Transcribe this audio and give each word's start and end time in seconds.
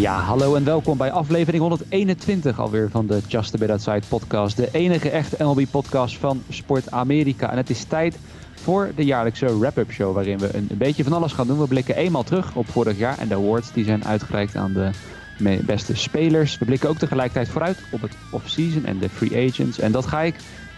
Ja, 0.00 0.20
hallo 0.20 0.54
en 0.54 0.64
welkom 0.64 0.98
bij 0.98 1.10
aflevering 1.10 1.62
121 1.62 2.58
alweer 2.58 2.90
van 2.90 3.06
de 3.06 3.20
Just 3.28 3.54
a 3.54 3.58
Bit 3.58 3.70
Outside 3.70 4.02
podcast. 4.08 4.56
De 4.56 4.68
enige 4.72 5.10
echte 5.10 5.44
MLB-podcast 5.44 6.18
van 6.18 6.42
Sport 6.48 6.90
Amerika. 6.90 7.50
En 7.50 7.56
het 7.56 7.70
is 7.70 7.84
tijd 7.84 8.18
voor 8.54 8.92
de 8.96 9.04
jaarlijkse 9.04 9.58
wrap-up 9.58 9.90
show 9.92 10.14
waarin 10.14 10.38
we 10.38 10.54
een, 10.54 10.68
beetje 10.68 11.04
van 11.04 11.12
alles 11.12 11.32
gaan 11.32 11.46
doen. 11.46 11.58
We 11.58 11.66
blikken 11.66 11.96
eenmaal 11.96 12.22
terug 12.22 12.54
op 12.54 12.68
vorig 12.68 12.98
jaar 12.98 13.18
en 13.18 13.28
de 13.28 13.34
awards 13.34 13.72
die 13.72 13.84
zijn 13.84 14.04
uitgereikt 14.04 14.56
aan 14.56 14.72
de 14.72 14.90
beste 15.66 15.96
spelers. 15.96 16.58
We 16.58 16.64
blikken 16.64 16.88
ook 16.88 16.98
tegelijkertijd 16.98 17.48
vooruit 17.48 17.78
op 17.90 18.00
het 18.00 18.16
off-season 18.30 18.84
en 18.84 18.98
de 18.98 19.08
free 19.08 19.48
agents. 19.48 19.78
En 19.78 19.92
dat 19.92 20.06
ga 20.06 20.20
ik 20.20 20.34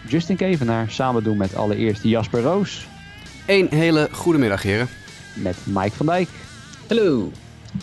Justin 0.07 0.35
Kevenaar 0.35 0.89
samen 0.89 1.23
doen 1.23 1.37
met 1.37 1.55
allereerst 1.55 2.03
Jasper 2.03 2.41
Roos. 2.41 2.87
Een 3.45 3.67
hele 3.69 4.09
goede 4.11 4.39
middag, 4.39 4.61
heren. 4.61 4.87
Met 5.33 5.55
Mike 5.65 5.95
van 5.95 6.05
Dijk. 6.05 6.29
Hallo. 6.87 7.31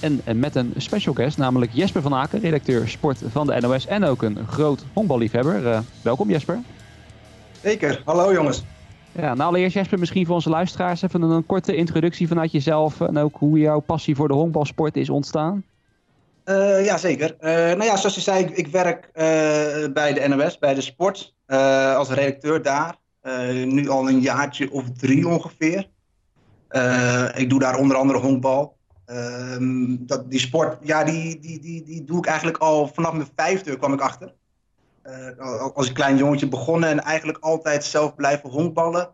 En, 0.01 0.39
met 0.39 0.55
een 0.55 0.73
special 0.77 1.15
guest, 1.15 1.39
namelijk 1.39 1.73
Jesper 1.75 2.03
van 2.03 2.15
Aken, 2.15 2.41
redacteur 2.41 2.89
sport 2.89 3.23
van 3.31 3.47
de 3.47 3.61
NOS 3.61 3.87
en 3.87 4.05
ook 4.05 4.23
een 4.23 4.47
groot 4.47 4.85
honkballiefhebber. 4.93 5.63
Uh, 5.63 5.79
welkom 6.03 6.31
Jesper. 6.31 6.59
Zeker, 7.63 8.03
hallo 8.05 8.33
jongens. 8.33 8.65
Ja, 9.13 9.35
nou 9.35 9.49
allereerst 9.49 9.75
Jesper, 9.75 9.99
misschien 9.99 10.27
voor 10.27 10.35
onze 10.35 10.49
luisteraars 10.49 11.03
even 11.03 11.23
een, 11.23 11.47
korte 11.47 11.77
introductie 11.77 12.29
vanuit 12.29 12.53
jezelf 12.53 13.01
en 13.01 13.19
ook 13.19 13.37
hoe 13.37 13.59
jouw 13.59 13.81
passie 13.81 14.17
voor 14.17 14.29
de 14.29 14.35
honkbalsport 14.35 14.97
is 14.97 15.11
ontstaan. 15.11 15.65
Uh, 16.45 16.85
ja, 16.85 16.97
zeker. 16.97 17.37
Uh, 17.41 17.51
nou 17.51 17.85
ja, 17.85 17.97
zoals 17.97 18.15
je 18.15 18.21
zei, 18.21 18.45
ik, 18.45 18.51
ik 18.51 18.67
werk 18.67 19.11
bij 19.93 20.13
de 20.13 20.29
NOS, 20.29 20.59
bij 20.59 20.75
de 20.75 20.81
sport, 20.81 21.35
als 21.97 22.11
redacteur 22.11 22.63
daar. 22.63 22.97
nu 23.65 23.89
al 23.89 24.09
een 24.09 24.21
jaartje 24.21 24.71
of 24.73 24.91
drie 24.91 25.29
ongeveer. 25.29 25.89
ik 27.35 27.51
doe 27.51 27.59
daar 27.59 27.77
onder 27.77 27.97
andere 27.97 28.19
honkbal. 28.19 28.79
Ehm, 29.11 29.97
dat, 29.99 30.31
die 30.31 30.39
sport, 30.39 30.79
ja, 30.83 31.05
die, 31.05 31.39
die, 31.39 31.61
die, 31.61 31.85
die 31.85 32.05
doe 32.05 32.19
ik 32.19 32.27
eigenlijk 32.27 32.59
al 32.59 32.89
vanaf 32.89 33.13
mijn 33.13 33.29
vijfde 33.37 33.77
kwam 33.77 33.93
ik 33.93 34.01
achter. 34.01 34.35
Uh, 35.03 35.75
als 35.75 35.89
een 35.89 35.95
klein 35.95 36.17
jongetje 36.17 36.49
begonnen 36.49 36.89
en 36.89 37.01
eigenlijk 37.01 37.39
altijd 37.39 37.85
zelf 37.85 38.15
blijven 38.15 38.51
honkballen. 38.51 39.09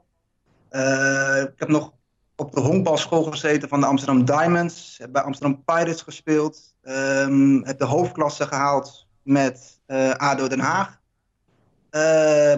Uh, 0.71 1.41
ik 1.41 1.53
heb 1.57 1.69
nog 1.69 1.93
op 2.37 2.53
de 2.53 2.61
honkbalschool 2.61 3.23
gezeten 3.23 3.69
van 3.69 3.81
de 3.81 3.87
Amsterdam 3.87 4.25
Diamonds. 4.25 4.97
Heb 4.99 5.13
bij 5.13 5.23
Amsterdam 5.23 5.65
Pirates 5.65 6.03
gespeeld. 6.03 6.75
Um, 6.83 7.65
heb 7.65 7.79
de 7.79 7.85
hoofdklasse 7.85 8.47
gehaald 8.47 9.07
met 9.23 9.81
uh, 9.87 10.11
ADO 10.11 10.49
Den 10.49 10.61
Haag. 10.61 11.01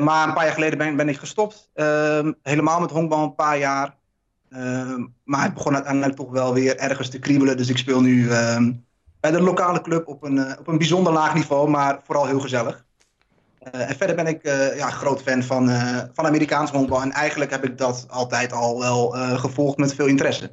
maar 0.01 0.29
een 0.29 0.35
paar 0.35 0.45
jaar 0.45 0.53
geleden 0.53 0.79
ben, 0.79 0.97
ben 0.97 1.09
ik 1.09 1.19
gestopt. 1.19 1.71
Ehm, 1.75 2.33
helemaal 2.43 2.81
met 2.81 2.91
honkbal 2.91 3.23
een 3.23 3.35
paar 3.35 3.59
jaar. 3.59 3.98
Ehm, 4.51 5.07
maar 5.25 5.43
het 5.43 5.55
begon 5.55 5.75
uiteindelijk 5.75 6.17
toch 6.17 6.31
wel 6.31 6.55
weer 6.55 6.77
ergens 6.77 7.09
te 7.09 7.19
kriebelen. 7.19 7.57
Dus 7.57 7.69
ik 7.69 7.79
speel 7.79 8.01
nu 8.01 8.31
ehm, 8.31 8.73
bij 9.21 9.31
de 9.31 9.41
lokale 9.41 9.81
club 9.81 10.07
op 10.07 10.23
een, 10.23 10.39
eh, 10.39 10.59
op 10.59 10.69
een 10.69 10.79
bijzonder 10.79 11.13
laag 11.13 11.35
niveau, 11.35 11.71
maar 11.71 12.01
vooral 12.05 12.27
heel 12.27 12.41
gezellig. 12.41 12.87
Uh, 13.75 13.91
en 13.91 13.97
verder 13.97 14.17
ben 14.17 14.27
ik 14.27 14.47
uh, 14.47 14.77
ja, 14.77 14.91
groot 14.91 15.23
fan 15.23 15.43
van, 15.43 15.69
van 16.13 16.27
Amerikaans 16.27 16.71
honkbal. 16.71 17.03
En 17.03 17.13
eigenlijk 17.13 17.51
heb 17.51 17.65
ik 17.65 17.79
dat 17.79 18.07
altijd 18.11 18.53
al 18.53 18.79
wel 18.79 19.11
gevolgd 19.37 19.77
met 19.77 19.95
veel 19.95 20.07
interesse. 20.07 20.51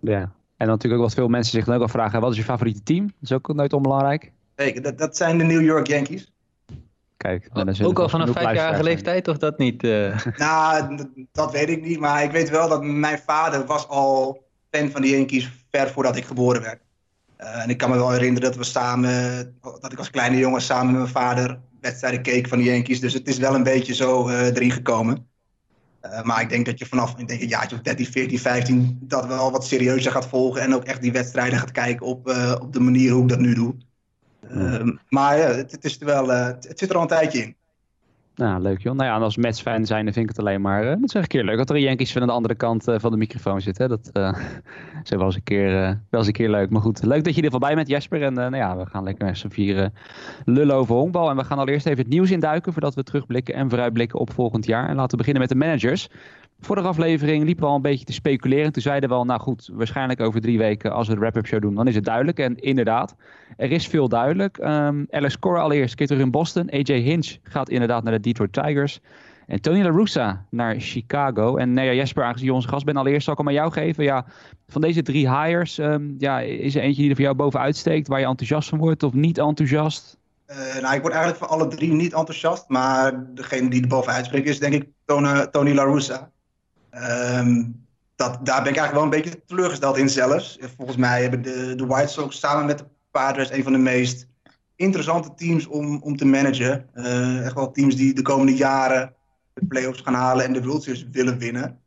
Ja, 0.00 0.32
en 0.56 0.66
natuurlijk 0.66 1.02
ook 1.02 1.08
wat 1.08 1.16
veel 1.16 1.28
mensen 1.28 1.52
zich 1.52 1.64
dan 1.64 1.74
ook 1.74 1.82
afvragen. 1.82 2.20
Wat 2.20 2.30
is 2.30 2.36
je 2.36 2.44
favoriete 2.44 2.82
team? 2.82 3.06
Dat 3.06 3.14
is 3.20 3.32
ook 3.32 3.54
nooit 3.54 3.72
onbelangrijk. 3.72 4.32
Zeker, 4.56 4.82
dat, 4.82 4.98
dat 4.98 5.16
zijn 5.16 5.38
de 5.38 5.44
New 5.44 5.62
York 5.62 5.86
Yankees. 5.86 6.32
Kijk, 7.22 7.48
ook 7.82 7.98
al 7.98 8.08
vanaf 8.08 8.30
vijfjarige 8.30 8.82
leeftijd 8.82 9.28
of 9.28 9.36
dat 9.36 9.58
niet? 9.58 9.82
Uh... 9.82 10.18
Nou, 10.36 10.96
dat 11.32 11.52
weet 11.52 11.68
ik 11.68 11.82
niet. 11.82 11.98
Maar 11.98 12.22
ik 12.22 12.30
weet 12.30 12.50
wel 12.50 12.68
dat 12.68 12.82
mijn 12.82 13.18
vader 13.18 13.66
was 13.66 13.88
al 13.88 14.44
fan 14.70 14.90
van 14.90 15.02
de 15.02 15.08
Yankees 15.08 15.50
ver 15.70 15.90
voordat 15.90 16.16
ik 16.16 16.24
geboren 16.24 16.62
werd. 16.62 16.80
Uh, 17.38 17.62
en 17.62 17.70
ik 17.70 17.78
kan 17.78 17.90
me 17.90 17.96
wel 17.96 18.10
herinneren 18.10 18.48
dat 18.48 18.58
we 18.58 18.64
samen, 18.64 19.12
dat 19.80 19.92
ik 19.92 19.98
als 19.98 20.10
kleine 20.10 20.36
jongen 20.36 20.60
samen 20.60 20.86
met 20.86 21.00
mijn 21.00 21.12
vader 21.12 21.60
wedstrijden 21.80 22.22
keek 22.22 22.48
van 22.48 22.58
de 22.58 22.64
Yankees. 22.64 23.00
Dus 23.00 23.12
het 23.12 23.28
is 23.28 23.38
wel 23.38 23.54
een 23.54 23.62
beetje 23.62 23.94
zo 23.94 24.28
uh, 24.28 24.46
erin 24.46 24.70
gekomen. 24.70 25.28
maar 26.22 26.40
ik 26.40 26.48
denk 26.48 26.66
dat 26.66 26.78
je 26.78 26.86
vanaf 26.86 27.18
ik 27.18 27.28
denk 27.28 27.40
een 27.40 27.48
jaartje 27.48 27.80
13, 27.80 28.06
14, 28.06 28.38
15 28.38 28.98
dat 29.00 29.26
wel 29.26 29.50
wat 29.50 29.66
serieuzer 29.66 30.12
gaat 30.12 30.26
volgen. 30.26 30.62
En 30.62 30.74
ook 30.74 30.84
echt 30.84 31.02
die 31.02 31.12
wedstrijden 31.12 31.58
gaat 31.58 31.72
kijken 31.72 32.06
op, 32.06 32.28
op 32.60 32.72
de 32.72 32.80
manier 32.80 33.12
hoe 33.12 33.22
ik 33.22 33.28
dat 33.28 33.38
nu 33.38 33.54
doe. 33.54 33.74
Ehm, 34.50 34.96
maar 35.08 35.38
ja, 35.38 35.46
het, 35.46 35.84
is 35.84 36.00
er 36.00 36.06
wel, 36.06 36.30
uh, 36.30 36.46
het 36.46 36.78
zit 36.78 36.90
er 36.90 36.96
al 36.96 37.02
een 37.02 37.08
tijdje 37.08 37.42
in. 37.42 37.56
Nou, 38.34 38.62
leuk 38.62 38.82
joh. 38.82 38.94
Nou 38.94 39.08
ja, 39.08 39.16
en 39.16 39.22
als 39.22 39.36
Mets-fan 39.36 39.86
zijn, 39.86 40.04
dan 40.04 40.12
vind 40.12 40.30
ik 40.30 40.36
het 40.36 40.46
alleen 40.46 40.60
maar, 40.60 40.84
uh, 40.84 40.88
dat 40.88 41.02
is 41.02 41.14
een 41.14 41.26
keer 41.26 41.44
leuk. 41.44 41.56
Dat 41.56 41.70
er 41.70 41.76
een 41.76 41.82
Yankees 41.82 42.12
van 42.12 42.22
aan 42.22 42.28
de 42.28 42.34
andere 42.34 42.54
kant 42.54 42.88
uh, 42.88 42.94
van 42.98 43.10
de 43.10 43.16
microfoon 43.16 43.60
zit. 43.60 43.78
Hè? 43.78 43.88
Dat 43.88 44.10
uh, 44.12 44.32
is 45.02 45.10
wel 45.10 45.24
eens, 45.24 45.34
een 45.34 45.42
keer, 45.42 45.70
wel 46.10 46.20
eens 46.20 46.26
een 46.26 46.32
keer 46.32 46.50
leuk. 46.50 46.70
Maar 46.70 46.82
goed, 46.82 47.02
leuk 47.02 47.24
dat 47.24 47.34
je 47.34 47.42
er 47.42 47.50
voorbij 47.50 47.74
bent, 47.74 47.88
Jesper. 47.88 48.22
En 48.22 48.32
nou 48.32 48.56
ja, 48.56 48.76
we 48.76 48.86
gaan 48.86 49.04
lekker 49.04 49.24
met 49.24 49.38
z'n 49.38 49.48
vieren 49.48 49.94
lullen 50.44 50.76
over 50.76 50.94
honkbal. 50.94 51.30
En 51.30 51.36
we 51.36 51.44
gaan 51.44 51.58
allereerst 51.58 51.86
even 51.86 51.98
het 51.98 52.08
nieuws 52.08 52.30
induiken, 52.30 52.72
voordat 52.72 52.94
we 52.94 53.02
terugblikken 53.02 53.54
en 53.54 53.68
vooruitblikken 53.68 54.18
op 54.18 54.32
volgend 54.32 54.66
jaar. 54.66 54.88
En 54.88 54.96
laten 54.96 55.10
we 55.10 55.16
beginnen 55.16 55.42
met 55.42 55.50
de 55.50 55.66
managers. 55.66 56.08
Vorige 56.60 56.86
aflevering 56.86 57.44
liepen 57.44 57.64
we 57.64 57.70
al 57.70 57.76
een 57.76 57.82
beetje 57.82 58.04
te 58.04 58.12
speculeren. 58.12 58.72
Toen 58.72 58.82
zeiden 58.82 59.08
we 59.08 59.14
al, 59.14 59.24
nou 59.24 59.40
goed, 59.40 59.70
waarschijnlijk 59.72 60.20
over 60.20 60.40
drie 60.40 60.58
weken 60.58 60.92
als 60.92 61.08
we 61.08 61.14
de 61.14 61.20
wrap-up 61.20 61.46
show 61.46 61.60
doen, 61.60 61.74
dan 61.74 61.86
is 61.86 61.94
het 61.94 62.04
duidelijk. 62.04 62.38
En 62.38 62.56
inderdaad, 62.56 63.16
er 63.56 63.72
is 63.72 63.86
veel 63.86 64.08
duidelijk. 64.08 64.58
Um, 64.58 65.06
Alex 65.10 65.38
Cora 65.38 65.60
allereerst 65.60 65.94
keer 65.94 66.06
terug 66.06 66.22
in 66.22 66.30
Boston. 66.30 66.70
AJ 66.70 67.00
Hinch 67.00 67.36
gaat 67.42 67.68
inderdaad 67.68 68.02
naar 68.02 68.12
de 68.12 68.20
Detroit 68.32 68.66
Tigers. 68.66 69.00
En 69.46 69.60
Tony 69.60 69.82
La 69.82 69.90
Russa 69.90 70.44
naar 70.50 70.74
Chicago. 70.78 71.56
En 71.56 71.74
ja, 71.74 71.92
Jesper, 71.92 72.24
aangezien 72.24 72.46
je 72.46 72.54
onze 72.54 72.68
gast 72.68 72.84
bent, 72.84 72.96
allereerst 72.96 73.24
zal 73.24 73.32
ik 73.32 73.38
hem 73.38 73.48
aan 73.48 73.54
jou 73.54 73.72
geven. 73.72 74.04
Ja, 74.04 74.24
van 74.68 74.80
deze 74.80 75.02
drie 75.02 75.30
hires, 75.30 75.78
um, 75.78 76.14
ja, 76.18 76.40
is 76.40 76.74
er 76.74 76.82
eentje 76.82 77.00
die 77.00 77.10
er 77.10 77.16
voor 77.16 77.24
jou 77.24 77.36
bovenuit 77.36 77.76
steekt, 77.76 78.08
waar 78.08 78.20
je 78.20 78.26
enthousiast 78.26 78.68
van 78.68 78.78
wordt 78.78 79.02
of 79.02 79.12
niet 79.12 79.38
enthousiast? 79.38 80.18
Uh, 80.50 80.82
nou, 80.82 80.94
ik 80.94 81.00
word 81.00 81.12
eigenlijk 81.12 81.44
van 81.44 81.48
alle 81.48 81.68
drie 81.68 81.92
niet 81.92 82.12
enthousiast. 82.12 82.64
Maar 82.68 83.34
degene 83.34 83.70
die 83.70 83.82
er 83.82 83.88
bovenuit 83.88 84.24
spreekt 84.24 84.48
is 84.48 84.58
denk 84.58 84.74
ik 84.74 84.88
Tony, 85.04 85.46
Tony 85.46 85.74
La 85.74 85.84
Russa. 85.84 86.30
Um, 87.38 87.86
dat, 88.16 88.46
daar 88.46 88.62
ben 88.62 88.72
ik 88.72 88.78
eigenlijk 88.78 88.92
wel 88.92 89.02
een 89.02 89.22
beetje 89.22 89.44
teleurgesteld 89.46 89.96
in 89.96 90.08
zelfs. 90.08 90.58
Volgens 90.76 90.98
mij 90.98 91.22
hebben 91.22 91.42
de, 91.42 91.74
de 91.74 91.86
White 91.86 92.12
Sox 92.12 92.38
samen 92.38 92.66
met 92.66 92.78
de 92.78 92.84
Padres 93.10 93.50
een 93.50 93.62
van 93.62 93.72
de 93.72 93.78
meest 93.78 94.28
interessante 94.80 95.34
teams 95.34 95.66
om, 95.66 96.02
om 96.02 96.16
te 96.16 96.24
managen. 96.24 96.86
Uh, 96.94 97.44
echt 97.44 97.54
wel 97.54 97.70
teams 97.70 97.96
die 97.96 98.14
de 98.14 98.22
komende 98.22 98.56
jaren 98.56 99.14
de 99.54 99.66
playoffs 99.66 100.00
gaan 100.00 100.14
halen 100.14 100.44
en 100.44 100.52
de 100.52 100.62
World 100.62 100.82
Series 100.82 101.06
willen 101.12 101.38
winnen. 101.38 101.78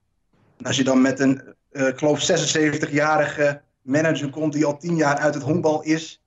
En 0.57 0.65
als 0.65 0.77
je 0.77 0.83
dan 0.83 1.01
met 1.01 1.19
een, 1.19 1.41
uh, 1.71 1.87
ik 1.87 1.97
geloof 1.97 2.31
76-jarige 2.31 3.61
manager 3.81 4.29
komt 4.29 4.53
die 4.53 4.65
al 4.65 4.77
10 4.77 4.95
jaar 4.95 5.17
uit 5.17 5.33
het 5.33 5.43
honkbal 5.43 5.83
is, 5.83 6.21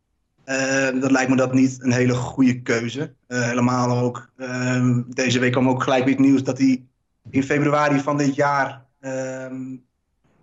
uh, 0.46 0.56
dan 1.00 1.12
lijkt 1.12 1.30
me 1.30 1.36
dat 1.36 1.52
niet 1.52 1.78
een 1.80 1.92
hele 1.92 2.14
goede 2.14 2.62
keuze. 2.62 3.14
helemaal 3.26 3.98
ook, 3.98 4.30
ehm, 4.36 5.02
deze 5.08 5.38
week 5.38 5.52
kwam 5.52 5.68
ook 5.68 5.82
gelijk 5.82 6.04
weer 6.04 6.14
het 6.14 6.24
nieuws 6.24 6.42
dat 6.42 6.58
hij 6.58 6.84
in 7.30 7.42
februari 7.42 8.00
van 8.00 8.16
dit 8.16 8.34
jaar 8.34 8.84
um, 9.00 9.84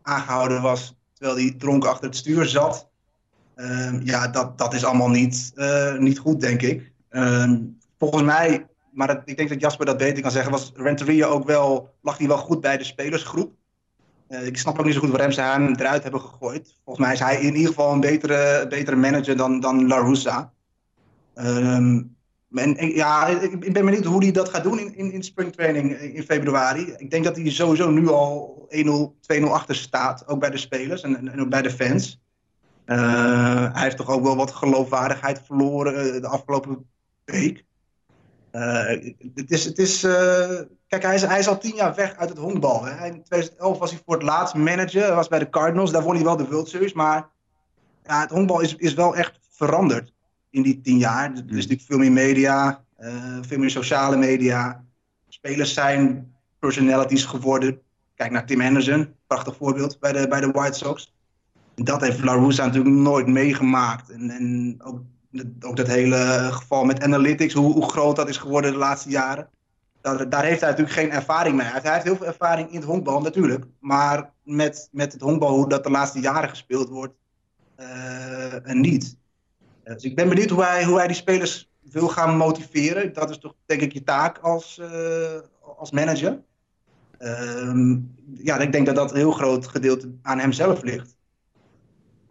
aangehouden 0.01 0.61
was 0.61 0.95
terwijl 1.13 1.38
hij 1.38 1.55
dronken 1.57 1.90
achter 1.90 2.05
het 2.05 2.16
stuur 2.16 2.45
zat. 2.45 2.90
Um, 3.56 4.02
ja, 4.03 4.28
dat, 4.28 4.58
dat 4.58 4.74
is 4.74 4.86
allemaal 4.86 5.09
niet, 5.09 5.52
uh, 5.56 5.97
niet 5.97 6.19
goed, 6.19 6.41
denk 6.41 6.62
ik. 6.62 6.91
Um, 7.09 7.78
volgens 7.97 8.24
mij, 8.24 8.66
maar 8.91 9.22
ik 9.25 9.38
denk 9.38 9.50
dat 9.50 9.62
Jasper 9.62 9.86
dat 9.86 9.97
beter 9.97 10.22
kan 10.22 10.31
zeggen, 10.31 10.52
was 10.52 10.72
Renteria 10.75 11.25
ook 11.25 11.46
wel, 11.46 11.94
lag 12.02 12.18
hij 12.18 12.28
wel 12.28 12.38
goed 12.38 12.62
bij 12.62 12.78
de 12.78 12.84
spelersgroep. 12.84 13.53
Uh, 14.30 14.46
ik 14.46 14.58
snap 14.58 14.80
ook 14.80 14.86
niet 14.86 14.94
zo 14.94 15.00
goed 15.00 15.09
waarom 15.09 15.31
ze 15.31 15.41
hem 15.41 15.75
eruit 15.75 16.03
hebben 16.03 16.22
gegooid. 16.22 16.80
Volgens 16.84 17.06
mij 17.06 17.14
is 17.14 17.19
hij 17.19 17.41
in 17.41 17.56
ieder 17.56 17.68
geval 17.68 17.94
een 17.94 18.00
betere, 18.00 18.68
betere 18.69 18.96
manager 18.96 19.38
dan, 19.38 19.59
dan 19.59 19.88
La 19.88 19.97
Russa. 19.97 20.52
Um, 21.35 22.16
en, 22.53 22.96
ja, 22.96 23.28
ik 23.28 23.73
ben 23.73 23.85
benieuwd 23.85 24.05
hoe 24.05 24.23
hij 24.23 24.32
dat 24.32 24.50
gaat 24.50 24.64
doen 24.64 24.79
in, 24.79 24.96
in, 24.96 25.11
in 25.11 25.23
springtraining 25.23 25.91
in 26.00 26.23
februari. 26.23 26.94
Ik 26.97 27.11
denk 27.11 27.23
dat 27.23 27.35
hij 27.35 27.50
sowieso 27.50 27.90
nu 27.90 28.08
al 28.08 28.67
1-0, 28.70 29.40
2-0 29.40 29.44
achter 29.44 29.76
staat, 29.76 30.28
ook 30.28 30.40
bij 30.40 30.50
de 30.50 30.58
spelers 30.58 31.02
en, 31.02 31.32
en 31.32 31.41
ook 31.41 31.50
bij 31.50 31.61
de 31.61 31.72
fans. 31.72 32.22
Uh, 32.85 33.74
hij 33.74 33.84
heeft 33.84 33.97
toch 33.97 34.09
ook 34.09 34.24
wel 34.24 34.35
wat 34.35 34.52
geloofwaardigheid 34.52 35.41
verloren 35.46 36.16
uh, 36.16 36.22
de 36.22 36.28
afgelopen 36.28 36.90
week. 37.26 37.66
Uh, 38.52 38.88
het 39.35 39.52
is, 39.52 39.66
het 39.66 39.78
is, 39.78 40.00
kijk, 40.88 41.03
hij 41.03 41.16
is, 41.16 41.22
hij 41.22 41.40
is 41.40 41.47
al 41.47 41.58
tien 41.58 41.76
jaar 41.76 41.96
weg 41.96 42.16
uit 42.16 42.30
het 42.30 42.38
honkbal. 42.38 42.85
Hè. 42.85 43.06
In 43.06 43.24
2011 43.24 43.78
was 43.78 43.91
hij 43.91 44.00
voor 44.06 44.14
het 44.14 44.24
laatst 44.24 44.56
manager, 44.56 45.16
was 45.16 45.28
bij 45.28 45.40
de 45.40 45.50
Cardinals, 45.50 45.91
daar 45.91 46.03
won 46.03 46.16
hij 46.16 46.24
wel 46.24 46.38
de 46.38 46.47
World 46.47 46.70
Series. 46.70 46.94
Maar 46.94 47.30
ja, 48.03 48.22
het 48.22 48.30
honkbal 48.30 48.59
is, 48.59 48.76
is 48.76 48.94
wel 48.94 49.16
echt 49.16 49.40
veranderd 49.50 50.14
in 50.50 50.62
die 50.62 50.82
tien 50.82 50.97
jaar. 50.97 51.32
Er 51.32 51.38
is 51.38 51.68
natuurlijk 51.68 51.82
veel 51.82 51.97
meer 51.97 52.12
media, 52.12 52.84
veel 53.41 53.58
meer 53.58 53.70
sociale 53.70 54.18
media. 54.18 54.84
Spelers 55.28 55.74
zijn 55.74 56.34
personalities 56.59 57.26
geworden. 57.26 57.82
Kijk 58.16 58.32
naar 58.32 58.46
Tim 58.46 58.59
Henderson, 58.59 59.16
prachtig 59.28 59.56
voorbeeld 59.56 60.00
bij 60.00 60.12
de, 60.12 60.28
bij 60.28 60.40
de 60.40 60.52
White 60.52 60.78
Sox. 60.78 61.14
Dat 61.75 62.02
heeft 62.02 62.23
La 62.23 62.34
Russa 62.34 62.66
natuurlijk 62.66 62.96
nooit 62.96 63.28
meegemaakt. 63.28 64.09
En, 64.09 64.29
en 64.29 64.78
ook, 64.84 65.02
ook 65.59 65.75
dat 65.75 65.87
hele 65.87 66.49
geval 66.52 66.84
met 66.84 67.03
analytics, 67.03 67.53
hoe, 67.53 67.73
hoe 67.73 67.90
groot 67.90 68.16
dat 68.16 68.29
is 68.29 68.37
geworden 68.37 68.72
de 68.72 68.78
laatste 68.78 69.09
jaren. 69.09 69.49
Daar, 70.02 70.29
daar, 70.29 70.43
heeft 70.43 70.61
hij 70.61 70.70
natuurlijk 70.70 70.97
geen 70.97 71.11
ervaring 71.11 71.55
mee. 71.55 71.66
Hij 71.66 71.93
heeft 71.93 72.03
heel 72.03 72.16
veel 72.16 72.25
ervaring 72.25 72.70
in 72.70 72.75
het 72.75 72.85
honkbal 72.85 73.22
natuurlijk. 73.22 73.66
Maar 73.79 74.31
met, 74.43 74.90
met 74.91 75.14
het 75.14 75.22
honkbal, 75.22 75.55
hoe 75.55 75.70
dat 75.70 75.84
de 75.84 75.90
laatste 75.90 76.20
jaren 76.20 76.49
gespeeld 76.49 76.90
wordt, 76.90 77.14
uh, 77.79 78.69
en 78.69 78.81
niet. 78.81 79.17
dus 79.84 80.03
ik 80.03 80.16
ben 80.16 80.29
benieuwd 80.29 80.49
hoe 80.49 80.64
hij, 80.64 80.84
hoe 80.84 80.97
hij 80.97 81.08
die 81.08 81.16
spelers 81.16 81.72
wil 81.81 82.08
gaan 82.08 82.37
motiveren. 82.37 83.14
Dat 83.14 83.29
is 83.29 83.37
toch 83.37 83.53
denk 83.66 83.81
ik 83.81 83.93
je 83.93 84.03
taak 84.03 84.37
als, 84.37 84.81
als 85.78 85.91
manager. 85.91 86.41
Ehm, 87.17 87.97
ja, 88.34 88.58
ik 88.58 88.72
denk 88.72 88.85
dat 88.85 88.96
dat 88.96 89.11
een 89.11 89.17
heel 89.17 89.31
groot 89.31 89.67
gedeelte 89.67 90.11
aan 90.22 90.40
hemzelf 90.40 90.81
ligt. 90.81 91.16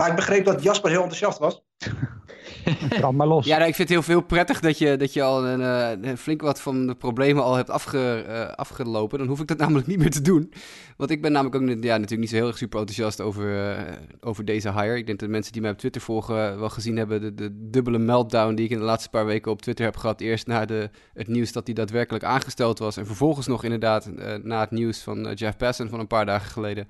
Maar 0.03 0.11
ik 0.11 0.17
begreep 0.17 0.45
dat 0.45 0.63
Jasper 0.63 0.91
heel 0.91 1.03
enthousiast 1.03 1.39
was. 1.39 1.63
Maar 3.13 3.27
los. 3.27 3.47
Ja, 3.47 3.57
nou, 3.57 3.69
ik 3.69 3.75
vind 3.75 3.89
het 3.89 3.99
heel 3.99 4.07
veel 4.15 4.21
prettig 4.21 4.61
dat 4.61 4.79
je, 4.79 4.97
dat 4.97 5.13
je 5.13 5.23
al 5.23 5.47
een, 5.47 5.61
uh, 6.05 6.17
flink 6.17 6.41
wat 6.41 6.61
van 6.61 6.87
de 6.87 6.95
problemen 6.95 7.43
al 7.43 7.55
hebt 7.55 7.71
afge, 7.71 8.25
uh, 8.29 8.55
afgelopen. 8.55 9.19
Dan 9.19 9.27
hoef 9.27 9.41
ik 9.41 9.47
dat 9.47 9.59
namelijk 9.65 9.87
niet 9.87 9.99
meer 9.99 10.11
te 10.11 10.23
doen. 10.23 10.53
Want 10.97 11.11
ik 11.11 11.23
ben 11.23 11.33
namelijk 11.33 11.63
ook 11.63 11.69
ja, 11.69 11.77
natuurlijk 11.77 12.21
niet 12.21 12.29
zo 12.29 12.37
heel 12.37 12.47
erg 12.47 12.59
super 12.59 12.79
enthousiast 12.79 13.21
over, 13.21 13.77
uh, 13.77 13.93
over 14.21 14.45
deze 14.45 14.73
hire. 14.73 14.97
Ik 14.97 15.07
denk 15.07 15.19
dat 15.19 15.29
mensen 15.29 15.53
die 15.53 15.63
mij 15.63 15.71
op 15.71 15.79
Twitter 15.79 16.01
volgen 16.01 16.59
wel 16.59 16.71
gezien 16.71 16.97
hebben 16.97 17.21
de, 17.21 17.35
de 17.35 17.69
dubbele 17.71 17.99
meltdown 17.99 18.55
die 18.55 18.65
ik 18.65 18.71
in 18.71 18.79
de 18.79 18.85
laatste 18.85 19.11
paar 19.11 19.27
weken 19.27 19.53
op 19.53 19.63
Twitter 19.63 19.85
heb 19.85 19.97
gehad. 19.97 20.21
Eerst 20.21 20.47
na 20.47 20.65
de, 20.65 20.91
het 21.15 21.29
nieuws 21.29 21.53
dat 21.53 21.67
hij 21.67 21.75
daadwerkelijk 21.75 22.25
aangesteld 22.25 22.79
was. 22.79 22.97
En 22.97 23.07
vervolgens 23.07 23.47
nog 23.47 23.65
inderdaad 23.65 24.11
na 24.43 24.61
het 24.61 24.71
nieuws 24.71 24.99
van 24.99 25.33
Jeff 25.35 25.57
Passan 25.57 25.89
van 25.89 26.01
een 26.01 26.07
paar 26.07 26.27
dagen 26.27 26.51
geleden 26.51 26.89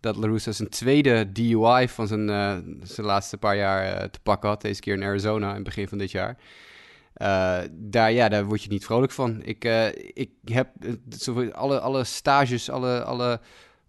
dat 0.00 0.16
LaRussa 0.16 0.52
zijn 0.52 0.68
tweede 0.68 1.32
DUI 1.32 1.88
van 1.88 2.06
zijn, 2.06 2.28
uh, 2.28 2.56
zijn 2.82 3.06
laatste 3.06 3.38
paar 3.38 3.56
jaar 3.56 4.02
uh, 4.02 4.08
te 4.08 4.20
pakken 4.22 4.48
had. 4.48 4.60
Deze 4.60 4.80
keer 4.80 4.94
in 4.94 5.02
Arizona 5.02 5.48
in 5.48 5.54
het 5.54 5.64
begin 5.64 5.88
van 5.88 5.98
dit 5.98 6.10
jaar. 6.10 6.36
Uh, 7.16 7.58
daar, 7.72 8.12
ja, 8.12 8.28
daar 8.28 8.44
word 8.44 8.62
je 8.62 8.68
niet 8.68 8.84
vrolijk 8.84 9.12
van. 9.12 9.42
Ik, 9.42 9.64
ik 10.14 10.30
heb 10.44 10.68
alle, 11.52 11.80
alle 11.80 12.04
stages, 12.04 12.70
alle, 12.70 13.02
alle 13.02 13.40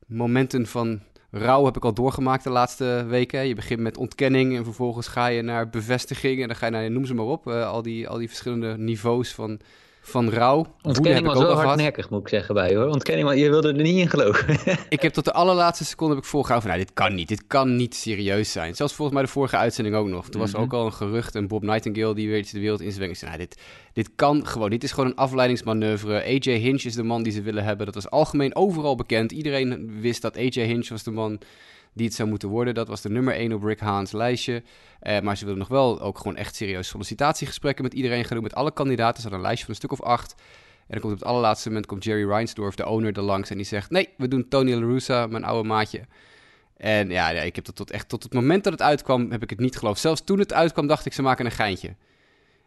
momenten 0.07 0.65
van 0.65 1.01
rouw 1.31 1.65
heb 1.65 1.75
ik 1.75 1.85
al 1.85 1.93
doorgemaakt 1.93 2.43
de 2.43 2.49
laatste 2.49 3.05
weken. 3.07 3.47
Je 3.47 3.55
begint 3.55 3.79
met 3.79 3.97
ontkenning 3.97 4.57
en 4.57 4.63
vervolgens 4.63 5.07
ga 5.07 5.27
je 5.27 5.41
naar 5.41 5.69
bevestiging. 5.69 6.41
En 6.41 6.47
dan 6.47 6.55
ga 6.55 6.65
je 6.65 6.71
naar, 6.71 6.91
noem 6.91 7.05
ze 7.05 7.13
maar 7.13 7.25
op, 7.25 7.47
al, 7.47 7.81
die, 7.81 8.07
al 8.07 8.17
die 8.17 8.27
verschillende 8.27 8.77
niveaus 8.77 9.33
van 9.33 9.59
van 10.07 10.29
rouw. 10.29 10.65
Ontkenning 10.81 11.25
was 11.25 11.37
wel 11.37 11.61
hardnekkig, 11.61 12.09
moet 12.09 12.21
ik 12.21 12.27
zeggen 12.27 12.55
bij 12.55 12.75
hoor. 12.75 12.87
Ontkenning, 12.87 13.39
je 13.39 13.49
wilde 13.49 13.67
er 13.67 13.73
niet 13.73 13.97
in 13.97 14.09
geloven. 14.09 14.57
ik 14.89 15.01
heb 15.01 15.13
tot 15.13 15.25
de 15.25 15.33
allerlaatste 15.33 15.85
seconde 15.85 16.15
heb 16.15 16.23
ik 16.23 16.29
volgehouden 16.29 16.69
van, 16.69 16.77
nou, 16.77 16.87
dit 16.87 16.97
kan 16.97 17.15
niet. 17.15 17.27
Dit 17.27 17.47
kan 17.47 17.75
niet 17.75 17.95
serieus 17.95 18.51
zijn. 18.51 18.75
Zelfs 18.75 18.93
volgens 18.93 19.17
mij 19.17 19.25
de 19.25 19.31
vorige 19.31 19.57
uitzending 19.57 19.95
ook 19.95 20.07
nog. 20.07 20.29
Toen 20.29 20.41
was 20.41 20.51
mhm. 20.51 20.61
ook 20.61 20.73
al 20.73 20.85
een 20.85 20.93
gerucht, 20.93 21.35
en 21.35 21.47
Bob 21.47 21.63
Nightingale 21.63 22.15
die 22.15 22.27
weer 22.27 22.37
iets 22.37 22.51
de 22.51 22.59
wereld. 22.59 22.81
Ik 22.81 23.15
zei, 23.15 23.15
nou, 23.31 23.37
dit, 23.37 23.61
dit 23.93 24.09
kan 24.15 24.47
gewoon. 24.47 24.69
Dit 24.69 24.83
is 24.83 24.91
gewoon 24.91 25.09
een 25.09 25.15
afleidingsmanoeuvre. 25.15 26.23
AJ 26.23 26.51
Hinch 26.51 26.83
is 26.83 26.95
de 26.95 27.03
man 27.03 27.23
die 27.23 27.31
ze 27.31 27.41
willen 27.41 27.63
hebben. 27.63 27.85
Dat 27.85 27.95
was 27.95 28.09
algemeen 28.09 28.55
overal 28.55 28.95
bekend. 28.95 29.31
Iedereen 29.31 29.99
wist 30.01 30.21
dat 30.21 30.37
AJ 30.37 30.61
Hinch 30.61 30.89
was 30.89 31.03
de 31.03 31.11
man 31.11 31.39
die 31.97 32.05
het 32.05 32.15
zou 32.15 32.29
moeten 32.29 32.49
worden. 32.49 32.73
Dat 32.73 32.87
was 32.87 33.01
de 33.01 33.09
nummer 33.09 33.33
1 33.33 33.53
op 33.53 33.63
Rick 33.63 33.79
Haans 33.79 34.11
lijstje. 34.11 34.63
Uh, 35.01 35.19
maar 35.19 35.37
ze 35.37 35.45
wilden 35.45 35.61
nog 35.67 35.71
wel 35.71 36.01
ook 36.01 36.17
gewoon 36.17 36.35
echt 36.35 36.55
serieus 36.55 36.87
sollicitatiegesprekken 36.87 37.83
met 37.83 37.93
iedereen 37.93 38.25
gaan 38.25 38.33
doen. 38.33 38.43
Met 38.43 38.55
alle 38.55 38.73
kandidaten. 38.73 39.15
Ze 39.15 39.21
hadden 39.21 39.39
een 39.39 39.45
lijstje 39.45 39.65
van 39.65 39.73
een 39.73 39.79
stuk 39.79 39.99
of 39.99 40.01
acht. 40.01 40.35
En 40.87 40.93
dan 40.93 40.99
komt 40.99 41.13
op 41.13 41.19
het 41.19 41.27
allerlaatste 41.27 41.67
moment 41.67 41.85
komt 41.85 42.03
Jerry 42.03 42.27
Reinsdorf, 42.27 42.75
de 42.75 42.87
owner, 42.87 43.13
er 43.13 43.21
langs. 43.21 43.49
En 43.49 43.57
die 43.57 43.65
zegt, 43.65 43.89
nee, 43.89 44.09
we 44.17 44.27
doen 44.27 44.47
Tony 44.47 44.73
La 44.73 44.79
Russa, 44.79 45.27
mijn 45.27 45.43
oude 45.43 45.67
maatje. 45.67 46.01
En 46.77 47.09
ja, 47.09 47.29
ja 47.29 47.41
ik 47.41 47.55
heb 47.55 47.65
dat 47.65 47.75
tot, 47.75 47.91
echt 47.91 48.09
tot 48.09 48.23
het 48.23 48.33
moment 48.33 48.63
dat 48.63 48.73
het 48.73 48.81
uitkwam, 48.81 49.31
heb 49.31 49.43
ik 49.43 49.49
het 49.49 49.59
niet 49.59 49.77
geloofd. 49.77 49.99
Zelfs 49.99 50.23
toen 50.23 50.39
het 50.39 50.53
uitkwam, 50.53 50.87
dacht 50.87 51.05
ik, 51.05 51.13
ze 51.13 51.21
maken 51.21 51.45
een 51.45 51.51
geintje. 51.51 51.95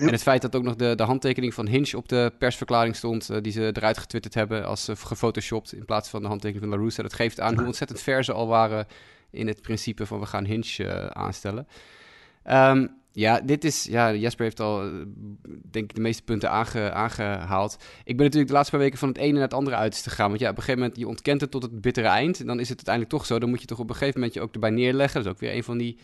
En 0.07 0.13
het 0.13 0.23
feit 0.23 0.43
dat 0.43 0.57
ook 0.57 0.63
nog 0.63 0.77
de, 0.77 0.95
de 0.95 1.03
handtekening 1.03 1.55
van 1.55 1.67
Hinch 1.67 1.95
op 1.95 2.09
de 2.09 2.33
persverklaring 2.39 2.97
stond, 2.97 3.31
uh, 3.31 3.37
die 3.41 3.53
ze 3.53 3.71
eruit 3.73 3.99
getwitterd 3.99 4.35
hebben 4.35 4.67
als 4.67 4.89
uh, 4.89 4.97
gefotoshopt 4.97 5.73
in 5.73 5.85
plaats 5.85 6.09
van 6.09 6.23
de 6.23 6.29
handtekening 6.29 6.65
van 6.65 6.79
La 6.79 6.85
Russa, 6.85 7.03
dat 7.03 7.13
geeft 7.13 7.41
aan 7.41 7.57
hoe 7.57 7.67
ontzettend 7.73 8.01
ver 8.01 8.25
ze 8.25 8.33
al 8.33 8.47
waren 8.47 8.87
in 9.31 9.47
het 9.47 9.63
principe 9.63 10.07
van 10.07 10.21
we 10.21 10.27
gaan 10.27 10.45
Hinch 10.45 10.79
uh, 10.79 11.07
aanstellen. 11.07 11.67
Um, 12.51 12.99
ja, 13.13 13.41
dit 13.41 13.65
is. 13.65 13.85
Ja, 13.85 14.15
Jasper 14.15 14.45
heeft 14.45 14.61
al, 14.61 14.83
eh, 14.83 14.91
denk 15.71 15.91
ik, 15.91 15.95
de 15.95 16.01
meeste 16.01 16.23
punten 16.23 16.51
aange, 16.51 16.93
aangehaald. 16.93 17.77
Ik 18.05 18.17
ben 18.17 18.25
natuurlijk 18.25 18.47
de 18.47 18.53
laatste 18.53 18.73
paar 18.77 18.85
weken 18.85 18.99
van 18.99 19.09
het 19.09 19.19
ene 19.19 19.33
naar 19.33 19.43
het 19.43 19.55
andere 19.55 19.77
uit 19.77 20.03
te 20.03 20.11
gaan. 20.11 20.29
Want 20.29 20.41
ja, 20.41 20.51
op 20.51 20.57
een 20.57 20.63
gegeven 20.63 20.81
moment, 20.81 20.99
je 20.99 21.09
ontkent 21.09 21.41
het 21.41 21.51
tot 21.51 21.63
het 21.63 21.81
bittere 21.81 22.07
eind. 22.07 22.41
En 22.41 22.47
dan 22.47 22.61
is 22.61 22.69
het 22.69 22.77
uiteindelijk 22.77 23.15
toch 23.15 23.27
zo. 23.27 23.39
Dan 23.39 23.49
moet 23.49 23.61
je 23.61 23.67
toch 23.67 23.79
op 23.79 23.89
een 23.89 23.97
gegeven 23.97 24.21
moment 24.21 24.35
je 24.35 24.41
ook 24.41 24.55
erbij 24.55 24.71
neerleggen. 24.71 25.23
Dat 25.23 25.27
is 25.27 25.33
ook 25.33 25.49
weer 25.49 25.57
een 25.57 25.65
van 25.65 25.79
die 25.79 25.99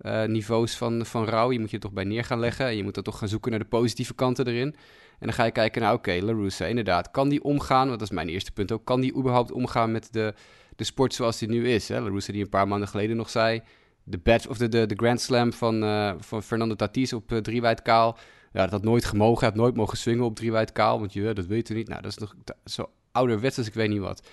uh, 0.00 0.24
niveaus 0.24 0.76
van, 0.76 1.06
van 1.06 1.24
rouw. 1.24 1.50
Je 1.50 1.60
moet 1.60 1.70
je 1.70 1.78
toch 1.78 1.92
bij 1.92 2.04
neer 2.04 2.24
gaan 2.24 2.40
leggen. 2.40 2.66
En 2.66 2.76
je 2.76 2.82
moet 2.82 2.96
er 2.96 3.02
toch 3.02 3.18
gaan 3.18 3.28
zoeken 3.28 3.50
naar 3.50 3.60
de 3.60 3.66
positieve 3.66 4.14
kanten 4.14 4.46
erin. 4.46 4.74
En 5.18 5.26
dan 5.26 5.32
ga 5.32 5.44
je 5.44 5.50
kijken 5.50 5.82
naar, 5.82 5.92
oké, 5.92 6.10
okay, 6.10 6.20
LaRussa, 6.20 6.64
inderdaad. 6.64 7.10
Kan 7.10 7.28
die 7.28 7.42
omgaan? 7.42 7.86
Want 7.86 7.98
dat 7.98 8.08
is 8.08 8.14
mijn 8.14 8.28
eerste 8.28 8.52
punt 8.52 8.72
ook. 8.72 8.84
Kan 8.84 9.00
die 9.00 9.16
überhaupt 9.16 9.52
omgaan 9.52 9.92
met 9.92 10.08
de, 10.12 10.34
de 10.80 10.86
sport 10.86 11.14
zoals 11.14 11.38
die 11.38 11.48
nu 11.48 11.68
is? 11.68 11.88
Hè? 11.88 12.10
Die 12.10 12.42
een 12.42 12.48
paar 12.48 12.68
maanden 12.68 12.88
geleden 12.88 13.16
nog 13.16 13.30
zei 13.30 13.62
de, 14.04 14.40
of 14.48 14.58
de, 14.58 14.86
de, 14.86 14.94
Grand 14.96 15.20
Slam 15.20 15.52
van, 15.52 15.84
uh, 15.84 16.12
van 16.18 16.42
Fernando 16.42 16.74
Tatis 16.74 17.12
op 17.12 17.32
uh, 17.32 17.38
driewijd 17.38 17.82
kaal. 17.82 18.18
Ja, 18.52 18.62
dat 18.62 18.70
had 18.70 18.82
nooit 18.82 19.04
gemogen. 19.04 19.46
Had 19.46 19.54
nooit 19.54 19.76
mogen 19.76 19.98
swingen 19.98 20.24
op 20.24 20.36
driewijd 20.36 20.72
kaal. 20.72 20.98
Want 20.98 21.12
je, 21.12 21.32
dat 21.32 21.46
weet 21.46 21.68
je 21.68 21.74
niet. 21.74 21.88
Nou, 21.88 22.02
dat 22.02 22.10
is 22.10 22.18
nog 22.18 22.34
zo 22.64 22.90
ouderwets 23.12 23.58
als 23.58 23.66
ik 23.66 23.74
weet 23.74 23.88
niet 23.88 24.00
wat. 24.00 24.28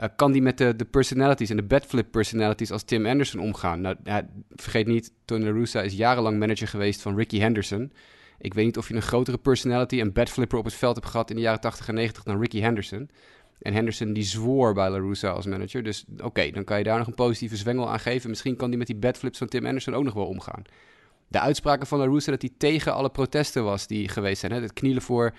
Uh, 0.00 0.06
kan 0.16 0.32
die 0.32 0.42
met 0.42 0.58
de, 0.58 0.76
de 0.76 0.84
personalities 0.84 1.50
en 1.50 1.56
de 1.56 1.62
bedflip 1.62 2.10
personalities 2.10 2.70
als 2.70 2.82
Tim 2.82 3.06
Anderson 3.06 3.40
omgaan? 3.40 3.80
Nou, 3.80 3.96
ja, 4.04 4.28
vergeet 4.54 4.86
niet, 4.86 5.12
Tony 5.24 5.66
La 5.72 5.80
is 5.80 5.94
jarenlang 5.94 6.38
manager 6.38 6.68
geweest 6.68 7.02
van 7.02 7.16
Ricky 7.16 7.38
Henderson. 7.38 7.92
Ik 8.38 8.54
weet 8.54 8.64
niet 8.64 8.76
of 8.76 8.88
je 8.88 8.94
een 8.94 9.02
grotere 9.02 9.38
personality 9.38 10.00
en 10.00 10.12
bedflipper 10.12 10.58
op 10.58 10.64
het 10.64 10.74
veld 10.74 10.94
hebt 10.94 11.08
gehad 11.08 11.30
in 11.30 11.36
de 11.36 11.42
jaren 11.42 11.60
80 11.60 11.88
en 11.88 11.94
90 11.94 12.22
dan 12.22 12.40
Ricky 12.40 12.60
Henderson. 12.60 13.10
En 13.60 13.72
Henderson 13.72 14.12
die 14.12 14.22
zwoor 14.22 14.74
bij 14.74 14.90
La 14.90 14.98
Russa 14.98 15.30
als 15.30 15.46
manager. 15.46 15.82
Dus 15.82 16.04
oké, 16.22 16.50
dan 16.50 16.64
kan 16.64 16.78
je 16.78 16.84
daar 16.84 16.98
nog 16.98 17.06
een 17.06 17.14
positieve 17.14 17.56
zwengel 17.56 17.90
aan 17.90 18.00
geven. 18.00 18.30
Misschien 18.30 18.56
kan 18.56 18.68
die 18.68 18.78
met 18.78 18.86
die 18.86 18.96
bedflips 18.96 19.38
van 19.38 19.48
Tim 19.48 19.66
Anderson 19.66 19.94
ook 19.94 20.04
nog 20.04 20.14
wel 20.14 20.26
omgaan. 20.26 20.62
De 21.28 21.40
uitspraken 21.40 21.86
van 21.86 21.98
La 21.98 22.04
Russa 22.04 22.30
dat 22.30 22.42
hij 22.42 22.50
tegen 22.58 22.94
alle 22.94 23.10
protesten 23.10 23.64
was 23.64 23.86
die 23.86 24.08
geweest 24.08 24.40
zijn. 24.40 24.52
Hè? 24.52 24.60
Het 24.60 24.72
knielen 24.72 25.02
voor 25.02 25.34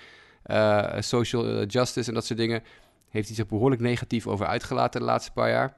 uh, 0.46 0.94
social 0.98 1.46
eh, 1.46 1.66
justice 1.66 2.08
en 2.08 2.14
dat 2.14 2.24
soort 2.26 2.38
dingen. 2.38 2.62
Heeft 3.08 3.26
hij 3.26 3.36
zich 3.36 3.46
behoorlijk 3.46 3.80
negatief 3.80 4.26
over 4.26 4.46
uitgelaten 4.46 5.00
de 5.00 5.06
laatste 5.06 5.32
paar 5.32 5.50
jaar. 5.50 5.76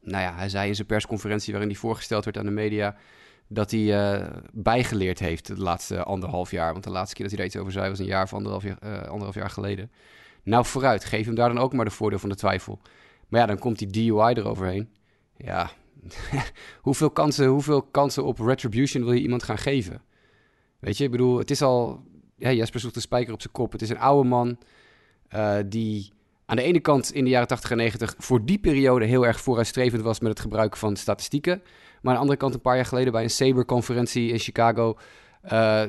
Nou 0.00 0.22
ja, 0.22 0.34
hij 0.34 0.48
zei 0.48 0.68
in 0.68 0.74
zijn 0.74 0.86
persconferentie 0.86 1.52
waarin 1.52 1.70
hij 1.70 1.80
voorgesteld 1.80 2.24
werd 2.24 2.38
aan 2.38 2.44
de 2.44 2.50
media 2.50 2.96
dat 3.48 3.70
hij 3.70 3.80
uh, 3.80 4.26
bijgeleerd 4.52 5.18
heeft 5.18 5.46
de 5.46 5.56
laatste 5.56 6.02
anderhalf 6.02 6.50
jaar. 6.50 6.72
Want 6.72 6.84
de 6.84 6.90
laatste 6.90 7.14
keer 7.14 7.24
dat 7.24 7.34
hij 7.34 7.40
er 7.44 7.50
iets 7.50 7.60
over 7.60 7.72
zei 7.72 7.88
was 7.88 7.98
een 7.98 8.04
jaar 8.04 8.22
of 8.22 8.34
anderhalf 8.34 8.64
anderhalf 9.08 9.34
jaar 9.34 9.50
geleden. 9.50 9.90
Nou, 10.42 10.64
vooruit. 10.64 11.04
Geef 11.04 11.26
hem 11.26 11.34
daar 11.34 11.48
dan 11.48 11.62
ook 11.62 11.72
maar 11.72 11.84
de 11.84 11.90
voordeel 11.90 12.18
van 12.18 12.28
de 12.28 12.34
twijfel. 12.34 12.80
Maar 13.28 13.40
ja, 13.40 13.46
dan 13.46 13.58
komt 13.58 13.78
die 13.78 13.90
DUI 13.90 14.34
eroverheen. 14.34 14.88
Ja, 15.36 15.70
hoeveel, 16.80 17.10
kansen, 17.10 17.46
hoeveel 17.46 17.82
kansen 17.82 18.24
op 18.24 18.38
retribution 18.38 19.04
wil 19.04 19.12
je 19.12 19.20
iemand 19.20 19.42
gaan 19.42 19.58
geven? 19.58 20.02
Weet 20.78 20.96
je, 20.96 21.04
ik 21.04 21.10
bedoel, 21.10 21.38
het 21.38 21.50
is 21.50 21.62
al... 21.62 22.02
Ja, 22.36 22.52
Jesper 22.52 22.80
zoekt 22.80 22.94
de 22.94 23.00
spijker 23.00 23.32
op 23.32 23.40
zijn 23.40 23.52
kop. 23.52 23.72
Het 23.72 23.82
is 23.82 23.90
een 23.90 23.98
oude 23.98 24.28
man 24.28 24.58
uh, 25.34 25.56
die 25.66 26.12
aan 26.46 26.56
de 26.56 26.62
ene 26.62 26.80
kant 26.80 27.12
in 27.12 27.24
de 27.24 27.30
jaren 27.30 27.48
80 27.48 27.70
en 27.70 27.76
90 27.76 28.14
voor 28.18 28.44
die 28.44 28.58
periode 28.58 29.04
heel 29.04 29.26
erg 29.26 29.40
vooruitstrevend 29.40 30.02
was 30.02 30.20
met 30.20 30.30
het 30.30 30.40
gebruik 30.40 30.76
van 30.76 30.96
statistieken. 30.96 31.62
Maar 31.62 32.12
aan 32.12 32.12
de 32.12 32.20
andere 32.20 32.38
kant 32.38 32.54
een 32.54 32.60
paar 32.60 32.76
jaar 32.76 32.86
geleden 32.86 33.12
bij 33.12 33.22
een 33.22 33.30
Saber-conferentie 33.30 34.32
in 34.32 34.38
Chicago 34.38 34.98
uh, 35.44 35.82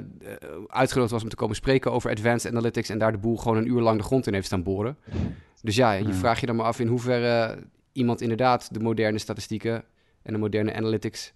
uitgenodigd 0.68 1.12
was 1.12 1.24
om 1.24 1.30
te 1.30 1.36
komen 1.36 1.56
spreken 1.56 1.92
over 1.92 2.12
advanced 2.12 2.52
analytics 2.52 2.90
en 2.90 2.98
daar 2.98 3.12
de 3.12 3.18
boel 3.18 3.38
gewoon 3.38 3.58
een 3.58 3.68
uur 3.68 3.82
lang 3.82 3.98
de 3.98 4.04
grond 4.04 4.28
in 4.28 4.34
heeft 4.34 4.46
staan 4.46 4.64
boren. 4.64 4.98
Dus 5.62 5.76
ja, 5.76 5.92
je 5.92 6.14
vraagt 6.14 6.40
je 6.40 6.46
dan 6.46 6.56
maar 6.56 6.66
af 6.66 6.80
in 6.80 6.88
hoeverre 6.88 7.58
iemand 7.92 8.22
inderdaad 8.22 8.74
de 8.74 8.80
moderne 8.80 9.18
statistieken 9.18 9.84
en 10.22 10.34
de 10.34 10.40
moderne 10.40 10.74
analytics 10.74 11.34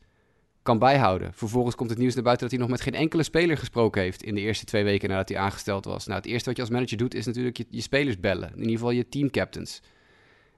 kan 0.62 0.79
bijhouden. 0.79 1.33
Vervolgens 1.33 1.75
komt 1.75 1.89
het 1.89 2.00
nieuws 2.00 2.13
naar 2.13 2.24
buiten 2.24 2.50
dat 2.50 2.57
hij 2.57 2.65
nog 2.67 2.75
met 2.77 2.86
geen 2.86 3.01
enkele 3.01 3.24
speler 3.24 3.57
gesproken 3.57 4.01
heeft 4.01 4.24
in 4.24 4.36
de 4.36 4.41
eerste 4.41 4.65
twee 4.65 4.83
weken 4.83 5.09
nadat 5.09 5.29
hij 5.29 5.38
aangesteld 5.38 5.86
was. 5.86 6.05
Nou, 6.05 6.19
het 6.19 6.27
eerste 6.29 6.45
wat 6.45 6.55
je 6.55 6.62
als 6.62 6.71
manager 6.71 6.97
doet 6.97 7.13
is 7.13 7.25
natuurlijk 7.25 7.57
je, 7.57 7.65
je 7.69 7.81
spelers 7.81 8.19
bellen. 8.19 8.51
In 8.51 8.59
ieder 8.59 8.71
geval 8.71 8.91
je 8.91 9.09
teamcaptains. 9.09 9.81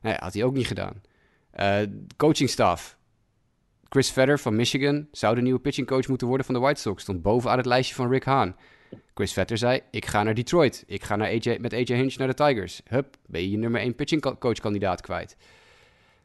Nou 0.02 0.16
ja, 0.16 0.22
had 0.24 0.34
hij 0.34 0.44
ook 0.44 0.54
niet 0.54 0.68
gedaan. 0.68 1.02
Uh, 1.60 1.80
coaching 2.18 2.50
staff. 2.50 2.98
Chris 3.90 4.12
Vedder 4.12 4.40
van 4.40 4.56
Michigan 4.56 5.08
zou 5.12 5.36
de 5.36 5.42
nieuwe 5.42 5.60
pitchingcoach 5.60 6.08
moeten 6.08 6.28
worden 6.28 6.46
van 6.46 6.56
de 6.56 6.62
White 6.62 6.82
Sox. 6.82 7.02
Stond 7.02 7.22
bovenaan 7.22 7.58
het 7.58 7.66
lijstje 7.66 7.96
van 7.96 8.10
Rick 8.10 8.24
Hahn. 8.24 8.56
Chris 9.14 9.34
Vetter 9.34 9.58
zei, 9.58 9.82
ik 9.92 10.06
ga 10.06 10.24
naar 10.24 10.34
Detroit. 10.34 10.84
Ik 10.88 11.04
ga 11.04 11.16
naar 11.16 11.28
AJ, 11.28 11.58
met 11.62 11.74
AJ 11.74 11.86
Hinch 11.86 12.18
naar 12.18 12.28
de 12.28 12.34
Tigers. 12.34 12.82
Hup, 12.88 13.16
ben 13.26 13.42
je 13.42 13.52
je 13.52 13.58
nummer 13.58 13.82
1 13.82 13.96
pitchingcoachkandidaat 13.96 15.02
kwijt. 15.02 15.36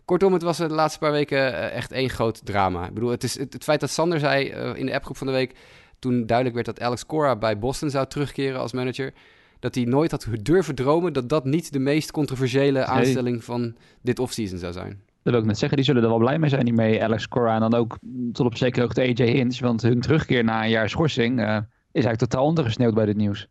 Kortom, 0.04 0.32
het 0.32 0.42
was 0.42 0.56
de 0.56 0.68
laatste 0.68 0.98
paar 0.98 1.12
weken 1.12 1.54
eh, 1.54 1.76
echt 1.76 1.92
één 1.92 2.10
groot 2.10 2.46
drama. 2.46 2.86
Ik 2.86 2.94
bedoel, 2.94 3.10
het, 3.10 3.22
is, 3.22 3.38
het, 3.38 3.64
feit 3.64 3.80
dat 3.80 3.90
Sander 3.90 4.18
zei 4.18 4.52
uh, 4.52 4.76
in 4.76 4.86
de 4.86 4.94
appgroep 4.94 5.16
van 5.16 5.26
de 5.26 5.32
week... 5.32 5.54
toen 5.98 6.26
duidelijk 6.26 6.56
werd 6.56 6.66
dat 6.66 6.80
Alex 6.80 7.06
Cora 7.06 7.36
bij 7.36 7.58
Boston 7.58 7.90
zou 7.90 8.06
terugkeren 8.06 8.60
als 8.60 8.72
manager... 8.72 9.12
dat 9.58 9.74
hij 9.74 9.84
nooit 9.84 10.10
had 10.10 10.26
durven 10.42 10.74
dromen 10.74 11.12
dat 11.12 11.28
dat 11.28 11.44
niet 11.44 11.72
de 11.72 11.78
meest 11.78 12.10
controversiële 12.10 12.84
aanstelling 12.84 13.44
van 13.44 13.76
dit 14.02 14.18
offseason 14.18 14.58
zou 14.58 14.72
zijn. 14.72 15.02
Dat 15.24 15.32
wil 15.32 15.42
ik 15.42 15.48
net 15.48 15.58
zeggen, 15.58 15.76
die 15.76 15.86
zullen 15.86 16.02
er 16.02 16.08
wel 16.08 16.18
blij 16.18 16.38
mee 16.38 16.50
zijn, 16.50 16.64
die 16.64 16.74
mee 16.74 17.02
Alex 17.02 17.28
Cora 17.28 17.54
en 17.54 17.60
dan 17.60 17.74
ook 17.74 17.98
tot 18.32 18.46
op 18.46 18.56
zekere 18.56 18.82
hoogte 18.82 19.00
AJ 19.00 19.30
Hinch. 19.30 19.60
Want 19.60 19.82
hun 19.82 20.00
terugkeer 20.00 20.44
na 20.44 20.62
een 20.62 20.70
jaar 20.70 20.88
schorsing 20.88 21.38
uh, 21.38 21.56
is 21.56 22.04
eigenlijk 22.04 22.18
totaal 22.18 22.44
ondergesneeuwd 22.44 22.94
bij 22.94 23.06
dit 23.06 23.16
nieuws. 23.16 23.48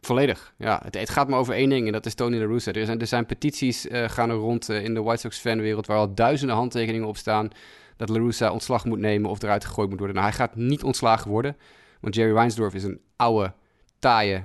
Volledig, 0.00 0.54
ja. 0.58 0.80
Het, 0.84 0.94
het, 0.94 1.10
gaat 1.10 1.28
maar 1.28 1.38
over 1.38 1.54
één 1.54 1.68
ding 1.68 1.86
en 1.86 1.92
dat 1.92 2.06
is 2.06 2.14
Tony 2.14 2.38
La 2.38 2.46
Russa. 2.46 2.72
Er 2.72 2.84
zijn, 2.84 3.00
er 3.00 3.06
zijn 3.06 3.26
petities 3.26 3.86
uh, 3.86 4.08
gaan 4.08 4.30
er 4.30 4.36
rond 4.36 4.70
uh, 4.70 4.84
in 4.84 4.94
de 4.94 5.02
White 5.02 5.20
Sox 5.20 5.38
fanwereld 5.38 5.86
waar 5.86 5.98
al 5.98 6.14
duizenden 6.14 6.56
handtekeningen 6.56 7.08
op 7.08 7.16
staan 7.16 7.48
dat 7.96 8.08
LaRussa 8.08 8.52
ontslag 8.52 8.84
moet 8.84 8.98
nemen 8.98 9.30
of 9.30 9.42
eruit 9.42 9.64
gegooid 9.64 9.88
moet 9.88 9.98
worden. 9.98 10.16
Nou, 10.16 10.28
hij 10.28 10.36
gaat 10.36 10.56
niet 10.56 10.82
ontslagen 10.82 11.30
worden, 11.30 11.56
want 12.00 12.14
Jerry 12.14 12.32
Reinsdorf 12.32 12.74
is 12.74 12.84
een 12.84 13.00
oude, 13.16 13.52
taaie 13.98 14.44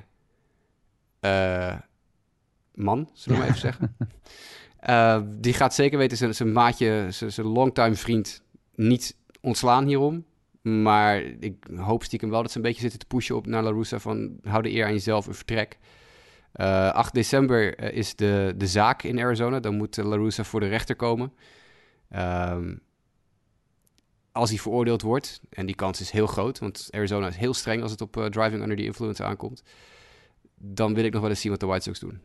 man, 2.73 3.09
zullen 3.13 3.39
we 3.39 3.43
maar 3.43 3.55
even 3.55 3.69
zeggen. 3.69 3.95
Uh, 4.89 5.21
die 5.27 5.53
gaat 5.53 5.73
zeker 5.73 5.97
weten 5.97 6.17
zijn, 6.17 6.35
zijn 6.35 6.51
maatje, 6.51 7.07
zijn, 7.09 7.31
zijn 7.31 7.47
longtime 7.47 7.95
vriend 7.95 8.43
niet 8.75 9.15
ontslaan 9.41 9.85
hierom. 9.85 10.25
Maar 10.61 11.21
ik 11.21 11.55
hoop 11.75 12.03
stiekem 12.03 12.29
wel 12.29 12.41
dat 12.41 12.51
ze 12.51 12.57
een 12.57 12.63
beetje 12.63 12.81
zitten 12.81 12.99
te 12.99 13.05
pushen 13.05 13.35
op 13.35 13.45
naar 13.45 13.63
LaRussa 13.63 13.99
van 13.99 14.39
hou 14.43 14.61
de 14.63 14.71
eer 14.71 14.85
aan 14.85 14.93
jezelf 14.93 15.27
een 15.27 15.33
vertrek. 15.33 15.77
Uh, 16.55 16.87
eh, 16.87 16.93
8 16.93 17.13
december 17.13 17.93
is 17.93 18.15
de, 18.15 18.53
de 18.57 18.67
zaak 18.67 19.03
in 19.03 19.19
Arizona. 19.19 19.59
Dan 19.59 19.75
moet 19.75 19.97
LaRussa 19.97 20.43
voor 20.43 20.59
de 20.59 20.67
rechter 20.67 20.95
komen. 20.95 21.33
Um, 22.15 22.81
als 24.31 24.49
hij 24.49 24.59
veroordeeld 24.59 25.01
wordt, 25.01 25.41
en 25.49 25.65
die 25.65 25.75
kans 25.75 26.01
is 26.01 26.11
heel 26.11 26.27
groot, 26.27 26.59
want 26.59 26.87
Arizona 26.91 27.27
is 27.27 27.35
heel 27.35 27.53
streng 27.53 27.81
als 27.81 27.91
het 27.91 28.01
op 28.01 28.11
driving 28.11 28.61
under 28.61 28.77
the 28.77 28.83
influence 28.83 29.23
aankomt, 29.23 29.63
dan 30.55 30.93
wil 30.93 31.03
ik 31.03 31.11
nog 31.11 31.21
wel 31.21 31.29
eens 31.29 31.41
zien 31.41 31.51
wat 31.51 31.59
de 31.59 31.65
White 31.65 31.83
Sox 31.83 31.99
doen. 31.99 32.21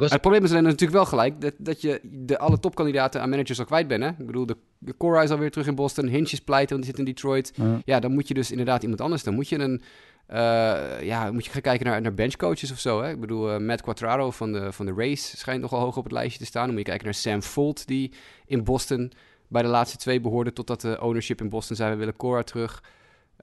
Was... 0.00 0.10
Het 0.10 0.20
probleem 0.20 0.44
is 0.44 0.50
alleen 0.50 0.62
natuurlijk 0.62 0.92
wel 0.92 1.06
gelijk 1.06 1.40
dat, 1.40 1.52
dat 1.58 1.80
je 1.80 2.00
de, 2.02 2.38
alle 2.38 2.60
topkandidaten 2.60 3.20
aan 3.20 3.30
managers 3.30 3.58
al 3.58 3.64
kwijt 3.64 3.88
bent. 3.88 4.02
Hè? 4.02 4.08
Ik 4.08 4.26
bedoel, 4.26 4.46
de, 4.46 4.56
de 4.78 4.96
Cora 4.96 5.22
is 5.22 5.30
alweer 5.30 5.50
terug 5.50 5.66
in 5.66 5.74
Boston, 5.74 6.06
Hinch 6.06 6.32
is 6.32 6.40
pleiten, 6.40 6.76
want 6.76 6.82
die 6.82 6.90
zit 6.90 6.98
in 6.98 7.12
Detroit. 7.14 7.52
Ja. 7.84 8.00
dan 8.00 8.12
moet 8.12 8.28
je 8.28 8.34
dus 8.34 8.50
inderdaad 8.50 8.82
iemand 8.82 9.00
anders. 9.00 9.22
Dan 9.22 9.34
moet 9.34 9.48
je 9.48 9.58
een, 9.58 9.82
uh, 10.30 11.02
ja, 11.02 11.32
moet 11.32 11.44
je 11.44 11.50
gaan 11.50 11.60
kijken 11.60 11.86
naar, 11.86 12.00
naar 12.00 12.14
benchcoaches 12.14 12.72
of 12.72 12.78
zo. 12.78 13.02
Hè? 13.02 13.10
Ik 13.10 13.20
bedoel, 13.20 13.54
uh, 13.54 13.66
Matt 13.66 13.82
Quatraro 13.82 14.30
van 14.30 14.52
de, 14.52 14.72
van 14.72 14.86
de 14.86 14.92
Race 14.96 15.36
schijnt 15.36 15.60
nogal 15.60 15.80
hoog 15.80 15.96
op 15.96 16.04
het 16.04 16.12
lijstje 16.12 16.38
te 16.38 16.46
staan. 16.46 16.64
Dan 16.64 16.74
moet 16.74 16.84
je 16.84 16.88
kijken 16.88 17.04
naar 17.04 17.14
Sam 17.14 17.42
Folt, 17.42 17.86
die 17.86 18.12
in 18.46 18.64
Boston 18.64 19.12
bij 19.48 19.62
de 19.62 19.68
laatste 19.68 19.96
twee 19.96 20.20
behoorde, 20.20 20.52
totdat 20.52 20.80
de 20.80 21.00
ownership 21.00 21.40
in 21.40 21.48
Boston 21.48 21.76
zei, 21.76 21.90
we 21.90 21.96
willen 21.96 22.16
Cora 22.16 22.42
terug. 22.42 22.82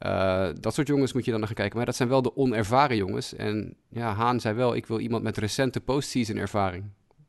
Uh, 0.06 0.50
dat 0.60 0.74
soort 0.74 0.88
jongens 0.88 1.14
moet 1.14 1.26
je 1.26 1.32
dan 1.32 1.40
naar 1.40 1.48
gaan 1.48 1.58
kijken. 1.58 1.78
Maar 1.78 1.86
dat 1.86 1.96
zijn 1.96 2.10
wel 2.10 2.22
de 2.22 2.36
onervaren 2.36 2.98
jongens. 2.98 3.36
En 3.36 3.76
ja, 3.90 4.14
Haan 4.14 4.40
zei 4.40 4.56
wel, 4.56 4.76
ik 4.76 4.86
wil 4.86 5.00
iemand 5.00 5.24
met 5.24 5.38
recente 5.38 5.82
postseason 5.82 6.38
ervaring. 6.38 6.84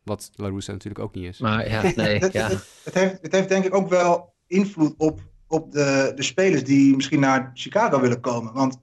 Wat 0.04 0.30
La 0.34 0.48
Russa 0.48 0.72
natuurlijk 0.72 1.04
ook 1.04 1.14
niet 1.14 1.24
is. 1.24 1.38
Maar 1.38 1.68
ja, 1.68 1.82
nee, 1.96 2.32
ja. 2.32 2.48
Het, 2.84 2.94
heeft, 2.94 3.18
het 3.22 3.32
heeft 3.32 3.48
denk 3.48 3.64
ik 3.64 3.74
ook 3.74 3.88
wel 3.88 4.34
invloed 4.46 4.94
op, 4.96 5.20
op 5.46 5.72
de, 5.72 6.12
de 6.14 6.22
spelers 6.22 6.64
die 6.64 6.96
misschien 6.96 7.20
naar 7.20 7.50
Chicago 7.54 8.00
willen 8.00 8.20
komen. 8.20 8.52
Want 8.52 8.80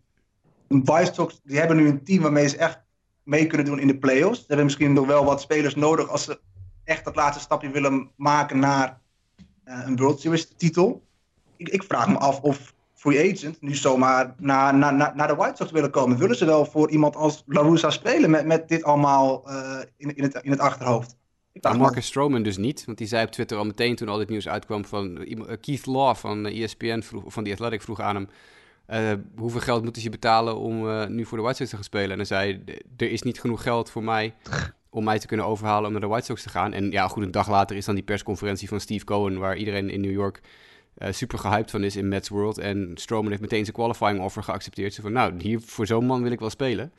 de 0.67 0.81
White 0.83 1.13
Sox 1.13 1.39
die 1.43 1.57
hebben 1.57 1.77
nu 1.77 1.87
een 1.87 2.03
team 2.03 2.21
waarmee 2.21 2.47
ze 2.47 2.57
echt 2.57 2.79
mee 3.23 3.47
kunnen 3.47 3.65
doen 3.65 3.79
in 3.79 3.87
de 3.87 3.97
playoffs. 3.97 4.39
Ze 4.39 4.45
hebben 4.47 4.65
misschien 4.65 4.93
nog 4.93 5.05
wel 5.05 5.25
wat 5.25 5.41
spelers 5.41 5.75
nodig 5.75 6.09
als 6.09 6.23
ze 6.23 6.39
echt 6.83 7.05
dat 7.05 7.15
laatste 7.15 7.43
stapje 7.43 7.69
willen 7.69 8.11
maken 8.15 8.59
naar 8.59 8.99
uh, 9.65 9.83
een 9.85 9.97
World 9.97 10.19
Series 10.19 10.53
titel. 10.57 11.03
Ik, 11.57 11.69
ik 11.69 11.83
vraag 11.83 12.07
me 12.07 12.17
af 12.17 12.41
of 12.41 12.73
free 12.99 13.33
agent 13.33 13.61
nu 13.61 13.75
zomaar 13.75 14.35
naar, 14.37 14.75
naar, 14.75 14.93
naar, 14.93 15.15
naar 15.15 15.27
de 15.27 15.35
White 15.35 15.55
Sox 15.55 15.71
willen 15.71 15.91
komen. 15.91 16.17
Willen 16.17 16.35
ze 16.35 16.45
wel 16.45 16.65
voor 16.65 16.89
iemand 16.89 17.15
als 17.15 17.43
La 17.45 17.61
Russa 17.61 17.89
spelen 17.89 18.29
met, 18.29 18.45
met 18.45 18.67
dit 18.67 18.83
allemaal 18.83 19.49
uh, 19.49 19.79
in, 19.97 20.15
in, 20.15 20.23
het, 20.23 20.39
in 20.41 20.51
het 20.51 20.59
achterhoofd? 20.59 21.17
Marcus 21.77 22.05
Stroman 22.05 22.43
dus 22.43 22.57
niet, 22.57 22.85
want 22.85 22.97
die 22.97 23.07
zei 23.07 23.25
op 23.25 23.31
Twitter 23.31 23.57
al 23.57 23.65
meteen 23.65 23.95
toen 23.95 24.09
al 24.09 24.17
dit 24.17 24.29
nieuws 24.29 24.47
uitkwam 24.47 24.85
van 24.85 25.21
uh, 25.21 25.41
Keith 25.61 25.85
Law 25.85 26.15
van 26.15 26.45
ESPN, 26.45 27.01
vroeg, 27.01 27.23
van 27.27 27.43
The 27.43 27.51
Athletic, 27.51 27.81
vroeg 27.81 27.99
aan 27.99 28.15
hem 28.15 28.29
uh, 28.89 29.11
hoeveel 29.35 29.59
geld 29.59 29.83
moeten 29.83 30.01
ze 30.01 30.09
betalen 30.09 30.57
om 30.57 30.87
uh, 30.87 31.05
nu 31.07 31.25
voor 31.25 31.37
de 31.37 31.43
White 31.43 31.57
Sox 31.57 31.69
te 31.69 31.75
gaan 31.75 31.85
spelen. 31.85 32.11
En 32.11 32.17
hij 32.17 32.25
zei, 32.25 32.63
er 32.97 33.11
is 33.11 33.21
niet 33.21 33.39
genoeg 33.39 33.63
geld 33.63 33.89
voor 33.89 34.03
mij 34.03 34.33
om 34.89 35.03
mij 35.03 35.19
te 35.19 35.27
kunnen 35.27 35.45
overhalen 35.45 35.85
om 35.85 35.91
naar 35.91 36.01
de 36.01 36.07
White 36.07 36.25
Sox 36.25 36.43
te 36.43 36.49
gaan. 36.49 36.73
En 36.73 36.91
ja, 36.91 37.07
goed, 37.07 37.23
een 37.23 37.31
dag 37.31 37.49
later 37.49 37.75
is 37.75 37.85
dan 37.85 37.95
die 37.95 38.03
persconferentie 38.03 38.67
van 38.67 38.79
Steve 38.79 39.05
Cohen, 39.05 39.37
waar 39.37 39.57
iedereen 39.57 39.89
in 39.89 40.01
New 40.01 40.11
York 40.11 40.41
super 41.09 41.39
gehyped 41.39 41.71
van 41.71 41.83
is 41.83 41.95
in 41.95 42.07
Mets 42.07 42.29
World. 42.29 42.57
En 42.57 42.91
Stroman 42.95 43.29
heeft 43.29 43.41
meteen 43.41 43.63
zijn 43.63 43.75
qualifying 43.75 44.19
offer 44.19 44.43
geaccepteerd. 44.43 44.93
Ze 44.93 45.01
van, 45.01 45.11
nou, 45.11 45.33
hier 45.41 45.59
voor 45.61 45.87
zo'n 45.87 46.05
man 46.05 46.23
wil 46.23 46.31
ik 46.31 46.39
wel 46.39 46.49
spelen. 46.49 46.91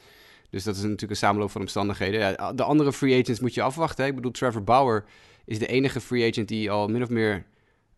Dus 0.51 0.65
dat 0.65 0.77
is 0.77 0.83
natuurlijk 0.83 1.11
een 1.11 1.17
samenloop 1.17 1.51
van 1.51 1.61
omstandigheden. 1.61 2.21
Ja, 2.21 2.53
de 2.53 2.63
andere 2.63 2.93
free 2.93 3.21
agents 3.21 3.41
moet 3.41 3.55
je 3.55 3.63
afwachten. 3.63 4.05
Hè? 4.05 4.11
Ik 4.11 4.17
bedoel, 4.17 4.31
Trevor 4.31 4.65
Bauer 4.65 5.05
is 5.45 5.59
de 5.59 5.67
enige 5.67 6.01
free 6.01 6.31
agent 6.31 6.49
die 6.49 6.71
al 6.71 6.89
min 6.89 7.03
of 7.03 7.09
meer 7.09 7.45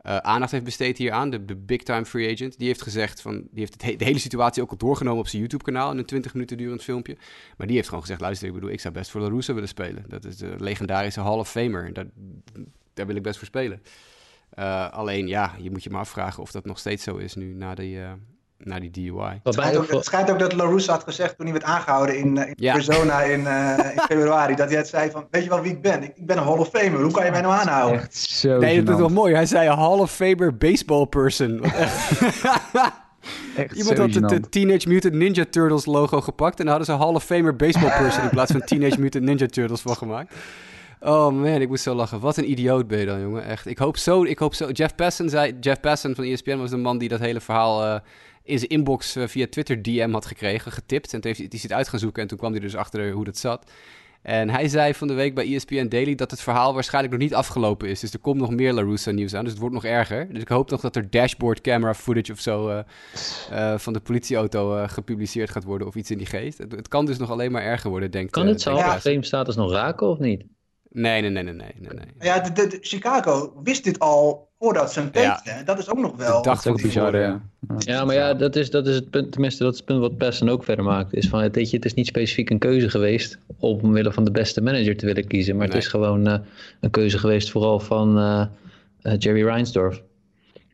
uh, 0.07 0.17
aandacht 0.17 0.53
heeft 0.53 0.65
besteed 0.65 0.99
hieraan. 0.99 1.31
De, 1.31 1.45
de 1.45 1.57
big 1.57 1.83
time 1.83 2.05
free 2.05 2.33
agent. 2.33 2.59
Die 2.59 2.67
heeft 2.67 2.83
gezegd 2.83 3.21
van, 3.21 3.35
die 3.35 3.61
heeft 3.61 3.83
het 3.83 3.99
de 3.99 4.05
hele 4.05 4.19
situatie 4.19 4.63
ook 4.63 4.71
al 4.71 4.77
doorgenomen 4.77 5.21
op 5.21 5.29
zijn 5.29 5.43
YouTube 5.43 5.65
kanaal 5.65 5.91
in 5.91 5.99
een 5.99 6.05
20 6.05 6.35
minuten 6.35 6.57
durend 6.57 6.83
filmpje. 6.83 7.17
Maar 7.57 7.67
die 7.67 7.77
heeft 7.77 7.89
gewoon 7.89 8.03
gezegd, 8.03 8.21
luister, 8.21 8.49
ik 8.49 8.55
bedoel, 8.55 8.71
ik 8.71 8.81
zou 8.81 8.95
best 8.95 9.11
voor 9.11 9.21
La 9.21 9.29
Russa 9.29 9.55
willen 9.55 9.69
spelen. 9.69 10.05
Dat 10.09 10.25
is 10.25 10.37
de 10.37 10.55
legendarische 10.59 11.21
Hall 11.21 11.39
of 11.39 11.51
Famer. 11.51 11.93
Daar 12.95 13.07
wil 13.07 13.17
ik 13.17 13.23
best 13.23 13.39
voor 13.39 13.47
spelen. 13.47 13.83
Uh, 14.59 14.91
alleen 14.91 15.27
ja, 15.27 15.53
je 15.59 15.71
moet 15.71 15.83
je 15.83 15.91
maar 15.91 16.01
afvragen 16.01 16.43
of 16.43 16.51
dat 16.51 16.65
nog 16.65 16.79
steeds 16.79 17.05
zo 17.05 17.17
is 17.17 17.35
nu 17.35 17.55
na 17.55 17.75
die, 17.75 17.97
uh, 17.97 18.11
na 18.59 18.81
die 18.81 18.91
DUI. 18.91 19.41
Het 19.43 19.55
schijnt, 19.55 19.77
ook, 19.77 19.91
het 19.91 20.05
schijnt 20.05 20.31
ook 20.31 20.39
dat 20.39 20.53
LaRussa 20.53 20.93
had 20.93 21.03
gezegd 21.03 21.37
toen 21.37 21.47
hij 21.47 21.55
werd 21.55 21.65
aangehouden 21.65 22.19
in, 22.19 22.37
uh, 22.37 22.47
in 22.47 22.55
ja. 22.57 22.73
Arizona 22.73 23.23
in, 23.23 23.41
in, 23.41 24.01
februari. 24.09 24.55
dat 24.55 24.69
hij 24.69 24.77
het 24.77 24.89
zei 24.89 25.11
van, 25.11 25.27
weet 25.31 25.43
je 25.43 25.49
wel 25.49 25.61
wie 25.61 25.73
ik 25.73 25.83
ben? 25.83 26.03
Ik, 26.03 26.17
ik, 26.17 26.27
ben 26.27 26.37
een 26.37 26.45
Hall 26.45 26.59
of 26.59 26.69
Famer, 26.69 27.03
hoe 27.03 27.13
kan 27.13 27.25
je 27.25 27.31
mij 27.31 27.41
nou 27.41 27.55
aanhouden? 27.55 28.01
Echt 28.01 28.15
zo 28.15 28.59
nee, 28.59 28.83
dat 28.83 28.95
is 28.95 29.01
wel 29.01 29.09
mooi. 29.09 29.35
Hij 29.35 29.47
zei 29.47 29.69
Hall 29.69 29.99
of 29.99 30.13
Famer 30.13 30.57
baseball 30.57 31.07
person. 31.07 31.61
Echt 33.57 33.77
Iemand 33.77 33.99
had 33.99 34.31
het 34.31 34.53
Teenage 34.53 34.89
Mutant 34.89 35.15
Ninja 35.15 35.45
Turtles 35.51 35.87
logo 35.87 36.21
gepakt 36.21 36.61
en 36.61 36.67
hadden 36.67 36.87
ze 36.87 36.93
Hall 36.93 37.15
of 37.15 37.25
Famer 37.25 37.57
baseball 37.57 37.91
person 38.03 38.23
in 38.23 38.31
plaats 38.31 38.53
van 38.53 38.61
Teenage 38.61 39.01
Mutant 39.01 39.25
Ninja 39.25 39.47
Turtles 39.47 39.81
van 39.81 39.97
gemaakt. 39.97 40.35
Oh 41.05 41.33
man, 41.33 41.61
ik 41.61 41.69
moest 41.69 41.83
zo 41.83 41.95
lachen. 41.95 42.21
Wat 42.21 42.37
een 42.37 42.51
idioot 42.51 42.87
ben 42.87 42.99
je 42.99 43.07
dan, 43.07 43.21
jongen. 43.21 43.45
Echt. 43.45 43.67
Ik 43.67 43.79
hoop 43.79 43.97
zo, 43.97 44.25
ik 44.25 44.39
hoop 44.39 44.55
zo. 44.55 44.71
Jeff 44.71 44.95
Passan 44.95 45.29
zei, 45.29 45.57
Jeff 45.61 45.81
Passan 45.81 46.15
van 46.15 46.25
ESPN 46.25 46.57
was 46.57 46.71
de 46.71 46.77
man 46.77 46.99
die 46.99 47.09
dat 47.09 47.21
hele 47.21 47.41
verhaal 47.41 47.85
uh, 47.85 48.01
in 48.45 48.59
zijn 48.59 48.71
inbox 48.71 49.17
uh, 49.17 49.27
via 49.27 49.47
Twitter 49.51 49.83
DM 49.83 50.13
had 50.13 50.27
gekregen, 50.27 50.73
getipt. 50.73 51.15
En 51.15 51.21
toen 51.21 51.35
heeft 51.35 51.53
hij 51.53 51.61
het 51.63 51.73
uit 51.73 51.89
gaan 51.89 51.99
zoeken 51.99 52.23
en 52.23 52.29
toen 52.29 52.39
kwam 52.39 52.51
hij 52.51 52.61
dus 52.61 52.77
achter 52.77 53.11
hoe 53.11 53.25
dat 53.25 53.37
zat. 53.37 53.71
En 54.23 54.51
hij 54.51 54.69
zei 54.69 54.95
van 54.95 55.09
de 55.09 55.15
week 55.15 55.35
bij 55.35 55.55
ESPN 55.55 55.89
Daily 55.89 56.15
dat 56.15 56.31
het 56.31 56.41
verhaal 56.41 56.75
waarschijnlijk 56.75 57.15
nog 57.15 57.23
niet 57.23 57.35
afgelopen 57.35 57.89
is. 57.89 58.01
Dus 58.01 58.13
er 58.13 58.19
komt 58.19 58.41
nog 58.41 58.51
meer 58.51 58.73
LaRussa 58.73 59.11
nieuws 59.11 59.35
aan, 59.35 59.43
dus 59.43 59.51
het 59.53 59.61
wordt 59.61 59.75
nog 59.75 59.85
erger. 59.85 60.33
Dus 60.33 60.43
ik 60.43 60.49
hoop 60.49 60.71
nog 60.71 60.81
dat 60.81 60.97
er 60.97 61.11
dashboard 61.11 61.61
camera 61.61 61.95
footage 61.95 62.33
of 62.33 62.41
zo 62.41 62.69
uh, 62.69 62.79
uh, 63.53 63.79
van 63.79 63.93
de 63.93 64.01
politieauto 64.01 64.77
uh, 64.77 64.89
gepubliceerd 64.89 65.51
gaat 65.51 65.65
worden 65.65 65.87
of 65.87 65.95
iets 65.95 66.11
in 66.11 66.19
die 66.19 66.27
geest. 66.27 66.59
Het, 66.59 66.73
het, 66.73 66.89
kan 66.89 67.07
dus 67.07 67.19
nog 67.19 67.31
alleen 67.31 67.53
maar 67.53 67.63
erger 67.63 67.91
worden, 67.91 68.11
denk 68.11 68.27
ik. 68.27 68.33
Kan 68.33 68.47
het 68.47 68.61
zo 68.61 68.77
frame 68.77 69.25
status 69.25 69.57
nog 69.57 69.73
raken 69.73 70.07
of 70.07 70.19
niet? 70.19 70.45
Nee, 70.93 71.21
nee, 71.21 71.31
nee, 71.31 71.43
nee, 71.43 71.55
nee. 71.55 71.73
nee. 71.81 72.05
Ja, 72.21 72.41
de, 72.41 72.67
de, 72.67 72.79
Chicago 72.81 73.61
wist 73.65 73.85
dit 73.85 73.99
al 73.99 74.49
voordat 74.59 74.93
ze 74.93 75.01
hem 75.01 75.11
tekenden. 75.11 75.55
Ja. 75.57 75.63
Dat 75.63 75.79
is 75.79 75.91
ook 75.91 75.99
nog 75.99 76.17
wel... 76.17 76.43
Dat 76.43 76.67
ook 76.69 76.83
bizar, 76.83 77.19
ja. 77.19 77.41
Ja, 77.79 78.05
maar 78.05 78.15
ja, 78.15 78.35
dat 78.35 78.57
is, 78.57 78.71
dat 78.71 78.87
is 78.87 78.95
het 78.95 79.11
punt, 79.11 79.33
tenminste 79.33 79.63
dat 79.63 79.73
is 79.73 79.79
het 79.79 79.87
punt 79.87 80.01
wat 80.01 80.17
Pessen 80.17 80.49
ook 80.49 80.65
verder 80.65 80.85
maakt. 80.85 81.15
Is 81.15 81.29
van, 81.29 81.51
weet 81.51 81.71
je, 81.71 81.77
het 81.77 81.85
is 81.85 81.95
niet 81.95 82.07
specifiek 82.07 82.51
een 82.51 82.59
keuze 82.59 82.91
geweest 82.91 83.39
omwille 83.59 84.13
van 84.13 84.25
de 84.25 84.31
beste 84.31 84.61
manager 84.61 84.97
te 84.97 85.07
willen 85.07 85.27
kiezen. 85.27 85.57
Maar 85.57 85.67
nee. 85.67 85.77
het 85.77 85.85
is 85.85 85.91
gewoon 85.91 86.29
uh, 86.29 86.39
een 86.81 86.91
keuze 86.91 87.19
geweest 87.19 87.51
vooral 87.51 87.81
van 87.81 88.19
uh, 88.19 88.45
uh, 89.03 89.13
Jerry 89.19 89.45
Reinsdorf. 89.45 90.03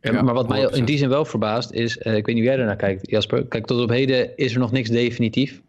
Ja, 0.01 0.23
maar 0.23 0.35
wat 0.35 0.49
mij 0.49 0.69
in 0.73 0.85
die 0.85 0.99
zin 0.99 1.09
wel 1.09 1.25
verbaast 1.25 1.71
is, 1.71 1.97
ik 1.97 2.05
weet 2.05 2.27
niet 2.27 2.35
hoe 2.35 2.45
jij 2.45 2.59
ernaar 2.59 2.77
kijkt 2.77 3.11
Jasper. 3.11 3.47
Kijk, 3.47 3.67
tot 3.67 3.83
op 3.83 3.89
heden 3.89 4.37
is 4.37 4.53
er 4.53 4.59
nog 4.59 4.73
niks 4.73 4.89
definitief. 4.89 5.61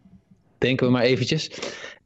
Denken 0.58 0.86
we 0.86 0.92
maar 0.92 1.02
eventjes. 1.02 1.50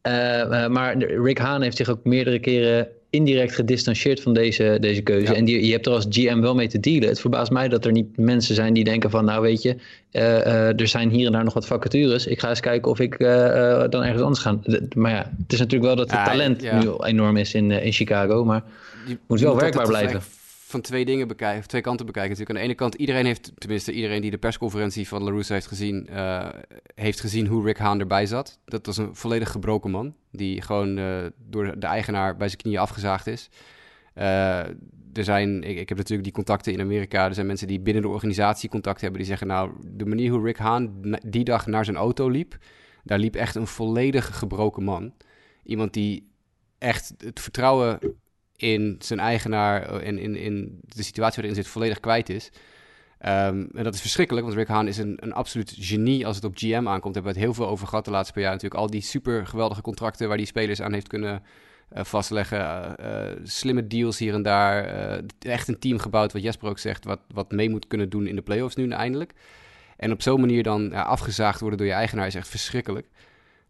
Uh, 0.08 0.12
uh, 0.12 0.66
maar 0.66 0.96
Rick 0.96 1.38
Haan 1.38 1.62
heeft 1.62 1.76
zich 1.76 1.88
ook 1.88 2.04
meerdere 2.04 2.38
keren 2.38 2.88
indirect 3.10 3.54
gedistanceerd 3.54 4.20
van 4.20 4.34
deze, 4.34 4.76
deze 4.80 5.02
keuze. 5.02 5.32
Ja. 5.32 5.38
En 5.38 5.44
die, 5.44 5.66
je 5.66 5.72
hebt 5.72 5.86
er 5.86 5.92
als 5.92 6.06
GM 6.08 6.40
wel 6.40 6.54
mee 6.54 6.68
te 6.68 6.80
dealen. 6.80 7.08
Het 7.08 7.20
verbaast 7.20 7.50
mij 7.50 7.68
dat 7.68 7.84
er 7.84 7.92
niet 7.92 8.16
mensen 8.16 8.54
zijn 8.54 8.74
die 8.74 8.84
denken 8.84 9.10
van... 9.10 9.24
nou 9.24 9.42
weet 9.42 9.62
je, 9.62 9.76
uh, 10.12 10.80
er 10.80 10.88
zijn 10.88 11.10
hier 11.10 11.26
en 11.26 11.32
daar 11.32 11.44
nog 11.44 11.54
wat 11.54 11.66
vacatures. 11.66 12.26
Ik 12.26 12.40
ga 12.40 12.48
eens 12.48 12.60
kijken 12.60 12.90
of 12.90 13.00
ik 13.00 13.18
dan 13.90 14.02
ergens 14.02 14.22
anders 14.22 14.40
ga. 14.40 14.58
Maar 14.96 15.10
ja, 15.10 15.30
het 15.42 15.52
is 15.52 15.58
natuurlijk 15.58 15.84
wel 15.84 15.96
dat 15.96 16.10
het 16.10 16.18
ja, 16.18 16.24
talent 16.24 16.62
ja. 16.62 16.82
nu 16.82 16.90
enorm 16.98 17.36
is 17.36 17.54
in, 17.54 17.70
in 17.70 17.92
Chicago. 17.92 18.44
Maar 18.44 18.62
je 19.06 19.18
moet 19.26 19.40
wel 19.40 19.56
werkbaar 19.56 19.86
blijven 19.86 20.22
van 20.66 20.80
twee 20.80 21.04
dingen 21.04 21.28
bekijken, 21.28 21.68
twee 21.68 21.80
kanten 21.80 22.06
bekijken. 22.06 22.30
Natuurlijk 22.30 22.58
aan 22.58 22.64
de 22.64 22.70
ene 22.70 22.78
kant, 22.78 22.94
iedereen 22.94 23.26
heeft, 23.26 23.52
tenminste 23.54 23.92
iedereen 23.92 24.20
die 24.20 24.30
de 24.30 24.38
persconferentie 24.38 25.08
van 25.08 25.22
LaRussa 25.22 25.54
heeft 25.54 25.66
gezien, 25.66 26.08
uh, 26.10 26.48
heeft 26.94 27.20
gezien 27.20 27.46
hoe 27.46 27.64
Rick 27.64 27.78
Haan 27.78 28.00
erbij 28.00 28.26
zat. 28.26 28.58
Dat 28.64 28.86
was 28.86 28.96
een 28.96 29.14
volledig 29.14 29.50
gebroken 29.50 29.90
man, 29.90 30.14
die 30.30 30.62
gewoon 30.62 30.98
uh, 30.98 31.24
door 31.36 31.78
de 31.78 31.86
eigenaar 31.86 32.36
bij 32.36 32.48
zijn 32.48 32.60
knieën 32.60 32.78
afgezaagd 32.78 33.26
is. 33.26 33.48
Uh, 34.14 34.58
er 35.12 35.24
zijn, 35.24 35.62
ik, 35.62 35.78
ik, 35.78 35.88
heb 35.88 35.98
natuurlijk 35.98 36.24
die 36.24 36.32
contacten 36.32 36.72
in 36.72 36.80
Amerika. 36.80 37.26
Er 37.26 37.34
zijn 37.34 37.46
mensen 37.46 37.66
die 37.66 37.80
binnen 37.80 38.02
de 38.02 38.08
organisatie 38.08 38.68
contact 38.68 39.00
hebben. 39.00 39.18
Die 39.18 39.28
zeggen, 39.28 39.46
nou, 39.46 39.72
de 39.86 40.06
manier 40.06 40.30
hoe 40.30 40.44
Rick 40.44 40.58
Haan 40.58 41.00
die 41.26 41.44
dag 41.44 41.66
naar 41.66 41.84
zijn 41.84 41.96
auto 41.96 42.28
liep... 42.28 42.56
daar 43.02 43.18
liep 43.18 43.34
echt 43.34 43.54
een 43.54 43.66
volledig 43.66 44.38
gebroken 44.38 44.84
man. 44.84 45.12
Iemand 45.64 45.92
die 45.92 46.30
echt 46.78 47.14
het 47.18 47.40
vertrouwen 47.40 47.98
in 48.72 48.96
zijn 48.98 49.20
eigenaar 49.20 50.00
en 50.00 50.18
in, 50.18 50.36
in 50.36 50.80
de 50.80 51.02
situatie 51.02 51.36
waarin 51.42 51.62
zit 51.62 51.72
volledig 51.72 52.00
kwijt 52.00 52.28
is. 52.28 52.50
Um, 53.26 53.68
en 53.74 53.84
dat 53.84 53.94
is 53.94 54.00
verschrikkelijk, 54.00 54.46
want 54.46 54.58
Rick 54.58 54.68
Hahn 54.68 54.86
is 54.86 54.98
een, 54.98 55.16
een 55.20 55.32
absoluut 55.32 55.74
genie 55.78 56.26
als 56.26 56.36
het 56.36 56.44
op 56.44 56.56
GM 56.56 56.88
aankomt. 56.88 57.14
Daar 57.14 57.22
hebben 57.22 57.22
we 57.22 57.38
het 57.38 57.38
heel 57.38 57.54
veel 57.54 57.68
over 57.68 57.86
gehad 57.86 58.04
de 58.04 58.10
laatste 58.10 58.32
paar 58.32 58.42
jaar. 58.42 58.52
Natuurlijk 58.52 58.80
al 58.80 58.90
die 58.90 59.00
super 59.00 59.46
geweldige 59.46 59.80
contracten 59.80 60.28
waar 60.28 60.36
die 60.36 60.46
spelers 60.46 60.82
aan 60.82 60.92
heeft 60.92 61.08
kunnen 61.08 61.42
vastleggen. 61.90 62.96
slimme 63.42 63.86
deals 63.86 64.18
hier 64.18 64.34
en 64.34 64.42
daar. 64.42 64.84
echt 65.38 65.68
een 65.68 65.78
team 65.78 65.98
gebouwd, 65.98 66.32
wat 66.32 66.42
Jesper 66.42 66.68
ook 66.68 66.78
zegt, 66.78 67.04
wat, 67.04 67.20
wat 67.28 67.52
mee 67.52 67.70
moet 67.70 67.86
kunnen 67.86 68.08
doen 68.08 68.26
in 68.26 68.36
de 68.36 68.42
playoffs 68.42 68.76
nu 68.76 68.90
eindelijk. 68.90 69.32
En 69.96 70.12
op 70.12 70.22
zo'n 70.22 70.40
manier 70.40 70.62
dan 70.62 70.92
afgezaagd 70.92 71.60
worden 71.60 71.78
door 71.78 71.86
je 71.86 71.92
eigenaar 71.92 72.26
is 72.26 72.34
echt 72.34 72.48
verschrikkelijk. 72.48 73.06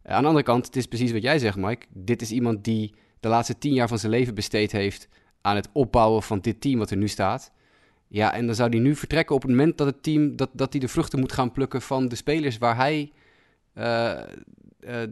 aan 0.03 0.23
de 0.23 0.29
andere 0.29 0.45
kant, 0.45 0.67
het 0.67 0.77
is 0.77 0.87
precies 0.87 1.13
wat 1.13 1.23
jij 1.23 1.39
zegt, 1.39 1.57
Mike. 1.57 1.87
Dit 1.91 2.23
is 2.23 2.31
iemand 2.31 2.65
die 2.65 2.95
de 3.25 3.31
laatste 3.31 3.59
tien 3.59 3.73
jaar 3.73 3.89
van 3.89 3.99
zijn 3.99 4.13
leven 4.13 4.35
besteed 4.35 4.73
heeft 4.73 5.09
aan 5.41 5.57
het 5.57 5.69
opbouwen 5.73 6.23
van 6.23 6.41
dit 6.41 6.61
team 6.61 6.79
wat 6.79 6.91
er 6.91 6.97
nu 6.97 7.09
staat. 7.09 7.53
Ja, 8.09 8.35
en 8.35 8.47
dan 8.47 8.55
zou 8.55 8.71
hij 8.71 8.79
nu 8.79 8.97
vertrekken 8.97 9.35
op 9.35 9.43
het 9.43 9.51
moment 9.51 9.79
dat 9.79 9.87
het 9.87 10.03
team 10.03 10.37
dat, 10.37 10.51
dat 10.53 10.73
hij 10.73 10.81
de 10.81 10.89
vruchten 10.89 11.19
moet 11.19 11.33
gaan 11.33 11.53
plukken 11.53 11.83
van 11.83 12.09
de 12.09 12.17
spelers 12.17 12.59
waar 12.59 12.77
hij 12.77 13.13
uh, 13.75 14.21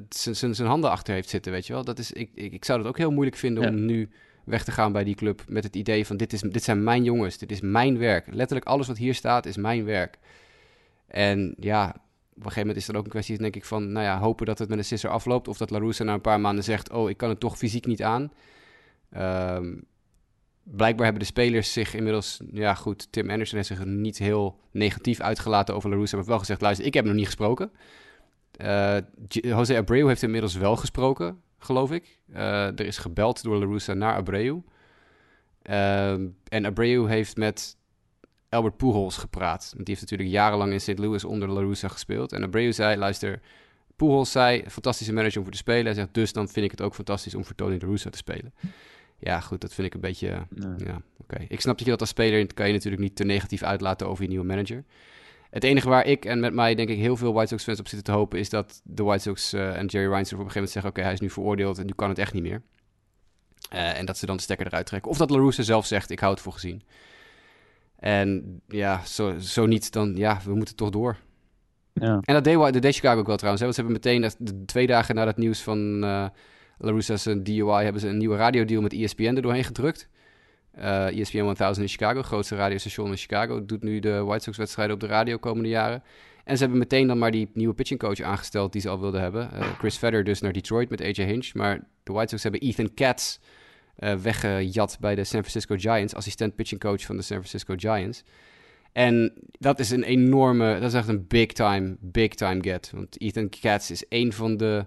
zijn 0.09 0.67
handen 0.67 0.91
achter 0.91 1.15
heeft 1.15 1.29
zitten, 1.29 1.53
weet 1.53 1.67
je 1.67 1.73
wel. 1.73 1.85
Dat 1.85 1.99
is, 1.99 2.13
ik, 2.13 2.31
ik, 2.35 2.53
ik 2.53 2.65
zou 2.65 2.79
dat 2.79 2.89
ook 2.89 2.99
heel 2.99 3.13
moeilijk 3.13 3.37
vinden 3.37 3.69
om 3.69 3.85
nu 3.85 4.09
weg 4.45 4.65
te 4.65 4.73
gaan 4.73 4.93
bij 4.93 5.05
die 5.05 5.15
club 5.15 5.45
met 5.49 5.65
het 5.65 5.77
idee 5.77 6.07
van 6.07 6.17
dit, 6.17 6.33
is, 6.33 6.41
dit 6.41 6.63
zijn 6.63 6.85
mijn 6.85 7.05
jongens, 7.05 7.39
dit 7.39 7.51
is 7.51 7.61
mijn 7.61 7.99
werk. 7.99 8.27
Letterlijk 8.35 8.67
alles 8.67 8.87
wat 8.87 8.99
hier 8.99 9.15
staat 9.15 9.47
is 9.47 9.57
mijn 9.57 9.85
werk. 9.85 10.19
En 11.07 11.55
ja, 11.59 11.97
op 12.33 12.39
een 12.39 12.43
gegeven 12.43 12.61
moment 12.61 12.77
is 12.77 12.87
dat 12.87 12.97
ook 12.97 13.05
een 13.05 13.11
kwestie, 13.11 13.39
denk 13.39 13.57
ik, 13.57 13.65
van 13.65 13.93
nou 13.93 14.05
ja, 14.05 14.19
hopen 14.19 14.47
dat 14.47 14.59
het 14.59 14.69
met 14.69 14.79
een 14.79 14.85
sisser 14.85 15.11
afloopt. 15.11 15.49
Of 15.49 15.57
dat 15.57 15.71
LaRussa 15.71 16.05
na 16.05 16.13
een 16.13 16.21
paar 16.21 16.41
maanden 16.41 16.65
zegt, 16.65 16.91
oh, 16.91 17.11
ik 17.11 17.17
kan 17.17 17.29
het 17.29 17.41
toch 17.41 17.59
fysiek 17.59 17.87
niet 17.87 18.03
aan. 18.03 18.33
Um, 19.17 19.85
blijkbaar 20.63 21.05
hebben 21.05 21.23
de 21.23 21.29
spelers 21.29 21.73
zich 21.73 21.95
inmiddels, 21.95 22.41
ja 22.53 22.75
goed, 22.75 23.13
Tim 23.13 23.31
Anderson 23.31 23.57
heeft 23.57 23.69
zich 23.69 23.85
niet 23.85 24.19
heel 24.19 24.61
negatief 24.71 25.21
uitgelaten 25.21 25.75
over 25.75 25.91
LaRussa, 25.91 26.17
maar 26.17 26.27
wel 26.27 26.39
gezegd, 26.39 26.61
luister, 26.61 26.87
ik 26.87 26.95
heb 26.95 27.05
nog 27.05 27.15
niet 27.15 27.27
gesproken. 27.27 27.73
Uh, 28.61 28.97
Jose 29.29 29.77
Abreu 29.77 30.07
heeft 30.07 30.23
inmiddels 30.23 30.55
wel 30.55 30.77
gesproken, 30.77 31.41
geloof 31.59 31.93
ik. 31.93 32.21
Uh, 32.31 32.67
er 32.67 32.81
is 32.81 32.99
gebeld 32.99 33.43
door 33.43 33.57
LaRussa 33.57 33.95
naar 33.95 34.17
Abreu. 34.17 34.63
Uh, 35.71 36.13
en 36.49 36.65
Abreu 36.65 37.09
heeft 37.09 37.37
met 37.37 37.77
Albert 38.53 38.77
Pujols 38.77 39.17
gepraat. 39.17 39.71
Want 39.75 39.87
die 39.87 39.95
heeft 39.97 40.01
natuurlijk 40.01 40.31
jarenlang 40.31 40.73
in 40.73 40.81
St. 40.81 40.99
Louis 40.99 41.25
onder 41.25 41.49
LaRussa 41.49 41.89
gespeeld. 41.89 42.33
En 42.33 42.43
Abreu 42.43 42.73
zei, 42.73 42.97
luister, 42.97 43.41
Pujols 43.97 44.31
zei, 44.31 44.65
fantastische 44.69 45.13
manager 45.13 45.37
om 45.37 45.43
voor 45.43 45.53
te 45.53 45.59
spelen. 45.59 45.85
Hij 45.85 45.95
zegt, 45.95 46.15
dus 46.15 46.33
dan 46.33 46.49
vind 46.49 46.65
ik 46.65 46.71
het 46.71 46.81
ook 46.81 46.95
fantastisch 46.95 47.35
om 47.35 47.45
voor 47.45 47.55
Tony 47.55 47.79
LaRussa 47.81 48.11
te 48.11 48.19
spelen. 48.19 48.55
Ja, 49.19 49.41
goed, 49.41 49.61
dat 49.61 49.75
vind 49.75 49.87
ik 49.87 49.95
een 49.95 50.01
beetje... 50.01 50.47
Ja, 50.77 51.03
oké. 51.19 51.45
Ik 51.49 51.61
snap 51.61 51.77
dat 51.77 51.85
je 51.85 51.91
dat 51.91 52.01
als 52.01 52.09
speler 52.09 52.55
kan 52.55 52.67
je 52.67 52.73
natuurlijk 52.73 53.03
niet 53.03 53.17
te 53.17 53.25
negatief 53.25 53.63
uitlaten 53.63 54.09
over 54.09 54.23
je 54.23 54.29
nieuwe 54.29 54.45
manager. 54.45 54.85
Het 55.51 55.65
enige 55.65 55.89
waar 55.89 56.07
ik 56.07 56.25
en 56.25 56.41
met 56.41 56.55
mij 56.55 56.75
denk 56.75 56.89
ik 56.89 56.99
heel 56.99 57.17
veel 57.17 57.33
White 57.33 57.49
Sox 57.49 57.63
fans 57.63 57.79
op 57.79 57.89
zitten 57.89 58.13
te 58.13 58.19
hopen... 58.19 58.39
is 58.39 58.49
dat 58.49 58.81
de 58.85 59.03
White 59.03 59.23
Sox 59.23 59.55
uh, 59.55 59.79
en 59.79 59.87
Jerry 59.87 60.09
Reinsdorf 60.09 60.41
op 60.41 60.47
een 60.47 60.53
gegeven 60.53 60.55
moment 60.55 60.71
zeggen... 60.71 60.91
oké, 60.91 61.03
hij 61.03 61.13
is 61.13 61.21
nu 61.21 61.31
veroordeeld 61.31 61.79
en 61.79 61.87
nu 61.87 61.93
kan 61.93 62.09
het 62.09 62.19
echt 62.19 62.33
niet 62.33 62.43
meer. 62.43 62.63
Uh, 63.73 63.99
en 63.99 64.07
dat 64.07 64.19
ze 64.19 64.27
dan 64.27 64.37
de 64.37 64.43
stekker 64.43 64.67
eruit 64.67 64.87
trekken. 64.87 65.11
Of 65.11 65.17
dat 65.17 65.31
LaRussa 65.31 65.63
zelf 65.63 65.87
zegt, 65.87 66.11
ik 66.11 66.21
hou 66.21 66.33
het 66.33 66.43
voor 66.43 66.53
gezien. 66.53 66.83
En 68.03 68.61
ja, 68.69 69.05
zo, 69.05 69.39
zo 69.39 69.67
niet, 69.67 69.93
dan 69.93 70.17
ja, 70.17 70.41
we 70.45 70.55
moeten 70.55 70.77
toch 70.77 70.91
door. 70.91 71.17
Ja. 71.93 72.19
En 72.21 72.35
dat 72.35 72.45
deed, 72.45 72.73
de 72.73 72.79
deed 72.79 72.95
Chicago 72.95 73.19
ook 73.19 73.27
wel 73.27 73.37
trouwens. 73.37 73.65
Hè? 73.65 73.73
Want 73.73 73.75
ze 73.75 73.83
hebben 73.83 74.23
meteen, 74.23 74.47
de 74.55 74.65
twee 74.65 74.87
dagen 74.87 75.15
na 75.15 75.25
dat 75.25 75.37
nieuws 75.37 75.63
van... 75.63 76.05
Uh, 76.05 76.27
LaRussa's 76.83 77.23
DUI 77.23 77.83
hebben 77.83 78.01
ze 78.01 78.09
een 78.09 78.17
nieuwe 78.17 78.37
radiodeal 78.37 78.83
met 78.83 78.93
ESPN 78.93 79.23
er 79.23 79.43
doorheen 79.43 79.65
gedrukt. 79.65 80.09
Uh, 80.79 81.19
ESPN 81.21 81.55
1000 81.55 81.79
in 81.79 81.89
Chicago, 81.89 82.23
grootste 82.23 82.57
radiostation 82.57 83.11
in 83.11 83.17
Chicago, 83.17 83.65
doet 83.65 83.83
nu 83.83 84.01
de 84.01 84.23
White 84.23 84.45
Sox 84.45 84.57
wedstrijden 84.57 84.95
op 84.95 85.01
de 85.01 85.07
radio 85.07 85.37
komende 85.37 85.69
jaren. 85.69 86.03
En 86.45 86.57
ze 86.57 86.63
hebben 86.63 86.79
meteen 86.79 87.07
dan 87.07 87.19
maar 87.19 87.31
die 87.31 87.51
nieuwe 87.55 87.75
pitching 87.75 88.01
coach 88.01 88.21
aangesteld 88.21 88.73
die 88.73 88.81
ze 88.81 88.89
al 88.89 89.01
wilden 89.01 89.21
hebben. 89.21 89.51
Uh, 89.55 89.61
Chris 89.79 89.99
Vedder 89.99 90.25
dus 90.25 90.41
naar 90.41 90.53
Detroit 90.53 90.91
met 90.91 91.01
AJ 91.01 91.25
Hinch. 91.25 91.55
Maar 91.55 91.89
de 92.03 92.13
White 92.13 92.29
Sox 92.29 92.43
hebben 92.43 92.61
Ethan 92.61 92.95
Katz 92.95 93.39
uh, 94.03 94.15
weggejat 94.15 94.97
bij 95.01 95.15
de 95.15 95.25
San 95.25 95.41
Francisco 95.41 95.77
Giants, 95.79 96.15
assistent 96.15 96.55
pitching 96.55 96.81
coach 96.81 97.03
van 97.03 97.17
de 97.17 97.23
San 97.23 97.37
Francisco 97.37 97.75
Giants. 97.77 98.23
En 98.93 99.33
dat 99.59 99.79
is 99.79 99.91
een 99.91 100.03
enorme, 100.03 100.73
dat 100.81 100.89
is 100.89 100.95
echt 100.95 101.09
een 101.09 101.27
big 101.27 101.47
time, 101.47 101.97
big 102.01 102.29
time 102.29 102.63
get. 102.63 102.91
Want 102.95 103.21
Ethan 103.21 103.49
Katz 103.49 103.91
is 103.91 104.05
een 104.09 104.33
van 104.33 104.57
de 104.57 104.87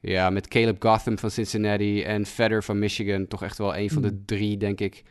ja, 0.00 0.30
met 0.30 0.48
Caleb 0.48 0.82
Gotham 0.82 1.18
van 1.18 1.30
Cincinnati 1.30 2.02
en 2.02 2.26
Federer 2.26 2.64
van 2.64 2.78
Michigan. 2.78 3.26
Toch 3.26 3.42
echt 3.42 3.58
wel 3.58 3.76
een 3.76 3.90
van 3.90 4.02
de 4.02 4.08
hmm. 4.08 4.22
drie, 4.26 4.56
denk 4.56 4.80
ik, 4.80 5.02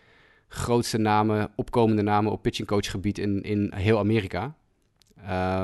grootste 0.48 0.98
namen, 0.98 1.52
opkomende 1.56 2.02
namen 2.02 2.32
op 2.32 2.42
pitchingcoachgebied 2.42 3.18
in, 3.18 3.42
in 3.42 3.72
heel 3.76 4.00
Amerika. 4.00 4.56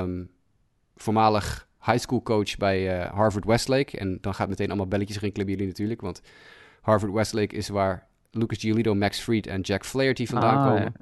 Um, 0.00 0.30
voormalig 0.96 1.68
high 1.84 1.98
school 1.98 2.22
coach 2.22 2.56
bij 2.56 3.00
uh, 3.00 3.10
Harvard 3.12 3.44
Westlake. 3.44 3.98
En 3.98 4.18
dan 4.20 4.34
gaat 4.34 4.48
meteen 4.48 4.68
allemaal 4.68 4.86
belletjes 4.86 5.20
rinkelen 5.20 5.46
bij 5.46 5.54
jullie 5.54 5.70
natuurlijk. 5.70 6.00
Want 6.00 6.22
Harvard 6.82 7.12
Westlake 7.12 7.54
is 7.54 7.68
waar 7.68 8.06
Lucas 8.30 8.58
Giolito, 8.58 8.94
Max 8.94 9.20
Fried 9.20 9.46
en 9.46 9.60
Jack 9.60 9.84
Flaherty 9.84 10.26
vandaan 10.26 10.56
ah, 10.56 10.66
komen. 10.66 10.94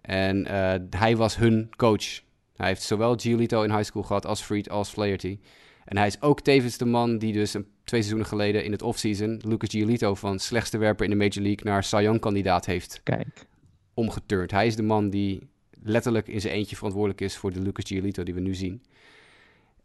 En 0.00 0.38
uh, 0.38 0.74
hij 1.00 1.16
was 1.16 1.36
hun 1.36 1.70
coach. 1.76 2.22
Hij 2.56 2.66
heeft 2.66 2.82
zowel 2.82 3.16
Giolito 3.16 3.62
in 3.62 3.70
high 3.70 3.84
school 3.84 4.02
gehad 4.02 4.26
als 4.26 4.42
Fried 4.42 4.70
als 4.70 4.88
Flaherty. 4.88 5.38
En 5.84 5.96
hij 5.96 6.06
is 6.06 6.22
ook 6.22 6.40
tevens 6.40 6.76
de 6.76 6.84
man 6.84 7.18
die 7.18 7.32
dus 7.32 7.54
een, 7.54 7.66
twee 7.84 8.00
seizoenen 8.00 8.26
geleden 8.26 8.64
in 8.64 8.72
het 8.72 8.82
offseason... 8.82 9.40
Lucas 9.44 9.70
Giolito 9.70 10.14
van 10.14 10.38
slechtste 10.38 10.78
werper 10.78 11.04
in 11.04 11.10
de 11.10 11.16
Major 11.16 11.42
League 11.42 11.64
naar 11.64 11.84
Cy 11.84 12.18
kandidaat 12.18 12.66
heeft 12.66 13.00
Kijk. 13.02 13.46
omgeturnd. 13.94 14.50
Hij 14.50 14.66
is 14.66 14.76
de 14.76 14.82
man 14.82 15.10
die 15.10 15.48
letterlijk 15.82 16.28
in 16.28 16.40
zijn 16.40 16.54
eentje 16.54 16.76
verantwoordelijk 16.76 17.20
is 17.20 17.36
voor 17.36 17.52
de 17.52 17.60
Lucas 17.60 17.84
Giolito 17.84 18.22
die 18.22 18.34
we 18.34 18.40
nu 18.40 18.54
zien. 18.54 18.82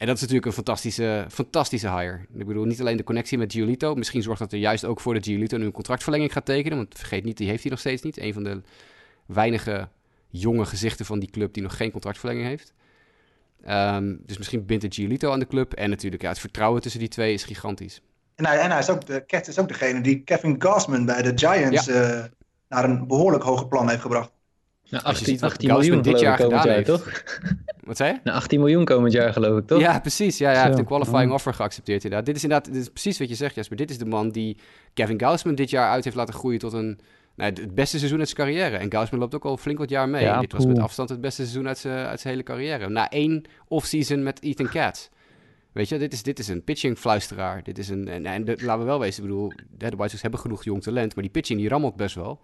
En 0.01 0.07
dat 0.07 0.15
is 0.15 0.21
natuurlijk 0.21 0.47
een 0.47 0.53
fantastische, 0.53 1.25
fantastische 1.29 1.89
hire. 1.89 2.19
Ik 2.33 2.45
bedoel, 2.45 2.65
niet 2.65 2.79
alleen 2.79 2.97
de 2.97 3.03
connectie 3.03 3.37
met 3.37 3.51
Giolito. 3.53 3.95
Misschien 3.95 4.21
zorgt 4.21 4.39
dat 4.39 4.51
er 4.51 4.57
juist 4.57 4.85
ook 4.85 4.99
voor 4.99 5.13
dat 5.13 5.25
Giolito 5.25 5.57
nu 5.57 5.65
een 5.65 5.71
contractverlenging 5.71 6.31
gaat 6.33 6.45
tekenen. 6.45 6.77
Want 6.77 6.97
vergeet 6.97 7.23
niet, 7.23 7.37
die 7.37 7.47
heeft 7.47 7.61
hij 7.61 7.71
nog 7.71 7.79
steeds 7.79 8.01
niet. 8.01 8.17
Een 8.17 8.33
van 8.33 8.43
de 8.43 8.61
weinige 9.25 9.87
jonge 10.29 10.65
gezichten 10.65 11.05
van 11.05 11.19
die 11.19 11.29
club 11.29 11.53
die 11.53 11.63
nog 11.63 11.77
geen 11.77 11.91
contractverlenging 11.91 12.47
heeft. 12.47 12.73
Um, 13.69 14.21
dus 14.25 14.37
misschien 14.37 14.65
bindt 14.65 14.83
het 14.83 14.95
Giolito 14.95 15.31
aan 15.31 15.39
de 15.39 15.47
club. 15.47 15.73
En 15.73 15.89
natuurlijk, 15.89 16.21
ja, 16.21 16.29
het 16.29 16.39
vertrouwen 16.39 16.81
tussen 16.81 16.99
die 16.99 17.09
twee 17.09 17.33
is 17.33 17.43
gigantisch. 17.43 18.01
En 18.35 18.45
hij, 18.45 18.59
en 18.59 18.69
hij 18.69 18.79
is 18.79 18.89
ook 18.89 19.05
de, 19.05 19.23
Cat 19.25 19.47
is 19.47 19.59
ook 19.59 19.67
degene 19.67 20.01
die 20.01 20.23
Kevin 20.23 20.61
Gausman 20.61 21.05
bij 21.05 21.21
de 21.21 21.31
Giants 21.35 21.87
uh, 21.87 22.23
naar 22.67 22.83
een 22.83 23.07
behoorlijk 23.07 23.43
hoge 23.43 23.67
plan 23.67 23.89
heeft 23.89 24.01
gebracht. 24.01 24.31
Nou, 24.91 25.03
18, 25.03 25.41
18 25.41 25.69
miljoen 25.69 26.01
dit 26.01 26.19
jaar 26.19 26.37
komend 26.37 26.63
jaar, 26.63 26.83
toch? 26.83 27.23
Wat 27.83 27.97
zei 27.97 28.13
je? 28.13 28.19
Nou, 28.23 28.37
18 28.37 28.59
miljoen 28.59 28.85
komend 28.85 29.13
jaar, 29.13 29.33
geloof 29.33 29.57
ik, 29.57 29.67
toch? 29.67 29.79
Ja, 29.79 29.99
precies. 29.99 30.37
Ja, 30.37 30.51
hij 30.51 30.63
heeft 30.63 30.77
een 30.77 30.85
qualifying 30.85 31.31
offer 31.31 31.53
geaccepteerd 31.53 32.03
inderdaad. 32.03 32.25
Dit 32.25 32.35
is 32.35 32.43
inderdaad 32.43 32.73
dit 32.73 32.81
is 32.81 32.89
precies 32.89 33.19
wat 33.19 33.29
je 33.29 33.35
zegt, 33.35 33.55
Jasper. 33.55 33.77
Dit 33.77 33.89
is 33.89 33.97
de 33.97 34.05
man 34.05 34.29
die 34.29 34.57
Kevin 34.93 35.19
Gausman 35.19 35.55
dit 35.55 35.69
jaar 35.69 35.89
uit 35.89 36.03
heeft 36.03 36.15
laten 36.15 36.33
groeien 36.33 36.59
tot 36.59 36.73
een 36.73 36.99
nou, 37.35 37.51
het 37.53 37.75
beste 37.75 37.97
seizoen 37.97 38.19
uit 38.19 38.29
zijn 38.29 38.47
carrière. 38.47 38.77
En 38.77 38.91
Gausman 38.91 39.19
loopt 39.19 39.35
ook 39.35 39.45
al 39.45 39.57
flink 39.57 39.77
wat 39.77 39.89
jaar 39.89 40.09
mee. 40.09 40.39
Dit 40.39 40.53
was 40.53 40.65
met 40.65 40.79
afstand 40.79 41.09
het 41.09 41.21
beste 41.21 41.41
seizoen 41.41 41.67
uit 41.67 41.77
zijn, 41.77 42.05
uit 42.07 42.19
zijn 42.19 42.33
hele 42.33 42.45
carrière. 42.45 42.89
Na 42.89 43.09
één 43.09 43.43
offseason 43.67 44.23
met 44.23 44.41
Ethan 44.41 44.69
Katz. 44.69 45.09
Weet 45.71 45.89
je, 45.89 45.97
dit 45.97 46.13
is, 46.13 46.23
dit 46.23 46.39
is 46.39 46.47
een 46.47 46.63
pitching-fluisteraar. 46.63 47.63
Dit 47.63 47.77
is 47.77 47.89
een, 47.89 48.07
en, 48.07 48.25
en 48.25 48.45
laten 48.45 48.79
we 48.79 48.85
wel 48.85 48.99
wezen, 48.99 49.23
ik 49.23 49.29
bedoel, 49.29 49.51
de 49.77 49.89
White 49.89 50.09
Sox 50.09 50.21
hebben 50.21 50.39
genoeg 50.39 50.63
jong 50.63 50.83
talent, 50.83 51.15
maar 51.15 51.23
die 51.23 51.33
pitching 51.33 51.59
die 51.59 51.69
rammelt 51.69 51.95
best 51.95 52.15
wel. 52.15 52.39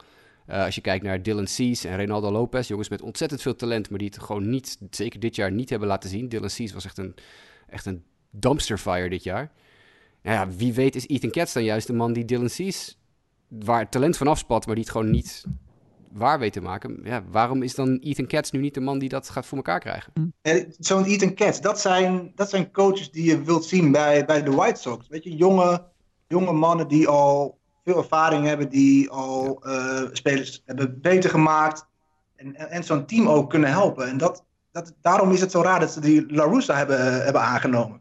Uh, 0.49 0.63
als 0.63 0.75
je 0.75 0.81
kijkt 0.81 1.03
naar 1.03 1.23
Dylan 1.23 1.47
Cease 1.47 1.87
en 1.87 1.95
Reynaldo 1.95 2.31
Lopez, 2.31 2.67
jongens 2.67 2.89
met 2.89 3.01
ontzettend 3.01 3.41
veel 3.41 3.55
talent, 3.55 3.89
maar 3.89 3.99
die 3.99 4.07
het 4.07 4.23
gewoon 4.23 4.49
niet, 4.49 4.77
zeker 4.89 5.19
dit 5.19 5.35
jaar, 5.35 5.51
niet 5.51 5.69
hebben 5.69 5.87
laten 5.87 6.09
zien. 6.09 6.29
Dylan 6.29 6.49
Cease 6.49 6.73
was 6.73 6.85
echt 6.85 6.97
een, 6.97 7.15
echt 7.69 7.85
een 7.85 8.03
dumpster 8.29 8.77
fire 8.77 9.09
dit 9.09 9.23
jaar. 9.23 9.51
Nou 10.21 10.37
ja, 10.37 10.55
wie 10.55 10.73
weet 10.73 10.95
is 10.95 11.07
Ethan 11.07 11.29
Katz 11.29 11.53
dan 11.53 11.63
juist 11.63 11.87
de 11.87 11.93
man 11.93 12.13
die 12.13 12.25
Dylan 12.25 12.49
Cease 12.49 12.93
waar 13.47 13.79
het 13.79 13.91
talent 13.91 14.17
van 14.17 14.27
afspat, 14.27 14.65
maar 14.65 14.75
die 14.75 14.83
het 14.83 14.93
gewoon 14.93 15.11
niet 15.11 15.43
waar 16.11 16.39
weet 16.39 16.53
te 16.53 16.61
maken. 16.61 16.99
Ja, 17.03 17.23
waarom 17.31 17.61
is 17.63 17.75
dan 17.75 17.97
Ethan 17.97 18.27
Katz 18.27 18.51
nu 18.51 18.59
niet 18.59 18.73
de 18.73 18.79
man 18.79 18.99
die 18.99 19.09
dat 19.09 19.29
gaat 19.29 19.45
voor 19.45 19.57
elkaar 19.57 19.79
krijgen? 19.79 20.33
Zo'n 20.79 21.05
Ethan 21.05 21.33
Katz, 21.33 21.59
dat 21.59 21.79
zijn, 21.79 22.31
dat 22.35 22.49
zijn 22.49 22.71
coaches 22.71 23.11
die 23.11 23.23
je 23.23 23.41
wilt 23.41 23.65
zien 23.65 23.91
bij, 23.91 24.25
bij 24.25 24.43
de 24.43 24.51
White 24.51 24.81
Sox. 24.81 25.07
Weet 25.07 25.23
je, 25.23 25.35
jonge, 25.35 25.85
jonge 26.27 26.53
mannen 26.53 26.87
die 26.87 27.07
al 27.07 27.59
veel 27.87 27.97
ervaring 27.97 28.45
hebben, 28.45 28.69
die 28.69 29.09
al 29.09 29.61
uh, 29.67 30.01
spelers 30.11 30.61
hebben 30.65 31.01
beter 31.01 31.29
gemaakt. 31.29 31.87
En, 32.35 32.55
en, 32.55 32.83
zo'n 32.83 33.05
team 33.05 33.27
ook 33.27 33.49
kunnen 33.49 33.69
helpen. 33.69 34.07
En 34.07 34.17
dat, 34.17 34.43
dat, 34.71 34.93
daarom 35.01 35.31
is 35.31 35.41
het 35.41 35.51
zo 35.51 35.61
raar 35.61 35.79
dat 35.79 35.91
ze 35.91 35.99
die 35.99 36.33
La 36.33 36.43
Russa 36.43 36.75
hebben, 36.75 37.23
hebben 37.23 37.41
aangenomen. 37.41 37.99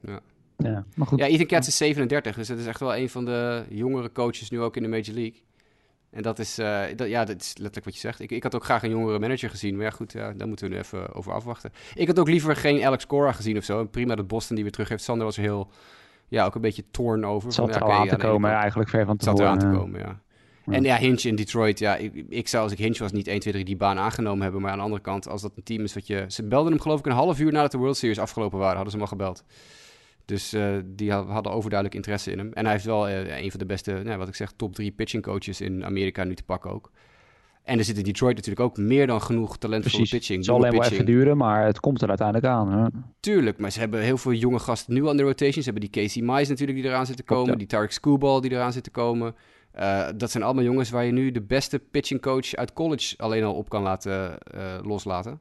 Ja. 0.00 0.20
Ja, 0.56 0.84
maar 0.94 1.06
goed. 1.06 1.18
Ja, 1.18 1.26
Ethan 1.26 1.46
Katz 1.46 1.68
is 1.68 1.76
37, 1.76 2.36
dus 2.36 2.48
dat 2.48 2.58
is 2.58 2.66
echt 2.66 2.80
wel 2.80 2.96
een 2.96 3.10
van 3.10 3.24
de 3.24 3.64
jongere 3.68 4.12
coaches 4.12 4.50
nu 4.50 4.60
ook 4.60 4.76
in 4.76 4.82
de 4.82 4.88
Major 4.88 5.14
League. 5.14 5.42
En 6.10 6.22
dat 6.22 6.38
is, 6.38 6.58
uh, 6.58 6.82
dat, 6.96 7.08
ja, 7.08 7.24
dat 7.24 7.40
is 7.40 7.48
letterlijk 7.48 7.84
wat 7.84 7.94
je 7.94 8.00
zegt. 8.00 8.20
Ik, 8.20 8.30
ik 8.30 8.42
had 8.42 8.54
ook 8.54 8.64
graag 8.64 8.82
een 8.82 8.90
jongere 8.90 9.18
manager 9.18 9.50
gezien, 9.50 9.76
maar 9.76 9.84
ja, 9.84 9.90
goed, 9.90 10.12
ja, 10.12 10.32
daar 10.32 10.48
moeten 10.48 10.68
we 10.68 10.74
nu 10.74 10.80
even 10.80 11.14
over 11.14 11.32
afwachten. 11.32 11.72
Ik 11.94 12.06
had 12.06 12.18
ook 12.18 12.28
liever 12.28 12.56
geen 12.56 12.84
Alex 12.84 13.06
Cora 13.06 13.32
gezien 13.32 13.56
of 13.56 13.64
zo. 13.64 13.84
Prima 13.84 14.14
dat 14.14 14.26
Boston 14.26 14.54
die 14.54 14.64
weer 14.64 14.72
terug 14.72 14.88
heeft. 14.88 15.02
Sander 15.02 15.24
was 15.24 15.36
er 15.36 15.42
heel, 15.42 15.70
ja, 16.28 16.44
ook 16.44 16.54
een 16.54 16.60
beetje 16.60 16.84
torn 16.90 17.26
over. 17.26 17.46
Het 17.46 17.54
zat 17.56 17.74
er 17.74 17.82
aan 17.82 18.08
te 18.08 18.16
komen, 18.16 18.50
eigenlijk 18.50 18.88
ver 18.88 19.06
van 19.06 19.16
tevoren. 19.16 19.38
Zat 19.38 19.46
er 19.46 19.52
aan 19.52 19.72
te 19.72 19.78
komen, 19.78 20.00
ja. 20.00 20.20
En 20.66 20.82
ja, 20.82 20.96
Hinch 20.96 21.22
in 21.22 21.36
Detroit, 21.36 21.78
ja, 21.78 21.96
ik, 21.96 22.24
ik, 22.28 22.48
zou 22.48 22.62
als 22.62 22.72
ik 22.72 22.78
Hinch 22.78 22.98
was 22.98 23.12
niet 23.12 23.26
1, 23.26 23.40
2, 23.40 23.52
3 23.52 23.64
die 23.64 23.76
baan 23.76 23.98
aangenomen 23.98 24.42
hebben. 24.42 24.60
Maar 24.60 24.70
aan 24.70 24.76
de 24.76 24.82
andere 24.82 25.02
kant, 25.02 25.28
als 25.28 25.42
dat 25.42 25.52
een 25.56 25.62
team 25.62 25.82
is 25.82 25.94
wat 25.94 26.06
je... 26.06 26.24
Ze 26.28 26.42
belden 26.42 26.72
hem 26.72 26.80
geloof 26.80 26.98
ik 26.98 27.06
een 27.06 27.12
half 27.12 27.40
uur 27.40 27.52
nadat 27.52 27.70
de 27.70 27.78
World 27.78 27.96
Series 27.96 28.18
afgelopen 28.18 28.58
waren, 28.58 28.74
hadden 28.74 28.92
ze 28.92 28.98
hem 28.98 29.06
al 29.06 29.16
gebeld. 29.16 29.44
Dus 30.24 30.56
die 30.84 31.12
hadden 31.12 31.52
overduidelijk 31.52 31.94
interesse 31.94 32.30
in 32.30 32.38
hem. 32.38 32.52
En 32.52 32.64
hij 32.64 32.72
heeft 32.72 32.84
wel 32.84 33.10
een 33.10 33.50
van 33.50 33.58
de 33.58 33.66
beste, 33.66 33.92
nou, 34.04 34.18
wat 34.18 34.28
ik 34.28 34.34
zeg, 34.34 34.52
top 34.56 34.74
drie 34.74 34.92
pitching 34.92 35.22
coaches 35.22 35.60
in 35.60 35.84
Amerika 35.84 36.24
nu 36.24 36.34
te 36.34 36.42
pakken 36.42 36.70
ook. 36.70 36.90
En 37.66 37.78
er 37.78 37.84
zit 37.84 37.98
in 37.98 38.04
Detroit 38.04 38.36
natuurlijk 38.36 38.66
ook 38.66 38.76
meer 38.76 39.06
dan 39.06 39.22
genoeg 39.22 39.58
talentvolle 39.58 39.96
Precies. 39.96 40.18
pitching. 40.18 40.38
Het 40.38 40.46
zal 40.46 40.56
alleen 40.56 40.72
wel 40.72 40.82
even 40.82 41.06
duren, 41.06 41.36
maar 41.36 41.64
het 41.64 41.80
komt 41.80 42.02
er 42.02 42.08
uiteindelijk 42.08 42.46
aan. 42.46 42.72
Hè? 42.72 42.86
Tuurlijk, 43.20 43.58
maar 43.58 43.70
ze 43.70 43.78
hebben 43.78 44.00
heel 44.00 44.18
veel 44.18 44.32
jonge 44.32 44.58
gasten 44.58 44.94
nu 44.94 45.08
aan 45.08 45.16
de 45.16 45.22
rotation. 45.22 45.62
Ze 45.62 45.70
hebben 45.70 45.90
die 45.90 46.02
Casey 46.02 46.22
Mize 46.22 46.50
natuurlijk 46.50 46.78
die 46.78 46.88
eraan 46.88 47.06
zit 47.06 47.16
te 47.16 47.22
komen. 47.22 47.58
Die 47.58 47.66
Tarek 47.66 47.92
Schoolball 47.92 48.40
die 48.40 48.50
eraan 48.50 48.72
zit 48.72 48.84
te 48.84 48.90
komen. 48.90 49.34
Uh, 49.78 50.08
dat 50.16 50.30
zijn 50.30 50.42
allemaal 50.42 50.64
jongens 50.64 50.90
waar 50.90 51.04
je 51.04 51.12
nu 51.12 51.30
de 51.30 51.42
beste 51.42 51.78
pitching 51.78 52.20
coach 52.20 52.54
uit 52.54 52.72
college 52.72 53.14
alleen 53.16 53.44
al 53.44 53.54
op 53.54 53.68
kan 53.68 53.82
laten 53.82 54.38
uh, 54.54 54.62
loslaten. 54.82 55.40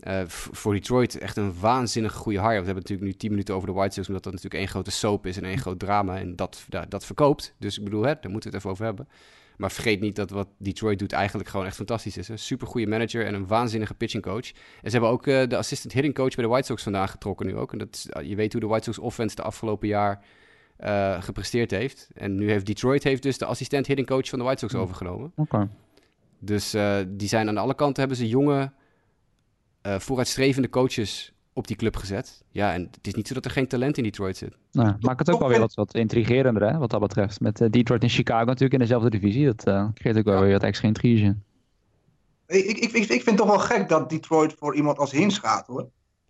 Uh, 0.00 0.20
voor 0.26 0.72
Detroit 0.72 1.18
echt 1.18 1.36
een 1.36 1.60
waanzinnig 1.60 2.12
goede 2.14 2.38
hire. 2.38 2.60
We 2.60 2.64
hebben 2.64 2.82
natuurlijk 2.82 3.08
nu 3.08 3.12
10 3.12 3.30
minuten 3.30 3.54
over 3.54 3.68
de 3.68 3.74
White 3.74 3.94
Sox, 3.94 4.08
omdat 4.08 4.22
dat 4.22 4.32
natuurlijk 4.32 4.62
één 4.62 4.72
grote 4.72 4.90
soap 4.90 5.26
is 5.26 5.36
en 5.36 5.44
één 5.44 5.58
groot 5.58 5.78
drama. 5.78 6.18
En 6.18 6.36
dat, 6.36 6.64
dat, 6.68 6.90
dat 6.90 7.06
verkoopt. 7.06 7.54
Dus 7.58 7.78
ik 7.78 7.84
bedoel, 7.84 8.02
hè, 8.02 8.14
daar 8.20 8.30
moeten 8.30 8.50
we 8.50 8.56
het 8.56 8.56
even 8.56 8.70
over 8.70 8.84
hebben. 8.84 9.08
Maar 9.56 9.70
vergeet 9.70 10.00
niet 10.00 10.16
dat 10.16 10.30
wat 10.30 10.48
Detroit 10.58 10.98
doet 10.98 11.12
eigenlijk 11.12 11.48
gewoon 11.48 11.66
echt 11.66 11.76
fantastisch 11.76 12.16
is. 12.16 12.28
Een 12.28 12.38
super 12.38 12.66
goede 12.66 12.86
manager 12.86 13.26
en 13.26 13.34
een 13.34 13.46
waanzinnige 13.46 13.94
pitching 13.94 14.22
coach. 14.22 14.50
En 14.82 14.90
ze 14.90 14.90
hebben 14.90 15.10
ook 15.10 15.26
uh, 15.26 15.46
de 15.46 15.56
assistant 15.56 15.92
hitting 15.92 16.14
coach 16.14 16.34
bij 16.34 16.44
de 16.44 16.50
White 16.50 16.66
Sox 16.66 16.82
vandaan 16.82 17.08
getrokken 17.08 17.46
nu 17.46 17.56
ook. 17.56 17.72
En 17.72 17.78
dat 17.78 18.06
je 18.22 18.36
weet 18.36 18.52
hoe 18.52 18.60
de 18.60 18.66
White 18.66 18.84
Sox 18.84 18.98
offense 18.98 19.36
de 19.36 19.42
afgelopen 19.42 19.88
jaar 19.88 20.24
uh, 20.80 21.22
gepresteerd 21.22 21.70
heeft. 21.70 22.08
En 22.14 22.34
nu 22.34 22.50
heeft 22.50 22.66
Detroit 22.66 23.02
heeft 23.02 23.22
dus 23.22 23.38
de 23.38 23.44
assistent 23.44 23.86
hitting 23.86 24.06
coach 24.06 24.28
van 24.28 24.38
de 24.38 24.44
White 24.44 24.60
Sox 24.60 24.72
hm. 24.72 24.78
overgenomen. 24.78 25.32
Oké. 25.36 25.68
Dus 26.38 26.70
die 27.08 27.28
zijn 27.28 27.48
aan 27.48 27.56
alle 27.56 27.74
kanten 27.74 27.98
hebben 27.98 28.16
ze 28.16 28.28
jonge, 28.28 28.72
vooruitstrevende 29.82 30.68
coaches 30.68 31.32
op 31.56 31.66
die 31.66 31.76
club 31.76 31.96
gezet. 31.96 32.42
Ja, 32.50 32.72
en 32.72 32.82
het 32.82 33.06
is 33.06 33.14
niet 33.14 33.28
zo 33.28 33.34
dat 33.34 33.44
er 33.44 33.50
geen 33.50 33.68
talent 33.68 33.96
in 33.96 34.02
Detroit 34.02 34.36
zit. 34.36 34.56
Nou, 34.72 34.94
maakt 35.00 35.18
het 35.18 35.30
ook 35.30 35.40
wel 35.40 35.48
weer 35.48 35.58
wat, 35.58 35.74
wat 35.74 35.94
intrigerender, 35.94 36.72
hè, 36.72 36.78
wat 36.78 36.90
dat 36.90 37.00
betreft. 37.00 37.40
Met 37.40 37.60
uh, 37.60 37.70
Detroit 37.70 38.02
en 38.02 38.08
Chicago 38.08 38.44
natuurlijk 38.44 38.72
in 38.72 38.78
dezelfde 38.78 39.10
divisie. 39.10 39.46
Dat 39.46 39.66
uh, 39.66 39.88
creëert 39.94 40.18
ook 40.18 40.24
wel 40.24 40.40
weer 40.40 40.52
wat 40.52 40.62
extra 40.62 40.88
intrige. 40.88 41.36
Ik, 42.46 42.64
ik, 42.64 42.78
ik, 42.78 42.92
ik 42.94 43.06
vind 43.06 43.24
het 43.24 43.36
toch 43.36 43.46
wel 43.46 43.58
gek 43.58 43.88
dat 43.88 44.10
Detroit 44.10 44.54
voor 44.58 44.74
iemand 44.74 44.98
als 44.98 45.10
Hins 45.10 45.38
gaat, 45.38 45.66
hoor. 45.66 45.80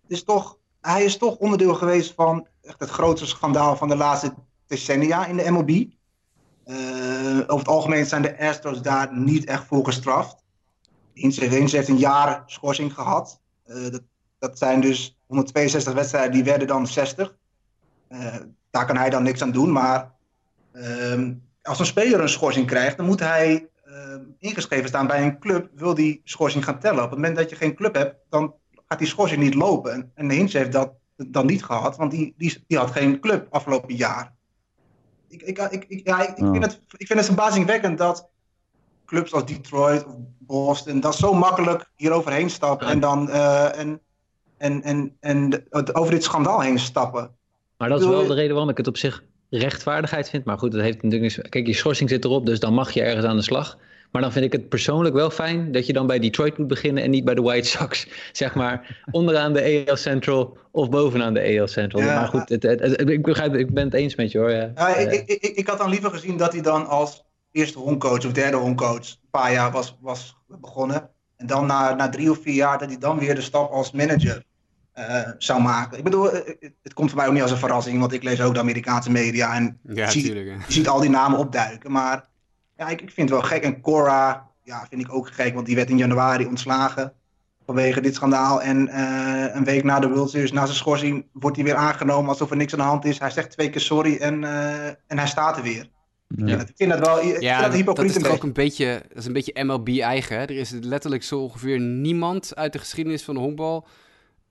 Het 0.01 0.11
is 0.11 0.23
toch, 0.23 0.57
hij 0.81 1.03
is 1.03 1.17
toch 1.17 1.37
onderdeel 1.37 1.75
geweest 1.75 2.13
van 2.13 2.47
echt 2.61 2.79
het 2.79 2.89
grootste 2.89 3.27
schandaal 3.27 3.75
van 3.75 3.87
de 3.87 3.95
laatste 3.95 4.33
decennia 4.67 5.25
in 5.25 5.37
de 5.37 5.51
MLB. 5.51 5.69
Uh, 5.69 6.75
over 7.39 7.57
het 7.57 7.67
algemeen 7.67 8.05
zijn 8.05 8.21
de 8.21 8.39
Astros 8.39 8.81
daar 8.81 9.17
niet 9.17 9.45
echt 9.45 9.63
voor 9.63 9.85
gestraft. 9.85 10.43
Hins, 11.13 11.37
heeft 11.39 11.87
een 11.87 11.97
jaar 11.97 12.43
schorsing 12.45 12.93
gehad. 12.93 13.41
dat, 13.65 14.01
dat 14.39 14.57
zijn 14.57 14.81
dus 14.81 15.17
162 15.25 15.93
wedstrijden, 15.93 16.31
die 16.31 16.43
werden 16.43 16.67
dan 16.67 16.87
60. 16.87 17.35
Uh, 18.09 18.35
eh, 18.35 18.41
daar 18.69 18.85
kan 18.85 18.97
hij 18.97 19.09
dan 19.09 19.23
niks 19.23 19.41
aan 19.41 19.51
doen. 19.51 19.71
Maar 19.71 20.11
uh, 20.73 21.29
als 21.61 21.79
een 21.79 21.85
speler 21.85 22.19
een 22.19 22.29
schorsing 22.29 22.67
krijgt, 22.67 22.97
dan 22.97 23.05
moet 23.05 23.19
hij 23.19 23.69
uh, 23.87 24.15
ingeschreven 24.39 24.87
staan 24.87 25.07
bij 25.07 25.23
een 25.23 25.39
club. 25.39 25.69
Wil 25.73 25.93
die 25.93 26.21
schorsing 26.23 26.63
gaan 26.63 26.79
tellen? 26.79 27.03
Op 27.03 27.09
het 27.09 27.19
moment 27.19 27.37
dat 27.37 27.49
je 27.49 27.55
geen 27.55 27.75
club 27.75 27.95
hebt, 27.95 28.15
dan 28.29 28.53
gaat 28.87 28.99
die 28.99 29.07
schorsing 29.07 29.41
niet 29.41 29.53
lopen. 29.53 29.91
En, 29.91 30.11
en 30.13 30.29
heeft 30.29 30.71
dat 30.71 30.93
dan 31.15 31.45
niet 31.45 31.63
gehad, 31.63 31.97
want 31.97 32.11
die, 32.11 32.33
die, 32.37 32.63
die 32.67 32.77
had 32.77 32.91
geen 32.91 33.19
club 33.19 33.47
afgelopen 33.49 33.95
jaar. 33.95 34.33
Ik, 35.27 35.41
ik, 35.41 35.57
ik, 35.57 35.85
ik, 35.87 36.07
ja, 36.07 36.27
ik, 36.27 36.35
Vind 36.35 36.63
het, 36.63 36.81
ik 36.97 37.07
vind 37.07 37.19
het 37.19 37.27
verbazingwekkend 37.27 37.97
dat 37.97 38.29
clubs 39.05 39.33
als 39.33 39.45
Detroit 39.45 40.05
of 40.05 40.13
Boston 40.39 40.99
dat 40.99 41.15
zo 41.15 41.33
makkelijk 41.33 41.91
hier 41.95 42.11
overheen 42.11 42.49
stappen. 42.49 42.87
En 42.87 42.99
dan 42.99 43.29
uh, 43.29 43.79
en 43.79 44.01
en, 44.57 44.83
en, 44.83 45.15
en 45.19 45.63
over 45.93 46.11
dit 46.11 46.23
schandaal 46.23 46.61
heen 46.61 46.79
stappen. 46.79 47.31
Maar 47.77 47.89
dat 47.89 48.01
is 48.01 48.07
wel 48.07 48.27
de 48.27 48.33
reden 48.33 48.51
waarom 48.51 48.69
ik 48.69 48.77
het 48.77 48.87
op 48.87 48.97
zich 48.97 49.23
rechtvaardigheid 49.49 50.29
vind. 50.29 50.45
Maar 50.45 50.57
goed, 50.57 50.71
dat 50.71 50.81
heeft 50.81 51.03
natuurlijk 51.03 51.35
niks. 51.35 51.49
Kijk, 51.49 51.67
je 51.67 51.73
schorsing 51.73 52.09
zit 52.09 52.25
erop, 52.25 52.45
dus 52.45 52.59
dan 52.59 52.73
mag 52.73 52.91
je 52.91 53.01
ergens 53.01 53.25
aan 53.25 53.35
de 53.35 53.41
slag. 53.41 53.77
Maar 54.11 54.21
dan 54.21 54.31
vind 54.31 54.45
ik 54.45 54.51
het 54.51 54.69
persoonlijk 54.69 55.15
wel 55.15 55.29
fijn 55.29 55.71
dat 55.71 55.85
je 55.85 55.93
dan 55.93 56.07
bij 56.07 56.19
Detroit 56.19 56.57
moet 56.57 56.67
beginnen 56.67 57.03
en 57.03 57.09
niet 57.09 57.25
bij 57.25 57.35
de 57.35 57.41
White 57.41 57.67
Sox. 57.67 58.07
Zeg 58.31 58.55
maar 58.55 59.03
onderaan 59.11 59.53
de 59.53 59.85
AL 59.87 59.95
Central 59.95 60.57
of 60.71 60.89
bovenaan 60.89 61.33
de 61.33 61.59
AL 61.59 61.67
Central. 61.67 62.01
maar 62.01 62.27
goed, 62.27 62.49
het, 62.49 62.63
ik, 63.09 63.23
begrijp, 63.23 63.55
ik 63.55 63.73
ben 63.73 63.83
het 63.83 63.93
eens 63.93 64.15
met 64.15 64.31
je 64.31 64.37
hoor. 64.37 64.51
Ja. 64.51 64.71
ja 64.75 64.95
ik, 64.95 65.23
ik, 65.25 65.41
ik, 65.41 65.67
had 65.67 65.77
dan 65.77 65.89
liever 65.89 66.11
gezien 66.11 66.37
dat 66.37 66.53
hij 66.53 66.61
dan 66.61 66.87
als 66.87 67.23
eerste 67.51 67.79
hondcoach 67.79 68.25
of 68.25 68.31
derde 68.31 68.57
hondcoach 68.57 69.09
een 69.09 69.29
paar 69.31 69.51
jaar 69.51 69.71
was, 69.71 69.97
was 70.01 70.37
begonnen. 70.47 71.09
En 71.37 71.47
dan 71.47 71.65
na, 71.65 71.93
na 71.93 72.09
drie 72.09 72.31
of 72.31 72.41
vier 72.41 72.53
jaar 72.53 72.77
dat 72.77 72.87
hij 72.87 72.97
dan 72.97 73.19
weer 73.19 73.35
de 73.35 73.41
stap 73.41 73.71
als 73.71 73.91
manager 73.91 74.43
uh, 74.97 75.21
zou 75.37 75.61
maken. 75.61 75.97
Ik 75.97 76.03
bedoel, 76.03 76.31
eh, 76.31 76.39
eh, 76.39 76.69
het 76.83 76.93
komt 76.93 77.09
voor 77.09 77.17
mij 77.19 77.27
ook 77.27 77.33
niet 77.33 77.41
als 77.41 77.51
een 77.51 77.57
verrassing, 77.57 77.99
want 77.99 78.13
ik 78.13 78.23
lees 78.23 78.41
ook 78.41 78.53
de 78.53 78.59
Amerikaanse 78.59 79.11
media 79.11 79.55
en 79.55 79.79
ja, 79.83 80.09
zie, 80.09 80.35
je 80.35 80.57
ziet 80.67 80.87
al 80.87 80.99
die 80.99 81.09
namen 81.09 81.39
opduiken. 81.39 81.91
Maar 81.91 82.25
ja, 82.77 82.87
ik, 82.89 83.01
ik 83.01 83.11
vind 83.11 83.29
het 83.29 83.39
wel 83.39 83.49
gek. 83.49 83.63
En 83.63 83.81
Cora, 83.81 84.47
ja, 84.63 84.85
vind 84.89 85.01
ik 85.01 85.13
ook 85.13 85.31
gek, 85.31 85.53
want 85.53 85.65
die 85.65 85.75
werd 85.75 85.89
in 85.89 85.97
januari 85.97 86.45
ontslagen 86.45 87.13
vanwege 87.65 88.01
dit 88.01 88.15
schandaal. 88.15 88.61
En 88.61 88.87
uh, 88.87 89.55
een 89.55 89.63
week 89.63 89.83
na 89.83 89.99
de 89.99 90.09
World 90.09 90.29
Series, 90.29 90.51
na 90.51 90.65
zijn 90.65 90.77
schorsing, 90.77 91.25
wordt 91.31 91.55
hij 91.55 91.65
weer 91.65 91.75
aangenomen 91.75 92.29
alsof 92.29 92.49
er 92.49 92.57
niks 92.57 92.73
aan 92.73 92.79
de 92.79 92.85
hand 92.85 93.05
is. 93.05 93.19
Hij 93.19 93.29
zegt 93.29 93.51
twee 93.51 93.69
keer 93.69 93.81
sorry 93.81 94.17
en, 94.17 94.41
uh, 94.41 94.85
en 94.87 95.17
hij 95.17 95.27
staat 95.27 95.57
er 95.57 95.63
weer. 95.63 95.89
Ja. 96.27 96.59
Ik 96.59 96.71
vind 96.75 96.91
dat 96.91 96.99
wel 96.99 97.23
ja, 97.39 97.69
dat, 97.69 97.95
dat 97.95 98.05
is 98.05 98.25
ook 98.25 98.43
een 98.43 98.53
beetje, 98.53 99.01
dat 99.07 99.17
is 99.17 99.25
een 99.25 99.33
beetje 99.33 99.63
MLB-eigen. 99.63 100.37
Er 100.37 100.51
is 100.51 100.71
letterlijk 100.71 101.23
zo 101.23 101.39
ongeveer 101.39 101.79
niemand 101.79 102.55
uit 102.55 102.73
de 102.73 102.79
geschiedenis 102.79 103.23
van 103.23 103.33
de 103.33 103.39
honkbal 103.39 103.87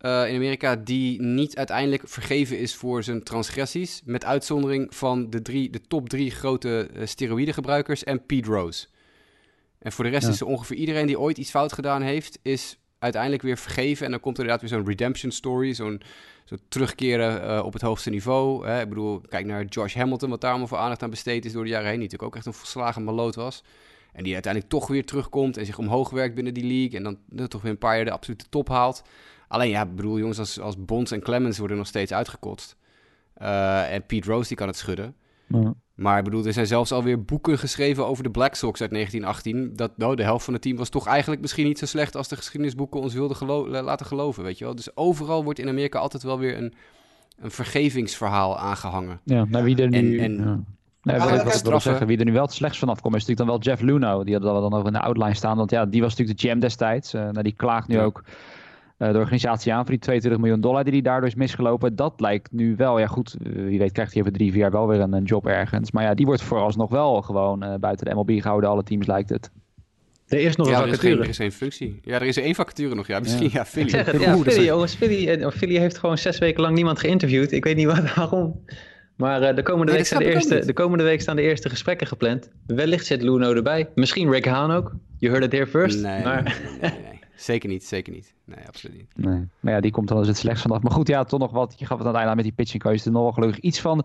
uh, 0.00 0.28
in 0.28 0.34
Amerika 0.34 0.76
die 0.76 1.22
niet 1.22 1.56
uiteindelijk 1.56 2.02
vergeven 2.06 2.58
is 2.58 2.74
voor 2.74 3.02
zijn 3.02 3.22
transgressies. 3.22 4.02
Met 4.04 4.24
uitzondering 4.24 4.94
van 4.94 5.30
de, 5.30 5.42
drie, 5.42 5.70
de 5.70 5.80
top 5.88 6.08
drie 6.08 6.30
grote 6.30 6.88
uh, 6.96 7.06
steroïdegebruikers 7.06 8.04
en 8.04 8.26
Pete 8.26 8.50
Rose. 8.50 8.86
En 9.78 9.92
voor 9.92 10.04
de 10.04 10.10
rest 10.10 10.28
is 10.28 10.40
er 10.40 10.46
ongeveer 10.46 10.76
iedereen 10.76 11.06
die 11.06 11.20
ooit 11.20 11.38
iets 11.38 11.50
fout 11.50 11.72
gedaan 11.72 12.02
heeft, 12.02 12.38
is 12.42 12.78
uiteindelijk 12.98 13.42
weer 13.42 13.58
vergeven. 13.58 14.04
En 14.04 14.10
dan 14.10 14.20
komt 14.20 14.38
er 14.38 14.42
inderdaad 14.42 14.70
weer 14.70 14.78
zo'n 14.78 14.88
redemption 14.88 15.30
story, 15.30 15.74
zo'n 15.74 16.02
zo 16.46 16.56
terugkeren 16.68 17.50
uh, 17.50 17.64
op 17.64 17.72
het 17.72 17.82
hoogste 17.82 18.10
niveau. 18.10 18.66
Hè? 18.66 18.80
Ik 18.80 18.88
bedoel, 18.88 19.20
kijk 19.28 19.46
naar 19.46 19.64
Josh 19.64 19.94
Hamilton, 19.94 20.30
wat 20.30 20.40
daar 20.40 20.50
allemaal 20.50 20.68
voor 20.68 20.78
aandacht 20.78 21.02
aan 21.02 21.10
besteed 21.10 21.44
is 21.44 21.52
door 21.52 21.64
de 21.64 21.70
jaren 21.70 21.88
heen. 21.88 21.98
Die 21.98 22.02
natuurlijk 22.02 22.30
ook 22.30 22.36
echt 22.36 22.46
een 22.46 22.60
verslagen 22.60 23.04
maloot 23.04 23.34
was. 23.34 23.62
En 24.12 24.24
die 24.24 24.32
uiteindelijk 24.32 24.72
toch 24.72 24.86
weer 24.86 25.04
terugkomt 25.04 25.56
en 25.56 25.66
zich 25.66 25.78
omhoog 25.78 26.10
werkt 26.10 26.34
binnen 26.34 26.54
die 26.54 26.64
league. 26.64 26.98
En 26.98 27.18
dan, 27.28 27.48
toch 27.48 27.62
weer 27.62 27.70
een 27.70 27.78
paar 27.78 27.96
jaar 27.96 28.04
de 28.04 28.10
absolute 28.10 28.48
top 28.48 28.68
haalt. 28.68 29.02
Alleen 29.48 29.70
ja, 29.70 29.86
bedoel, 29.86 30.18
jongens 30.18 30.38
als, 30.38 30.60
als 30.60 30.84
Bonds 30.84 31.10
en 31.10 31.20
Clemens 31.20 31.58
worden 31.58 31.76
nog 31.76 31.86
steeds 31.86 32.12
uitgekotst. 32.12 32.76
Uh, 33.42 33.92
en 33.92 34.06
Pete 34.06 34.30
Rose 34.30 34.48
die 34.48 34.56
kan 34.56 34.66
het 34.66 34.76
schudden. 34.76 35.16
Ja. 35.46 35.74
Maar 35.94 36.18
ik 36.18 36.24
bedoel, 36.24 36.44
er 36.44 36.52
zijn 36.52 36.66
zelfs 36.66 36.92
alweer 36.92 37.24
boeken 37.24 37.58
geschreven 37.58 38.06
over 38.06 38.22
de 38.22 38.30
Black 38.30 38.54
Sox 38.54 38.80
uit 38.80 38.90
1918. 38.90 39.76
Dat 39.76 39.96
nou, 39.96 40.16
de 40.16 40.22
helft 40.22 40.44
van 40.44 40.52
het 40.52 40.62
team 40.62 40.76
was 40.76 40.88
toch 40.88 41.06
eigenlijk 41.06 41.40
misschien 41.40 41.66
niet 41.66 41.78
zo 41.78 41.86
slecht 41.86 42.16
als 42.16 42.28
de 42.28 42.36
geschiedenisboeken 42.36 43.00
ons 43.00 43.14
wilden 43.14 43.36
gelo 43.36 43.68
laten 43.68 44.06
geloven, 44.06 44.44
weet 44.44 44.58
je 44.58 44.64
wel. 44.64 44.74
Dus 44.74 44.96
overal 44.96 45.44
wordt 45.44 45.58
in 45.58 45.68
Amerika 45.68 45.98
altijd 45.98 46.22
wel 46.22 46.38
weer 46.38 46.56
een, 46.56 46.74
een 47.38 47.50
vergevingsverhaal 47.50 48.58
aangehangen. 48.58 49.20
Ja, 49.24 49.44
naar 49.44 49.62
wie 49.62 49.82
er 49.82 49.88
nu... 49.88 50.18
En, 50.18 50.36
ja. 50.36 50.60
Nee, 51.02 51.18
wat 51.18 51.54
ik 51.54 51.64
wil 51.64 51.80
zeggen, 51.80 52.06
wie 52.06 52.18
er 52.18 52.24
nu 52.24 52.32
wel 52.32 52.42
het 52.42 52.52
slechtst 52.52 52.80
vanaf 52.80 53.00
komt, 53.00 53.14
is 53.14 53.26
natuurlijk 53.26 53.48
dan 53.48 53.58
wel 53.58 53.66
Jeff 53.66 53.82
Luno. 53.82 54.24
Die 54.24 54.34
hadden 54.34 54.54
we 54.54 54.60
dan 54.60 54.72
over 54.72 54.86
in 54.86 54.92
de 54.92 55.00
outline 55.00 55.34
staan. 55.34 55.56
Want 55.56 55.70
ja, 55.70 55.86
die 55.86 56.00
was 56.00 56.10
natuurlijk 56.10 56.40
de 56.40 56.48
GM 56.48 56.58
destijds. 56.58 57.14
Uh, 57.14 57.20
nou, 57.20 57.42
die 57.42 57.52
klaagt 57.52 57.88
nu 57.88 58.00
ook 58.00 58.22
de 58.96 59.18
organisatie 59.18 59.72
aan 59.72 59.82
voor 59.82 59.90
die 59.90 59.98
22 59.98 60.40
miljoen 60.40 60.60
dollar 60.60 60.84
die 60.84 60.92
hij 60.92 61.02
daardoor 61.02 61.28
is 61.28 61.34
misgelopen. 61.34 61.96
Dat 61.96 62.20
lijkt 62.20 62.52
nu 62.52 62.76
wel, 62.76 62.98
ja 62.98 63.06
goed, 63.06 63.36
uh, 63.42 63.52
wie 63.52 63.78
weet 63.78 63.92
krijgt 63.92 64.12
hij 64.12 64.22
over 64.22 64.34
drie, 64.34 64.50
vier 64.50 64.60
jaar 64.60 64.70
wel 64.70 64.88
weer 64.88 65.00
een, 65.00 65.12
een 65.12 65.24
job 65.24 65.46
ergens. 65.46 65.90
Maar 65.90 66.02
ja, 66.04 66.14
die 66.14 66.26
wordt 66.26 66.42
vooralsnog 66.42 66.90
wel 66.90 67.22
gewoon 67.22 67.64
uh, 67.64 67.74
buiten 67.74 68.06
de 68.06 68.14
MLB 68.14 68.40
gehouden, 68.40 68.70
alle 68.70 68.82
teams 68.82 69.06
lijkt 69.06 69.28
het. 69.28 69.50
Er 70.26 70.38
is 70.38 70.56
nog 70.56 70.68
een 70.68 70.74
vacature. 70.74 71.22
Er 71.22 71.28
is, 71.28 71.36
geen, 71.36 71.52
functie. 71.52 71.98
Ja, 72.02 72.14
er 72.14 72.26
is 72.26 72.36
één 72.36 72.54
vacature 72.54 72.94
nog. 72.94 73.06
Ja, 73.06 73.20
misschien 73.20 73.44
ja, 73.44 73.50
ja 73.52 73.64
Philly. 73.64 73.88
zeg 73.88 74.06
het, 74.06 74.20
ja, 74.22 74.36
Philly, 74.36 74.64
jongens, 74.66 74.94
Philly, 74.94 75.50
Philly 75.50 75.78
heeft 75.78 75.98
gewoon 75.98 76.18
zes 76.18 76.38
weken 76.38 76.62
lang 76.62 76.74
niemand 76.74 76.98
geïnterviewd. 76.98 77.52
Ik 77.52 77.64
weet 77.64 77.76
niet 77.76 77.86
wat, 77.86 78.14
waarom. 78.14 78.64
Maar 79.16 79.54
de, 79.54 79.62
komende 79.62 79.92
week 79.92 80.06
staan 80.06 80.18
de, 80.18 80.32
eerste, 80.32 80.66
de 80.66 80.72
komende 80.72 81.04
week 81.04 81.20
staan 81.20 81.36
de 81.36 81.42
eerste 81.42 81.68
gesprekken 81.68 82.06
gepland. 82.06 82.50
Wellicht 82.66 83.06
zit 83.06 83.22
Luno 83.22 83.54
erbij. 83.54 83.88
Misschien 83.94 84.30
Rick 84.30 84.44
Haan 84.44 84.70
ook. 84.70 84.94
You 85.18 85.32
heard 85.32 85.44
it 85.44 85.52
here 85.52 85.66
first. 85.66 86.02
Nee, 86.02 86.22
maar... 86.22 86.42
nee, 86.42 86.90
nee, 86.90 87.00
nee. 87.00 87.20
Zeker 87.36 87.68
niet, 87.68 87.84
zeker 87.84 88.12
niet. 88.12 88.34
Nee, 88.44 88.66
absoluut 88.66 88.96
niet. 88.96 89.26
Nee. 89.26 89.48
Maar 89.60 89.72
ja, 89.72 89.80
die 89.80 89.90
komt 89.90 90.08
dan 90.08 90.18
als 90.18 90.26
het 90.26 90.36
slechts 90.36 90.62
vanaf. 90.62 90.82
Maar 90.82 90.92
goed, 90.92 91.08
ja, 91.08 91.24
toch 91.24 91.40
nog 91.40 91.50
wat. 91.50 91.74
Je 91.76 91.86
gaf 91.86 91.98
het 91.98 92.06
aan 92.06 92.12
het 92.12 92.22
einde 92.22 92.34
met 92.34 92.44
die 92.44 92.52
pitching 92.52 92.82
coach. 92.82 93.04
Er 93.04 93.10
nog 93.10 93.22
wel 93.22 93.32
gelukkig 93.32 93.58
iets 93.58 93.80
van 93.80 94.04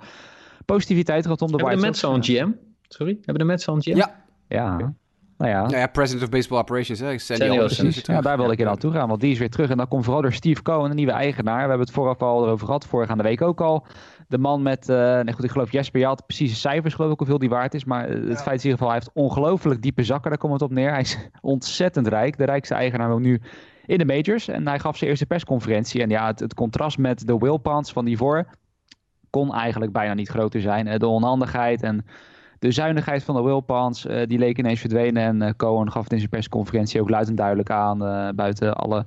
positiviteit 0.66 1.26
rondom 1.26 1.52
de 1.52 1.58
Hebben 1.58 1.76
de 1.76 1.86
Mets 1.86 2.04
al 2.04 2.22
GM? 2.22 2.52
Sorry? 2.88 3.14
Hebben 3.14 3.38
de 3.38 3.44
Mets 3.44 3.68
al 3.68 3.76
een 3.76 3.82
GM? 3.82 3.96
Ja. 3.96 4.24
Ja. 4.48 4.78
Nou 5.38 5.54
ja. 5.54 5.62
Nou 5.62 5.78
ja, 5.78 5.88
president 5.88 6.24
of 6.24 6.30
baseball 6.30 6.60
operations. 6.60 7.00
Hè. 7.00 7.10
ja, 8.14 8.22
daar 8.22 8.38
wilde 8.38 8.54
ik 8.54 8.60
in 8.60 8.68
aan 8.68 8.78
toe 8.78 8.92
gaan. 8.92 9.08
Want 9.08 9.22
die 9.22 9.32
is 9.32 9.40
weer 9.40 9.50
terug. 9.50 9.70
En 9.70 9.78
dan 9.78 9.88
komt 9.88 10.04
vooral 10.04 10.22
door 10.22 10.34
Steve 10.34 10.62
Cohen, 10.62 10.90
een 10.90 10.96
nieuwe 10.96 11.12
eigenaar. 11.12 11.64
We 11.64 11.70
hebben 11.70 11.80
het 11.80 11.92
vooraf 11.92 12.22
al 12.22 12.44
erover 12.46 12.66
gehad. 12.66 12.86
Vorige 12.86 13.16
week 13.16 13.42
ook 13.42 13.62
al. 13.62 13.86
De 14.32 14.38
man 14.38 14.62
met, 14.62 14.90
uh, 14.90 15.20
nee 15.20 15.34
goed, 15.34 15.44
ik 15.44 15.52
geloof 15.52 15.72
Jesper, 15.72 16.00
je 16.00 16.06
had 16.06 16.26
precieze 16.26 16.56
cijfers, 16.56 16.94
geloof 16.94 17.12
ik, 17.12 17.18
hoeveel 17.18 17.38
die 17.38 17.50
waard 17.50 17.74
is. 17.74 17.86
Maar 17.86 18.10
het 18.10 18.42
feit 18.42 18.58
is 18.58 18.64
in 18.64 18.70
ieder 18.70 18.72
geval, 18.72 18.88
hij 18.88 18.96
heeft 18.96 19.12
ongelooflijk 19.14 19.82
diepe 19.82 20.04
zakken, 20.04 20.30
daar 20.30 20.40
komt 20.40 20.54
het 20.54 20.62
op 20.62 20.72
neer. 20.72 20.92
Hij 20.92 21.02
is 21.02 21.18
ontzettend 21.42 22.08
rijk. 22.08 22.38
De 22.38 22.46
rijkste 22.46 22.74
eigenaar 22.74 23.20
nu 23.20 23.42
in 23.86 23.98
de 23.98 24.06
majors. 24.06 24.48
En 24.48 24.68
hij 24.68 24.80
gaf 24.80 24.98
zijn 24.98 25.10
eerste 25.10 25.26
persconferentie. 25.26 26.02
En 26.02 26.10
ja, 26.10 26.26
het, 26.26 26.40
het 26.40 26.54
contrast 26.54 26.98
met 26.98 27.28
de 27.28 27.38
Wilpons 27.38 27.92
van 27.92 28.06
die 28.06 28.18
voor 28.18 28.46
kon 29.30 29.54
eigenlijk 29.54 29.92
bijna 29.92 30.14
niet 30.14 30.30
groter 30.30 30.62
zijn. 30.62 31.00
De 31.00 31.08
onhandigheid 31.08 31.84
en 31.84 32.06
de 32.60 32.72
zuinigheid 32.72 33.24
van 33.24 33.36
de 33.36 33.42
Wilpons, 33.42 34.06
uh, 34.06 34.22
die 34.26 34.40
leek 34.40 34.58
ineens 34.58 34.80
verdwenen. 34.80 35.24
En 35.24 35.42
uh, 35.42 35.50
Cohen 35.58 35.92
gaf 35.92 36.04
het 36.04 36.12
in 36.12 36.18
zijn 36.18 36.30
persconferentie 36.30 37.02
ook 37.02 37.10
luid 37.10 37.28
en 37.28 37.36
duidelijk 37.36 37.70
aan, 37.70 37.98
buiten 38.36 38.76
alle 38.76 39.06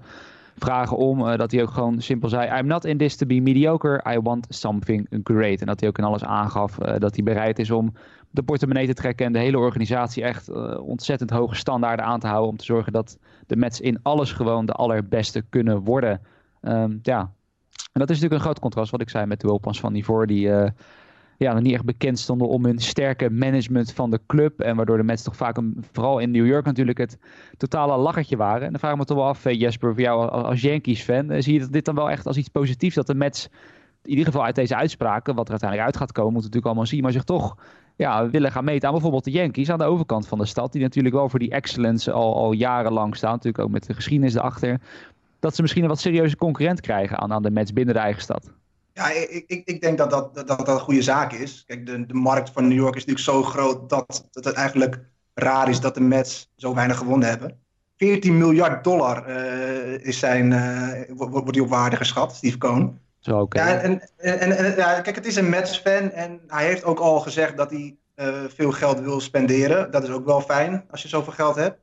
vragen 0.56 0.96
om, 0.96 1.36
dat 1.36 1.50
hij 1.50 1.62
ook 1.62 1.70
gewoon 1.70 2.00
simpel 2.00 2.28
zei: 2.28 2.58
I'm 2.58 2.66
not 2.66 2.84
in 2.84 2.98
this 2.98 3.16
to 3.16 3.26
be 3.26 3.40
mediocre, 3.40 4.12
I 4.14 4.20
want 4.20 4.46
something 4.48 5.20
great. 5.24 5.60
En 5.60 5.66
dat 5.66 5.80
hij 5.80 5.88
ook 5.88 5.98
in 5.98 6.04
alles 6.04 6.24
aangaf 6.24 6.76
dat 6.76 7.14
hij 7.14 7.24
bereid 7.24 7.58
is 7.58 7.70
om 7.70 7.92
de 8.30 8.42
portemonnee 8.42 8.86
te 8.86 8.94
trekken 8.94 9.26
en 9.26 9.32
de 9.32 9.38
hele 9.38 9.58
organisatie 9.58 10.22
echt 10.22 10.50
ontzettend 10.78 11.30
hoge 11.30 11.54
standaarden 11.54 12.04
aan 12.04 12.20
te 12.20 12.26
houden. 12.26 12.50
Om 12.50 12.56
te 12.56 12.64
zorgen 12.64 12.92
dat 12.92 13.18
de 13.46 13.56
Mets 13.56 13.80
in 13.80 13.98
alles 14.02 14.32
gewoon 14.32 14.66
de 14.66 14.72
allerbeste 14.72 15.42
kunnen 15.48 15.80
worden. 15.80 16.20
Um, 16.62 16.98
ja, 17.02 17.18
en 17.92 18.00
dat 18.00 18.10
is 18.10 18.14
natuurlijk 18.16 18.34
een 18.34 18.40
groot 18.40 18.58
contrast 18.58 18.90
wat 18.90 19.00
ik 19.00 19.10
zei 19.10 19.26
met 19.26 19.40
de 19.40 19.46
Wilpons 19.46 19.80
van 19.80 19.92
Nivor, 19.92 20.26
die 20.26 20.50
ja, 21.44 21.60
niet 21.60 21.72
echt 21.72 21.84
bekend 21.84 22.18
stonden 22.18 22.48
om 22.48 22.64
hun 22.64 22.78
sterke 22.78 23.30
management 23.30 23.92
van 23.92 24.10
de 24.10 24.20
club. 24.26 24.60
En 24.60 24.76
waardoor 24.76 24.96
de 24.96 25.02
Mets 25.02 25.22
toch 25.22 25.36
vaak, 25.36 25.56
een, 25.56 25.84
vooral 25.92 26.18
in 26.18 26.30
New 26.30 26.46
York 26.46 26.64
natuurlijk, 26.64 26.98
het 26.98 27.18
totale 27.56 27.96
lachertje 27.96 28.36
waren. 28.36 28.62
En 28.62 28.70
dan 28.70 28.80
vraag 28.80 28.92
ik 28.92 28.98
me 28.98 29.04
toch 29.04 29.16
wel 29.16 29.26
af, 29.26 29.44
eh, 29.44 29.60
Jesper, 29.60 29.92
voor 29.92 30.00
jou 30.00 30.30
als 30.30 30.60
Yankees-fan, 30.60 31.30
eh, 31.30 31.42
zie 31.42 31.60
je 31.60 31.68
dit 31.68 31.84
dan 31.84 31.94
wel 31.94 32.10
echt 32.10 32.26
als 32.26 32.36
iets 32.36 32.48
positiefs? 32.48 32.94
Dat 32.94 33.06
de 33.06 33.14
Mets, 33.14 33.48
in 34.02 34.10
ieder 34.10 34.24
geval 34.24 34.44
uit 34.44 34.54
deze 34.54 34.76
uitspraken, 34.76 35.34
wat 35.34 35.44
er 35.44 35.50
uiteindelijk 35.50 35.90
uit 35.90 35.98
gaat 35.98 36.12
komen, 36.12 36.32
moeten 36.32 36.50
natuurlijk 36.50 36.66
allemaal 36.66 36.92
zien, 36.92 37.02
maar 37.02 37.12
zich 37.12 37.24
toch 37.24 37.56
ja, 37.96 38.30
willen 38.30 38.52
gaan 38.52 38.64
meten 38.64 38.86
aan 38.86 38.94
bijvoorbeeld 38.94 39.24
de 39.24 39.30
Yankees 39.30 39.70
aan 39.70 39.78
de 39.78 39.84
overkant 39.84 40.28
van 40.28 40.38
de 40.38 40.46
stad. 40.46 40.72
Die 40.72 40.82
natuurlijk 40.82 41.14
wel 41.14 41.28
voor 41.28 41.38
die 41.38 41.50
excellence 41.50 42.12
al, 42.12 42.36
al 42.36 42.52
jarenlang 42.52 43.16
staan. 43.16 43.32
Natuurlijk 43.32 43.64
ook 43.64 43.70
met 43.70 43.86
de 43.86 43.94
geschiedenis 43.94 44.34
erachter. 44.34 44.80
Dat 45.40 45.54
ze 45.54 45.62
misschien 45.62 45.82
een 45.82 45.88
wat 45.88 46.00
serieuze 46.00 46.36
concurrent 46.36 46.80
krijgen 46.80 47.18
aan, 47.18 47.32
aan 47.32 47.42
de 47.42 47.50
Mets 47.50 47.72
binnen 47.72 47.94
de 47.94 48.00
eigen 48.00 48.22
stad. 48.22 48.52
Ja, 48.94 49.10
ik, 49.10 49.44
ik, 49.46 49.62
ik 49.64 49.80
denk 49.80 49.98
dat 49.98 50.10
dat, 50.10 50.34
dat 50.34 50.46
dat 50.46 50.68
een 50.68 50.80
goede 50.80 51.02
zaak 51.02 51.32
is. 51.32 51.64
Kijk, 51.66 51.86
de, 51.86 52.06
de 52.06 52.14
markt 52.14 52.50
van 52.50 52.68
New 52.68 52.78
York 52.78 52.96
is 52.96 53.04
natuurlijk 53.04 53.26
zo 53.26 53.42
groot 53.42 53.88
dat, 53.88 54.28
dat 54.30 54.44
het 54.44 54.54
eigenlijk 54.54 55.00
raar 55.34 55.68
is 55.68 55.80
dat 55.80 55.94
de 55.94 56.00
Mets 56.00 56.50
zo 56.56 56.74
weinig 56.74 56.96
gewonnen 56.96 57.28
hebben. 57.28 57.58
14 57.96 58.38
miljard 58.38 58.84
dollar 58.84 59.28
uh, 59.28 60.06
is 60.06 60.18
zijn, 60.18 60.50
uh, 60.50 61.16
wordt 61.16 61.52
die 61.52 61.62
op 61.62 61.68
waarde 61.68 61.96
geschat, 61.96 62.34
Steve 62.34 62.58
Cohn. 62.58 62.98
Zo, 63.18 63.40
oké. 63.40 63.58
Ja, 63.58 63.80
en, 63.80 64.00
en, 64.16 64.56
en, 64.56 64.76
ja, 64.76 65.00
kijk, 65.00 65.16
het 65.16 65.26
is 65.26 65.36
een 65.36 65.48
Mets-fan 65.48 66.10
en 66.10 66.40
hij 66.46 66.64
heeft 66.64 66.84
ook 66.84 66.98
al 66.98 67.20
gezegd 67.20 67.56
dat 67.56 67.70
hij 67.70 67.96
uh, 68.16 68.44
veel 68.48 68.72
geld 68.72 69.00
wil 69.00 69.20
spenderen. 69.20 69.90
Dat 69.90 70.02
is 70.02 70.08
ook 70.08 70.24
wel 70.24 70.40
fijn 70.40 70.84
als 70.90 71.02
je 71.02 71.08
zoveel 71.08 71.32
geld 71.32 71.56
hebt. 71.56 71.78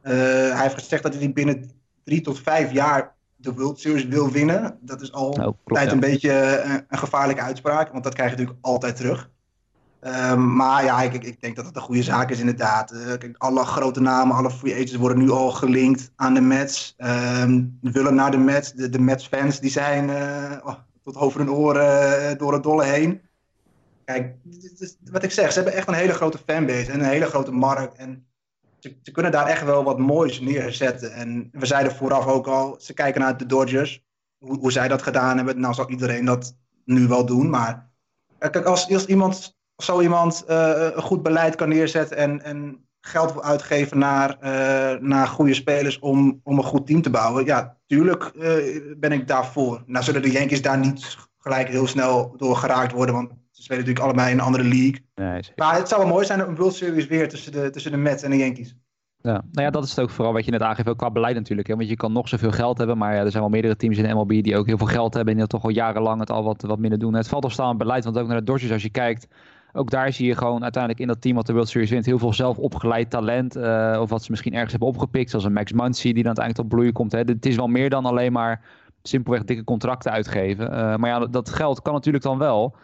hij 0.00 0.62
heeft 0.62 0.74
gezegd 0.74 1.02
dat 1.02 1.14
hij 1.14 1.32
binnen 1.32 1.70
drie 2.04 2.20
tot 2.20 2.40
vijf 2.40 2.72
jaar 2.72 3.15
de 3.36 3.52
World 3.52 3.80
Series 3.80 4.06
wil 4.06 4.30
winnen. 4.30 4.78
Dat 4.80 5.00
is 5.00 5.12
al 5.12 5.32
nou, 5.32 5.54
tijd 5.64 5.92
een 5.92 6.00
beetje 6.00 6.32
een, 6.32 6.70
eh, 6.70 6.74
een, 6.88 6.98
gevaarlijke 6.98 7.42
uitspraak, 7.42 7.92
want 7.92 8.04
dat 8.04 8.14
krijg 8.14 8.30
je 8.30 8.36
natuurlijk 8.36 8.66
altijd 8.66 8.96
terug. 8.96 9.30
Um, 10.00 10.56
maar 10.56 10.84
ja, 10.84 11.02
ik, 11.02 11.24
ik, 11.24 11.40
denk 11.40 11.56
dat 11.56 11.66
het 11.66 11.76
een 11.76 11.82
goede 11.82 12.02
zaak 12.02 12.30
is 12.30 12.40
inderdaad. 12.40 12.92
Uh, 12.92 13.06
kijk, 13.06 13.34
alle 13.38 13.64
grote 13.64 14.00
namen, 14.00 14.36
alle 14.36 14.50
free 14.50 14.74
agents 14.74 14.94
worden 14.94 15.18
nu 15.18 15.30
al 15.30 15.50
gelinkt 15.50 16.12
aan 16.16 16.34
de 16.34 16.40
Mets. 16.40 16.94
Um, 16.98 17.78
willen 17.80 18.14
naar 18.14 18.30
de 18.30 18.36
Mets. 18.36 18.72
De, 18.72 18.88
de 18.88 18.98
Mets-fans 18.98 19.60
die 19.60 19.70
zijn 19.70 20.08
uh, 20.08 20.58
oh, 20.64 20.74
tot 21.04 21.16
over 21.16 21.40
hun 21.40 21.50
oren 21.50 22.38
door 22.38 22.52
het 22.52 22.62
dolle 22.62 22.84
heen. 22.84 23.20
Kijk, 24.04 24.36
wat 25.10 25.22
ik 25.22 25.30
zeg, 25.30 25.52
ze 25.52 25.54
hebben 25.54 25.74
echt 25.74 25.88
een 25.88 25.94
hele 25.94 26.14
grote 26.14 26.38
fanbase 26.46 26.92
en 26.92 27.00
een 27.00 27.06
hele 27.06 27.26
grote 27.26 27.52
markt. 27.52 27.96
En 27.96 28.26
ze, 29.02 29.12
kunnen 29.12 29.32
daar 29.32 29.46
echt 29.46 29.64
wel 29.64 29.84
wat 29.84 29.98
moois 29.98 30.40
neerzetten. 30.40 31.12
En 31.12 31.48
we 31.52 31.66
zeiden 31.66 31.92
vooraf 31.92 32.26
ook 32.26 32.46
al, 32.46 32.76
ze 32.78 32.94
kijken 32.94 33.20
naar 33.20 33.36
de 33.36 33.46
Dodgers. 33.46 34.04
Hoe, 34.38 34.58
hoe 34.58 34.72
zij 34.72 34.88
dat 34.88 35.02
gedaan 35.02 35.36
hebben. 35.36 35.60
Nou 35.60 35.74
zal 35.74 35.90
iedereen 35.90 36.24
dat 36.24 36.56
nu 36.84 37.08
wel 37.08 37.26
doen. 37.26 37.50
Maar 37.50 37.90
kijk, 38.38 38.64
als, 38.64 39.06
iemand, 39.06 39.58
zo 39.76 40.00
iemand 40.00 40.44
uh, 40.48 40.90
een 40.94 41.02
goed 41.02 41.22
beleid 41.22 41.54
kan 41.54 41.68
neerzetten 41.68 42.16
en, 42.16 42.42
en 42.42 42.88
geld 43.00 43.32
wil 43.32 43.42
uitgeven 43.42 43.98
naar, 43.98 44.38
uh, 44.42 45.00
naar 45.00 45.26
goede 45.26 45.54
spelers 45.54 45.98
om, 45.98 46.40
om 46.42 46.58
een 46.58 46.64
goed 46.64 46.86
team 46.86 47.02
te 47.02 47.10
bouwen. 47.10 47.44
Ja, 47.44 47.76
tuurlijk 47.86 48.32
ben 48.96 49.12
ik 49.12 49.28
daarvoor. 49.28 49.82
Nou 49.86 50.04
zullen 50.04 50.22
de 50.22 50.30
Yankees 50.30 50.62
daar 50.62 50.78
niet 50.78 51.16
gelijk 51.38 51.68
heel 51.68 51.86
snel 51.86 52.34
door 52.36 52.56
geraakt 52.56 52.92
worden. 52.92 53.14
Want 53.14 53.30
ze 53.56 53.62
spelen 53.62 53.84
natuurlijk 53.84 54.06
allebei 54.06 54.32
in 54.32 54.38
een 54.38 54.44
andere 54.44 54.64
league. 54.64 55.00
Nee, 55.14 55.40
maar 55.56 55.76
het 55.76 55.88
zou 55.88 56.02
wel 56.02 56.10
mooi 56.10 56.26
zijn 56.26 56.40
een 56.40 56.56
World 56.56 56.74
Series 56.74 57.06
weer 57.06 57.28
tussen 57.28 57.52
de, 57.52 57.70
tussen 57.70 57.90
de 57.90 57.96
Mets 57.96 58.22
en 58.22 58.30
de 58.30 58.36
Yankees. 58.36 58.76
Ja, 59.20 59.32
nou 59.32 59.66
ja, 59.66 59.70
dat 59.70 59.84
is 59.84 59.90
het 59.90 60.00
ook 60.00 60.10
vooral 60.10 60.32
wat 60.32 60.44
je 60.44 60.50
net 60.50 60.62
aangeeft, 60.62 60.88
ook 60.88 60.98
qua 60.98 61.10
beleid 61.10 61.34
natuurlijk. 61.34 61.68
Hè? 61.68 61.76
Want 61.76 61.88
je 61.88 61.96
kan 61.96 62.12
nog 62.12 62.28
zoveel 62.28 62.50
geld 62.50 62.78
hebben, 62.78 62.98
maar 62.98 63.14
ja, 63.14 63.24
er 63.24 63.30
zijn 63.30 63.42
wel 63.42 63.52
meerdere 63.52 63.76
teams 63.76 63.98
in 63.98 64.04
de 64.04 64.14
MLB 64.14 64.42
die 64.42 64.56
ook 64.56 64.66
heel 64.66 64.78
veel 64.78 64.86
geld 64.86 65.14
hebben 65.14 65.32
en 65.32 65.38
die 65.38 65.48
toch 65.48 65.64
al 65.64 65.70
jarenlang 65.70 66.20
het 66.20 66.30
al 66.30 66.44
wat, 66.44 66.62
wat 66.62 66.78
minder 66.78 66.98
doen. 66.98 67.14
Het 67.14 67.28
valt 67.28 67.44
al 67.44 67.50
staan 67.50 67.76
beleid, 67.76 68.04
want 68.04 68.18
ook 68.18 68.26
naar 68.26 68.38
de 68.38 68.44
Dodgers 68.44 68.72
als 68.72 68.82
je 68.82 68.90
kijkt, 68.90 69.28
ook 69.72 69.90
daar 69.90 70.12
zie 70.12 70.26
je 70.26 70.34
gewoon 70.34 70.62
uiteindelijk 70.62 71.02
in 71.02 71.08
dat 71.08 71.20
team 71.20 71.36
wat 71.36 71.46
de 71.46 71.52
World 71.52 71.68
Series 71.68 71.90
wint 71.90 72.06
heel 72.06 72.18
veel 72.18 72.32
zelf 72.32 72.58
opgeleid 72.58 73.10
talent. 73.10 73.56
Uh, 73.56 73.98
of 74.00 74.10
wat 74.10 74.22
ze 74.22 74.30
misschien 74.30 74.52
ergens 74.52 74.70
hebben 74.70 74.88
opgepikt, 74.88 75.30
zoals 75.30 75.44
een 75.44 75.52
Max 75.52 75.72
Muncy 75.72 76.12
die 76.12 76.22
dan 76.22 76.26
uiteindelijk 76.26 76.68
tot 76.68 76.68
bloeien 76.68 76.92
komt. 76.92 77.12
Hè? 77.12 77.18
Het 77.18 77.46
is 77.46 77.56
wel 77.56 77.66
meer 77.66 77.90
dan 77.90 78.04
alleen 78.04 78.32
maar 78.32 78.60
simpelweg 79.02 79.44
dikke 79.44 79.64
contracten 79.64 80.12
uitgeven. 80.12 80.72
Uh, 80.72 80.96
maar 80.96 81.10
ja, 81.10 81.26
dat 81.26 81.50
geld 81.50 81.82
kan 81.82 81.92
natuurlijk 81.92 82.24
dan 82.24 82.38
wel 82.38 82.76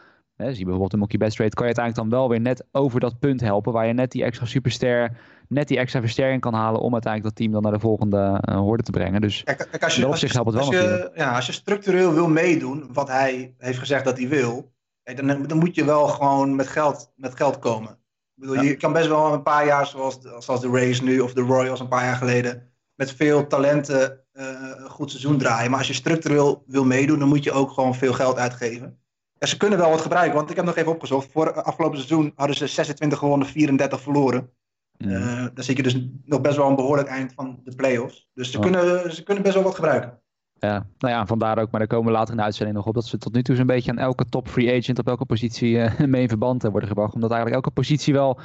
Hè, 0.42 0.48
zie 0.48 0.58
je 0.58 0.62
bijvoorbeeld 0.62 0.90
de 0.90 0.96
Mookie 0.96 1.18
Best 1.18 1.38
Rate, 1.38 1.54
kan 1.54 1.64
je 1.64 1.70
het 1.70 1.80
eigenlijk 1.80 2.10
dan 2.10 2.20
wel 2.20 2.28
weer 2.28 2.40
net 2.40 2.64
over 2.72 3.00
dat 3.00 3.18
punt 3.18 3.40
helpen. 3.40 3.72
Waar 3.72 3.86
je 3.86 3.92
net 3.92 4.10
die 4.10 4.24
extra 4.24 4.46
superster, 4.46 5.16
net 5.48 5.68
die 5.68 5.78
extra 5.78 6.00
versterking 6.00 6.40
kan 6.40 6.54
halen 6.54 6.80
om 6.80 6.92
uiteindelijk 6.92 7.34
dat 7.34 7.44
team 7.44 7.52
dan 7.52 7.62
naar 7.62 7.72
de 7.72 7.86
volgende 7.86 8.42
uh, 8.48 8.56
hoorde 8.56 8.82
te 8.82 8.90
brengen. 8.90 9.20
Dus 9.20 9.42
kijk, 9.42 9.84
als 9.84 9.96
je, 9.96 10.06
als 10.06 10.20
je, 10.20 10.26
helpt 10.26 10.52
het 10.52 10.54
wel 10.54 10.66
als 10.66 10.76
je, 10.76 11.10
ja, 11.14 11.34
als 11.34 11.46
je 11.46 11.52
structureel 11.52 12.12
wil 12.12 12.28
meedoen, 12.28 12.88
wat 12.92 13.08
hij 13.08 13.54
heeft 13.58 13.78
gezegd 13.78 14.04
dat 14.04 14.18
hij 14.18 14.28
wil, 14.28 14.72
dan, 15.02 15.46
dan 15.46 15.58
moet 15.58 15.74
je 15.74 15.84
wel 15.84 16.08
gewoon 16.08 16.56
met 16.56 16.68
geld, 16.68 17.12
met 17.16 17.36
geld 17.36 17.58
komen. 17.58 17.90
Ik 17.90 18.48
bedoel, 18.48 18.62
Je 18.62 18.76
kan 18.76 18.92
best 18.92 19.08
wel 19.08 19.32
een 19.32 19.42
paar 19.42 19.66
jaar, 19.66 19.86
zoals, 19.86 20.18
zoals 20.38 20.60
de 20.60 20.68
Rays 20.68 21.00
nu 21.00 21.20
of 21.20 21.32
de 21.32 21.40
Royals 21.40 21.80
een 21.80 21.88
paar 21.88 22.04
jaar 22.04 22.16
geleden, 22.16 22.70
met 22.94 23.12
veel 23.12 23.46
talenten 23.46 24.20
uh, 24.32 24.44
een 24.76 24.90
goed 24.90 25.10
seizoen 25.10 25.38
draaien. 25.38 25.70
Maar 25.70 25.78
als 25.78 25.88
je 25.88 25.94
structureel 25.94 26.62
wil 26.66 26.84
meedoen, 26.84 27.18
dan 27.18 27.28
moet 27.28 27.44
je 27.44 27.52
ook 27.52 27.70
gewoon 27.70 27.94
veel 27.94 28.12
geld 28.12 28.36
uitgeven 28.36 29.01
ze 29.48 29.56
kunnen 29.56 29.78
wel 29.78 29.90
wat 29.90 30.00
gebruiken, 30.00 30.36
want 30.36 30.50
ik 30.50 30.56
heb 30.56 30.64
nog 30.64 30.76
even 30.76 30.92
opgezocht. 30.92 31.32
Voor 31.32 31.62
afgelopen 31.62 31.96
seizoen 31.98 32.32
hadden 32.36 32.56
ze 32.56 32.66
26 32.66 33.18
gewonnen, 33.18 33.46
34 33.46 34.00
verloren. 34.00 34.50
Mm. 34.98 35.10
Uh, 35.10 35.46
dan 35.54 35.64
zie 35.64 35.76
je 35.76 35.82
dus 35.82 36.06
nog 36.24 36.40
best 36.40 36.56
wel 36.56 36.68
een 36.68 36.76
behoorlijk 36.76 37.08
eind 37.08 37.32
van 37.34 37.60
de 37.64 37.74
playoffs. 37.74 38.28
Dus 38.34 38.50
ze, 38.50 38.58
kunnen, 38.58 39.14
ze 39.14 39.22
kunnen 39.22 39.42
best 39.42 39.54
wel 39.54 39.64
wat 39.64 39.74
gebruiken. 39.74 40.20
Ja, 40.58 40.86
nou 40.98 41.14
ja, 41.14 41.26
vandaar 41.26 41.58
ook, 41.58 41.70
maar 41.70 41.80
daar 41.80 41.88
komen 41.88 42.06
we 42.06 42.18
later 42.18 42.30
in 42.30 42.36
de 42.36 42.42
uitzending 42.42 42.76
nog 42.76 42.86
op, 42.86 42.94
dat 42.94 43.04
ze 43.04 43.18
tot 43.18 43.34
nu 43.34 43.42
toe 43.42 43.56
zo'n 43.56 43.66
beetje 43.66 43.90
aan 43.90 43.98
elke 43.98 44.24
top 44.24 44.48
free 44.48 44.78
agent 44.78 44.98
op 44.98 45.08
elke 45.08 45.24
positie 45.24 45.74
uh, 45.74 45.98
mee 46.12 46.22
in 46.22 46.28
verband 46.28 46.62
worden 46.62 46.88
gebracht. 46.88 47.14
Omdat 47.14 47.30
eigenlijk 47.30 47.64
elke 47.64 47.74
positie 47.74 48.14
wel 48.14 48.40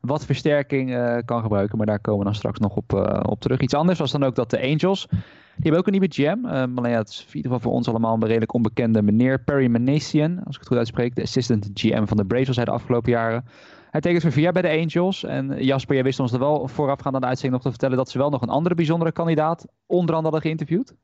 wat 0.00 0.24
versterking 0.24 0.90
uh, 0.90 1.18
kan 1.24 1.42
gebruiken, 1.42 1.76
maar 1.76 1.86
daar 1.86 2.00
komen 2.00 2.18
we 2.18 2.24
dan 2.24 2.34
straks 2.34 2.58
nog 2.58 2.76
op, 2.76 2.92
op 3.22 3.40
terug. 3.40 3.60
Iets 3.60 3.74
anders 3.74 3.98
was 3.98 4.10
dan 4.10 4.24
ook 4.24 4.34
dat 4.34 4.50
de 4.50 4.62
Angels, 4.62 5.08
die 5.56 5.62
hebben 5.62 5.78
ook 5.78 5.86
een 5.86 5.92
nieuwe 5.92 6.14
GM. 6.14 6.44
Uh, 6.44 6.80
maar 6.80 6.90
ja, 6.90 7.00
is 7.00 7.20
in 7.28 7.36
ieder 7.36 7.50
geval 7.50 7.60
voor 7.60 7.72
ons 7.72 7.88
allemaal 7.88 8.14
een 8.14 8.26
redelijk 8.26 8.54
onbekende 8.54 9.02
meneer. 9.02 9.44
Perry 9.44 9.66
Manasian, 9.66 10.44
als 10.44 10.54
ik 10.54 10.60
het 10.60 10.68
goed 10.68 10.76
uitspreek. 10.76 11.14
De 11.14 11.22
assistant 11.22 11.70
GM 11.74 12.06
van 12.06 12.16
de 12.16 12.24
Braves 12.24 12.56
de 12.56 12.64
afgelopen 12.64 13.10
jaren. 13.10 13.44
Hij 13.90 14.00
tekent 14.00 14.22
voor 14.22 14.42
jaar 14.42 14.52
bij 14.52 14.62
de 14.62 14.80
Angels. 14.80 15.24
En 15.24 15.64
Jasper, 15.64 15.94
jij 15.94 16.04
wist 16.04 16.20
ons 16.20 16.32
er 16.32 16.38
wel 16.38 16.68
voorafgaand 16.68 17.14
aan 17.14 17.20
de 17.20 17.26
uitzending 17.26 17.54
nog 17.54 17.62
te 17.62 17.70
vertellen... 17.70 17.96
dat 17.96 18.10
ze 18.10 18.18
wel 18.18 18.30
nog 18.30 18.42
een 18.42 18.48
andere 18.48 18.74
bijzondere 18.74 19.12
kandidaat 19.12 19.66
onder 19.86 20.14
andere 20.14 20.40
geïnterviewd. 20.40 20.94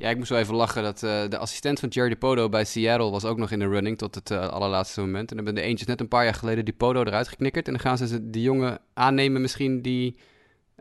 Ja, 0.00 0.08
ik 0.08 0.16
moest 0.16 0.30
wel 0.30 0.38
even 0.38 0.54
lachen 0.54 0.82
dat 0.82 1.02
uh, 1.02 1.22
de 1.28 1.38
assistent 1.38 1.80
van 1.80 1.88
Jerry 1.88 2.08
DiPodo 2.08 2.48
bij 2.48 2.64
Seattle 2.64 3.10
was 3.10 3.24
ook 3.24 3.38
nog 3.38 3.50
in 3.50 3.58
de 3.58 3.68
running 3.68 3.98
tot 3.98 4.14
het 4.14 4.30
uh, 4.30 4.48
allerlaatste 4.48 5.00
moment. 5.00 5.30
En 5.30 5.36
dan 5.36 5.44
hebben 5.44 5.62
de 5.62 5.68
Angels 5.68 5.84
net 5.84 6.00
een 6.00 6.08
paar 6.08 6.24
jaar 6.24 6.34
geleden 6.34 6.64
DiPodo 6.64 7.02
eruit 7.02 7.28
geknikkerd. 7.28 7.66
En 7.66 7.72
dan 7.72 7.82
gaan 7.82 7.98
ze 7.98 8.30
die 8.30 8.42
jongen 8.42 8.78
aannemen 8.94 9.40
misschien 9.40 9.82
die 9.82 10.18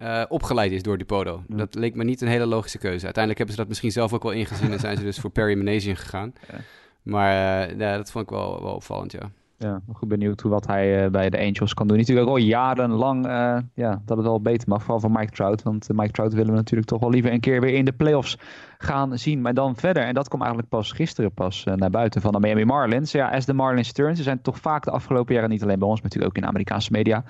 uh, 0.01 0.23
opgeleid 0.27 0.71
is 0.71 0.83
door 0.83 0.97
Dipodo. 0.97 1.43
Ja. 1.47 1.55
Dat 1.55 1.75
leek 1.75 1.95
me 1.95 2.03
niet 2.03 2.21
een 2.21 2.27
hele 2.27 2.45
logische 2.45 2.77
keuze. 2.77 3.03
Uiteindelijk 3.03 3.37
hebben 3.37 3.55
ze 3.55 3.61
dat 3.61 3.69
misschien 3.69 3.91
zelf 3.91 4.13
ook 4.13 4.23
wel 4.23 4.31
ingezien 4.31 4.71
en 4.71 4.79
zijn 4.79 4.97
ze 4.97 5.03
dus 5.03 5.19
voor 5.19 5.29
Perry 5.29 5.57
Manasian 5.57 5.95
gegaan. 5.95 6.33
Ja. 6.51 6.57
Maar 7.01 7.31
uh, 7.69 7.79
ja, 7.79 7.97
dat 7.97 8.11
vond 8.11 8.23
ik 8.23 8.29
wel, 8.29 8.63
wel 8.63 8.73
opvallend, 8.73 9.11
ja. 9.11 9.29
Ja, 9.57 9.81
goed 9.93 10.07
benieuwd 10.07 10.41
hoe 10.41 10.51
wat 10.51 10.67
hij 10.67 11.03
uh, 11.03 11.11
bij 11.11 11.29
de 11.29 11.39
Angels 11.39 11.73
kan 11.73 11.87
doen. 11.87 11.97
Natuurlijk 11.97 12.27
ook 12.27 12.33
al 12.33 12.41
jarenlang 12.41 13.25
ja, 13.73 14.01
dat 14.05 14.17
het 14.17 14.25
wel 14.25 14.41
beter 14.41 14.69
mag, 14.69 14.81
vooral 14.81 14.99
van 14.99 15.11
Mike 15.11 15.31
Trout. 15.31 15.63
Want 15.63 15.87
Mike 15.93 16.11
Trout 16.11 16.33
willen 16.33 16.51
we 16.51 16.57
natuurlijk 16.57 16.89
toch 16.89 16.99
wel 16.99 17.09
liever 17.09 17.31
een 17.31 17.39
keer 17.39 17.61
weer 17.61 17.73
in 17.73 17.85
de 17.85 17.91
playoffs 17.91 18.37
gaan 18.77 19.17
zien. 19.17 19.41
Maar 19.41 19.53
dan 19.53 19.75
verder, 19.75 20.03
en 20.03 20.13
dat 20.13 20.27
kwam 20.27 20.39
eigenlijk 20.41 20.69
pas 20.69 20.91
gisteren 20.91 21.31
pas 21.31 21.63
naar 21.75 21.89
buiten 21.89 22.21
van 22.21 22.31
de 22.31 22.39
Miami 22.39 22.65
Marlins. 22.65 23.11
Ja, 23.11 23.29
as 23.29 23.45
de 23.45 23.53
Marlins 23.53 23.91
turn, 23.91 24.15
ze 24.15 24.23
zijn 24.23 24.41
toch 24.41 24.59
vaak 24.59 24.83
de 24.83 24.91
afgelopen 24.91 25.33
jaren, 25.33 25.49
niet 25.49 25.63
alleen 25.63 25.79
bij 25.79 25.87
ons, 25.87 26.01
maar 26.01 26.03
natuurlijk 26.03 26.31
ook 26.31 26.37
in 26.37 26.43
de 26.43 26.53
Amerikaanse 26.53 26.91
media 26.91 27.23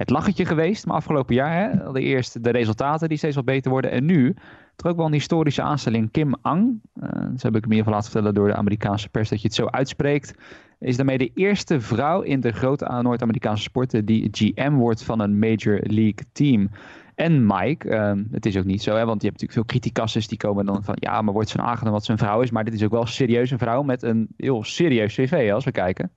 het 0.00 0.10
lachetje 0.10 0.44
geweest. 0.44 0.86
Maar 0.86 0.96
afgelopen 0.96 1.34
jaar, 1.34 1.70
hè, 1.70 1.92
de 1.92 2.00
eerste 2.00 2.40
de 2.40 2.50
resultaten 2.50 3.08
die 3.08 3.18
steeds 3.18 3.36
wat 3.36 3.44
beter 3.44 3.70
worden. 3.70 3.90
En 3.90 4.04
nu, 4.04 4.34
er 4.76 4.90
ook 4.90 4.96
wel 4.96 5.06
een 5.06 5.12
historische 5.12 5.62
aanstelling. 5.62 6.10
Kim 6.10 6.34
Ang, 6.42 6.80
uh, 7.02 7.08
zo 7.10 7.46
heb 7.46 7.56
ik 7.56 7.66
me 7.66 7.76
geval 7.76 7.92
laten 7.92 8.10
vertellen 8.10 8.34
door 8.34 8.48
de 8.48 8.54
Amerikaanse 8.54 9.08
pers 9.08 9.28
dat 9.28 9.40
je 9.40 9.46
het 9.46 9.56
zo 9.56 9.66
uitspreekt. 9.66 10.34
Is 10.78 10.96
daarmee 10.96 11.18
de 11.18 11.30
eerste 11.34 11.80
vrouw 11.80 12.20
in 12.20 12.40
de 12.40 12.52
grote 12.52 13.00
Noord-Amerikaanse 13.02 13.62
sporten 13.62 14.04
die 14.04 14.28
GM 14.30 14.72
wordt 14.72 15.04
van 15.04 15.20
een 15.20 15.38
Major 15.38 15.80
League 15.82 16.24
team. 16.32 16.70
en 17.14 17.46
Mike. 17.46 17.88
Ehm, 17.88 18.24
het 18.30 18.46
is 18.46 18.56
ook 18.56 18.64
niet 18.64 18.82
zo, 18.82 18.94
hè, 18.96 19.04
want 19.04 19.22
je 19.22 19.28
hebt 19.28 19.40
natuurlijk 19.40 19.52
veel 19.52 19.80
criticasters 19.80 20.28
die 20.28 20.38
komen 20.38 20.66
dan 20.66 20.84
van 20.84 20.96
ja, 20.98 21.22
maar 21.22 21.32
wordt 21.34 21.48
ze 21.48 21.58
aangenomen 21.58 21.92
wat 21.92 22.04
ze 22.04 22.12
een 22.12 22.18
vrouw 22.18 22.40
is. 22.40 22.50
Maar 22.50 22.64
dit 22.64 22.74
is 22.74 22.84
ook 22.84 22.90
wel 22.90 23.06
serieus 23.06 23.50
een 23.50 23.58
vrouw 23.58 23.82
met 23.82 24.02
een 24.02 24.28
heel 24.36 24.64
serieus 24.64 25.14
cv 25.14 25.50
als 25.52 25.64
we 25.64 25.72
kijken. 25.72 26.10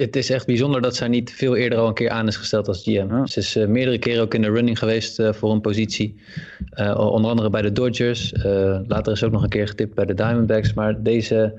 Het 0.00 0.16
is 0.16 0.30
echt 0.30 0.46
bijzonder 0.46 0.82
dat 0.82 0.96
zij 0.96 1.08
niet 1.08 1.32
veel 1.32 1.56
eerder 1.56 1.78
al 1.78 1.88
een 1.88 1.94
keer 1.94 2.10
aan 2.10 2.26
is 2.26 2.36
gesteld 2.36 2.68
als 2.68 2.82
GM. 2.82 3.26
Ze 3.26 3.38
is 3.38 3.56
uh, 3.56 3.66
meerdere 3.66 3.98
keren 3.98 4.22
ook 4.22 4.34
in 4.34 4.42
de 4.42 4.50
running 4.50 4.78
geweest 4.78 5.20
uh, 5.20 5.32
voor 5.32 5.52
een 5.52 5.60
positie. 5.60 6.20
Uh, 6.74 6.98
onder 6.98 7.30
andere 7.30 7.50
bij 7.50 7.62
de 7.62 7.72
Dodgers. 7.72 8.32
later 8.86 9.12
is 9.12 9.24
ook 9.24 9.32
nog 9.32 9.42
een 9.42 9.48
keer 9.48 9.68
getipt 9.68 9.94
bij 9.94 10.04
de 10.04 10.14
Diamondbacks. 10.14 10.74
Maar 10.74 11.02
deze 11.02 11.54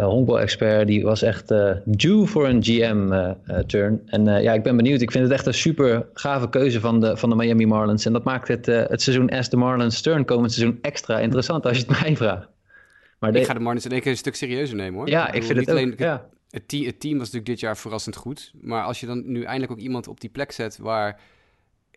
honkbal-expert 0.00 0.86
die 0.86 1.02
was 1.02 1.22
echt 1.22 1.52
due 1.84 2.26
voor 2.26 2.48
een 2.48 2.62
GM-turn. 2.64 4.02
en 4.06 4.24
ja, 4.42 4.52
ik 4.52 4.62
ben 4.62 4.76
benieuwd. 4.76 5.00
Ik 5.00 5.10
vind 5.10 5.24
het 5.24 5.32
echt 5.32 5.46
een 5.46 5.54
super 5.54 6.06
gave 6.14 6.48
keuze 6.48 6.80
van 6.80 7.00
de, 7.00 7.16
van 7.16 7.30
de 7.30 7.36
Miami 7.36 7.66
Marlins. 7.66 8.06
En 8.06 8.12
dat 8.12 8.24
maakt 8.24 8.48
het, 8.48 8.66
het 8.66 9.02
seizoen 9.02 9.28
as 9.28 9.48
de 9.48 9.56
Marlins 9.56 10.00
turn 10.00 10.24
komend 10.24 10.52
seizoen 10.52 10.78
extra 10.82 11.18
interessant 11.18 11.66
als 11.66 11.78
je 11.78 11.84
het 11.86 12.00
mij 12.02 12.16
vraagt. 12.16 12.48
Maar 13.18 13.34
ik 13.34 13.46
ga 13.46 13.54
de 13.54 13.60
Marlins 13.60 13.84
in 13.84 13.90
één 13.90 14.00
keer 14.00 14.10
een 14.10 14.16
stuk 14.16 14.34
serieuzer 14.34 14.76
nemen 14.76 14.98
hoor. 14.98 15.08
Ja, 15.08 15.28
ik, 15.28 15.34
ik 15.34 15.42
vind 15.42 15.58
het 15.58 15.70
ook. 15.70 15.76
Alleen, 15.76 15.94
ja 15.96 16.28
het, 16.50 16.68
team, 16.68 16.84
het 16.84 17.00
team 17.00 17.18
was 17.18 17.26
natuurlijk 17.26 17.46
dit 17.46 17.60
jaar 17.60 17.76
verrassend 17.76 18.16
goed. 18.16 18.52
Maar 18.60 18.84
als 18.84 19.00
je 19.00 19.06
dan 19.06 19.30
nu 19.32 19.42
eindelijk 19.42 19.72
ook 19.72 19.78
iemand 19.78 20.08
op 20.08 20.20
die 20.20 20.30
plek 20.30 20.52
zet 20.52 20.78
waar, 20.78 21.20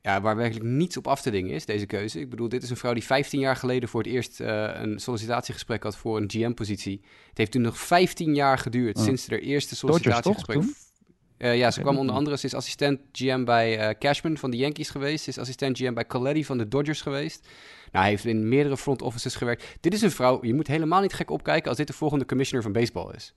ja, 0.01 0.21
waar 0.21 0.35
werkelijk 0.35 0.65
niets 0.65 0.97
op 0.97 1.07
af 1.07 1.21
te 1.21 1.31
dingen 1.31 1.53
is, 1.53 1.65
deze 1.65 1.85
keuze. 1.85 2.19
Ik 2.19 2.29
bedoel, 2.29 2.49
dit 2.49 2.63
is 2.63 2.69
een 2.69 2.77
vrouw 2.77 2.93
die 2.93 3.03
15 3.03 3.39
jaar 3.39 3.55
geleden 3.55 3.89
voor 3.89 4.03
het 4.03 4.11
eerst 4.11 4.39
uh, 4.39 4.69
een 4.73 4.99
sollicitatiegesprek 4.99 5.83
had 5.83 5.97
voor 5.97 6.17
een 6.17 6.29
GM-positie. 6.29 7.01
Het 7.29 7.37
heeft 7.37 7.51
toen 7.51 7.61
nog 7.61 7.79
15 7.79 8.35
jaar 8.35 8.57
geduurd 8.57 8.97
oh. 8.97 9.03
sinds 9.03 9.27
haar 9.27 9.39
eerste 9.39 9.75
sollicitatiegesprek. 9.75 10.63
Uh, 11.37 11.57
ja, 11.57 11.71
ze 11.71 11.81
kwam 11.81 11.97
onder 11.97 12.15
andere, 12.15 12.37
ze 12.37 12.45
is 12.45 12.53
assistent 12.53 12.99
GM 13.11 13.43
bij 13.43 13.89
uh, 13.89 13.95
Cashman 13.99 14.37
van 14.37 14.51
de 14.51 14.57
Yankees 14.57 14.89
geweest. 14.89 15.23
Ze 15.23 15.29
is 15.29 15.37
assistent 15.37 15.77
GM 15.77 15.93
bij 15.93 16.05
Coletti 16.05 16.45
van 16.45 16.57
de 16.57 16.67
Dodgers 16.67 17.01
geweest. 17.01 17.47
Nou, 17.91 18.03
hij 18.03 18.09
heeft 18.09 18.25
in 18.25 18.49
meerdere 18.49 18.77
front 18.77 19.01
offices 19.01 19.35
gewerkt. 19.35 19.77
Dit 19.79 19.93
is 19.93 20.01
een 20.01 20.11
vrouw, 20.11 20.45
je 20.45 20.53
moet 20.53 20.67
helemaal 20.67 21.01
niet 21.01 21.13
gek 21.13 21.29
opkijken 21.29 21.69
als 21.69 21.77
dit 21.77 21.87
de 21.87 21.93
volgende 21.93 22.25
commissioner 22.25 22.63
van 22.63 22.71
baseball 22.71 23.13
is. 23.15 23.33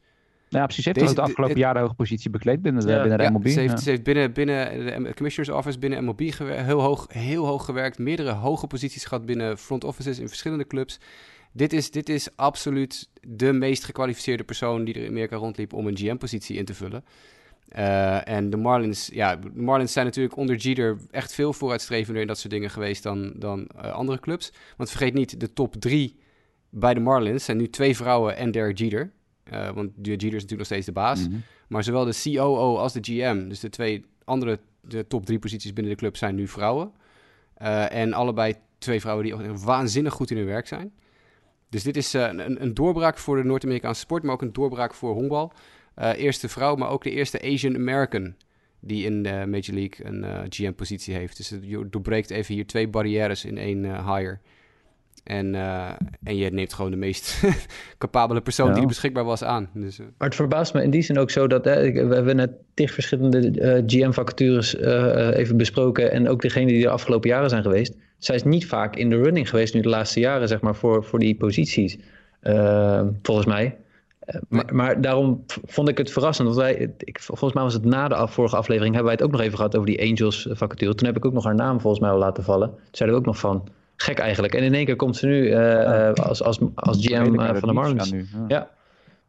Ja, 0.54 0.64
precies. 0.64 0.84
Ze 0.84 0.90
heeft 0.90 1.00
Deze, 1.00 1.14
de 1.14 1.20
afgelopen 1.20 1.58
jaren 1.58 1.82
hoge 1.82 1.94
positie 1.94 2.30
bekleed 2.30 2.62
binnen 2.62 2.86
de, 2.86 2.92
ja. 2.92 3.00
binnen 3.00 3.18
de 3.18 3.30
MLB. 3.30 3.48
Ze 3.48 3.60
heeft, 3.60 3.80
ze 3.82 3.90
heeft, 3.90 4.02
binnen, 4.02 4.32
binnen 4.32 5.04
de 5.04 5.14
Commissioner's 5.14 5.56
Office, 5.56 5.78
binnen 5.78 6.04
MLB 6.04 6.20
heel 6.40 6.80
hoog, 6.80 7.06
heel 7.08 7.46
hoog 7.46 7.64
gewerkt. 7.64 7.98
Meerdere 7.98 8.30
hoge 8.30 8.66
posities 8.66 9.04
gehad 9.04 9.26
binnen 9.26 9.58
front 9.58 9.84
offices 9.84 10.18
in 10.18 10.28
verschillende 10.28 10.66
clubs. 10.66 11.00
Dit 11.52 11.72
is, 11.72 11.90
dit 11.90 12.08
is 12.08 12.28
absoluut 12.36 13.08
de 13.20 13.52
meest 13.52 13.84
gekwalificeerde 13.84 14.44
persoon 14.44 14.84
die 14.84 14.94
er 14.94 15.02
in 15.02 15.08
Amerika 15.08 15.36
rondliep 15.36 15.72
om 15.72 15.86
een 15.86 15.96
GM-positie 15.96 16.56
in 16.56 16.64
te 16.64 16.74
vullen. 16.74 17.04
Uh, 17.76 18.28
en 18.28 18.50
de 18.50 18.56
Marlins, 18.56 19.10
ja, 19.12 19.36
de 19.36 19.50
Marlins 19.54 19.92
zijn 19.92 20.04
natuurlijk 20.04 20.36
onder 20.36 20.56
Jeter 20.56 20.98
echt 21.10 21.34
veel 21.34 21.52
vooruitstrevender 21.52 22.22
in 22.22 22.28
dat 22.28 22.38
soort 22.38 22.52
dingen 22.52 22.70
geweest 22.70 23.02
dan, 23.02 23.32
dan 23.36 23.68
uh, 23.76 23.92
andere 23.92 24.20
clubs. 24.20 24.52
Want 24.76 24.90
vergeet 24.90 25.14
niet, 25.14 25.40
de 25.40 25.52
top 25.52 25.74
drie 25.74 26.16
bij 26.70 26.94
de 26.94 27.00
Marlins 27.00 27.44
zijn 27.44 27.56
nu 27.56 27.70
twee 27.70 27.96
vrouwen 27.96 28.36
en 28.36 28.50
Derek 28.50 28.78
Jeter. 28.78 29.12
Uh, 29.52 29.70
want 29.70 29.90
Jeter 30.02 30.26
is 30.26 30.32
natuurlijk 30.32 30.58
nog 30.58 30.66
steeds 30.66 30.86
de 30.86 30.92
baas. 30.92 31.28
Mhm. 31.28 31.36
Maar 31.68 31.84
zowel 31.84 32.04
de 32.04 32.20
COO 32.22 32.76
als 32.76 32.92
de 32.92 33.00
GM, 33.02 33.48
dus 33.48 33.60
de 33.60 33.68
twee 33.68 34.04
andere 34.24 34.58
de 34.80 35.06
top 35.06 35.26
drie 35.26 35.38
posities 35.38 35.72
binnen 35.72 35.92
de 35.92 35.98
club, 35.98 36.16
zijn 36.16 36.34
nu 36.34 36.48
vrouwen. 36.48 36.92
Uh, 37.62 37.92
en 37.92 38.12
allebei 38.12 38.54
twee 38.78 39.00
vrouwen 39.00 39.24
die 39.24 39.34
waanzinnig 39.64 40.12
goed 40.12 40.30
in 40.30 40.36
hun 40.36 40.46
werk 40.46 40.66
zijn. 40.66 40.92
Dus 41.68 41.82
dit 41.82 41.96
is 41.96 42.14
uh, 42.14 42.22
een, 42.22 42.62
een, 42.62 42.74
doorbraak 42.74 43.18
voor 43.18 43.36
de 43.36 43.44
Noord-Amerikaanse 43.44 44.00
sport, 44.00 44.22
maar 44.22 44.32
ook 44.32 44.42
een 44.42 44.52
doorbraak 44.52 44.94
voor 44.94 45.14
honkbal. 45.14 45.52
eerste 46.16 46.48
vrouw, 46.48 46.74
maar 46.74 46.88
ook 46.88 47.02
de 47.02 47.10
eerste 47.10 47.42
Asian 47.42 47.74
American 47.74 48.34
die 48.80 49.04
in 49.04 49.22
de 49.22 49.44
Major 49.46 49.74
League 49.74 50.06
een 50.06 50.46
GM-positie 50.52 51.14
heeft. 51.14 51.36
Dus 51.36 51.50
het 51.50 51.92
doorbreekt 51.92 52.30
even 52.30 52.54
hier 52.54 52.66
twee 52.66 52.88
barrières 52.88 53.44
in 53.44 53.58
één 53.58 53.84
hire. 53.84 54.38
En, 55.24 55.54
uh, 55.54 55.90
en 56.22 56.36
je 56.36 56.50
neemt 56.50 56.72
gewoon 56.72 56.90
de 56.90 56.96
meest 56.96 57.42
capabele 57.98 58.40
persoon 58.40 58.72
die 58.72 58.82
er 58.82 58.88
beschikbaar 58.88 59.24
was 59.24 59.44
aan. 59.44 59.68
Dus, 59.74 59.98
uh. 59.98 60.06
Maar 60.18 60.28
het 60.28 60.36
verbaast 60.36 60.74
me 60.74 60.82
in 60.82 60.90
die 60.90 61.02
zin 61.02 61.18
ook 61.18 61.30
zo 61.30 61.46
dat 61.46 61.64
hè, 61.64 61.92
we 61.92 62.14
hebben 62.14 62.36
net 62.36 62.50
tig 62.74 62.92
verschillende 62.92 63.50
uh, 63.50 63.78
eh, 63.78 63.84
GM-vacatures 63.86 64.76
even 65.34 65.56
besproken. 65.56 66.12
En 66.12 66.28
ook 66.28 66.42
degene 66.42 66.66
die 66.66 66.82
de 66.82 66.88
afgelopen 66.88 67.30
jaren 67.30 67.50
zijn 67.50 67.62
geweest. 67.62 67.96
Zij 68.18 68.34
is 68.34 68.42
niet 68.42 68.66
vaak 68.66 68.96
in 68.96 69.10
de 69.10 69.22
running 69.22 69.48
geweest 69.48 69.74
nu 69.74 69.80
de 69.80 69.88
laatste 69.88 70.20
jaren, 70.20 70.48
zeg 70.48 70.60
maar, 70.60 70.74
voor, 70.74 71.04
voor 71.04 71.18
die 71.18 71.36
posities. 71.36 71.98
volgens 73.22 73.46
mij. 73.46 73.76
Maar, 74.48 74.74
maar, 74.74 75.00
daarom 75.00 75.44
vond 75.46 75.88
ik 75.88 75.98
het 75.98 76.12
verrassend. 76.12 76.48
Want 76.48 76.60
wij, 76.60 76.92
ik, 76.98 77.20
volgens 77.20 77.52
mij 77.52 77.62
was 77.62 77.72
het 77.72 77.84
na 77.84 78.08
de 78.08 78.28
vorige 78.28 78.56
aflevering, 78.56 78.94
hebben 78.94 79.12
wij 79.12 79.20
het 79.20 79.30
ook 79.30 79.36
nog 79.36 79.46
even 79.46 79.56
gehad 79.56 79.76
over 79.76 79.88
die 79.88 80.10
Angels 80.10 80.48
vacature. 80.50 80.94
Toen 80.94 81.06
heb 81.06 81.16
ik 81.16 81.24
ook 81.24 81.32
nog 81.32 81.44
haar 81.44 81.54
naam 81.54 81.80
volgens 81.80 82.02
mij 82.02 82.10
al 82.10 82.18
laten 82.18 82.44
vallen. 82.44 82.68
Toen 82.68 82.78
zeiden 82.90 83.18
we 83.18 83.22
ook 83.22 83.32
nog 83.32 83.38
van 83.38 83.68
gek 83.96 84.18
eigenlijk. 84.18 84.54
En 84.54 84.62
in 84.62 84.74
één 84.74 84.84
keer 84.84 84.96
komt 84.96 85.16
ze 85.16 85.26
nu 85.26 85.48
uh, 85.48 86.12
als, 86.12 86.42
als, 86.42 86.58
als 86.74 87.06
GM 87.06 87.40
uh, 87.40 87.54
van 87.54 87.68
de 87.68 87.74
Marlins. 87.74 88.12
Nu, 88.12 88.26
ja. 88.32 88.44
ja. 88.48 88.70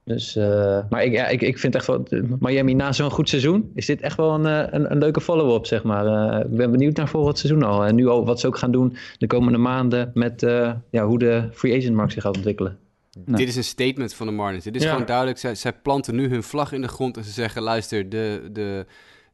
Dus, 0.03 0.35
uh, 0.35 0.79
maar 0.89 1.03
ik, 1.03 1.11
ja, 1.11 1.27
ik, 1.27 1.41
ik 1.41 1.59
vind 1.59 1.75
echt 1.75 1.87
wel, 1.87 2.07
Miami 2.39 2.73
na 2.73 2.91
zo'n 2.91 3.11
goed 3.11 3.29
seizoen, 3.29 3.71
is 3.73 3.85
dit 3.85 4.01
echt 4.01 4.17
wel 4.17 4.33
een, 4.33 4.75
een, 4.75 4.91
een 4.91 4.97
leuke 4.97 5.21
follow-up, 5.21 5.65
zeg 5.65 5.83
maar. 5.83 6.39
ik 6.39 6.55
ben 6.57 6.71
benieuwd 6.71 6.95
naar 6.95 7.07
volgend 7.07 7.37
seizoen 7.37 7.63
al. 7.63 7.85
En 7.85 7.95
nu 7.95 8.07
al 8.07 8.25
wat 8.25 8.39
ze 8.39 8.47
ook 8.47 8.57
gaan 8.57 8.71
doen 8.71 8.97
de 9.17 9.27
komende 9.27 9.57
maanden 9.57 10.11
met 10.13 10.41
ja, 10.89 11.05
hoe 11.05 11.19
de 11.19 11.47
free 11.51 11.77
agent 11.77 11.95
markt 11.95 12.13
zich 12.13 12.21
gaat 12.23 12.35
ontwikkelen. 12.35 12.77
Dit 13.25 13.47
is 13.47 13.55
een 13.55 13.63
statement 13.63 14.13
van 14.13 14.27
de 14.27 14.33
Marlins. 14.33 14.63
Dit 14.63 14.75
is 14.75 14.83
ja. 14.83 14.89
gewoon 14.89 15.05
duidelijk. 15.05 15.37
Zij, 15.37 15.55
zij 15.55 15.73
planten 15.73 16.15
nu 16.15 16.29
hun 16.29 16.43
vlag 16.43 16.71
in 16.71 16.81
de 16.81 16.87
grond 16.87 17.17
en 17.17 17.23
ze 17.23 17.31
zeggen: 17.31 17.61
luister, 17.61 18.09
de, 18.09 18.49
de, 18.51 18.85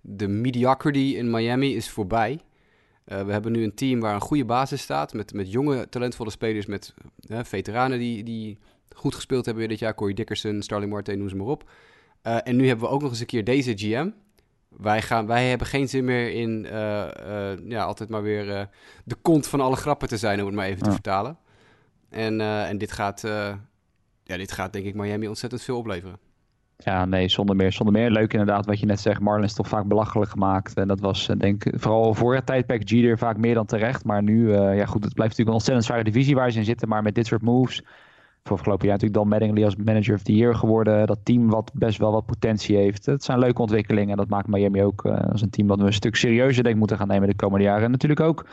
de 0.01 0.27
mediocrity 0.27 1.15
in 1.17 1.29
Miami 1.29 1.75
is 1.75 1.89
voorbij. 1.89 2.39
Uh, 3.11 3.21
we 3.21 3.31
hebben 3.31 3.51
nu 3.51 3.63
een 3.63 3.73
team 3.73 3.99
waar 3.99 4.13
een 4.13 4.21
goede 4.21 4.45
basis 4.45 4.81
staat. 4.81 5.13
Met, 5.13 5.33
met 5.33 5.51
jonge, 5.51 5.89
talentvolle 5.89 6.29
spelers. 6.29 6.65
Met 6.65 6.93
uh, 7.27 7.39
veteranen 7.43 7.99
die, 7.99 8.23
die 8.23 8.57
goed 8.95 9.15
gespeeld 9.15 9.45
hebben 9.45 9.69
dit 9.69 9.79
jaar. 9.79 9.95
Corey 9.95 10.13
Dickerson, 10.13 10.61
Starling 10.61 10.91
Marte, 10.91 11.15
noem 11.15 11.29
ze 11.29 11.35
maar 11.35 11.47
op. 11.47 11.69
Uh, 12.27 12.37
en 12.43 12.55
nu 12.55 12.67
hebben 12.67 12.87
we 12.87 12.93
ook 12.93 13.01
nog 13.01 13.09
eens 13.09 13.19
een 13.19 13.25
keer 13.25 13.43
deze 13.43 13.77
GM. 13.77 14.09
Wij, 14.69 15.01
gaan, 15.01 15.27
wij 15.27 15.49
hebben 15.49 15.67
geen 15.67 15.89
zin 15.89 16.05
meer 16.05 16.31
in 16.31 16.67
ja, 17.67 17.83
altijd 17.83 18.09
maar 18.09 18.21
weer 18.21 18.69
de 19.03 19.15
kont 19.21 19.47
van 19.47 19.61
alle 19.61 19.75
grappen 19.75 20.07
te 20.07 20.17
zijn, 20.17 20.39
om 20.39 20.45
het 20.45 20.55
maar 20.55 20.67
even 20.67 20.83
te 20.83 20.91
vertalen. 20.91 21.37
En, 22.09 22.41
en 22.41 22.77
dit, 22.77 22.91
gaat, 22.91 23.21
ja, 24.23 24.37
dit 24.37 24.51
gaat 24.51 24.73
denk 24.73 24.85
ik 24.85 24.95
Miami 24.95 25.27
ontzettend 25.27 25.61
veel 25.61 25.77
opleveren. 25.77 26.19
Ja, 26.83 27.05
nee, 27.05 27.29
zonder 27.29 27.55
meer. 27.55 27.71
Zonder 27.71 27.93
meer. 27.95 28.11
Leuk 28.11 28.31
inderdaad 28.31 28.65
wat 28.65 28.79
je 28.79 28.85
net 28.85 28.99
zegt. 28.99 29.19
Marlins 29.19 29.53
toch 29.53 29.67
vaak 29.67 29.85
belachelijk 29.85 30.31
gemaakt. 30.31 30.73
En 30.73 30.87
dat 30.87 30.99
was 30.99 31.29
eh, 31.29 31.37
denk 31.37 31.65
ik 31.65 31.79
vooral 31.79 32.13
voor 32.13 32.35
het 32.35 32.45
tijdperk 32.45 32.89
Jeter 32.89 33.17
vaak 33.17 33.37
meer 33.37 33.53
dan 33.53 33.65
terecht. 33.65 34.05
Maar 34.05 34.23
nu, 34.23 34.47
uh, 34.47 34.77
ja 34.77 34.85
goed, 34.85 35.03
het 35.03 35.13
blijft 35.13 35.37
natuurlijk 35.37 35.47
een 35.47 35.53
ontzettend 35.53 35.85
zware 35.85 36.03
divisie 36.03 36.35
waar 36.35 36.51
ze 36.51 36.57
in 36.57 36.65
zitten. 36.65 36.87
Maar 36.87 37.03
met 37.03 37.15
dit 37.15 37.25
soort 37.25 37.41
moves. 37.41 37.83
Voor 38.43 38.55
afgelopen 38.57 38.87
jaar 38.87 38.97
natuurlijk 38.97 39.21
Dan 39.21 39.29
Mattingly 39.29 39.63
als 39.63 39.75
manager 39.75 40.15
of 40.15 40.21
the 40.21 40.35
year 40.35 40.55
geworden. 40.55 41.07
Dat 41.07 41.19
team 41.23 41.49
wat 41.49 41.71
best 41.73 41.97
wel 41.97 42.11
wat 42.11 42.25
potentie 42.25 42.77
heeft. 42.77 43.05
Het 43.05 43.23
zijn 43.23 43.39
leuke 43.39 43.61
ontwikkelingen. 43.61 44.09
En 44.09 44.17
dat 44.17 44.29
maakt 44.29 44.47
Miami 44.47 44.83
ook 44.83 45.05
uh, 45.05 45.19
als 45.31 45.41
een 45.41 45.49
team 45.49 45.67
wat 45.67 45.79
we 45.79 45.85
een 45.85 45.93
stuk 45.93 46.15
serieuzer 46.15 46.63
denk 46.63 46.75
moeten 46.75 46.97
gaan 46.97 47.07
nemen 47.07 47.27
de 47.27 47.35
komende 47.35 47.65
jaren. 47.65 47.83
En 47.83 47.91
natuurlijk 47.91 48.19
ook 48.19 48.45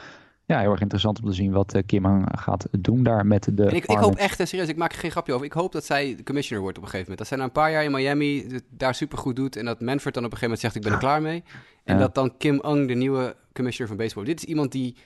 ja, 0.48 0.60
heel 0.60 0.70
erg 0.70 0.80
interessant 0.80 1.20
om 1.22 1.28
te 1.28 1.32
zien 1.32 1.52
wat 1.52 1.74
uh, 1.74 1.82
Kim 1.86 2.24
gaat 2.38 2.66
doen 2.78 3.02
daar 3.02 3.26
met 3.26 3.48
de. 3.52 3.64
ik, 3.64 3.84
ik, 3.84 3.98
hoop 3.98 4.16
echt, 4.16 4.40
uh, 4.40 4.46
serieus, 4.46 4.68
ik 4.68 4.76
maak 4.76 4.92
er 4.92 4.98
geen 4.98 5.10
grapje 5.10 5.32
over. 5.32 5.46
Ik 5.46 5.52
hoop 5.52 5.72
dat 5.72 5.84
zij 5.84 6.14
de 6.16 6.22
commissioner 6.22 6.62
wordt 6.62 6.78
op 6.78 6.84
een 6.84 6.90
gegeven 6.90 7.12
moment. 7.12 7.18
Dat 7.18 7.26
zij 7.28 7.36
na 7.36 7.44
een 7.44 7.62
paar 7.62 7.70
jaar 7.70 7.84
in 7.84 7.90
Miami 7.90 8.60
daar 8.70 8.94
super 8.94 9.18
goed 9.18 9.36
doet. 9.36 9.56
En 9.56 9.64
dat 9.64 9.80
Manfred 9.80 10.14
dan 10.14 10.24
op 10.24 10.32
een 10.32 10.38
gegeven 10.38 10.40
moment 10.40 10.60
zegt: 10.60 10.74
Ik 10.74 10.82
ben 10.82 10.92
er 10.92 10.98
klaar 10.98 11.22
mee. 11.22 11.42
En 11.84 11.98
dat 11.98 12.14
dan 12.14 12.36
Kim 12.36 12.60
Ung 12.64 12.88
de 12.88 12.94
nieuwe 12.94 13.36
commissioner 13.52 13.96
van 13.96 14.04
baseball. 14.04 14.24
Dit 14.24 14.38
is 14.38 14.44
iemand 14.44 14.72
die 14.72 14.96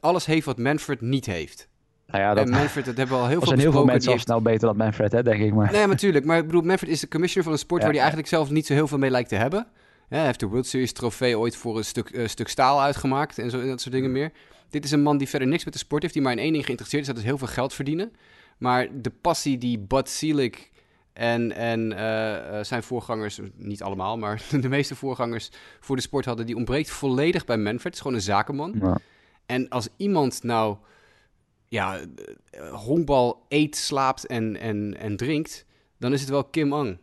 alles 0.00 0.26
heeft 0.26 0.46
wat 0.46 0.58
Manfred 0.58 1.00
niet 1.00 1.26
heeft. 1.26 1.68
Nou 2.06 2.22
ja, 2.22 2.34
dat, 2.34 2.46
en 2.46 2.50
Manfred, 2.50 2.84
dat 2.84 2.96
hebben 2.96 3.16
we 3.16 3.22
al 3.22 3.28
heel 3.28 3.40
veel 3.40 3.52
Er 3.52 3.58
zijn 3.58 3.60
heel 3.60 3.72
veel 3.72 3.84
mensen 3.84 4.12
al 4.12 4.18
snel 4.18 4.42
beter 4.42 4.66
dan 4.66 4.76
Manfred, 4.76 5.12
hè, 5.12 5.22
denk 5.22 5.42
ik 5.42 5.54
maar. 5.54 5.72
Nee, 5.72 5.86
natuurlijk. 5.86 6.24
Maar 6.24 6.38
ik 6.38 6.46
bedoel, 6.46 6.62
Manfred 6.62 6.90
is 6.90 7.00
de 7.00 7.08
commissioner 7.08 7.44
van 7.44 7.52
een 7.52 7.64
sport 7.64 7.82
waar 7.82 7.90
hij 7.90 8.00
eigenlijk 8.00 8.28
zelf 8.28 8.50
niet 8.50 8.66
zo 8.66 8.72
heel 8.72 8.88
veel 8.88 8.98
mee 8.98 9.10
lijkt 9.10 9.28
te 9.28 9.34
hebben. 9.34 9.66
hij 10.08 10.24
heeft 10.24 10.40
de 10.40 10.46
World 10.46 10.66
Series 10.66 10.92
trofee 10.92 11.38
ooit 11.38 11.56
voor 11.56 11.76
een 11.76 11.84
stuk, 11.84 12.10
uh, 12.10 12.26
stuk 12.26 12.48
staal 12.48 12.82
uitgemaakt 12.82 13.38
en 13.38 13.50
zo, 13.50 13.66
dat 13.66 13.80
soort 13.80 13.94
dingen 13.94 14.12
meer. 14.12 14.32
Dit 14.70 14.84
is 14.84 14.90
een 14.90 15.02
man 15.02 15.18
die 15.18 15.28
verder 15.28 15.48
niks 15.48 15.64
met 15.64 15.72
de 15.72 15.78
sport 15.78 16.02
heeft, 16.02 16.14
die 16.14 16.22
maar 16.22 16.32
in 16.32 16.38
één 16.38 16.52
ding 16.52 16.64
geïnteresseerd 16.64 17.02
is, 17.02 17.08
dat 17.08 17.18
is 17.18 17.24
heel 17.24 17.38
veel 17.38 17.46
geld 17.46 17.74
verdienen. 17.74 18.12
Maar 18.58 19.00
de 19.02 19.10
passie 19.10 19.58
die 19.58 19.78
Bud 19.78 20.08
Selig 20.08 20.70
en, 21.12 21.52
en 21.52 21.90
uh, 21.90 22.64
zijn 22.64 22.82
voorgangers, 22.82 23.40
niet 23.56 23.82
allemaal, 23.82 24.18
maar 24.18 24.42
de 24.60 24.68
meeste 24.68 24.94
voorgangers 24.94 25.50
voor 25.80 25.96
de 25.96 26.02
sport 26.02 26.24
hadden, 26.24 26.46
die 26.46 26.56
ontbreekt 26.56 26.90
volledig 26.90 27.44
bij 27.44 27.56
Manfred. 27.56 27.84
Het 27.84 27.94
is 27.94 28.00
gewoon 28.00 28.16
een 28.16 28.22
zakenman. 28.22 28.74
Ja. 28.80 28.98
En 29.46 29.68
als 29.68 29.88
iemand 29.96 30.42
nou 30.42 30.76
ja, 31.68 32.00
honkbal 32.70 33.44
eet, 33.48 33.76
slaapt 33.76 34.26
en, 34.26 34.56
en, 34.56 34.96
en 34.98 35.16
drinkt, 35.16 35.66
dan 35.98 36.12
is 36.12 36.20
het 36.20 36.30
wel 36.30 36.44
Kim 36.44 36.72
Ang. 36.72 36.98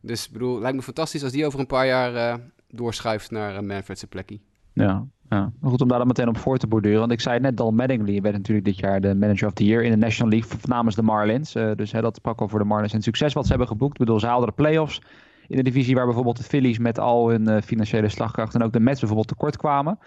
Dus 0.00 0.26
ik 0.26 0.32
bedoel, 0.32 0.58
lijkt 0.58 0.76
me 0.76 0.82
fantastisch 0.82 1.22
als 1.22 1.32
die 1.32 1.46
over 1.46 1.60
een 1.60 1.66
paar 1.66 1.86
jaar 1.86 2.14
uh, 2.14 2.44
doorschuift 2.68 3.30
naar 3.30 3.54
uh, 3.54 3.60
Manfred's 3.60 4.04
plekje. 4.04 4.40
Ja, 4.72 5.06
ja, 5.32 5.52
goed 5.62 5.80
om 5.80 5.88
daar 5.88 5.98
dan 5.98 6.06
meteen 6.06 6.28
op 6.28 6.38
voor 6.38 6.58
te 6.58 6.66
borduren. 6.66 6.98
Want 6.98 7.12
ik 7.12 7.20
zei 7.20 7.40
net, 7.40 7.56
Dal 7.56 7.70
Mattingly 7.70 8.20
werd 8.20 8.36
natuurlijk 8.36 8.66
dit 8.66 8.78
jaar 8.78 9.00
de 9.00 9.14
manager 9.14 9.46
of 9.46 9.52
the 9.52 9.64
year 9.64 9.82
in 9.82 9.90
de 9.90 9.96
National 9.96 10.32
League 10.32 10.58
namens 10.64 10.94
de 10.94 11.02
Marlins. 11.02 11.56
Uh, 11.56 11.70
dus 11.76 11.92
hè, 11.92 12.00
dat 12.00 12.16
sprak 12.16 12.40
al 12.40 12.48
voor 12.48 12.58
de 12.58 12.64
Marlins. 12.64 12.90
En 12.90 12.96
het 12.96 13.06
succes 13.06 13.32
wat 13.32 13.44
ze 13.44 13.50
hebben 13.50 13.68
geboekt. 13.68 13.92
Ik 13.92 13.98
bedoel, 13.98 14.20
ze 14.20 14.26
haalden 14.26 14.48
de 14.48 14.54
playoffs 14.54 15.02
in 15.48 15.56
de 15.56 15.62
divisie 15.62 15.94
waar 15.94 16.04
bijvoorbeeld 16.04 16.36
de 16.36 16.42
Phillies 16.42 16.78
met 16.78 16.98
al 16.98 17.28
hun 17.28 17.48
uh, 17.48 17.56
financiële 17.64 18.08
slagkracht 18.08 18.54
en 18.54 18.62
ook 18.62 18.72
de 18.72 18.80
Mets 18.80 18.98
bijvoorbeeld 18.98 19.28
tekort 19.28 19.56
kwamen. 19.56 19.98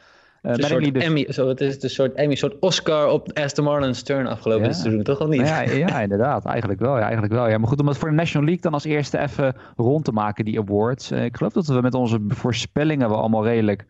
Uh, 0.41 0.51
een 0.51 0.63
soort 0.63 0.93
dus... 0.93 1.03
Emmy, 1.03 1.31
zo, 1.31 1.47
het 1.47 1.61
is 1.61 1.83
een 1.83 1.89
soort 1.89 2.13
Emmy, 2.13 2.31
een 2.31 2.37
soort 2.37 2.59
Oscar 2.59 3.07
op 3.09 3.31
Aston 3.33 3.65
Martin's 3.65 4.03
turn 4.03 4.27
afgelopen 4.27 4.65
ja. 4.65 4.73
seizoen, 4.73 5.03
toch 5.03 5.21
of 5.21 5.27
niet? 5.27 5.47
Ja, 5.47 5.61
ja, 5.61 6.01
inderdaad. 6.01 6.45
Eigenlijk 6.45 6.79
wel, 6.79 6.97
ja, 6.97 7.03
eigenlijk 7.03 7.33
wel. 7.33 7.49
Ja. 7.49 7.57
Maar 7.57 7.67
goed, 7.67 7.79
om 7.79 7.87
het 7.87 7.97
voor 7.97 8.09
de 8.09 8.15
National 8.15 8.45
League 8.45 8.63
dan 8.63 8.73
als 8.73 8.83
eerste 8.83 9.19
even 9.19 9.55
rond 9.75 10.05
te 10.05 10.11
maken, 10.11 10.45
die 10.45 10.59
awards. 10.59 11.11
Uh, 11.11 11.23
ik 11.23 11.37
geloof 11.37 11.53
dat 11.53 11.67
we 11.67 11.81
met 11.81 11.93
onze 11.93 12.19
voorspellingen 12.27 13.09
wel 13.09 13.17
allemaal 13.17 13.45
redelijk 13.45 13.85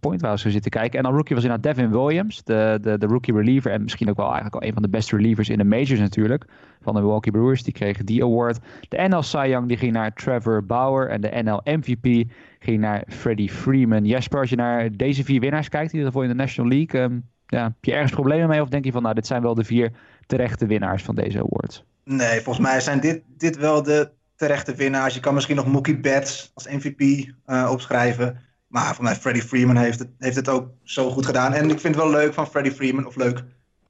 point 0.00 0.20
waren 0.20 0.38
zo 0.38 0.50
zitten 0.50 0.70
kijken. 0.70 0.98
En 0.98 1.04
dan 1.04 1.14
rookie 1.14 1.34
was 1.34 1.44
inderdaad 1.44 1.74
Devin 1.74 1.90
Williams, 1.90 2.42
de, 2.44 2.78
de, 2.80 2.98
de 2.98 3.06
rookie 3.06 3.34
reliever. 3.34 3.70
En 3.70 3.82
misschien 3.82 4.10
ook 4.10 4.16
wel 4.16 4.26
eigenlijk 4.26 4.54
al 4.54 4.62
een 4.62 4.72
van 4.72 4.82
de 4.82 4.88
beste 4.88 5.16
relievers 5.16 5.48
in 5.48 5.58
de 5.58 5.64
majors 5.64 5.98
natuurlijk. 5.98 6.44
Van 6.80 6.94
de 6.94 7.00
Milwaukee 7.00 7.32
Brewers, 7.32 7.62
die 7.62 7.72
kregen 7.72 8.06
die 8.06 8.24
award. 8.24 8.58
De 8.88 9.06
NL 9.08 9.22
Cy 9.22 9.46
Young 9.48 9.68
die 9.68 9.76
ging 9.76 9.92
naar 9.92 10.12
Trevor 10.12 10.64
Bauer. 10.64 11.08
En 11.08 11.20
de 11.20 11.40
NL 11.42 11.60
MVP 11.64 12.30
ging 12.58 12.80
naar 12.80 13.04
Freddie 13.08 13.50
Freeman. 13.50 14.04
Jesper, 14.04 14.40
als 14.40 14.50
je 14.50 14.56
naar 14.56 14.96
deze 14.96 15.24
vier 15.24 15.40
winnaars 15.40 15.68
kijkt, 15.68 15.92
in 15.92 15.98
ieder 15.98 16.12
geval 16.12 16.28
in 16.28 16.36
de 16.36 16.42
National 16.42 16.70
League. 16.70 17.00
Um, 17.00 17.28
ja, 17.46 17.62
heb 17.62 17.84
je 17.84 17.92
ergens 17.92 18.12
problemen 18.12 18.48
mee? 18.48 18.62
Of 18.62 18.68
denk 18.68 18.84
je 18.84 18.92
van, 18.92 19.02
nou, 19.02 19.14
dit 19.14 19.26
zijn 19.26 19.42
wel 19.42 19.54
de 19.54 19.64
vier 19.64 19.92
terechte 20.26 20.66
winnaars 20.66 21.02
van 21.02 21.14
deze 21.14 21.38
awards? 21.38 21.84
Nee, 22.04 22.40
volgens 22.40 22.66
mij 22.66 22.80
zijn 22.80 23.00
dit, 23.00 23.22
dit 23.36 23.56
wel 23.56 23.82
de 23.82 24.10
terechte 24.36 24.74
winnaars. 24.74 25.14
Je 25.14 25.20
kan 25.20 25.34
misschien 25.34 25.56
nog 25.56 25.66
Mookie 25.66 26.00
Betts 26.00 26.50
als 26.54 26.68
MVP 26.68 27.00
uh, 27.46 27.68
opschrijven. 27.70 28.40
Maar 28.74 28.94
voor 28.94 29.04
mij, 29.04 29.16
Freddie 29.16 29.42
Freeman 29.42 29.76
heeft 29.76 29.98
het, 29.98 30.08
heeft 30.18 30.36
het 30.36 30.48
ook 30.48 30.68
zo 30.82 31.10
goed 31.10 31.26
gedaan. 31.26 31.52
En 31.52 31.70
ik 31.70 31.80
vind 31.80 31.94
het 31.94 32.04
wel 32.04 32.12
leuk 32.12 32.34
van 32.34 32.46
Freddie 32.46 32.72
Freeman, 32.72 33.06
of 33.06 33.16
leuk. 33.16 33.38
Uh, 33.38 33.44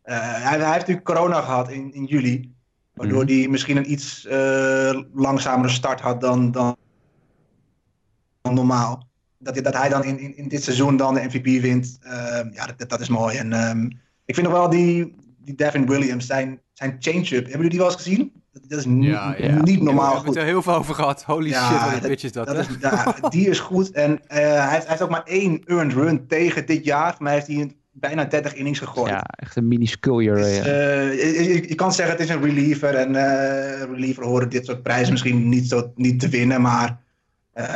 hij, 0.04 0.58
hij, 0.58 0.72
heeft 0.72 0.78
natuurlijk 0.78 1.06
corona 1.06 1.40
gehad 1.40 1.70
in, 1.70 1.94
in 1.94 2.04
juli. 2.04 2.54
Waardoor 2.94 3.22
mm 3.22 3.28
hij 3.28 3.48
misschien 3.48 3.76
een 3.76 3.92
iets 3.92 4.24
uh, 4.24 5.00
langzamere 5.14 5.72
start 5.72 6.00
had 6.00 6.20
dan, 6.20 6.50
dan, 6.50 6.76
dan 8.42 8.54
normaal. 8.54 9.08
Dat, 9.38 9.54
dat 9.56 9.76
hij 9.76 9.88
dan 9.88 10.04
in, 10.04 10.18
in, 10.18 10.36
in, 10.36 10.48
dit 10.48 10.62
seizoen 10.62 10.96
dan 10.96 11.14
de 11.14 11.24
MVP 11.24 11.60
wint, 11.62 11.98
uh, 12.02 12.12
ja, 12.52 12.66
dat, 12.76 12.88
dat 12.88 13.00
is 13.00 13.08
mooi. 13.08 13.36
En 13.36 13.52
um, 13.52 14.00
ik 14.24 14.34
vind 14.34 14.46
nog 14.46 14.56
wel 14.56 14.70
die, 14.70 15.14
die 15.38 15.54
Devin 15.54 15.86
Williams, 15.86 16.26
zijn, 16.26 16.60
zijn 16.72 16.96
change-up. 16.98 17.30
Hebben 17.30 17.50
jullie 17.50 17.70
die 17.70 17.78
wel 17.78 17.88
eens 17.88 18.02
gezien? 18.02 18.43
Dat 18.62 18.78
is 18.78 18.84
ja, 18.88 19.34
ja. 19.38 19.62
niet 19.62 19.82
normaal 19.82 20.08
We 20.08 20.14
hebben 20.14 20.32
het 20.32 20.42
er 20.42 20.48
heel 20.48 20.62
veel 20.62 20.74
over 20.74 20.94
gehad. 20.94 21.22
Holy 21.22 21.52
shit, 21.52 21.80
wat 21.80 21.92
een 21.92 22.08
pitch 22.08 22.24
is 22.24 22.32
dat. 22.32 22.46
dat 22.46 22.56
is, 22.56 22.66
ja, 22.80 23.16
die 23.28 23.48
is 23.48 23.60
goed. 23.60 23.90
En 23.90 24.10
uh, 24.10 24.18
hij, 24.28 24.68
heeft, 24.68 24.70
hij, 24.70 24.84
heeft, 24.86 25.02
ook 25.02 25.10
maar 25.10 25.24
één 25.24 25.62
earned 25.64 25.92
run 25.92 26.26
tegen 26.26 26.66
dit 26.66 26.84
jaar. 26.84 27.14
Voor 27.14 27.22
mij 27.22 27.32
heeft 27.32 27.46
hij 27.46 27.76
bijna 27.92 28.24
30 28.24 28.54
innings 28.54 28.78
gegooid. 28.78 29.10
Ja, 29.10 29.22
echt 29.22 29.56
een 29.56 29.68
mini-skullier. 29.68 30.34
Dus, 30.34 30.58
uh, 30.58 30.64
je, 30.64 31.68
je, 31.68 31.74
kan 31.74 31.92
zeggen 31.92 32.16
het 32.16 32.24
is 32.24 32.34
een 32.34 32.42
reliever. 32.42 32.94
En 32.94 33.14
uh, 33.14 33.82
reliever 33.82 34.24
horen 34.24 34.48
dit 34.48 34.66
soort 34.66 34.82
prijzen 34.82 35.12
misschien 35.12 35.48
niet, 35.48 35.68
zo, 35.68 35.92
niet 35.94 36.20
te 36.20 36.28
winnen. 36.28 36.60
Maar 36.60 37.00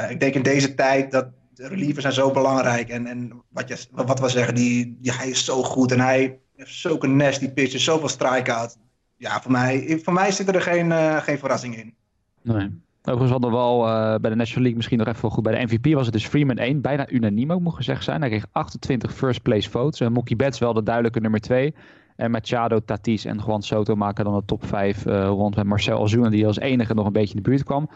ik 0.09 0.21
denk 0.21 0.35
in 0.35 0.43
deze 0.43 0.75
tijd 0.75 1.11
dat 1.11 1.27
de 1.55 1.69
relievers 1.69 2.03
zijn 2.03 2.13
zo 2.13 2.31
belangrijk. 2.31 2.89
En, 2.89 3.07
en 3.07 3.43
wat, 3.49 3.69
je, 3.69 3.77
wat 3.91 4.21
we 4.21 4.29
zeggen, 4.29 4.55
die, 4.55 4.99
die, 5.01 5.13
hij 5.13 5.29
is 5.29 5.45
zo 5.45 5.63
goed. 5.63 5.93
En 5.93 6.01
hij 6.01 6.39
heeft 6.57 6.75
zulke 6.75 7.07
nasty 7.07 7.51
pitches, 7.51 7.85
zoveel 7.85 8.09
strikeout 8.09 8.77
ja, 9.19 9.41
voor 9.41 9.51
mij, 9.51 10.01
voor 10.03 10.13
mij 10.13 10.31
zit 10.31 10.55
er 10.55 10.63
geen, 10.63 10.87
uh, 10.87 11.17
geen 11.17 11.39
verrassing 11.39 11.77
in. 11.77 11.95
Nee. 12.43 12.81
Overigens 13.03 13.31
hadden 13.31 13.51
we 13.51 13.57
wel 13.57 13.87
uh, 13.87 14.15
bij 14.21 14.31
de 14.31 14.37
National 14.37 14.61
League 14.61 14.77
misschien 14.77 14.99
nog 14.99 15.07
even 15.07 15.31
goed. 15.31 15.43
Bij 15.43 15.59
de 15.59 15.75
MVP 15.75 15.95
was 15.95 16.05
het 16.05 16.15
dus 16.15 16.27
Freeman 16.27 16.57
1. 16.57 16.81
Bijna 16.81 17.09
unaniem 17.11 17.53
ook, 17.53 17.61
moet 17.61 17.75
gezegd 17.75 18.05
zijn. 18.05 18.21
Hij 18.21 18.31
kreeg 18.31 18.47
28 18.53 19.15
first 19.15 19.43
place 19.43 19.71
votes. 19.71 20.01
En 20.01 20.13
Mookie 20.13 20.37
Betts 20.37 20.59
wel 20.59 20.73
de 20.73 20.83
duidelijke 20.83 21.21
nummer 21.21 21.41
2. 21.41 21.75
En 22.17 22.31
Machado, 22.31 22.81
Tatis 22.85 23.25
en 23.25 23.41
Juan 23.47 23.63
Soto 23.63 23.95
maken 23.95 24.25
dan 24.25 24.35
de 24.35 24.43
top 24.45 24.67
5 24.67 25.07
uh, 25.07 25.27
rond 25.27 25.57
met 25.57 25.67
Marcel 25.67 25.99
Ozuna, 25.99 26.29
die 26.29 26.47
als 26.47 26.59
enige 26.59 26.95
nog 26.95 27.07
een 27.07 27.13
beetje 27.13 27.35
in 27.35 27.43
de 27.43 27.49
buurt 27.49 27.65
kwam. 27.65 27.89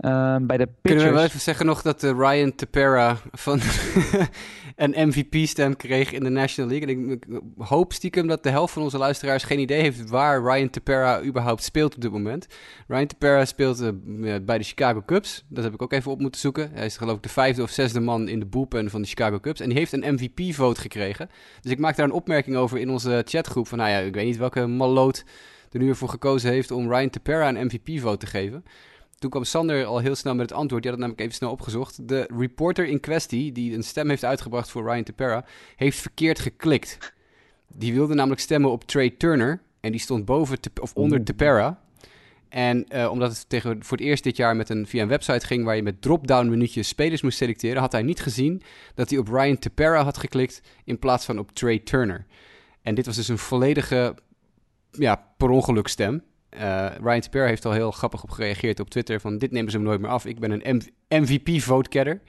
Uh, 0.00 0.36
bij 0.40 0.56
de 0.56 0.66
pitchers... 0.66 0.80
Kunnen 0.82 1.04
we 1.04 1.12
wel 1.12 1.24
even 1.24 1.40
zeggen 1.40 1.66
nog 1.66 1.82
dat 1.82 2.02
uh, 2.02 2.10
Ryan 2.10 2.54
Tepera 2.54 3.16
van 3.32 3.60
een 4.76 5.08
MVP-stem 5.08 5.76
kreeg 5.76 6.12
in 6.12 6.22
de 6.22 6.30
National 6.30 6.70
League. 6.70 6.88
En 6.88 7.10
ik, 7.10 7.24
hoop 7.58 7.92
stiekem 7.92 8.26
dat 8.26 8.42
de 8.42 8.50
helft 8.50 8.72
van 8.72 8.82
onze 8.82 8.98
luisteraars 8.98 9.42
geen 9.42 9.58
idee 9.58 9.80
heeft 9.80 10.10
waar 10.10 10.42
Ryan 10.42 10.70
Tepera 10.70 11.22
überhaupt 11.22 11.62
speelt 11.62 11.94
op 11.94 12.00
dit 12.00 12.10
moment. 12.10 12.46
Ryan 12.86 13.06
Tepera 13.06 13.44
speelt 13.44 13.80
uh, 13.80 13.90
bij 14.42 14.58
de 14.58 14.64
Chicago 14.64 15.02
Cubs. 15.06 15.44
Dat 15.48 15.64
heb 15.64 15.74
ik 15.74 15.82
ook 15.82 15.92
even 15.92 16.10
op 16.10 16.20
moeten 16.20 16.40
zoeken. 16.40 16.70
Hij 16.72 16.86
is 16.86 16.96
geloof 16.96 17.16
ik 17.16 17.22
de 17.22 17.28
vijfde 17.28 17.62
of 17.62 17.70
zesde 17.70 18.00
man 18.00 18.28
in 18.28 18.38
de 18.38 18.46
bullpen 18.46 18.90
van 18.90 19.02
de 19.02 19.08
Chicago 19.08 19.40
Cubs. 19.40 19.60
En 19.60 19.68
die 19.68 19.78
heeft 19.78 19.92
een 19.92 20.14
MVP-vote 20.14 20.80
gekregen. 20.80 21.30
Dus 21.60 21.72
ik 21.72 21.78
maak 21.78 21.96
daar 21.96 22.06
een 22.06 22.12
opmerking 22.12 22.56
over 22.56 22.78
in 22.78 22.90
onze 22.90 23.22
chatgroep. 23.24 23.68
Van 23.68 23.78
nou 23.78 23.90
ja, 23.90 23.98
ik 23.98 24.14
weet 24.14 24.26
niet 24.26 24.36
welke 24.36 24.66
malloot 24.66 25.24
er 25.70 25.78
nu 25.78 25.88
ervoor 25.88 26.08
gekozen 26.08 26.50
heeft 26.50 26.70
om 26.70 26.92
Ryan 26.92 27.10
Tepera 27.10 27.48
een 27.48 27.64
MVP-vote 27.64 28.18
te 28.18 28.26
geven. 28.26 28.64
Toen 29.18 29.30
kwam 29.30 29.44
Sander 29.44 29.84
al 29.84 29.98
heel 29.98 30.14
snel 30.14 30.34
met 30.34 30.50
het 30.50 30.58
antwoord. 30.58 30.82
Die 30.82 30.90
had 30.90 31.00
het 31.00 31.08
namelijk 31.08 31.20
even 31.20 31.34
snel 31.34 31.50
opgezocht. 31.50 32.08
De 32.08 32.28
reporter 32.38 32.86
in 32.86 33.00
kwestie, 33.00 33.52
die 33.52 33.74
een 33.74 33.82
stem 33.82 34.08
heeft 34.08 34.24
uitgebracht 34.24 34.70
voor 34.70 34.90
Ryan 34.90 35.02
Tepera, 35.02 35.44
heeft 35.76 35.98
verkeerd 35.98 36.38
geklikt. 36.38 37.14
Die 37.68 37.94
wilde 37.94 38.14
namelijk 38.14 38.40
stemmen 38.40 38.70
op 38.70 38.84
Trey 38.84 39.10
Turner. 39.10 39.60
En 39.80 39.90
die 39.90 40.00
stond 40.00 40.24
boven 40.24 40.58
of 40.80 40.94
onder 40.94 41.24
Tepera. 41.24 41.80
En 42.48 42.86
uh, 42.88 43.10
omdat 43.10 43.30
het 43.30 43.48
tegen, 43.48 43.84
voor 43.84 43.96
het 43.96 44.06
eerst 44.06 44.24
dit 44.24 44.36
jaar 44.36 44.56
met 44.56 44.68
een, 44.68 44.86
via 44.86 45.02
een 45.02 45.08
website 45.08 45.46
ging 45.46 45.64
waar 45.64 45.76
je 45.76 45.82
met 45.82 46.02
drop-down 46.02 46.48
minuutjes 46.48 46.88
spelers 46.88 47.22
moest 47.22 47.36
selecteren, 47.36 47.80
had 47.80 47.92
hij 47.92 48.02
niet 48.02 48.20
gezien 48.20 48.62
dat 48.94 49.10
hij 49.10 49.18
op 49.18 49.28
Ryan 49.28 49.58
Tepera 49.58 50.02
had 50.02 50.18
geklikt 50.18 50.62
in 50.84 50.98
plaats 50.98 51.24
van 51.24 51.38
op 51.38 51.52
Trey 51.52 51.78
Turner. 51.78 52.26
En 52.82 52.94
dit 52.94 53.06
was 53.06 53.16
dus 53.16 53.28
een 53.28 53.38
volledige 53.38 54.14
ja, 54.90 55.32
per 55.36 55.48
ongeluk 55.48 55.88
stem. 55.88 56.22
Uh, 56.56 56.86
Ryan 57.02 57.20
Tepper 57.20 57.46
heeft 57.46 57.64
al 57.64 57.72
heel 57.72 57.90
grappig 57.90 58.22
op 58.22 58.30
gereageerd 58.30 58.80
op 58.80 58.90
Twitter 58.90 59.20
van 59.20 59.38
dit 59.38 59.50
nemen 59.50 59.70
ze 59.70 59.76
hem 59.76 59.86
nooit 59.86 60.00
meer 60.00 60.10
af. 60.10 60.26
Ik 60.26 60.40
ben 60.40 60.68
een 60.68 60.82
MVP-vote-getter. 61.08 62.20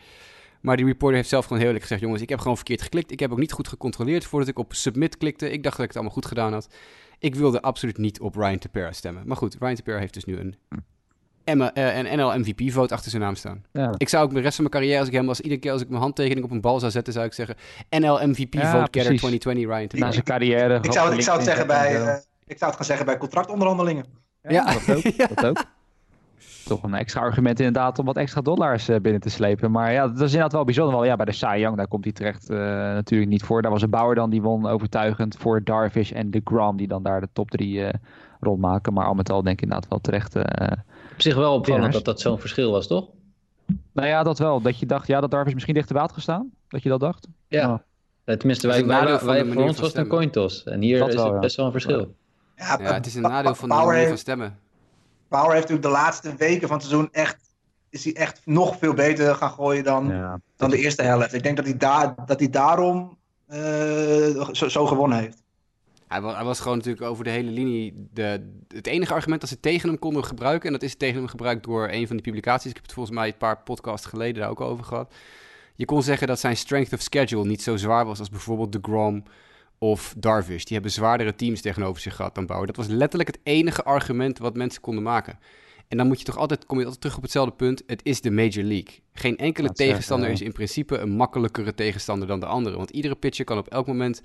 Maar 0.61 0.77
die 0.77 0.85
reporter 0.85 1.17
heeft 1.17 1.29
zelf 1.29 1.43
gewoon 1.43 1.57
heel 1.57 1.67
eerlijk 1.67 1.85
gezegd... 1.85 2.01
jongens, 2.01 2.21
ik 2.21 2.29
heb 2.29 2.39
gewoon 2.39 2.55
verkeerd 2.55 2.81
geklikt. 2.81 3.11
Ik 3.11 3.19
heb 3.19 3.31
ook 3.31 3.37
niet 3.37 3.51
goed 3.51 3.67
gecontroleerd 3.67 4.25
voordat 4.25 4.49
ik 4.49 4.59
op 4.59 4.73
submit 4.73 5.17
klikte. 5.17 5.51
Ik 5.51 5.63
dacht 5.63 5.75
dat 5.75 5.85
ik 5.85 5.91
het 5.91 5.95
allemaal 5.95 6.13
goed 6.13 6.25
gedaan 6.25 6.53
had. 6.53 6.67
Ik 7.19 7.35
wilde 7.35 7.61
absoluut 7.61 7.97
niet 7.97 8.19
op 8.19 8.35
Ryan 8.35 8.57
Tepper 8.57 8.93
stemmen. 8.93 9.23
Maar 9.25 9.37
goed, 9.37 9.55
Ryan 9.59 9.75
Tepper 9.75 9.99
heeft 9.99 10.13
dus 10.13 10.25
nu 10.25 10.37
een, 10.37 10.55
uh, 11.45 11.97
een 11.97 12.17
NL 12.17 12.39
MVP-vote 12.39 12.93
achter 12.93 13.09
zijn 13.09 13.21
naam 13.21 13.35
staan. 13.35 13.63
Ja. 13.73 13.93
Ik 13.97 14.09
zou 14.09 14.25
ook 14.25 14.33
de 14.33 14.39
rest 14.39 14.55
van 14.55 14.65
mijn 14.69 14.75
carrière, 14.75 14.99
als 14.99 15.07
ik 15.07 15.13
hem 15.13 15.27
als 15.27 15.41
iedere 15.41 15.59
keer 15.59 15.71
als 15.71 15.81
ik 15.81 15.89
mijn 15.89 16.01
handtekening 16.01 16.45
op 16.45 16.51
een 16.51 16.61
bal 16.61 16.79
zou 16.79 16.91
zetten, 16.91 17.13
zou 17.13 17.25
ik 17.25 17.33
zeggen 17.33 17.55
NL 17.89 18.27
MVP-vote 18.27 18.57
ja, 18.57 18.87
getter 18.91 19.17
2020 19.17 19.65
Ryan. 19.65 19.87
Na 19.91 20.11
zijn 20.11 20.23
carrière. 20.23 20.79
Ik 20.81 20.91
zou, 20.91 21.15
ik 21.15 21.21
zou 21.21 21.37
het 21.37 21.45
zeggen 21.45 21.67
bij... 21.67 22.21
Ik 22.47 22.57
zou 22.57 22.69
het 22.69 22.75
gaan 22.75 22.85
zeggen 22.85 23.05
bij 23.05 23.17
contractonderhandelingen. 23.17 24.05
Ja, 24.41 24.51
ja. 24.51 24.63
Dat, 24.73 24.95
ook, 24.95 25.17
dat 25.35 25.45
ook. 25.45 25.63
Toch 26.65 26.83
een 26.83 26.93
extra 26.93 27.21
argument 27.21 27.59
inderdaad 27.59 27.99
om 27.99 28.05
wat 28.05 28.17
extra 28.17 28.41
dollars 28.41 28.89
uh, 28.89 28.99
binnen 28.99 29.21
te 29.21 29.29
slepen. 29.29 29.71
Maar 29.71 29.93
ja, 29.93 30.07
dat 30.07 30.15
is 30.15 30.21
inderdaad 30.21 30.51
wel 30.51 30.63
bijzonder. 30.63 30.95
Wel, 30.95 31.05
ja, 31.05 31.15
bij 31.15 31.25
de 31.25 31.31
Cy 31.31 31.55
Young, 31.57 31.77
daar 31.77 31.87
komt 31.87 32.03
hij 32.03 32.13
terecht 32.13 32.49
uh, 32.49 32.57
natuurlijk 32.93 33.31
niet 33.31 33.43
voor. 33.43 33.61
Daar 33.61 33.71
was 33.71 33.81
een 33.81 33.89
bouwer 33.89 34.15
dan, 34.15 34.29
die 34.29 34.41
won 34.41 34.67
overtuigend 34.67 35.37
voor 35.37 35.63
Darvish 35.63 36.11
en 36.11 36.31
de 36.31 36.41
Grom, 36.43 36.77
die 36.77 36.87
dan 36.87 37.03
daar 37.03 37.21
de 37.21 37.27
top 37.33 37.51
3 37.51 37.73
uh, 37.73 37.87
eh, 37.87 37.93
rondmaken. 38.39 38.93
Maar 38.93 39.05
al 39.05 39.13
met 39.13 39.29
al 39.29 39.43
denk 39.43 39.55
ik 39.55 39.61
inderdaad 39.61 39.89
wel 39.89 39.99
terecht. 39.99 40.35
Op 41.13 41.21
zich 41.21 41.35
wel 41.35 41.53
opvallend 41.53 41.93
dat 41.93 42.05
dat 42.05 42.19
zo'n 42.19 42.39
verschil 42.39 42.71
was, 42.71 42.87
toch? 42.87 43.07
Nou 43.91 44.07
ja, 44.07 44.23
dat 44.23 44.39
wel. 44.39 44.61
Dat 44.61 44.79
je 44.79 44.85
dacht, 44.85 45.07
ja, 45.07 45.21
dat 45.21 45.31
Darvish 45.31 45.53
misschien 45.53 45.73
dichter 45.73 45.93
bij 45.93 46.03
had 46.03 46.11
gestaan. 46.13 46.51
Dat 46.67 46.83
je 46.83 46.89
dat 46.89 46.99
dacht. 46.99 47.27
Ja. 47.47 47.83
Tenminste, 48.25 48.67
wij, 48.67 48.85
wij, 48.85 49.19
wij, 49.19 49.45
voor 49.45 49.63
ons 49.63 49.79
was 49.79 49.87
het 49.87 49.97
een 49.97 50.07
coin 50.07 50.29
toss. 50.29 50.63
En 50.63 50.81
hier 50.81 50.99
dat 50.99 51.07
is 51.07 51.15
wel, 51.15 51.31
het 51.31 51.41
best 51.41 51.55
wel 51.55 51.65
een 51.65 51.71
verschil. 51.71 52.15
Ja, 52.57 52.77
ja, 52.81 52.93
het 52.93 53.05
is 53.05 53.15
een 53.15 53.21
nadeel 53.21 53.55
van 53.55 53.69
de 53.69 53.75
manier 53.75 54.07
van 54.07 54.17
stemmen. 54.17 54.59
Power 55.27 55.53
heeft 55.53 55.69
natuurlijk 55.69 55.87
de 55.87 56.01
laatste 56.01 56.35
weken 56.35 56.67
van 56.67 56.77
het 56.77 56.85
seizoen 56.85 57.09
echt 57.11 57.47
is 57.89 58.03
hij 58.03 58.15
echt 58.15 58.41
nog 58.45 58.77
veel 58.77 58.93
beter 58.93 59.35
gaan 59.35 59.51
gooien 59.51 59.83
dan, 59.83 60.13
dan 60.55 60.69
de 60.69 60.77
eerste 60.77 61.01
helft. 61.01 61.33
Ik 61.33 61.43
denk 61.43 61.55
dat 61.55 61.65
hij, 61.65 61.77
daar, 61.77 62.15
dat 62.25 62.39
hij 62.39 62.49
daarom 62.49 63.17
uh, 63.49 64.49
zo, 64.51 64.67
zo, 64.67 64.85
gewonnen 64.85 65.17
heeft. 65.17 65.43
Hij 66.07 66.21
was, 66.21 66.35
hij 66.35 66.43
was, 66.43 66.59
gewoon 66.59 66.77
natuurlijk 66.77 67.05
over 67.05 67.23
de 67.23 67.29
hele 67.29 67.51
linie 67.51 68.07
de, 68.13 68.53
het 68.67 68.87
enige 68.87 69.13
argument 69.13 69.41
dat 69.41 69.49
ze 69.49 69.59
tegen 69.59 69.89
hem 69.89 69.99
konden 69.99 70.25
gebruiken. 70.25 70.65
En 70.65 70.73
dat 70.73 70.83
is 70.83 70.95
tegen 70.95 71.15
hem 71.15 71.27
gebruikt 71.27 71.63
door 71.63 71.89
een 71.91 72.07
van 72.07 72.15
die 72.15 72.25
publicaties. 72.25 72.69
Ik 72.69 72.75
heb 72.75 72.83
het 72.83 72.93
volgens 72.93 73.15
mij 73.15 73.27
een 73.27 73.37
paar 73.37 73.57
podcasts 73.57 74.07
geleden 74.07 74.41
daar 74.41 74.49
ook 74.49 74.61
over 74.61 74.85
gehad. 74.85 75.13
Je 75.75 75.85
kon 75.85 76.03
zeggen 76.03 76.27
dat 76.27 76.39
zijn 76.39 76.57
strength 76.57 76.93
of 76.93 77.01
schedule 77.01 77.45
niet 77.45 77.61
zo 77.61 77.77
zwaar 77.77 78.05
was 78.05 78.19
als 78.19 78.29
bijvoorbeeld 78.29 78.71
de 78.71 78.79
Grom 78.81 79.23
of 79.77 80.13
Darvish. 80.17 80.63
Die 80.63 80.73
hebben 80.73 80.91
zwaardere 80.91 81.35
teams 81.35 81.61
tegenover 81.61 82.01
zich 82.01 82.15
gehad 82.15 82.35
dan 82.35 82.45
Bauer. 82.45 82.65
Dat 82.65 82.75
was 82.75 82.87
letterlijk 82.87 83.29
het 83.29 83.39
enige 83.43 83.83
argument 83.83 84.37
wat 84.37 84.55
mensen 84.55 84.81
konden 84.81 85.03
maken. 85.03 85.39
En 85.87 85.97
dan 85.97 86.07
moet 86.07 86.19
je 86.19 86.25
toch 86.25 86.37
altijd, 86.37 86.65
kom 86.65 86.77
je 86.77 86.83
altijd 86.83 87.01
terug 87.01 87.17
op 87.17 87.23
hetzelfde 87.23 87.55
punt. 87.55 87.83
Het 87.85 88.01
is 88.03 88.21
de 88.21 88.31
Major 88.31 88.63
League. 88.63 88.99
Geen 89.13 89.37
enkele 89.37 89.73
tegenstander 89.73 90.29
is 90.29 90.41
in 90.41 90.51
principe 90.51 90.97
een 90.97 91.09
makkelijkere 91.09 91.73
tegenstander 91.73 92.27
dan 92.27 92.39
de 92.39 92.45
andere. 92.45 92.77
Want 92.77 92.89
iedere 92.89 93.15
pitcher 93.15 93.45
kan 93.45 93.57
op 93.57 93.67
elk 93.67 93.87
moment 93.87 94.21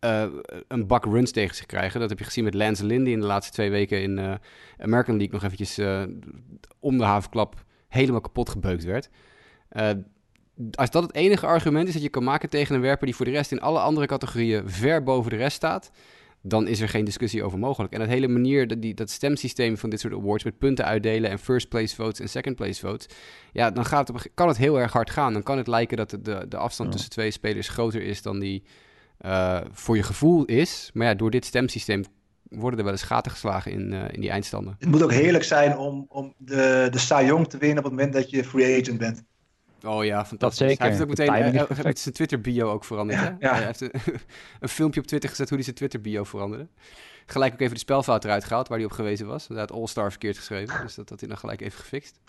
uh, 0.00 0.26
een 0.68 0.86
bak 0.86 1.04
runs 1.04 1.30
tegen 1.30 1.56
zich 1.56 1.66
krijgen. 1.66 2.00
Dat 2.00 2.08
heb 2.08 2.18
je 2.18 2.24
gezien 2.24 2.44
met 2.44 2.54
Lance 2.54 2.84
Lynn, 2.84 3.06
in 3.06 3.20
de 3.20 3.26
laatste 3.26 3.52
twee 3.52 3.70
weken 3.70 4.02
in 4.02 4.18
uh, 4.18 4.34
American 4.78 5.16
League 5.16 5.34
nog 5.34 5.42
eventjes 5.42 5.78
uh, 5.78 6.02
om 6.80 6.98
de 6.98 7.04
havenklap 7.04 7.64
helemaal 7.88 8.20
kapot 8.20 8.48
gebeukt 8.48 8.84
werd 8.84 9.10
als 10.70 10.90
dat 10.90 11.02
het 11.02 11.14
enige 11.14 11.46
argument 11.46 11.88
is 11.88 11.94
dat 11.94 12.02
je 12.02 12.08
kan 12.08 12.24
maken 12.24 12.48
tegen 12.48 12.74
een 12.74 12.80
werper 12.80 13.06
die 13.06 13.14
voor 13.16 13.24
de 13.24 13.30
rest 13.30 13.52
in 13.52 13.60
alle 13.60 13.78
andere 13.78 14.06
categorieën 14.06 14.70
ver 14.70 15.02
boven 15.02 15.30
de 15.30 15.36
rest 15.36 15.56
staat, 15.56 15.90
dan 16.42 16.66
is 16.66 16.80
er 16.80 16.88
geen 16.88 17.04
discussie 17.04 17.44
over 17.44 17.58
mogelijk. 17.58 17.92
En 17.92 17.98
dat 17.98 18.08
hele 18.08 18.28
manier, 18.28 18.66
dat, 18.66 18.82
die, 18.82 18.94
dat 18.94 19.10
stemsysteem 19.10 19.78
van 19.78 19.90
dit 19.90 20.00
soort 20.00 20.14
awards 20.14 20.44
met 20.44 20.58
punten 20.58 20.84
uitdelen 20.84 21.30
en 21.30 21.38
first 21.38 21.68
place 21.68 21.94
votes 21.94 22.20
en 22.20 22.28
second 22.28 22.56
place 22.56 22.80
votes, 22.80 23.06
ja, 23.52 23.70
dan 23.70 23.84
gaat 23.84 24.08
het 24.08 24.16
op, 24.16 24.26
kan 24.34 24.48
het 24.48 24.56
heel 24.56 24.80
erg 24.80 24.92
hard 24.92 25.10
gaan. 25.10 25.32
Dan 25.32 25.42
kan 25.42 25.56
het 25.56 25.66
lijken 25.66 25.96
dat 25.96 26.10
de, 26.10 26.22
de, 26.22 26.46
de 26.48 26.56
afstand 26.56 26.92
tussen 26.92 27.10
twee 27.10 27.30
spelers 27.30 27.68
groter 27.68 28.02
is 28.02 28.22
dan 28.22 28.38
die 28.38 28.62
uh, 29.20 29.60
voor 29.72 29.96
je 29.96 30.02
gevoel 30.02 30.44
is. 30.44 30.90
Maar 30.92 31.06
ja, 31.06 31.14
door 31.14 31.30
dit 31.30 31.44
stemsysteem 31.44 32.04
worden 32.42 32.78
er 32.78 32.84
wel 32.84 32.94
eens 32.94 33.02
gaten 33.02 33.30
geslagen 33.30 33.72
in, 33.72 33.92
uh, 33.92 34.04
in 34.10 34.20
die 34.20 34.30
eindstanden. 34.30 34.76
Het 34.78 34.88
moet 34.88 35.02
ook 35.02 35.12
heerlijk 35.12 35.44
zijn 35.44 35.76
om, 35.76 36.06
om 36.08 36.34
de, 36.38 36.88
de 36.90 36.98
Cy 36.98 37.22
Young 37.26 37.48
te 37.48 37.58
winnen 37.58 37.78
op 37.78 37.84
het 37.84 37.92
moment 37.92 38.12
dat 38.12 38.30
je 38.30 38.44
free 38.44 38.80
agent 38.80 38.98
bent. 38.98 39.24
Oh 39.86 40.04
ja, 40.04 40.24
fantastisch. 40.24 40.66
Zeker. 40.66 40.80
Hij 40.80 40.88
heeft 40.88 41.02
ook 41.02 41.08
meteen 41.08 41.54
uh, 41.54 41.62
heeft 41.82 41.98
zijn 41.98 42.14
Twitter 42.14 42.40
bio 42.40 42.70
ook 42.70 42.84
veranderd. 42.84 43.20
Hè? 43.20 43.30
Ja. 43.38 43.54
Hij 43.54 43.64
heeft 43.64 43.80
een, 43.80 43.90
een, 44.60 44.68
filmpje 44.68 45.00
op 45.00 45.06
Twitter 45.06 45.30
gezet 45.30 45.46
hoe 45.48 45.56
hij 45.56 45.64
zijn 45.64 45.76
Twitter 45.76 46.00
bio 46.00 46.24
veranderde. 46.24 46.66
Gelijk 47.26 47.52
ook 47.52 47.60
even 47.60 47.74
de 47.74 47.80
spelfout 47.80 48.24
eruit 48.24 48.44
gehaald 48.44 48.68
waar 48.68 48.78
hij 48.78 48.86
op 48.86 48.92
gewezen 48.92 49.26
was. 49.26 49.48
Hij 49.48 49.58
had 49.58 49.72
All-Star 49.72 50.10
verkeerd 50.10 50.36
geschreven, 50.36 50.82
dus 50.82 50.94
dat 50.94 51.08
had 51.08 51.20
hij 51.20 51.28
dan 51.28 51.38
gelijk 51.38 51.60
even 51.60 51.78
gefixt. 51.78 52.20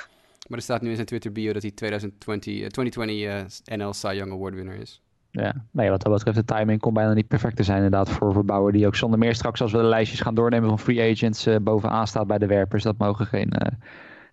Maar 0.47 0.57
er 0.57 0.63
staat 0.63 0.81
nu 0.81 0.89
in 0.89 0.95
zijn 0.95 1.07
Twitter 1.07 1.31
bio 1.31 1.53
dat 1.53 1.61
hij 1.61 1.71
2020, 1.71 2.53
uh, 2.53 2.67
2020 2.67 3.77
NL 3.77 3.93
Cy 3.93 4.13
Young 4.13 4.31
Award 4.31 4.53
winner 4.53 4.75
is. 4.75 5.01
Ja, 5.31 5.53
nee, 5.71 5.89
wat 5.89 6.01
dat 6.01 6.13
betreft, 6.13 6.37
de 6.37 6.55
timing 6.55 6.79
kon 6.79 6.93
bijna 6.93 7.13
niet 7.13 7.27
perfect 7.27 7.55
te 7.55 7.63
zijn 7.63 7.77
inderdaad 7.77 8.09
voor 8.09 8.33
verbouwer 8.33 8.73
die 8.73 8.87
ook 8.87 8.95
zonder 8.95 9.19
meer 9.19 9.35
straks 9.35 9.61
als 9.61 9.71
we 9.71 9.77
de 9.77 9.83
lijstjes 9.83 10.21
gaan 10.21 10.35
doornemen 10.35 10.69
van 10.69 10.79
free 10.79 11.11
agents 11.11 11.47
uh, 11.47 11.55
bovenaan 11.61 12.07
staat 12.07 12.27
bij 12.27 12.37
de 12.37 12.45
werpers. 12.45 12.83
Dat 12.83 12.97
mogen 12.97 13.25
geen, 13.25 13.53
uh, 13.53 13.67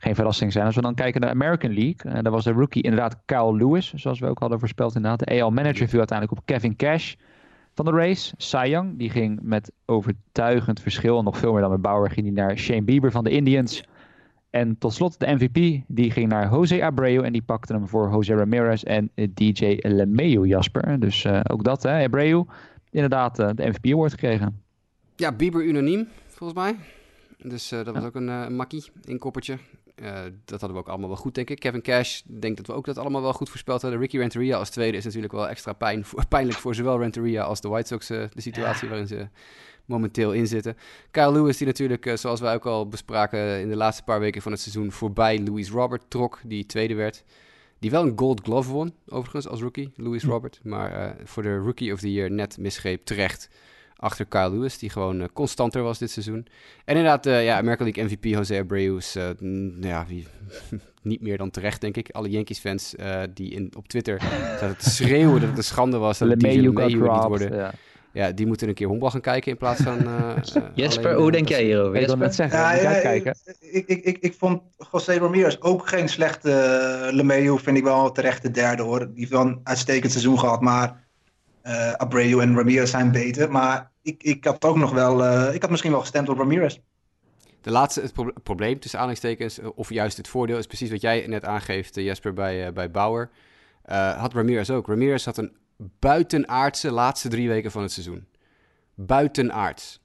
geen 0.05 0.15
verrassing 0.15 0.53
zijn. 0.53 0.67
Als 0.67 0.75
we 0.75 0.81
dan 0.81 0.95
kijken 0.95 1.21
naar 1.21 1.31
de 1.31 1.37
American 1.37 1.73
League, 1.73 2.13
uh, 2.13 2.23
daar 2.23 2.33
was 2.33 2.45
de 2.45 2.53
rookie 2.53 2.83
inderdaad 2.83 3.17
Kyle 3.25 3.57
Lewis, 3.57 3.93
zoals 3.95 4.19
we 4.19 4.27
ook 4.27 4.39
hadden 4.39 4.59
voorspeld 4.59 4.95
inderdaad. 4.95 5.19
De 5.19 5.41
AL 5.41 5.51
manager 5.51 5.89
viel 5.89 5.99
uiteindelijk 5.99 6.39
op 6.39 6.47
Kevin 6.47 6.77
Cash 6.77 7.15
van 7.75 7.85
de 7.85 7.91
race. 7.91 8.35
Cy 8.37 8.67
Young, 8.69 8.99
die 8.99 9.11
ging 9.11 9.39
met 9.43 9.73
overtuigend 9.85 10.81
verschil, 10.81 11.19
en 11.19 11.25
nog 11.25 11.39
veel 11.39 11.53
meer 11.53 11.61
dan 11.61 11.71
met 11.71 11.83
Bauer, 11.83 12.11
ging 12.11 12.27
hij 12.27 12.35
naar 12.35 12.59
Shane 12.59 12.83
Bieber 12.83 13.11
van 13.11 13.25
de 13.25 13.31
Indians. 13.31 13.85
En 14.51 14.79
tot 14.79 14.93
slot 14.93 15.19
de 15.19 15.27
MVP, 15.27 15.83
die 15.87 16.11
ging 16.11 16.29
naar 16.29 16.51
Jose 16.51 16.85
Abreu 16.85 17.23
en 17.23 17.33
die 17.33 17.43
pakte 17.43 17.73
hem 17.73 17.89
voor 17.89 18.11
Jose 18.11 18.35
Ramirez 18.35 18.83
en 18.83 19.11
DJ 19.35 19.79
LeMayo 19.81 20.47
Jasper. 20.47 21.01
Dus 21.01 21.25
uh, 21.25 21.41
ook 21.51 21.65
dat, 21.65 21.83
hè, 21.83 22.05
Abreu, 22.05 22.45
inderdaad 22.91 23.39
uh, 23.39 23.51
de 23.55 23.67
MVP 23.69 23.93
award 23.93 24.11
gekregen. 24.11 24.63
Ja, 25.17 25.33
Bieber 25.33 25.65
unaniem, 25.65 26.09
volgens 26.27 26.59
mij. 26.59 26.77
Dus 27.39 27.73
uh, 27.73 27.85
dat 27.85 27.95
was 27.95 28.05
ook 28.05 28.15
een 28.15 28.57
makkie, 28.57 28.85
inkoppertje. 29.05 29.59
Dat 30.45 30.61
hadden 30.61 30.73
we 30.73 30.79
ook 30.79 30.89
allemaal 30.89 31.09
wel 31.09 31.17
goed, 31.17 31.35
denk 31.35 31.51
ik. 31.51 31.59
Kevin 31.59 31.83
Cash, 31.83 32.21
denk 32.25 32.57
dat 32.57 32.67
we 32.67 32.73
ook 32.73 32.85
dat 32.85 32.99
allemaal 32.99 33.23
wel 33.23 33.33
goed 33.33 33.49
voorspeld 33.49 33.83
hadden. 33.83 34.01
Ricky 34.01 34.19
Renteria 34.19 34.57
als 34.57 34.71
tweede 34.71 34.97
is 34.97 35.05
natuurlijk 35.05 35.33
wel 35.33 35.49
extra 35.49 35.73
pijn, 35.73 36.05
pijnlijk 36.29 36.59
voor 36.59 36.75
zowel 36.75 36.99
Renteria 36.99 37.43
als 37.43 37.61
de 37.61 37.69
White 37.69 37.89
Sox, 37.89 38.07
de 38.07 38.29
situatie 38.37 38.89
waarin 38.89 39.07
ze 39.07 39.29
momenteel 39.85 40.33
in 40.33 40.47
zitten. 40.47 40.77
Kyle 41.11 41.33
Lewis, 41.33 41.57
die 41.57 41.67
natuurlijk, 41.67 42.07
uh, 42.07 42.17
zoals 42.17 42.41
wij 42.41 42.55
ook 42.55 42.67
al 42.67 42.89
bespraken 42.89 43.61
in 43.61 43.69
de 43.69 43.77
laatste 43.77 44.03
paar 44.03 44.21
weken 44.21 44.43
van 44.43 44.53
het 44.53 44.61
seizoen, 44.61 44.93
voorbij 44.93 45.41
Louis 45.41 45.71
Robert 45.71 46.03
trok, 46.09 46.41
die 46.45 46.67
tweede 46.67 46.95
werd. 46.95 47.25
Die 47.79 47.91
wel 47.91 48.03
een 48.03 48.19
Gold 48.19 48.41
Glove 48.41 48.73
won, 48.73 48.95
overigens, 49.09 49.49
als 49.49 49.61
rookie, 49.61 49.93
Louis 49.97 50.23
hm. 50.23 50.29
Robert. 50.29 50.61
Maar 50.63 50.93
uh, 50.93 51.25
voor 51.25 51.43
de 51.43 51.57
Rookie 51.57 51.93
of 51.93 52.01
the 52.01 52.13
Year 52.13 52.31
net 52.31 52.59
misgreep 52.59 53.05
terecht 53.05 53.49
achter 54.05 54.25
Kyle 54.25 54.51
Lewis, 54.51 54.79
die 54.79 54.91
gewoon 54.91 55.21
uh, 55.21 55.27
constanter 55.33 55.83
was 55.83 55.99
dit 55.99 56.11
seizoen. 56.11 56.47
En 56.85 56.97
inderdaad, 56.97 57.25
ja, 57.25 57.57
American 57.57 57.87
League 57.87 58.05
MVP 58.05 58.25
Jose 58.25 58.59
Abreu 58.59 58.97
is 58.97 59.17
ja, 59.81 60.07
wie, 60.07 60.27
niet 61.03 61.21
meer 61.21 61.39
dan 61.39 61.51
terecht, 61.51 61.81
denk 61.81 61.97
ik. 61.97 62.11
Alle 62.11 62.31
Yankees-fans 62.31 62.95
die 63.35 63.51
in, 63.51 63.73
op 63.77 63.89
Twitter 63.89 64.21
zaten 64.61 64.77
te 64.77 64.91
schreeuwen 64.91 65.41
dat 65.41 65.49
het 65.49 65.59
een 65.59 65.65
schande 65.65 65.99
was 65.99 66.19
dat 66.19 66.41
DJ 66.41 66.47
LeMayu 66.47 67.01
niet 67.01 67.25
worden... 67.25 67.57
Ja 67.57 67.75
ja, 68.15 68.31
die 68.31 68.47
moeten 68.47 68.69
een 68.69 68.75
keer 68.75 68.87
honkbal 68.87 69.11
gaan 69.11 69.21
kijken 69.21 69.51
in 69.51 69.57
plaats 69.57 69.81
van... 69.83 69.99
Uh, 70.05 70.63
Jesper, 70.75 71.15
hoe 71.15 71.31
denk 71.31 71.49
jij 71.49 71.63
hierover? 71.63 72.01
Ik 72.01 72.07
wil 72.07 72.17
net 72.17 72.35
zeggen, 72.35 72.59
ja, 72.59 72.73
ja, 72.73 73.01
kijken. 73.01 73.37
Ik, 73.61 73.87
ik, 73.87 74.05
ik, 74.05 74.19
ik 74.19 74.35
vond 74.39 74.63
José 74.93 75.19
Ramirez 75.19 75.57
ook 75.61 75.89
geen 75.89 76.09
slechte... 76.09 76.51
Uh, 77.07 77.13
Lemeo 77.13 77.57
vind 77.57 77.77
ik 77.77 77.83
wel 77.85 78.13
terecht 78.13 78.43
de 78.43 78.51
derde 78.51 78.83
hoor. 78.83 78.99
Die 78.99 79.13
heeft 79.15 79.31
wel 79.31 79.41
een 79.41 79.61
uitstekend 79.63 80.13
seizoen 80.13 80.39
gehad, 80.39 80.61
maar... 80.61 81.03
Uh, 81.65 81.93
Abreu 81.93 82.41
en 82.41 82.57
Ramirez 82.57 82.91
zijn 82.91 83.13
beter. 83.13 83.51
Maar 83.51 83.91
ik, 84.05 84.23
ik 84.23 84.45
had 84.45 84.65
ook 84.65 84.77
nog 84.77 84.93
wel... 84.93 85.25
Uh, 85.25 85.55
ik 85.55 85.61
had 85.61 85.71
misschien 85.71 85.91
wel 85.91 86.01
gestemd 86.01 86.29
op 86.29 86.39
Ramirez. 86.39 86.79
De 87.61 87.71
laatste, 87.71 88.01
het 88.01 88.13
pro 88.13 88.31
probleem 88.43 88.79
tussen 88.79 88.99
aanhalingstekens, 88.99 89.59
of 89.75 89.91
juist 89.91 90.17
het 90.17 90.29
voordeel, 90.29 90.59
is 90.59 90.67
precies 90.67 90.91
wat 90.91 91.01
jij 91.01 91.27
net 91.27 91.45
aangeeft, 91.45 91.95
Jesper, 91.95 92.33
bij, 92.33 92.73
bij 92.73 92.91
Bauer. 92.91 93.31
had 94.17 94.33
Ramirez 94.33 94.71
ook. 94.71 94.87
Ramirez 94.87 95.25
had 95.25 95.39
een 95.39 95.57
buitenaardse 95.77 96.91
laatste 96.91 97.29
drie 97.29 97.49
weken 97.49 97.71
van 97.71 97.83
het 97.83 97.93
seizoen. 97.93 98.27
Buitenaards. 98.95 100.01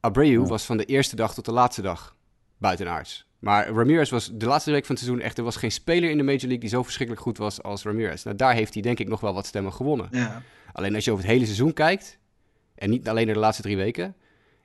Abreu 0.00 0.40
was 0.40 0.64
van 0.64 0.76
de 0.76 0.84
eerste 0.84 1.16
dag 1.16 1.34
tot 1.34 1.44
de 1.44 1.52
laatste 1.52 1.82
dag 1.82 2.16
buitenaards. 2.58 3.26
Maar 3.38 3.68
Ramirez 3.68 4.10
was 4.10 4.30
de 4.32 4.46
laatste 4.46 4.70
week 4.70 4.86
van 4.86 4.94
het 4.94 5.04
seizoen 5.04 5.24
echt... 5.24 5.38
er 5.38 5.44
was 5.44 5.56
geen 5.56 5.72
speler 5.72 6.10
in 6.10 6.16
de 6.16 6.22
Major 6.22 6.40
League 6.40 6.58
die 6.58 6.68
zo 6.68 6.82
verschrikkelijk 6.82 7.24
goed 7.24 7.38
was 7.38 7.62
als 7.62 7.82
Ramirez. 7.82 8.22
Nou, 8.22 8.36
daar 8.36 8.54
heeft 8.54 8.72
hij 8.74 8.82
denk 8.82 8.98
ik 8.98 9.08
nog 9.08 9.20
wel 9.20 9.34
wat 9.34 9.46
stemmen 9.46 9.72
gewonnen. 9.72 10.08
Ja. 10.10 10.42
Alleen 10.72 10.94
als 10.94 11.04
je 11.04 11.10
over 11.10 11.24
het 11.24 11.32
hele 11.32 11.44
seizoen 11.44 11.72
kijkt... 11.72 12.18
en 12.76 12.90
niet 12.90 13.08
alleen 13.08 13.26
de 13.26 13.38
laatste 13.38 13.62
drie 13.62 13.76
weken 13.76 14.14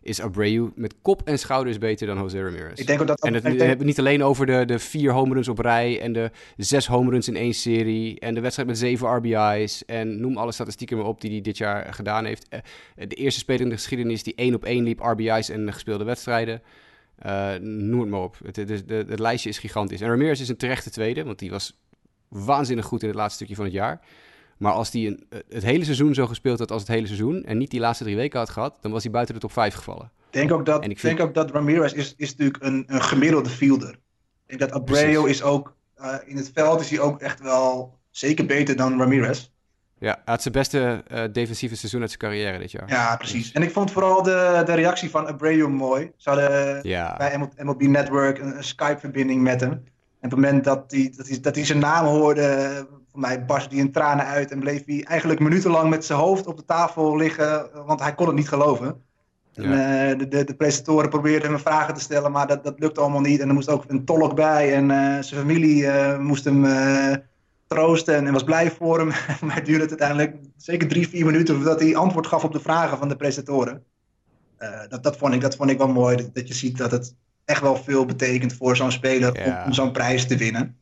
is 0.02 0.22
Abreu 0.22 0.72
met 0.76 0.96
kop 1.02 1.22
en 1.26 1.40
schouders 1.40 1.78
beter 1.78 2.08
dan 2.08 2.18
Jose 2.18 2.44
Ramirez. 2.44 2.80
Ik 2.80 2.88
denk 2.88 3.08
dat, 3.08 3.22
en 3.22 3.34
dat, 3.34 3.42
we 3.42 3.64
hebben 3.64 3.86
niet 3.86 4.00
alleen 4.00 4.24
over 4.24 4.46
de, 4.46 4.66
de 4.66 4.80
vier 4.80 5.12
home 5.12 5.34
runs 5.34 5.48
op 5.48 5.60
rij 5.60 6.02
en 6.02 6.14
de 6.14 6.32
zes 6.58 6.88
home 6.88 7.12
runs 7.12 7.28
in 7.28 7.36
één 7.36 7.54
serie 7.54 8.20
en 8.20 8.34
de 8.34 8.42
wedstrijd 8.42 8.70
met 8.70 8.78
zeven 8.78 9.16
RBI's 9.16 9.86
en 9.86 10.20
noem 10.20 10.38
alle 10.38 10.52
statistieken 10.52 10.98
maar 10.98 11.06
op 11.06 11.22
die 11.22 11.32
hij 11.32 11.42
dit 11.42 11.58
jaar 11.58 11.94
gedaan 11.94 12.26
heeft. 12.26 12.48
Eh, 12.50 12.60
de 12.96 13.16
eerste 13.16 13.40
speler 13.40 13.62
in 13.62 13.70
de 13.70 13.76
geschiedenis 13.76 14.24
die 14.24 14.36
één 14.36 14.56
op 14.56 14.66
één 14.66 14.84
liep, 14.84 15.00
RBI's 15.00 15.50
en 15.50 15.74
gespeelde 15.74 16.04
wedstrijden. 16.04 16.62
Uh, 17.26 17.54
noem 17.60 18.00
het 18.00 18.10
maar 18.10 18.22
op. 18.22 18.38
Het, 18.44 18.56
het, 18.56 18.90
het, 18.90 19.20
lijstje 19.20 19.50
is 19.50 19.58
gigantisch. 19.58 20.02
En 20.02 20.10
Ramirez 20.10 20.42
is 20.42 20.50
een 20.50 20.58
terechte 20.58 20.90
tweede, 20.90 21.24
want 21.24 21.40
die 21.40 21.50
was 21.50 21.80
waanzinnig 22.28 22.86
goed 22.86 23.02
in 23.02 23.08
het 23.08 23.18
laatste 23.18 23.36
stukje 23.36 23.56
van 23.56 23.66
het 23.66 23.74
jaar. 23.74 24.02
Maar 24.62 24.72
als 24.74 24.92
hij 24.92 25.18
het 25.50 25.64
hele 25.64 25.84
seizoen 25.84 26.14
zo 26.14 26.28
gespeeld 26.28 26.60
had 26.60 26.72
als 26.72 26.82
het 26.82 26.92
hele 26.92 27.06
seizoen... 27.06 27.44
en 27.44 27.58
niet 27.58 27.72
die 27.72 27.80
laatste 27.80 28.04
drie 28.04 28.16
weken 28.16 28.40
had 28.40 28.50
gehad... 28.50 28.78
dan 28.82 28.92
was 28.92 29.04
hij 29.04 29.12
buiten 29.12 29.34
de 29.34 29.42
top 29.42 29.52
5 29.52 29.74
gevallen. 29.74 30.12
Ik 30.26 30.34
denk 30.34 30.52
ook 30.52 30.66
dat, 30.66 30.86
ik 30.86 31.02
denk 31.02 31.20
ook 31.20 31.34
dat 31.34 31.52
Ramirez 31.52 31.94
is, 31.94 32.14
is 32.18 32.30
natuurlijk 32.30 32.64
een, 32.64 32.84
een 32.88 33.02
gemiddelde 33.02 33.50
fielder. 33.50 33.90
Ik 34.48 34.58
denk 34.58 34.60
dat 34.60 34.72
Abreu 34.72 35.30
is 35.30 35.44
ook... 35.44 35.76
Uh, 36.02 36.16
in 36.26 36.38
het 36.38 36.52
veld 36.54 36.82
is 36.82 36.90
hij 36.90 37.00
ook 37.00 37.20
echt 37.20 37.40
wel 37.40 37.98
zeker 38.10 38.46
beter 38.46 38.76
dan 38.76 39.00
Ramirez. 39.00 39.50
Ja, 40.00 40.12
hij 40.14 40.22
had 40.26 40.42
zijn 40.42 40.54
beste 40.54 41.04
uh, 41.12 41.24
defensieve 41.32 41.76
seizoen 41.76 42.02
uit 42.02 42.10
zijn 42.10 42.22
carrière 42.22 42.58
dit 42.58 42.72
jaar. 42.72 42.90
Ja, 42.90 43.16
precies. 43.18 43.52
En 43.52 43.62
ik 43.62 43.72
vond 43.72 43.92
vooral 43.92 44.24
de, 44.24 44.62
de 44.66 44.74
reactie 44.74 45.10
van 45.10 45.28
Abreu 45.28 45.68
mooi. 45.68 46.12
Ze 46.18 46.30
hadden 46.30 46.80
ja. 46.88 47.18
bij 47.18 47.50
MLB 47.58 47.82
Network 47.82 48.40
een, 48.40 48.58
een 48.58 48.64
Skype-verbinding 48.64 49.42
met 49.42 49.62
hem. 49.62 49.72
En 49.72 49.82
op 50.22 50.22
het 50.22 50.32
moment 50.32 50.64
dat 50.64 50.84
hij, 50.88 51.14
dat, 51.16 51.28
hij, 51.28 51.40
dat 51.40 51.56
hij 51.56 51.66
zijn 51.66 51.80
naam 51.80 52.06
hoorde 52.06 52.88
voor 53.12 53.20
mij 53.20 53.46
barstte 53.46 53.76
hij 53.76 53.84
in 53.84 53.92
tranen 53.92 54.26
uit 54.26 54.52
en 54.52 54.60
bleef 54.60 54.86
hij 54.86 55.04
eigenlijk 55.04 55.40
minutenlang 55.40 55.90
met 55.90 56.06
zijn 56.06 56.20
hoofd 56.20 56.48
op 56.48 56.58
de 56.58 56.66
tafel 56.66 57.16
liggen, 57.16 57.70
want 57.86 58.00
hij 58.00 58.16
kon 58.16 58.28
het 58.28 58.36
niet 58.36 58.48
geloven. 58.48 59.02
En, 59.54 59.64
uh, 59.64 60.18
de, 60.18 60.28
de, 60.28 60.44
de, 60.44 60.56
presentatoren 60.56 61.10
probeerden 61.10 61.50
hem 61.50 61.60
vragen 61.60 61.94
te 61.94 62.00
stellen, 62.00 62.32
maar 62.32 62.48
dat, 62.48 62.64
dat 62.64 62.80
lukte 62.80 63.02
allemaal 63.02 63.22
niet. 63.22 63.40
En 63.40 63.48
er 63.48 63.54
moest 63.54 63.70
ook 63.70 63.84
een 63.88 64.06
tolk 64.06 64.36
bij 64.36 64.74
en 64.74 64.84
uh, 64.84 65.22
zijn 65.22 65.42
familie 65.42 65.84
uh, 65.84 66.18
moest 66.20 66.46
hem 66.46 66.66
troosten 67.68 68.26
en 68.26 68.34
was 68.34 68.44
blij 68.44 68.72
voor 68.72 69.00
hem. 69.00 69.08
maar 69.46 69.56
het 69.56 69.66
duurde 69.66 69.88
uiteindelijk 69.88 70.36
zeker 70.58 70.88
drie, 70.88 71.08
vier 71.08 71.26
minuten 71.26 71.56
voordat 71.56 71.80
hij 71.80 71.96
antwoord 71.96 72.28
gaf 72.28 72.44
op 72.44 72.52
de 72.52 72.60
vragen 72.60 72.98
van 72.98 73.08
de 73.10 73.16
presentatoren. 73.16 73.84
dat, 74.90 75.04
dat, 75.04 75.18
vond 75.18 75.34
ik, 75.34 75.42
dat 75.42 75.56
vond 75.56 75.70
ik 75.70 75.78
wel 75.78 75.88
mooi, 75.88 76.16
dat, 76.16 76.36
dat 76.36 76.48
je 76.48 76.54
ziet 76.54 76.78
dat 76.78 76.92
het 76.92 77.16
echt 77.46 77.62
wel 77.62 77.76
veel 77.76 78.06
betekent 78.06 78.54
voor 78.54 78.76
zo'n 78.76 78.92
speler 78.92 79.46
om, 79.46 79.66
om 79.66 79.74
zo'n 79.74 79.92
prijs 79.92 80.28
te 80.28 80.38
winnen. 80.38 80.81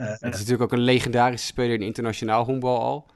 Uh, 0.00 0.06
het 0.06 0.34
is 0.34 0.38
natuurlijk 0.38 0.62
ook 0.62 0.72
een 0.72 0.84
legendarische 0.84 1.46
speler 1.46 1.74
in 1.74 1.82
internationaal 1.82 2.44
honkbal 2.44 2.80
al. 2.80 3.06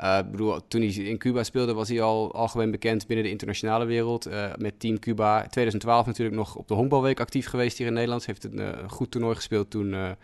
Uh, 0.00 0.18
bedoel, 0.30 0.66
toen 0.68 0.80
hij 0.80 0.90
in 0.90 1.18
Cuba 1.18 1.42
speelde, 1.42 1.74
was 1.74 1.88
hij 1.88 2.02
al 2.02 2.34
algemeen 2.34 2.70
bekend 2.70 3.06
binnen 3.06 3.24
de 3.24 3.30
internationale 3.30 3.84
wereld. 3.84 4.28
Uh, 4.28 4.44
met 4.56 4.80
Team 4.80 4.98
Cuba. 4.98 5.40
2012 5.40 6.06
natuurlijk 6.06 6.36
nog 6.36 6.56
op 6.56 6.68
de 6.68 6.74
honkbalweek 6.74 7.20
actief 7.20 7.46
geweest 7.46 7.78
hier 7.78 7.86
in 7.86 7.92
Nederland. 7.92 8.26
Heeft 8.26 8.44
een 8.44 8.90
goed 8.90 9.10
toernooi 9.10 9.34
gespeeld 9.34 9.70
toen 9.70 10.16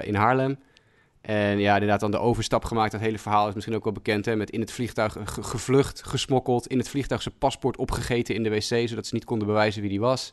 in 0.00 0.14
Haarlem. 0.14 0.58
En 1.20 1.58
ja, 1.58 1.72
inderdaad 1.72 2.00
dan 2.00 2.10
de 2.10 2.18
overstap 2.18 2.64
gemaakt. 2.64 2.92
Dat 2.92 3.00
hele 3.00 3.18
verhaal 3.18 3.48
is 3.48 3.54
misschien 3.54 3.76
ook 3.76 3.84
wel 3.84 3.92
bekend. 3.92 4.24
Hè? 4.24 4.36
Met 4.36 4.50
in 4.50 4.60
het 4.60 4.72
vliegtuig 4.72 5.16
gevlucht, 5.24 6.02
gesmokkeld. 6.02 6.66
In 6.66 6.78
het 6.78 6.88
vliegtuig 6.88 7.22
zijn 7.22 7.38
paspoort 7.38 7.76
opgegeten 7.76 8.34
in 8.34 8.42
de 8.42 8.50
wc. 8.50 8.88
Zodat 8.88 9.06
ze 9.06 9.14
niet 9.14 9.24
konden 9.24 9.46
bewijzen 9.46 9.80
wie 9.80 9.90
die 9.90 10.00
was. 10.00 10.30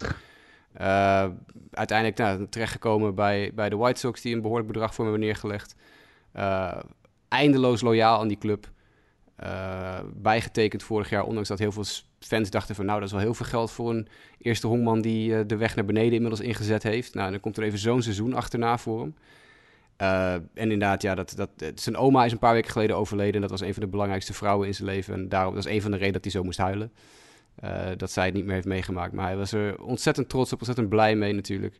Uh, 0.82 1.26
uiteindelijk 1.71 2.17
nou, 2.17 2.47
terechtgekomen 2.49 3.15
bij, 3.15 3.51
bij 3.53 3.69
de 3.69 3.76
White 3.76 3.99
Sox, 3.99 4.21
die 4.21 4.36
een 4.36 4.41
behoorlijk 4.41 4.67
bedrag 4.67 4.93
voor 4.93 5.05
me 5.05 5.11
hebben 5.11 5.28
neergelegd. 5.28 5.76
Uh, 6.36 6.80
eindeloos 7.28 7.82
loyaal 7.82 8.19
aan 8.19 8.28
die 8.28 8.38
club. 8.38 8.71
Uh, 9.43 9.99
bijgetekend 10.13 10.84
vorig 10.84 11.09
jaar, 11.09 11.24
ondanks 11.24 11.49
dat 11.49 11.59
heel 11.59 11.71
veel 11.71 11.84
fans 12.19 12.49
dachten 12.49 12.76
van... 12.76 12.86
nou, 12.86 12.99
dat 12.99 13.07
is 13.07 13.13
wel 13.13 13.24
heel 13.24 13.34
veel 13.34 13.45
geld 13.45 13.71
voor 13.71 13.89
een 13.89 14.07
eerste 14.38 14.67
hongman 14.67 15.01
die 15.01 15.45
de 15.45 15.55
weg 15.55 15.76
naar 15.76 15.86
beneden 15.86 16.13
inmiddels 16.13 16.41
ingezet 16.41 16.84
heeft. 16.84 17.13
Nou, 17.13 17.32
dan 17.32 17.39
komt 17.39 17.57
er 17.57 17.63
even 17.63 17.80
zo'n 17.80 18.01
seizoen 18.01 18.34
achterna 18.34 18.78
voor 18.78 18.99
hem. 18.99 19.15
en 20.53 20.71
inderdaad, 20.71 21.01
ja, 21.01 21.15
dat, 21.15 21.34
dat, 21.36 21.49
zijn 21.76 21.97
oma 21.97 22.26
is 22.26 22.32
een 22.32 22.38
paar 22.39 22.53
weken 22.53 22.71
geleden 22.71 22.97
overleden. 22.97 23.36
En 23.36 23.41
dat 23.41 23.49
was 23.49 23.61
een 23.61 23.74
van 23.74 23.84
de 23.84 23.89
belangrijkste 23.89 24.34
vrouwen 24.34 24.67
in 24.67 24.76
zijn 24.76 24.88
leven. 24.88 25.13
En 25.13 25.30
daarom, 25.30 25.55
dat 25.55 25.65
is 25.65 25.71
een 25.71 25.82
van 25.82 25.91
de 25.91 25.97
redenen 25.97 26.21
dat 26.21 26.32
hij 26.32 26.41
zo 26.41 26.43
moest 26.43 26.59
huilen. 26.59 26.91
Dat 27.97 28.12
zij 28.12 28.26
het 28.26 28.34
niet 28.34 28.45
meer 28.45 28.54
heeft 28.54 28.68
meegemaakt. 28.68 29.14
Maar 29.14 29.26
hij 29.26 29.38
was 29.38 29.51
er 29.51 29.82
ontzettend 29.82 30.30
trots 30.30 30.54
op, 30.54 30.58
ontzettend 30.58 30.89
blij 30.89 31.16
mee 31.16 31.34
natuurlijk. 31.34 31.80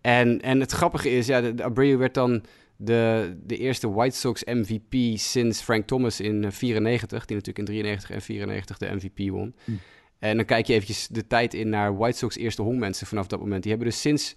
En, 0.00 0.40
en 0.40 0.60
het 0.60 0.72
grappige 0.72 1.10
is, 1.10 1.26
ja, 1.26 1.40
de, 1.40 1.54
de 1.54 1.62
Abreu 1.62 1.96
werd 1.96 2.14
dan 2.14 2.44
de, 2.76 3.34
de 3.44 3.56
eerste 3.56 3.92
White 3.92 4.16
Sox 4.16 4.44
MVP 4.44 5.18
sinds 5.18 5.60
Frank 5.60 5.86
Thomas 5.86 6.20
in 6.20 6.52
94, 6.52 7.24
die 7.24 7.36
natuurlijk 7.36 7.68
in 7.68 7.74
93 7.74 8.10
en 8.10 8.22
94 8.22 8.78
de 8.78 8.94
MVP 8.94 9.30
won. 9.30 9.54
Hm. 9.64 9.72
En 10.18 10.36
dan 10.36 10.44
kijk 10.44 10.66
je 10.66 10.72
eventjes 10.72 11.08
de 11.08 11.26
tijd 11.26 11.54
in 11.54 11.68
naar 11.68 11.96
White 11.96 12.18
Sox 12.18 12.36
eerste 12.36 12.62
honkmensen 12.62 13.06
vanaf 13.06 13.26
dat 13.26 13.40
moment. 13.40 13.62
Die 13.62 13.70
hebben 13.70 13.88
dus 13.90 14.00
sinds 14.00 14.36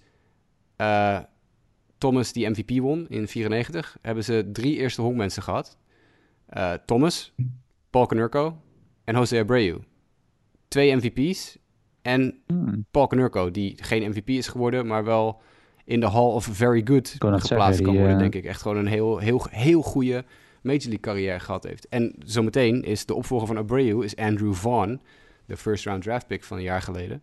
uh, 0.76 1.18
Thomas 1.98 2.32
die 2.32 2.48
MVP 2.48 2.78
won 2.80 3.08
in 3.08 3.28
94, 3.28 3.98
hebben 4.02 4.24
ze 4.24 4.50
drie 4.52 4.76
eerste 4.76 5.02
honkmensen 5.02 5.42
gehad. 5.42 5.78
Uh, 6.56 6.72
Thomas, 6.72 7.34
Paul 7.90 8.06
Konerko 8.06 8.62
en 9.04 9.14
Jose 9.14 9.38
Abreu. 9.38 9.78
Twee 10.68 10.96
MVP's 10.96 11.58
en 12.02 12.42
hmm. 12.46 12.86
Paul 12.90 13.06
Konerko, 13.06 13.50
die 13.50 13.76
geen 13.80 14.08
MVP 14.10 14.28
is 14.28 14.48
geworden, 14.48 14.86
maar 14.86 15.04
wel 15.04 15.40
in 15.84 16.00
de 16.00 16.10
Hall 16.10 16.32
of 16.32 16.44
Very 16.44 16.82
Good 16.84 17.16
geplaatst 17.18 17.82
kan 17.82 17.94
worden, 17.94 18.12
uh... 18.12 18.18
denk 18.18 18.34
ik. 18.34 18.44
Echt 18.44 18.62
gewoon 18.62 18.76
een 18.76 18.86
heel, 18.86 19.18
heel, 19.18 19.46
heel 19.50 19.82
goede 19.82 20.24
Major 20.62 20.82
League 20.82 21.00
carrière 21.00 21.40
gehad 21.40 21.64
heeft. 21.64 21.88
En 21.88 22.14
zometeen 22.18 22.82
is 22.82 23.06
de 23.06 23.14
opvolger 23.14 23.46
van 23.46 23.56
Abreu 23.56 24.04
is 24.04 24.16
Andrew 24.16 24.54
Vaughn, 24.54 25.00
de 25.46 25.56
first 25.56 25.84
round 25.84 26.02
draft 26.02 26.26
pick 26.26 26.44
van 26.44 26.56
een 26.56 26.62
jaar 26.62 26.82
geleden. 26.82 27.22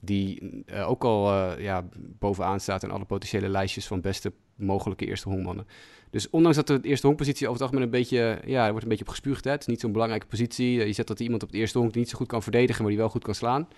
Die 0.00 0.64
uh, 0.66 0.90
ook 0.90 1.04
al 1.04 1.32
uh, 1.32 1.62
ja, 1.62 1.84
bovenaan 2.18 2.60
staat 2.60 2.82
in 2.82 2.90
alle 2.90 3.04
potentiële 3.04 3.48
lijstjes 3.48 3.86
van 3.86 4.00
beste 4.00 4.32
mogelijke 4.56 5.06
eerste 5.06 5.28
honkmannen. 5.28 5.66
Dus 6.10 6.30
ondanks 6.30 6.56
dat 6.56 6.66
de 6.66 6.80
eerste 6.82 7.06
honkpositie 7.06 7.48
over 7.48 7.60
het 7.60 7.62
algemeen 7.62 7.84
een 7.84 7.98
beetje, 7.98 8.40
ja, 8.44 8.64
er 8.64 8.70
wordt 8.70 8.82
een 8.82 8.88
beetje 8.88 9.04
op 9.04 9.10
gespuugd. 9.10 9.44
Het 9.44 9.60
is 9.60 9.66
niet 9.66 9.80
zo'n 9.80 9.92
belangrijke 9.92 10.26
positie. 10.26 10.86
Je 10.86 10.92
zet 10.92 11.06
dat 11.06 11.20
iemand 11.20 11.42
op 11.42 11.48
het 11.48 11.58
eerste 11.58 11.78
honk 11.78 11.92
die 11.92 12.00
niet 12.00 12.10
zo 12.10 12.16
goed 12.16 12.26
kan 12.26 12.42
verdedigen, 12.42 12.82
maar 12.82 12.90
die 12.90 13.00
wel 13.00 13.08
goed 13.08 13.24
kan 13.24 13.34
slaan 13.34 13.68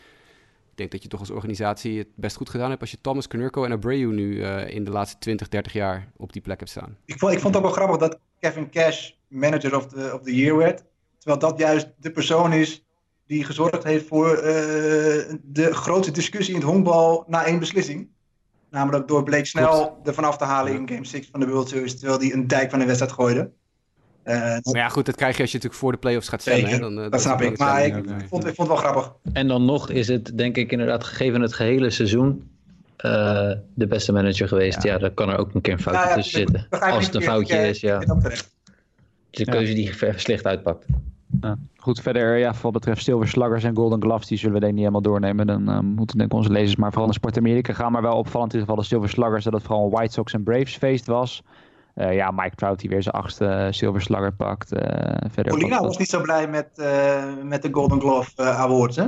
ik 0.76 0.82
denk 0.82 0.94
dat 0.94 1.02
je 1.02 1.16
toch 1.16 1.20
als 1.20 1.36
organisatie 1.36 1.98
het 1.98 2.08
best 2.14 2.36
goed 2.36 2.50
gedaan 2.50 2.68
hebt 2.68 2.80
als 2.80 2.90
je 2.90 3.00
Thomas 3.00 3.26
Knurko 3.26 3.64
en 3.64 3.72
Abreu 3.72 4.12
nu 4.12 4.34
uh, 4.34 4.68
in 4.68 4.84
de 4.84 4.90
laatste 4.90 5.18
20, 5.18 5.48
30 5.48 5.72
jaar 5.72 6.10
op 6.16 6.32
die 6.32 6.42
plek 6.42 6.58
hebt 6.58 6.70
staan. 6.70 6.96
Ik 7.04 7.18
vond, 7.18 7.32
ik 7.32 7.40
vond 7.40 7.54
het 7.54 7.64
ook 7.64 7.74
wel 7.74 7.84
grappig 7.84 8.08
dat 8.08 8.18
Kevin 8.40 8.70
Cash 8.70 9.10
manager 9.28 9.76
of 9.76 9.86
the, 9.86 10.10
of 10.14 10.22
the 10.22 10.34
year 10.34 10.56
werd. 10.56 10.84
Terwijl 11.18 11.40
dat 11.40 11.58
juist 11.58 11.88
de 12.00 12.10
persoon 12.10 12.52
is 12.52 12.84
die 13.26 13.44
gezorgd 13.44 13.84
heeft 13.84 14.06
voor 14.06 14.36
uh, 14.36 14.42
de 15.42 15.68
grootste 15.70 16.12
discussie 16.12 16.54
in 16.54 16.60
het 16.60 16.68
honkbal 16.68 17.24
na 17.26 17.44
één 17.44 17.58
beslissing. 17.58 18.08
Namelijk 18.76 19.08
door 19.08 19.22
Blake 19.22 19.44
Snell 19.44 19.90
er 20.04 20.14
vanaf 20.14 20.36
te 20.36 20.44
halen 20.44 20.72
in 20.72 20.88
Game 20.88 21.04
6 21.04 21.28
van 21.30 21.40
de 21.40 21.46
World 21.46 21.68
Series, 21.68 21.98
terwijl 21.98 22.18
hij 22.18 22.32
een 22.32 22.46
dijk 22.46 22.70
van 22.70 22.78
de 22.78 22.84
wedstrijd 22.84 23.12
gooide. 23.12 23.50
Uh, 24.24 24.34
maar 24.34 24.60
ja, 24.62 24.88
goed, 24.88 25.06
dat 25.06 25.14
krijg 25.14 25.36
je 25.36 25.42
als 25.42 25.50
je 25.50 25.56
natuurlijk 25.56 25.82
voor 25.82 25.92
de 25.92 25.98
playoffs 25.98 26.28
gaat 26.28 26.40
stellen. 26.40 26.80
Dan, 26.80 26.98
uh, 26.98 27.10
dat 27.10 27.20
snap 27.20 27.40
ik, 27.40 27.58
maar 27.58 27.86
ik, 27.86 27.94
vond, 28.28 28.46
ik 28.46 28.54
vond 28.54 28.56
het 28.56 28.66
wel 28.66 28.76
grappig. 28.76 29.12
En 29.32 29.48
dan 29.48 29.64
nog 29.64 29.90
is 29.90 30.08
het, 30.08 30.38
denk 30.38 30.56
ik, 30.56 30.72
inderdaad, 30.72 31.04
gegeven 31.04 31.40
het 31.40 31.52
gehele 31.52 31.90
seizoen, 31.90 32.50
uh, 33.04 33.52
de 33.74 33.86
beste 33.86 34.12
manager 34.12 34.48
geweest. 34.48 34.82
Ja. 34.82 34.92
ja, 34.92 34.98
daar 34.98 35.10
kan 35.10 35.28
er 35.28 35.38
ook 35.38 35.54
een 35.54 35.60
keer 35.60 35.72
een 35.72 35.80
foutje 35.80 36.02
ja, 36.02 36.08
ja, 36.08 36.14
tussen 36.14 36.38
zitten. 36.38 36.66
Als 36.80 37.06
het 37.06 37.14
een 37.14 37.22
foutje 37.22 37.68
is, 37.68 37.80
ja. 37.80 37.98
De 39.30 39.44
keuze 39.44 39.72
die 39.72 39.92
slecht 40.16 40.46
uitpakt. 40.46 40.86
Ja. 41.40 41.58
Goed, 41.76 42.00
verder, 42.00 42.36
ja, 42.36 42.54
wat 42.62 42.72
betreft 42.72 43.02
Silver 43.02 43.28
Sluggers 43.28 43.64
en 43.64 43.76
Golden 43.76 44.02
Gloves, 44.02 44.26
die 44.26 44.38
zullen 44.38 44.54
we 44.54 44.60
denk 44.60 44.72
ik 44.72 44.78
niet 44.78 44.88
helemaal 44.88 45.10
doornemen. 45.10 45.46
Dan 45.46 45.70
uh, 45.70 45.80
moeten 45.80 46.18
denk 46.18 46.30
ik 46.30 46.36
onze 46.36 46.50
lezers 46.50 46.76
maar 46.76 46.88
vooral 46.88 47.06
naar 47.06 47.14
Sport 47.14 47.36
Amerika 47.36 47.72
gaan. 47.72 47.92
Maar 47.92 48.02
wel 48.02 48.16
opvallend 48.16 48.52
in 48.52 48.58
ieder 48.58 48.74
geval 48.74 48.82
de 48.82 48.88
Silver 48.88 49.08
Sluggers, 49.08 49.44
dat 49.44 49.52
het 49.52 49.62
vooral 49.62 49.84
een 49.84 49.90
White 49.90 50.12
Sox 50.12 50.32
en 50.32 50.42
Braves 50.42 50.76
feest 50.76 51.06
was. 51.06 51.42
Uh, 51.94 52.14
ja, 52.14 52.30
Mike 52.30 52.54
Trout 52.54 52.80
die 52.80 52.90
weer 52.90 53.02
zijn 53.02 53.14
achtste 53.14 53.68
zilverslagger 53.70 54.32
pakt. 54.32 54.72
Uh, 54.72 54.80
verder 55.30 55.52
Molina 55.52 55.80
was 55.80 55.98
niet 55.98 56.08
zo 56.08 56.20
blij 56.20 56.48
met, 56.48 56.68
met 57.42 57.62
de 57.62 57.68
Golden 57.72 58.00
Glove 58.00 58.42
Awards, 58.42 58.96
hè? 58.96 59.06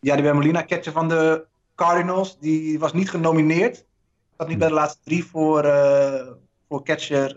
Ja, 0.00 0.14
die 0.14 0.22
bij 0.22 0.32
Molina, 0.32 0.64
catcher 0.64 0.92
van 0.92 1.08
de 1.08 1.44
Cardinals, 1.74 2.38
die 2.38 2.78
was 2.78 2.92
niet 2.92 3.10
genomineerd. 3.10 3.84
Dat 4.36 4.48
niet 4.48 4.58
bij 4.58 4.68
de 4.68 4.74
laatste 4.74 4.98
drie 5.04 5.24
voor, 5.24 5.62
voor 6.68 6.82
catcher, 6.82 7.36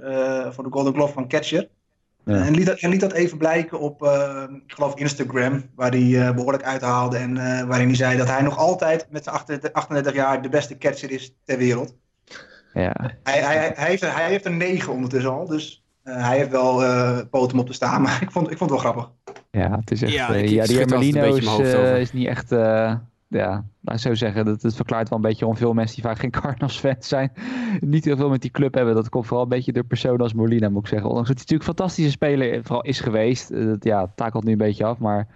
voor 0.53 0.63
de 0.63 0.69
Golden 0.71 0.93
Glove 0.93 1.13
van 1.13 1.27
catcher. 1.27 1.67
Ja. 2.27 2.45
En, 2.45 2.55
liet 2.55 2.65
dat, 2.65 2.79
en 2.79 2.89
liet 2.89 2.99
dat 2.99 3.13
even 3.13 3.37
blijken 3.37 3.79
op, 3.79 4.03
ik 4.65 4.73
geloof, 4.73 4.95
Instagram, 4.95 5.63
waar 5.75 5.91
hij 5.91 6.33
behoorlijk 6.33 6.63
uithaalde. 6.63 7.17
En 7.17 7.33
waarin 7.67 7.87
hij 7.87 7.95
zei 7.95 8.17
dat 8.17 8.27
hij 8.27 8.41
nog 8.41 8.57
altijd 8.57 9.07
met 9.09 9.23
zijn 9.23 9.35
38, 9.35 9.73
38 9.73 10.13
jaar 10.13 10.41
de 10.41 10.49
beste 10.49 10.77
catcher 10.77 11.11
is 11.11 11.35
ter 11.45 11.57
wereld. 11.57 11.95
Ja. 12.73 12.95
Hij, 13.23 13.41
hij, 13.41 13.71
hij, 13.75 13.87
heeft, 13.87 14.01
hij 14.01 14.27
heeft 14.27 14.45
een 14.45 14.57
9 14.57 14.93
ondertussen 14.93 15.31
al, 15.31 15.47
dus 15.47 15.83
uh, 16.03 16.27
hij 16.27 16.37
heeft 16.37 16.49
wel 16.49 16.83
uh, 16.83 17.17
poten 17.31 17.59
op 17.59 17.67
te 17.67 17.73
staan, 17.73 18.01
maar 18.03 18.21
ik 18.21 18.31
vond, 18.31 18.51
ik 18.51 18.57
vond 18.57 18.71
het 18.71 18.81
wel 18.81 18.91
grappig. 18.91 19.11
Ja, 19.51 19.77
het 19.79 19.91
is 19.91 20.01
echt, 20.01 20.13
ja, 20.13 20.35
uh, 20.35 20.47
ja 20.47 20.65
die 20.65 20.77
Hermelino 20.77 21.35
is, 21.35 21.45
is 21.99 22.13
niet 22.13 22.27
echt, 22.27 22.49
ja, 23.27 23.65
laat 23.81 23.95
ik 23.95 24.01
zo 24.01 24.15
zeggen, 24.15 24.45
dat, 24.45 24.61
het 24.61 24.75
verklaart 24.75 25.09
wel 25.09 25.17
een 25.17 25.23
beetje 25.23 25.45
om 25.45 25.57
veel 25.57 25.73
mensen 25.73 25.95
die 25.95 26.05
vaak 26.05 26.19
geen 26.19 26.31
Cardinals 26.41 26.79
fans 26.79 27.07
zijn, 27.07 27.31
niet 27.79 28.05
heel 28.05 28.17
veel 28.17 28.29
met 28.29 28.41
die 28.41 28.51
club 28.51 28.73
hebben. 28.73 28.95
Dat 28.95 29.09
komt 29.09 29.25
vooral 29.25 29.43
een 29.43 29.49
beetje 29.49 29.71
door 29.71 29.83
personen 29.83 30.19
als 30.19 30.33
Molina, 30.33 30.69
moet 30.69 30.81
ik 30.81 30.87
zeggen. 30.87 31.09
Ondanks 31.09 31.29
dat 31.29 31.37
hij 31.37 31.45
natuurlijk 31.47 31.69
een 31.69 31.75
fantastische 31.75 32.11
speler 32.11 32.63
vooral 32.63 32.83
is 32.83 32.99
geweest, 32.99 33.49
dat 33.49 33.83
ja, 33.83 34.11
takelt 34.15 34.43
nu 34.43 34.51
een 34.51 34.57
beetje 34.57 34.85
af, 34.85 34.97
maar 34.97 35.27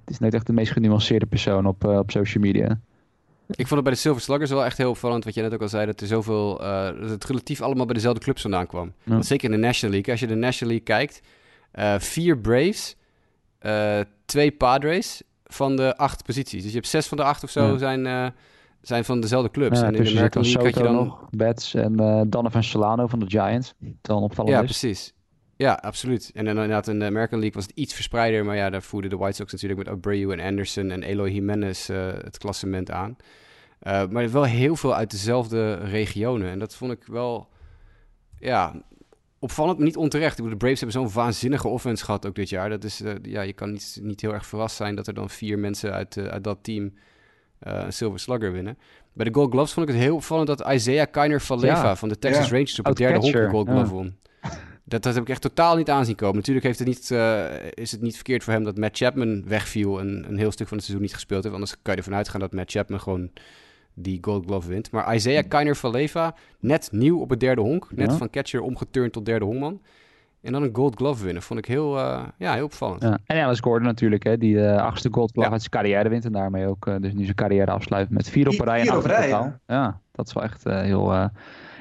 het 0.00 0.10
is 0.10 0.18
net 0.18 0.34
echt 0.34 0.46
de 0.46 0.52
meest 0.52 0.72
genuanceerde 0.72 1.26
persoon 1.26 1.66
op, 1.66 1.84
op 1.84 2.10
social 2.10 2.44
media. 2.44 2.80
Ik 3.50 3.66
vond 3.66 3.70
het 3.70 3.82
bij 3.82 3.92
de 3.92 3.98
Silver 3.98 4.22
Sluggers 4.22 4.50
wel 4.50 4.64
echt 4.64 4.78
heel 4.78 4.90
opvallend, 4.90 5.24
wat 5.24 5.34
je 5.34 5.42
net 5.42 5.54
ook 5.54 5.62
al 5.62 5.68
zei, 5.68 5.86
dat 5.86 6.00
er 6.00 6.06
zoveel, 6.06 6.62
uh, 6.62 6.84
dat 6.84 7.10
het 7.10 7.24
relatief 7.24 7.60
allemaal 7.60 7.86
bij 7.86 7.94
dezelfde 7.94 8.20
clubs 8.20 8.42
vandaan 8.42 8.66
kwam. 8.66 8.92
Want 9.04 9.26
zeker 9.26 9.50
in 9.50 9.60
de 9.60 9.66
National 9.66 9.94
League, 9.94 10.12
als 10.12 10.20
je 10.20 10.26
de 10.26 10.34
National 10.34 10.74
League 10.74 10.96
kijkt, 10.96 11.20
uh, 11.74 11.98
vier 11.98 12.38
Braves, 12.38 12.96
twee 14.24 14.50
Padres 14.50 15.22
van 15.54 15.76
de 15.76 15.96
acht 15.96 16.24
posities. 16.24 16.62
Dus 16.62 16.70
je 16.70 16.76
hebt 16.76 16.88
zes 16.88 17.06
van 17.06 17.16
de 17.16 17.24
acht 17.24 17.44
of 17.44 17.50
zo 17.50 17.66
ja. 17.66 17.78
zijn, 17.78 18.32
zijn 18.80 19.04
van 19.04 19.20
dezelfde 19.20 19.50
clubs. 19.50 19.80
Ja, 19.80 19.86
en 19.86 19.94
in 19.94 20.04
de 20.04 20.10
American 20.10 20.42
League 20.42 20.64
had 20.64 20.74
je 20.74 20.82
dan... 20.82 20.94
nog, 20.94 21.28
Bats 21.30 21.74
en 21.74 21.96
Donovan 22.30 22.64
Solano 22.64 23.06
van 23.06 23.18
de 23.18 23.26
Giants. 23.28 23.74
Dan 24.02 24.22
opvallend 24.22 24.54
Ja, 24.54 24.60
is. 24.60 24.64
precies. 24.64 25.12
Ja, 25.60 25.72
absoluut. 25.72 26.30
En 26.34 26.44
dan 26.44 26.54
inderdaad 26.54 26.88
in 26.88 26.98
de 26.98 27.04
American 27.04 27.38
League 27.38 27.56
was 27.56 27.66
het 27.66 27.76
iets 27.76 27.94
verspreider. 27.94 28.44
Maar 28.44 28.56
ja, 28.56 28.70
daar 28.70 28.82
voerden 28.82 29.10
de 29.10 29.16
White 29.16 29.36
Sox 29.36 29.52
natuurlijk 29.52 29.80
met 29.80 29.88
Abreu 29.88 30.32
en 30.32 30.40
Anderson 30.40 30.90
en 30.90 31.02
Eloy 31.02 31.30
Jimenez 31.30 31.88
uh, 31.88 32.06
het 32.06 32.38
klassement 32.38 32.90
aan. 32.90 33.16
Uh, 33.82 34.06
maar 34.06 34.30
wel 34.30 34.44
heel 34.44 34.76
veel 34.76 34.94
uit 34.94 35.10
dezelfde 35.10 35.74
regionen. 35.74 36.50
En 36.50 36.58
dat 36.58 36.74
vond 36.74 36.92
ik 36.92 37.04
wel, 37.06 37.48
ja, 38.38 38.82
opvallend, 39.40 39.76
maar 39.76 39.86
niet 39.86 39.96
onterecht. 39.96 40.30
Ik 40.30 40.36
bedoel, 40.36 40.50
de 40.50 40.64
Braves 40.64 40.80
hebben 40.80 41.00
zo'n 41.00 41.22
waanzinnige 41.22 41.68
offense 41.68 42.04
gehad 42.04 42.26
ook 42.26 42.34
dit 42.34 42.48
jaar. 42.48 42.68
Dat 42.68 42.84
is, 42.84 43.00
uh, 43.00 43.12
ja, 43.22 43.40
je 43.40 43.52
kan 43.52 43.72
niet, 43.72 43.98
niet 44.02 44.20
heel 44.20 44.32
erg 44.32 44.46
verrast 44.46 44.76
zijn 44.76 44.94
dat 44.94 45.06
er 45.06 45.14
dan 45.14 45.30
vier 45.30 45.58
mensen 45.58 45.92
uit, 45.92 46.18
uit 46.18 46.44
dat 46.44 46.58
team 46.62 46.92
een 47.60 47.92
Silver 47.92 48.20
Slugger 48.20 48.52
winnen. 48.52 48.78
Bij 49.12 49.24
de 49.24 49.34
Gold 49.34 49.50
Gloves 49.50 49.72
vond 49.72 49.88
ik 49.88 49.94
het 49.94 50.02
heel 50.02 50.14
opvallend 50.14 50.46
dat 50.46 50.70
Isaiah 50.72 51.10
Kiner 51.10 51.40
Valeva 51.40 51.82
ja, 51.82 51.96
van 51.96 52.08
de 52.08 52.18
Texas 52.18 52.48
ja. 52.48 52.52
Rangers 52.52 52.78
op 52.78 52.84
de 52.84 52.94
derde 52.94 53.18
honk 53.18 53.50
Gold 53.50 53.68
Glove 53.68 53.86
ja. 53.86 53.92
won. 53.92 54.18
Dat, 54.84 55.02
dat 55.02 55.14
heb 55.14 55.22
ik 55.22 55.28
echt 55.28 55.40
totaal 55.40 55.76
niet 55.76 55.90
aanzien 55.90 56.14
komen. 56.14 56.36
Natuurlijk 56.36 56.66
heeft 56.66 56.78
het 56.78 56.88
niet, 56.88 57.10
uh, 57.10 57.44
is 57.74 57.92
het 57.92 58.00
niet 58.00 58.14
verkeerd 58.14 58.44
voor 58.44 58.52
hem 58.52 58.64
dat 58.64 58.78
Matt 58.78 58.96
Chapman 58.96 59.44
wegviel 59.46 60.00
en 60.00 60.24
een 60.28 60.38
heel 60.38 60.50
stuk 60.50 60.68
van 60.68 60.76
het 60.76 60.86
seizoen 60.86 61.06
niet 61.06 61.14
gespeeld 61.14 61.42
heeft. 61.42 61.54
Anders 61.54 61.74
kan 61.82 61.92
je 61.92 61.98
ervan 61.98 62.14
uitgaan 62.14 62.40
dat 62.40 62.52
Matt 62.52 62.70
Chapman 62.70 63.00
gewoon 63.00 63.30
die 63.94 64.18
Gold 64.20 64.44
Glove 64.46 64.68
wint. 64.68 64.90
Maar 64.90 65.14
Isaiah 65.14 65.48
Kiner 65.48 65.76
Valeva, 65.76 66.34
net 66.60 66.88
nieuw 66.92 67.20
op 67.20 67.30
het 67.30 67.40
derde 67.40 67.60
honk. 67.60 67.86
Net 67.90 68.10
ja. 68.10 68.16
van 68.16 68.30
catcher 68.30 68.60
omgeturnd 68.60 69.12
tot 69.12 69.24
derde 69.24 69.44
honkman. 69.44 69.80
En 70.42 70.52
dan 70.52 70.62
een 70.62 70.74
Gold 70.74 70.96
Glove 70.96 71.24
winnen. 71.24 71.42
Vond 71.42 71.58
ik 71.58 71.66
heel, 71.66 71.96
uh, 71.96 72.22
ja, 72.38 72.54
heel 72.54 72.64
opvallend. 72.64 73.02
Ja. 73.02 73.18
En 73.24 73.44
Alice 73.44 73.62
Gordon 73.62 73.86
natuurlijk, 73.86 74.22
hè, 74.22 74.38
die 74.38 74.54
de 74.54 74.80
achtste 74.80 75.08
Gold 75.10 75.30
Glove 75.30 75.46
ja. 75.46 75.52
uit 75.52 75.62
zijn 75.62 75.72
carrière 75.82 76.08
wint. 76.08 76.24
En 76.24 76.32
daarmee 76.32 76.66
ook 76.66 76.86
uh, 76.86 76.94
dus 77.00 77.12
nu 77.12 77.22
zijn 77.24 77.36
carrière 77.36 77.70
afsluit 77.70 78.10
met 78.10 78.30
vier 78.30 78.48
op 78.48 78.58
een 78.58 78.64
rij. 78.64 78.80
Vier 78.80 78.96
op 78.96 79.04
rij, 79.04 79.28
ja. 79.28 79.60
ja. 79.66 80.00
dat 80.12 80.26
is 80.26 80.32
wel 80.32 80.42
echt 80.42 80.66
uh, 80.66 80.80
heel 80.80 81.30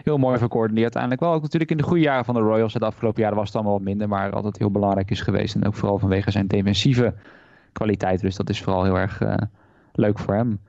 heel 0.04 0.18
mooi 0.18 0.38
verkoord. 0.38 0.72
Die 0.74 0.82
uiteindelijk 0.82 1.22
wel 1.22 1.34
ook 1.34 1.42
natuurlijk 1.42 1.72
in 1.72 1.78
de 1.78 1.84
goede 1.84 2.02
jaren 2.02 2.26
van 2.26 2.34
de 2.34 2.40
Royals. 2.40 2.74
De 2.74 2.80
afgelopen 2.80 3.22
jaren 3.22 3.38
was 3.38 3.48
het 3.48 3.56
allemaal 3.56 3.74
wat 3.74 3.84
minder. 3.84 4.08
Maar 4.08 4.32
altijd 4.32 4.58
heel 4.58 4.72
belangrijk 4.72 5.12
is 5.12 5.22
geweest. 5.22 5.56
En 5.56 5.66
ook 5.66 5.76
vooral 5.76 6.00
vanwege 6.00 6.32
zijn 6.32 6.48
defensieve 6.48 7.14
kwaliteit. 7.72 8.22
Dus 8.22 8.36
dat 8.36 8.50
is 8.50 8.62
vooral 8.62 8.84
heel 8.84 8.98
erg 8.98 9.22
uh, 9.22 9.34
leuk 9.94 10.20
voor 10.20 10.34
hem. 10.34 10.60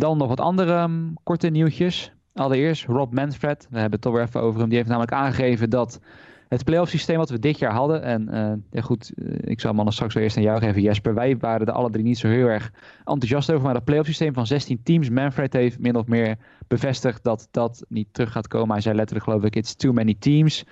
Dan 0.00 0.18
nog 0.18 0.28
wat 0.28 0.40
andere 0.40 0.82
um, 0.82 1.14
korte 1.22 1.48
nieuwtjes. 1.48 2.12
Allereerst 2.34 2.84
Rob 2.84 3.12
Manfred. 3.12 3.66
We 3.70 3.78
hebben 3.78 3.92
het 3.92 4.00
toch 4.00 4.12
weer 4.12 4.22
even 4.22 4.40
over 4.40 4.60
hem. 4.60 4.68
Die 4.68 4.76
heeft 4.76 4.88
namelijk 4.88 5.12
aangegeven 5.12 5.70
dat 5.70 6.00
het 6.48 6.64
playoff 6.64 6.90
systeem 6.90 7.16
wat 7.16 7.30
we 7.30 7.38
dit 7.38 7.58
jaar 7.58 7.72
hadden. 7.72 8.02
En 8.02 8.28
uh, 8.34 8.52
ja 8.70 8.80
goed, 8.80 9.12
uh, 9.14 9.34
ik 9.40 9.60
zal 9.60 9.72
mannen 9.72 9.94
straks 9.94 10.14
wel 10.14 10.22
eerst 10.22 10.36
aan 10.36 10.42
jou 10.42 10.58
geven, 10.58 10.82
Jesper. 10.82 11.14
Wij 11.14 11.36
waren 11.36 11.66
er 11.66 11.72
alle 11.72 11.90
drie 11.90 12.04
niet 12.04 12.18
zo 12.18 12.28
heel 12.28 12.46
erg 12.46 12.72
enthousiast 12.98 13.50
over. 13.50 13.64
Maar 13.64 13.74
het 13.74 13.84
playoff 13.84 14.06
systeem 14.06 14.34
van 14.34 14.46
16 14.46 14.82
teams. 14.82 15.10
Manfred 15.10 15.52
heeft 15.52 15.78
min 15.78 15.96
of 15.96 16.06
meer 16.06 16.36
bevestigd 16.68 17.24
dat 17.24 17.48
dat 17.50 17.84
niet 17.88 18.08
terug 18.12 18.32
gaat 18.32 18.48
komen. 18.48 18.72
Hij 18.72 18.80
zei 18.80 18.96
letterlijk 18.96 19.28
geloof 19.28 19.44
ik, 19.44 19.56
it's 19.56 19.74
too 19.74 19.92
many 19.92 20.14
teams. 20.18 20.64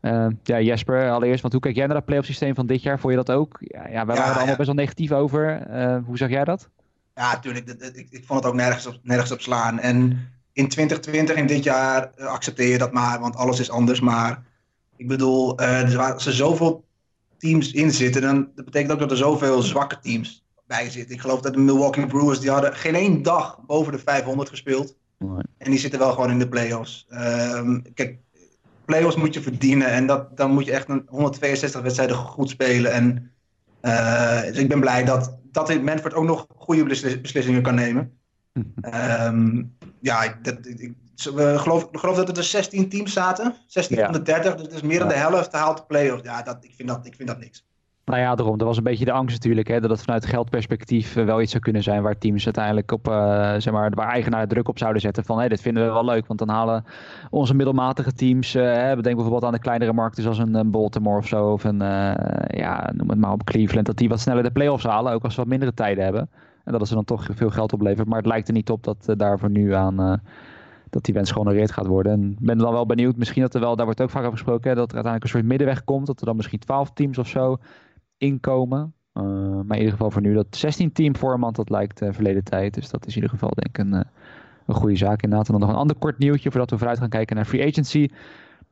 Uh, 0.00 0.26
ja, 0.42 0.60
Jesper, 0.60 1.10
allereerst, 1.10 1.40
want 1.40 1.52
hoe 1.52 1.62
kijk 1.62 1.76
jij 1.76 1.86
naar 1.86 1.96
het 1.96 2.04
playoff 2.04 2.26
systeem 2.26 2.54
van 2.54 2.66
dit 2.66 2.82
jaar? 2.82 2.98
Vond 2.98 3.12
je 3.12 3.22
dat 3.24 3.36
ook? 3.36 3.56
Ja, 3.60 3.88
ja 3.88 4.06
wij 4.06 4.16
waren 4.16 4.16
ja, 4.16 4.22
er 4.22 4.28
allemaal 4.28 4.46
ja. 4.46 4.56
best 4.56 4.66
wel 4.66 4.76
negatief 4.76 5.12
over. 5.12 5.66
hoe 6.06 6.16
zag 6.16 6.28
jij 6.28 6.44
dat? 6.44 6.70
Ja, 7.14 7.32
natuurlijk. 7.32 7.68
Ik, 7.68 8.06
ik, 8.10 8.24
vond 8.26 8.42
het 8.42 8.48
ook 8.52 8.58
nergens 8.58 8.86
op, 8.86 8.98
nergens 9.02 9.30
op 9.30 9.40
slaan. 9.40 9.78
En 9.78 10.28
in 10.52 10.68
2020, 10.68 11.36
in 11.36 11.46
dit 11.46 11.64
jaar, 11.64 12.10
accepteer 12.16 12.68
je 12.68 12.78
dat 12.78 12.92
maar, 12.92 13.20
want 13.20 13.36
alles 13.36 13.60
is 13.60 13.70
anders. 13.70 14.00
Maar 14.00 14.42
ik 14.96 15.08
bedoel, 15.08 15.62
uh, 15.62 16.12
als 16.12 16.26
er 16.26 16.32
zoveel 16.32 16.84
teams 17.38 17.72
in 17.72 17.90
zitten, 17.90 18.22
dan 18.22 18.48
dat 18.54 18.64
betekent 18.64 18.92
ook 18.92 18.98
dat 18.98 19.10
er 19.10 19.16
zoveel 19.16 19.62
zwakke 19.62 19.98
teams 19.98 20.44
bij 20.66 20.90
zit. 20.90 21.10
Ik 21.10 21.20
geloof 21.20 21.40
dat 21.40 21.54
de 21.54 21.60
Milwaukee 21.60 22.06
Brewers, 22.06 22.40
die 22.40 22.50
hadden 22.50 22.76
geen 22.76 22.94
één 22.94 23.22
dag 23.22 23.58
boven 23.66 23.92
de 23.92 23.98
500 23.98 24.48
gespeeld. 24.48 24.96
En 25.58 25.70
die 25.70 25.78
zitten 25.78 25.98
wel 25.98 26.12
gewoon 26.12 26.30
in 26.30 26.38
de 26.38 26.48
playoffs. 26.48 27.06
Um, 27.10 27.82
kijk, 27.94 28.18
playoffs 28.84 29.16
moet 29.16 29.34
je 29.34 29.42
verdienen. 29.42 29.88
En 29.88 30.06
dat, 30.06 30.36
dan 30.36 30.50
moet 30.50 30.64
je 30.64 30.72
echt 30.72 30.88
een 30.88 31.02
162 31.06 31.80
wedstrijden 31.80 32.16
goed 32.16 32.50
spelen. 32.50 32.92
En 32.92 33.32
uh, 33.82 34.42
dus 34.42 34.56
ik 34.56 34.68
ben 34.68 34.80
blij 34.80 35.04
dat, 35.04 35.38
dat 35.54 35.82
Manfred 35.82 36.14
ook 36.14 36.24
nog 36.24 36.46
goede 36.56 36.84
beslissingen 37.22 37.62
kan 37.62 37.74
nemen. 37.74 38.18
um, 38.82 39.76
ja, 40.00 40.38
dat, 40.42 40.66
ik, 40.66 40.94
we 41.14 41.58
geloof, 41.58 41.88
geloof 41.92 42.16
dat 42.16 42.28
er 42.28 42.34
dus 42.34 42.50
16 42.50 42.88
teams 42.88 43.12
zaten. 43.12 43.56
16 43.66 43.98
van 43.98 44.12
de 44.12 44.22
30. 44.22 44.54
Dus, 44.54 44.68
dus 44.68 44.82
meer 44.82 44.98
dan 44.98 45.08
de 45.08 45.14
helft 45.14 45.52
haalt 45.52 45.76
de 45.76 45.84
playoffs. 45.84 46.22
Ja, 46.22 46.42
dat, 46.42 46.64
ik, 46.64 46.72
vind 46.76 46.88
dat, 46.88 47.06
ik 47.06 47.14
vind 47.14 47.28
dat 47.28 47.38
niks. 47.38 47.66
Nou 48.04 48.20
ja, 48.20 48.34
daarom. 48.34 48.58
Er 48.58 48.64
was 48.64 48.76
een 48.76 48.82
beetje 48.82 49.04
de 49.04 49.12
angst 49.12 49.34
natuurlijk. 49.34 49.68
Hè, 49.68 49.80
dat 49.80 49.90
het 49.90 50.02
vanuit 50.02 50.26
geldperspectief 50.26 51.16
eh, 51.16 51.24
wel 51.24 51.40
iets 51.40 51.50
zou 51.50 51.62
kunnen 51.62 51.82
zijn 51.82 52.02
waar 52.02 52.18
teams 52.18 52.44
uiteindelijk 52.44 52.92
op, 52.92 53.08
uh, 53.08 53.54
zeg 53.58 53.72
maar, 53.72 53.90
waar 53.94 54.08
eigenaar 54.08 54.48
druk 54.48 54.68
op 54.68 54.78
zouden 54.78 55.00
zetten. 55.00 55.24
Van 55.24 55.40
hé, 55.40 55.48
dit 55.48 55.60
vinden 55.60 55.86
we 55.86 55.92
wel 55.92 56.04
leuk. 56.04 56.26
Want 56.26 56.38
dan 56.38 56.48
halen 56.48 56.84
onze 57.30 57.54
middelmatige 57.54 58.12
teams, 58.12 58.54
uh, 58.54 58.62
hè, 58.62 58.94
denk 58.94 59.14
bijvoorbeeld 59.14 59.44
aan 59.44 59.52
de 59.52 59.58
kleinere 59.58 59.92
markten 59.92 60.22
zoals 60.22 60.38
een, 60.38 60.54
een 60.54 60.70
Baltimore 60.70 61.18
of 61.18 61.26
zo. 61.26 61.52
Of 61.52 61.64
een, 61.64 61.78
ja, 62.46 62.90
noem 62.92 63.08
het 63.08 63.18
maar 63.18 63.32
op 63.32 63.44
Cleveland. 63.44 63.86
Dat 63.86 63.96
die 63.96 64.08
wat 64.08 64.20
sneller 64.20 64.42
de 64.42 64.50
playoffs 64.50 64.84
halen. 64.84 65.12
Ook 65.12 65.24
als 65.24 65.34
ze 65.34 65.40
wat 65.40 65.48
mindere 65.48 65.74
tijden 65.74 66.04
hebben. 66.04 66.30
En 66.64 66.72
dat 66.72 66.88
ze 66.88 66.94
dan 66.94 67.04
toch 67.04 67.26
veel 67.32 67.50
geld 67.50 67.72
oplevert. 67.72 68.08
Maar 68.08 68.18
het 68.18 68.26
lijkt 68.26 68.48
er 68.48 68.54
niet 68.54 68.70
op 68.70 68.84
dat 68.84 69.14
daarvoor 69.16 69.50
nu 69.50 69.74
aan 69.74 70.20
dat 70.90 71.04
die 71.04 71.14
wens 71.14 71.30
gehonoreerd 71.30 71.72
gaat 71.72 71.86
worden. 71.86 72.12
En 72.12 72.36
ben 72.40 72.58
dan 72.58 72.72
wel 72.72 72.86
benieuwd, 72.86 73.16
misschien 73.16 73.42
dat 73.42 73.54
er 73.54 73.60
wel, 73.60 73.76
daar 73.76 73.84
wordt 73.84 74.00
ook 74.00 74.10
vaak 74.10 74.22
over 74.22 74.36
gesproken, 74.36 74.70
hè, 74.70 74.76
dat 74.76 74.88
er 74.88 74.94
uiteindelijk 74.94 75.24
een 75.24 75.38
soort 75.38 75.50
middenweg 75.50 75.84
komt. 75.84 76.06
Dat 76.06 76.20
er 76.20 76.26
dan 76.26 76.36
misschien 76.36 76.58
12 76.58 76.90
teams 76.92 77.18
of 77.18 77.28
zo 77.28 77.58
inkomen. 78.18 78.94
Uh, 79.14 79.22
maar 79.64 79.76
in 79.76 79.82
ieder 79.82 79.90
geval 79.90 80.10
voor 80.10 80.22
nu 80.22 80.34
dat 80.34 80.46
16 80.50 80.92
team 80.92 81.16
format, 81.16 81.56
dat 81.56 81.70
lijkt 81.70 82.02
uh, 82.02 82.08
verleden 82.12 82.44
tijd. 82.44 82.74
Dus 82.74 82.88
dat 82.88 83.06
is 83.06 83.16
in 83.16 83.22
ieder 83.22 83.30
geval 83.30 83.50
denk 83.54 83.68
ik 83.68 83.78
een, 83.78 83.94
uh, 83.94 84.00
een 84.66 84.74
goede 84.74 84.96
zaak 84.96 85.22
inderdaad. 85.22 85.46
En 85.46 85.52
dan 85.52 85.60
nog 85.60 85.70
een 85.70 85.80
ander 85.80 85.96
kort 85.96 86.18
nieuwtje 86.18 86.50
voordat 86.50 86.70
we 86.70 86.78
vooruit 86.78 86.98
gaan 86.98 87.08
kijken 87.08 87.36
naar 87.36 87.44
free 87.44 87.66
agency. 87.66 88.08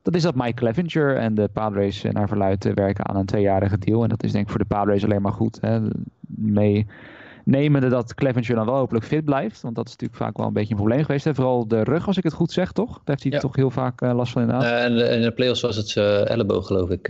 Dat 0.03 0.15
is 0.15 0.23
dat 0.23 0.35
Mike 0.35 0.55
Clevenger 0.55 1.17
en 1.17 1.35
de 1.35 1.49
Padres 1.53 2.03
naar 2.03 2.29
verluid 2.29 2.75
werken 2.75 3.07
aan 3.09 3.17
een 3.17 3.27
tweejarige 3.27 3.79
deal. 3.79 4.03
En 4.03 4.09
dat 4.09 4.23
is 4.23 4.33
denk 4.33 4.45
ik 4.45 4.51
voor 4.51 4.61
de 4.61 4.67
Padres 4.67 5.05
alleen 5.05 5.23
maar 5.23 5.33
goed. 5.33 5.59
Hè. 5.61 5.81
Mee 6.27 6.87
nemende 7.45 7.89
dat 7.89 8.15
Clevenger 8.15 8.55
dan 8.55 8.67
wel 8.67 8.75
hopelijk 8.75 9.05
fit 9.05 9.25
blijft. 9.25 9.61
Want 9.61 9.75
dat 9.75 9.87
is 9.87 9.93
natuurlijk 9.93 10.21
vaak 10.21 10.37
wel 10.37 10.47
een 10.47 10.53
beetje 10.53 10.71
een 10.71 10.81
probleem 10.81 11.05
geweest. 11.05 11.25
Hè. 11.25 11.35
Vooral 11.35 11.69
de 11.69 11.83
rug, 11.83 12.07
als 12.07 12.17
ik 12.17 12.25
het 12.25 12.33
goed 12.33 12.53
zeg, 12.53 12.73
toch? 12.73 12.93
Daar 12.93 13.17
heeft 13.17 13.23
hij 13.23 13.41
toch 13.41 13.57
heel 13.57 13.71
vaak 13.71 14.01
last 14.01 14.33
van 14.33 14.43
inderdaad. 14.43 14.85
en 14.85 15.13
in 15.15 15.23
de 15.23 15.33
playoffs 15.33 15.61
was 15.61 15.77
het 15.77 15.89
zijn 15.89 16.27
elleboog, 16.27 16.67
geloof 16.67 16.91
ik. 16.91 17.09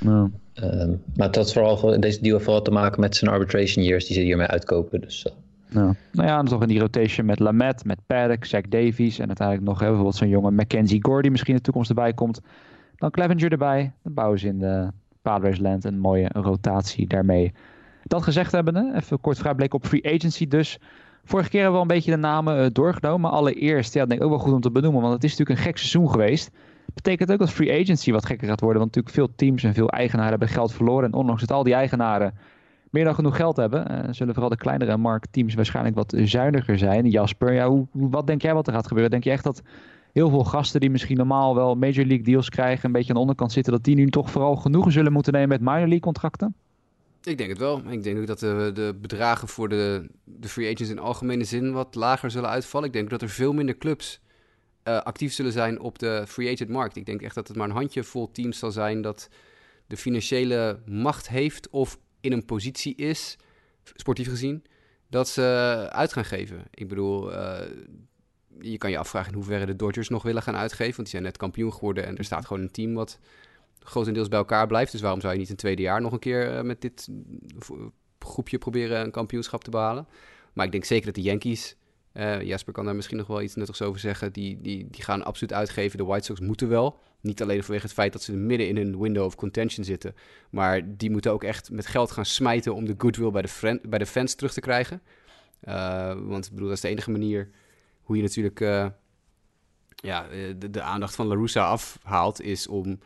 Nou. 0.00 0.30
Ehm, 0.60 0.94
maar 1.16 1.30
dat 1.30 1.52
vooral, 1.52 2.00
deze 2.00 2.22
deal 2.22 2.40
vooral 2.40 2.62
te 2.62 2.70
maken 2.70 3.00
met 3.00 3.16
zijn 3.16 3.30
arbitration 3.30 3.84
years 3.84 4.06
die 4.06 4.16
ze 4.16 4.22
hiermee 4.22 4.46
uitkopen. 4.46 5.00
Dus, 5.00 5.26
uh. 5.26 5.32
nou. 5.74 5.94
nou 6.12 6.28
ja, 6.28 6.36
dan 6.36 6.46
toch 6.46 6.62
in 6.62 6.68
die 6.68 6.78
rotation 6.78 7.26
met 7.26 7.38
Lamet, 7.38 7.84
met 7.84 7.98
Paddock, 8.06 8.44
Zach 8.44 8.68
Davies 8.68 9.18
en 9.18 9.26
uiteindelijk 9.26 9.66
nog 9.66 9.78
heel 9.78 9.88
bijvoorbeeld 9.88 10.16
zo'n 10.16 10.28
jonge 10.28 10.50
Mackenzie 10.50 11.04
Gore 11.04 11.22
die 11.22 11.30
misschien 11.30 11.52
in 11.52 11.58
de 11.58 11.64
toekomst 11.64 11.88
erbij 11.88 12.12
komt. 12.12 12.40
Dan 12.96 13.10
Clevenger 13.10 13.52
erbij. 13.52 13.92
Dan 14.02 14.14
bouwen 14.14 14.38
ze 14.38 14.46
in 14.46 14.58
de 14.58 14.88
Padres 15.22 15.58
Land 15.58 15.84
een 15.84 15.98
mooie 15.98 16.28
rotatie 16.32 17.06
daarmee. 17.06 17.52
Dat 18.02 18.22
gezegd 18.22 18.52
hebben, 18.52 18.94
even 18.96 19.20
kort 19.20 19.36
vooruitblik 19.36 19.74
op 19.74 19.86
free 19.86 20.14
agency 20.14 20.48
dus. 20.48 20.78
Vorige 21.24 21.48
keer 21.48 21.62
hebben 21.62 21.80
we 21.80 21.86
wel 21.86 21.96
een 21.96 22.00
beetje 22.02 22.20
de 22.20 22.26
namen 22.26 22.64
uh, 22.64 22.66
doorgenomen. 22.72 23.20
Maar 23.20 23.30
allereerst, 23.30 23.94
ja, 23.94 24.06
denk 24.06 24.20
ik 24.20 24.26
ook 24.26 24.32
wel 24.32 24.40
goed 24.40 24.52
om 24.52 24.60
te 24.60 24.70
benoemen. 24.70 25.00
Want 25.00 25.14
het 25.14 25.24
is 25.24 25.30
natuurlijk 25.30 25.58
een 25.58 25.64
gek 25.64 25.76
seizoen 25.76 26.10
geweest 26.10 26.50
betekent 26.94 27.32
ook 27.32 27.38
dat 27.38 27.50
free 27.50 27.80
agency 27.80 28.12
wat 28.12 28.26
gekker 28.26 28.48
gaat 28.48 28.60
worden. 28.60 28.78
Want 28.78 28.94
natuurlijk 28.94 29.14
veel 29.14 29.34
teams 29.36 29.62
en 29.62 29.74
veel 29.74 29.90
eigenaren 29.90 30.30
hebben 30.30 30.48
geld 30.48 30.72
verloren. 30.72 31.04
En 31.04 31.12
ondanks 31.14 31.40
dat 31.40 31.50
al 31.52 31.62
die 31.62 31.74
eigenaren 31.74 32.34
meer 32.90 33.04
dan 33.04 33.14
genoeg 33.14 33.36
geld 33.36 33.56
hebben, 33.56 33.92
uh, 33.92 34.12
zullen 34.12 34.34
vooral 34.34 34.50
de 34.50 34.56
kleinere 34.56 34.96
marktteams 34.96 35.54
waarschijnlijk 35.54 35.96
wat 35.96 36.14
zuiniger 36.16 36.78
zijn. 36.78 37.10
Jasper, 37.10 37.52
ja, 37.52 37.68
hoe, 37.68 37.86
wat 37.92 38.26
denk 38.26 38.42
jij 38.42 38.54
wat 38.54 38.66
er 38.66 38.72
gaat 38.72 38.86
gebeuren? 38.86 39.10
Denk 39.10 39.24
je 39.24 39.30
echt 39.30 39.44
dat 39.44 39.62
heel 40.12 40.28
veel 40.28 40.44
gasten 40.44 40.80
die 40.80 40.90
misschien 40.90 41.16
normaal 41.16 41.54
wel 41.54 41.74
Major 41.74 42.04
League 42.04 42.22
deals 42.22 42.48
krijgen, 42.48 42.84
een 42.84 42.92
beetje 42.92 43.08
aan 43.08 43.14
de 43.14 43.20
onderkant 43.20 43.52
zitten, 43.52 43.72
dat 43.72 43.84
die 43.84 43.94
nu 43.94 44.10
toch 44.10 44.30
vooral 44.30 44.56
genoegen 44.56 44.92
zullen 44.92 45.12
moeten 45.12 45.32
nemen 45.32 45.48
met 45.48 45.60
Minor 45.60 45.78
League 45.78 46.00
contracten? 46.00 46.54
Ik 47.22 47.38
denk 47.38 47.50
het 47.50 47.58
wel. 47.58 47.82
Ik 47.88 48.02
denk 48.02 48.18
ook 48.18 48.26
dat 48.26 48.38
de, 48.38 48.70
de 48.74 48.94
bedragen 49.00 49.48
voor 49.48 49.68
de, 49.68 50.10
de 50.24 50.48
free 50.48 50.72
agents 50.72 50.90
in 50.90 50.98
algemene 50.98 51.44
zin 51.44 51.72
wat 51.72 51.94
lager 51.94 52.30
zullen 52.30 52.50
uitvallen. 52.50 52.86
Ik 52.86 52.92
denk 52.92 53.10
dat 53.10 53.22
er 53.22 53.28
veel 53.28 53.52
minder 53.52 53.78
clubs 53.78 54.20
uh, 54.84 55.00
actief 55.00 55.32
zullen 55.32 55.52
zijn 55.52 55.80
op 55.80 55.98
de 55.98 56.24
free 56.28 56.52
agent 56.52 56.70
markt. 56.70 56.96
Ik 56.96 57.06
denk 57.06 57.22
echt 57.22 57.34
dat 57.34 57.48
het 57.48 57.56
maar 57.56 57.68
een 57.68 57.74
handjevol 57.74 58.30
teams 58.30 58.58
zal 58.58 58.70
zijn 58.70 59.02
dat 59.02 59.28
de 59.86 59.96
financiële 59.96 60.80
macht 60.86 61.28
heeft 61.28 61.70
of 61.70 61.98
in 62.20 62.32
een 62.32 62.44
positie 62.44 62.94
is, 62.94 63.36
sportief 63.82 64.28
gezien, 64.28 64.64
dat 65.08 65.28
ze 65.28 65.42
uit 65.90 66.12
gaan 66.12 66.24
geven. 66.24 66.64
Ik 66.70 66.88
bedoel, 66.88 67.32
uh, 67.32 67.60
je 68.60 68.78
kan 68.78 68.90
je 68.90 68.98
afvragen 68.98 69.30
in 69.30 69.34
hoeverre 69.34 69.66
de 69.66 69.76
Dodgers 69.76 70.08
nog 70.08 70.22
willen 70.22 70.42
gaan 70.42 70.56
uitgeven, 70.56 70.94
want 70.94 70.96
die 70.96 71.08
zijn 71.08 71.22
net 71.22 71.36
kampioen 71.36 71.72
geworden 71.72 72.06
en 72.06 72.16
er 72.16 72.24
staat 72.24 72.46
gewoon 72.46 72.62
een 72.62 72.70
team 72.70 72.94
wat 72.94 73.18
grotendeels 73.78 74.28
bij 74.28 74.38
elkaar 74.38 74.66
blijft. 74.66 74.92
Dus 74.92 75.00
waarom 75.00 75.20
zou 75.20 75.32
je 75.32 75.38
niet 75.38 75.50
een 75.50 75.56
tweede 75.56 75.82
jaar 75.82 76.00
nog 76.00 76.12
een 76.12 76.18
keer 76.18 76.56
uh, 76.56 76.62
met 76.62 76.80
dit 76.80 77.08
groepje 78.18 78.58
proberen 78.58 79.00
een 79.00 79.10
kampioenschap 79.10 79.64
te 79.64 79.70
behalen? 79.70 80.08
Maar 80.52 80.66
ik 80.66 80.72
denk 80.72 80.84
zeker 80.84 81.06
dat 81.06 81.14
de 81.14 81.22
Yankees 81.22 81.76
uh, 82.14 82.42
Jasper 82.42 82.72
kan 82.72 82.84
daar 82.84 82.94
misschien 82.94 83.16
nog 83.16 83.26
wel 83.26 83.42
iets 83.42 83.54
nuttigs 83.54 83.82
over 83.82 84.00
zeggen. 84.00 84.32
Die, 84.32 84.60
die, 84.60 84.86
die 84.90 85.02
gaan 85.02 85.24
absoluut 85.24 85.52
uitgeven. 85.52 85.98
De 85.98 86.04
White 86.04 86.24
Sox 86.24 86.40
moeten 86.40 86.68
wel. 86.68 86.98
Niet 87.20 87.42
alleen 87.42 87.62
vanwege 87.62 87.84
het 87.84 87.94
feit 87.94 88.12
dat 88.12 88.22
ze 88.22 88.32
midden 88.32 88.68
in 88.68 88.76
een 88.76 89.00
window 89.00 89.24
of 89.24 89.34
contention 89.34 89.84
zitten. 89.84 90.14
Maar 90.50 90.96
die 90.96 91.10
moeten 91.10 91.32
ook 91.32 91.44
echt 91.44 91.70
met 91.70 91.86
geld 91.86 92.10
gaan 92.10 92.24
smijten 92.24 92.74
om 92.74 92.84
de 92.84 92.94
goodwill 92.98 93.30
bij 93.30 93.42
de, 93.42 93.80
bij 93.82 93.98
de 93.98 94.06
fans 94.06 94.34
terug 94.34 94.52
te 94.52 94.60
krijgen. 94.60 95.02
Uh, 95.68 96.14
want 96.22 96.46
ik 96.46 96.52
bedoel, 96.52 96.68
dat 96.68 96.76
is 96.76 96.82
de 96.82 96.88
enige 96.88 97.10
manier 97.10 97.50
hoe 98.02 98.16
je 98.16 98.22
natuurlijk 98.22 98.60
uh, 98.60 98.86
ja, 99.94 100.26
de, 100.58 100.70
de, 100.70 100.82
aandacht 100.82 101.14
van 101.14 101.26
LaRussa 101.26 101.64
afhaalt. 101.64 102.40
Is 102.40 102.66
om 102.66 102.98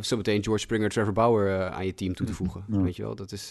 zometeen 0.00 0.44
George 0.44 0.62
Springer, 0.62 0.90
Trevor 0.90 1.12
Bauer 1.12 1.68
aan 1.68 1.86
je 1.86 1.94
team 1.94 2.14
toe 2.14 2.26
te 2.26 2.34
voegen. 2.34 2.64
Weet 2.66 2.96
je 2.96 3.02
wel, 3.02 3.14
dat 3.14 3.32
is, 3.32 3.48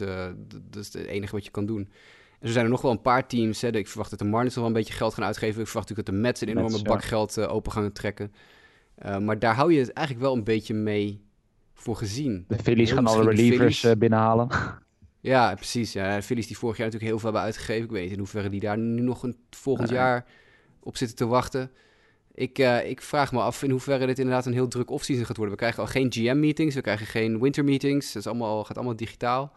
dat 0.69 0.75
is 0.85 0.93
het 0.93 1.05
enige 1.05 1.35
wat 1.35 1.45
je 1.45 1.51
kan 1.51 1.65
doen. 1.65 1.89
En 2.39 2.47
zo 2.47 2.53
zijn 2.53 2.65
er 2.65 2.71
nog 2.71 2.81
wel 2.81 2.91
een 2.91 3.01
paar 3.01 3.27
teams. 3.27 3.61
Hè. 3.61 3.67
Ik 3.67 3.87
verwacht 3.87 4.09
dat 4.09 4.19
de 4.19 4.25
Marlins 4.25 4.55
nog 4.55 4.63
wel 4.63 4.73
een 4.73 4.79
beetje 4.79 4.97
geld 4.97 5.13
gaan 5.13 5.23
uitgeven. 5.23 5.61
Ik 5.61 5.67
verwacht 5.67 5.89
natuurlijk 5.89 6.07
dat 6.07 6.15
de 6.15 6.21
Mets 6.21 6.41
een 6.41 6.47
enorme 6.47 6.81
bak 6.81 7.03
geld 7.03 7.37
uh, 7.37 7.53
open 7.53 7.71
gaan 7.71 7.91
trekken. 7.91 8.33
Uh, 9.05 9.17
maar 9.17 9.39
daar 9.39 9.55
hou 9.55 9.73
je 9.73 9.79
het 9.79 9.93
eigenlijk 9.93 10.27
wel 10.27 10.35
een 10.35 10.43
beetje 10.43 10.73
mee 10.73 11.23
voor 11.73 11.95
gezien. 11.95 12.45
De 12.47 12.57
Phillies 12.63 12.91
gaan 12.91 13.07
alle 13.07 13.23
relievers 13.23 13.83
uh, 13.83 13.91
binnenhalen. 13.97 14.47
Ja, 15.19 15.55
precies. 15.55 15.93
Ja. 15.93 16.15
De 16.15 16.21
Phillies 16.21 16.47
die 16.47 16.57
vorig 16.57 16.77
jaar 16.77 16.85
natuurlijk 16.85 17.11
heel 17.11 17.21
veel 17.21 17.29
hebben 17.29 17.47
uitgegeven. 17.47 17.83
Ik 17.83 17.91
weet 17.91 18.03
niet 18.03 18.11
in 18.11 18.17
hoeverre 18.17 18.49
die 18.49 18.59
daar 18.59 18.77
nu 18.77 19.01
nog 19.01 19.23
een 19.23 19.37
volgend 19.49 19.89
jaar 19.89 20.25
op 20.79 20.97
zitten 20.97 21.17
te 21.17 21.25
wachten. 21.25 21.71
Ik, 22.33 22.57
ik 22.85 23.01
vraag 23.01 23.31
me 23.31 23.39
af 23.39 23.63
in 23.63 23.69
hoeverre 23.69 24.05
dit 24.05 24.19
inderdaad 24.19 24.45
een 24.45 24.53
heel 24.53 24.67
druk 24.67 24.89
offseason 24.89 25.25
gaat 25.25 25.37
worden. 25.37 25.55
We 25.55 25.61
krijgen 25.61 25.83
al 25.83 25.89
geen 25.89 26.11
GM-meetings, 26.11 26.75
we 26.75 26.81
krijgen 26.81 27.05
geen 27.05 27.39
winter-meetings. 27.39 28.13
Dat 28.13 28.21
is 28.21 28.27
allemaal, 28.27 28.63
gaat 28.63 28.77
allemaal 28.77 28.95
digitaal. 28.95 29.51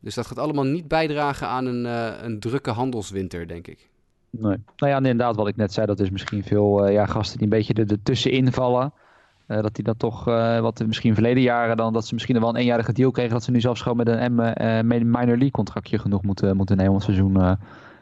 Dus 0.00 0.14
dat 0.14 0.26
gaat 0.26 0.38
allemaal 0.38 0.64
niet 0.64 0.88
bijdragen 0.88 1.48
aan 1.48 1.66
een, 1.66 1.84
uh, 1.84 2.22
een 2.22 2.40
drukke 2.40 2.70
handelswinter, 2.70 3.48
denk 3.48 3.66
ik. 3.66 3.88
Nee. 4.30 4.56
Nou 4.76 4.92
ja, 4.92 4.96
inderdaad, 4.96 5.36
wat 5.36 5.48
ik 5.48 5.56
net 5.56 5.72
zei, 5.72 5.86
dat 5.86 6.00
is 6.00 6.10
misschien 6.10 6.44
veel 6.44 6.86
uh, 6.86 6.92
ja, 6.92 7.06
gasten 7.06 7.38
die 7.38 7.46
een 7.46 7.58
beetje 7.58 7.74
ertussenin 7.74 8.52
vallen. 8.52 8.92
Uh, 9.48 9.60
dat 9.62 9.74
die 9.74 9.84
dan 9.84 9.96
toch, 9.96 10.24
wat 10.60 10.86
misschien 10.86 11.14
verleden 11.14 11.42
jaren 11.42 11.76
dan, 11.76 11.92
dat 11.92 12.06
ze 12.06 12.14
misschien 12.14 12.40
wel 12.40 12.48
een 12.48 12.56
eenjarige 12.56 12.92
deal 12.92 13.10
kregen, 13.10 13.32
dat 13.32 13.42
ze 13.42 13.50
nu 13.50 13.60
zelfs 13.60 13.80
gewoon 13.80 13.96
met 13.96 14.08
een 14.08 14.34
M, 14.34 15.10
minor 15.10 15.26
league 15.26 15.50
contractje 15.50 15.98
genoeg 15.98 16.22
moeten, 16.22 16.56
moeten 16.56 16.76
nemen 16.76 16.92
om 16.92 16.98
het 16.98 17.06
seizoen 17.06 17.58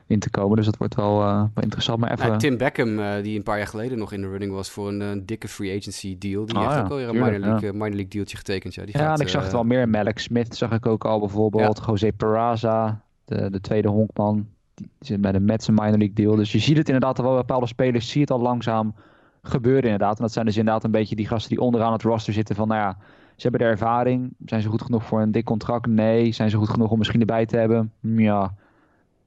in 0.07 0.19
te 0.19 0.31
komen. 0.31 0.57
Dus 0.57 0.65
dat 0.65 0.77
wordt 0.77 0.95
wel, 0.95 1.21
uh, 1.23 1.43
wel 1.55 1.63
interessant. 1.63 1.99
Maar 1.99 2.13
even... 2.13 2.39
Tim 2.39 2.57
Beckham, 2.57 2.99
uh, 2.99 3.15
die 3.23 3.37
een 3.37 3.43
paar 3.43 3.57
jaar 3.57 3.67
geleden 3.67 3.99
nog 3.99 4.13
in 4.13 4.21
de 4.21 4.29
running 4.29 4.53
was 4.53 4.71
voor 4.71 4.89
een, 4.89 5.01
een 5.01 5.27
dikke 5.27 5.49
free 5.49 5.77
agency 5.77 6.19
deal. 6.19 6.47
Die 6.47 6.57
oh, 6.57 6.63
heeft 6.63 6.75
ja, 6.75 6.83
ook 6.83 6.91
alweer 6.91 7.09
een 7.09 7.15
minor 7.15 7.39
league, 7.39 7.67
ja. 7.67 7.73
minor 7.73 7.89
league 7.89 8.09
dealtje 8.09 8.37
getekend. 8.37 8.75
Ja, 8.75 8.85
die 8.85 8.99
ja 8.99 9.05
gaat, 9.05 9.19
en 9.19 9.25
ik 9.25 9.31
zag 9.31 9.43
het 9.43 9.53
wel 9.53 9.65
meer. 9.65 9.89
Malik 9.89 10.19
Smith 10.19 10.57
zag 10.57 10.71
ik 10.73 10.87
ook 10.87 11.05
al 11.05 11.19
bijvoorbeeld. 11.19 11.83
José 11.87 12.13
Peraza, 12.13 13.01
de, 13.25 13.51
de 13.51 13.61
tweede 13.61 13.89
honkman. 13.89 14.47
Die 14.75 14.91
zit 15.01 15.21
bij 15.21 15.33
de 15.33 15.41
Mets 15.41 15.69
een 15.69 15.75
minor 15.75 15.99
league 15.99 16.15
deal. 16.15 16.37
Dus 16.37 16.53
je 16.53 16.59
ziet 16.59 16.77
het 16.77 16.87
inderdaad 16.87 17.19
al 17.19 17.25
wel 17.25 17.37
bepaalde 17.37 17.67
spelers. 17.67 18.11
Zie 18.11 18.21
het 18.21 18.31
al 18.31 18.41
langzaam 18.41 18.95
gebeuren 19.43 19.85
inderdaad. 19.85 20.17
En 20.17 20.23
dat 20.23 20.33
zijn 20.33 20.47
dus 20.47 20.57
inderdaad 20.57 20.85
een 20.85 20.91
beetje 20.91 21.17
die 21.17 21.27
gasten 21.27 21.51
die 21.51 21.61
onderaan 21.61 21.93
het 21.93 22.03
roster 22.03 22.33
zitten 22.33 22.55
van 22.55 22.69
nou 22.69 22.81
ja... 22.81 22.97
Ze 23.37 23.43
hebben 23.43 23.61
de 23.61 23.73
ervaring. 23.73 24.35
Zijn 24.47 24.63
ze 24.63 24.69
goed 24.69 24.83
genoeg 24.83 25.05
voor 25.05 25.21
een 25.21 25.33
dik 25.33 25.45
contract? 25.45 25.87
Nee. 25.87 26.33
Zijn 26.33 26.51
ze 26.51 26.57
goed 26.57 26.69
genoeg 26.69 26.91
om 26.91 26.99
misschien 26.99 27.21
erbij 27.21 27.47
te 27.47 27.57
hebben? 27.57 27.93
Ja, 28.01 28.55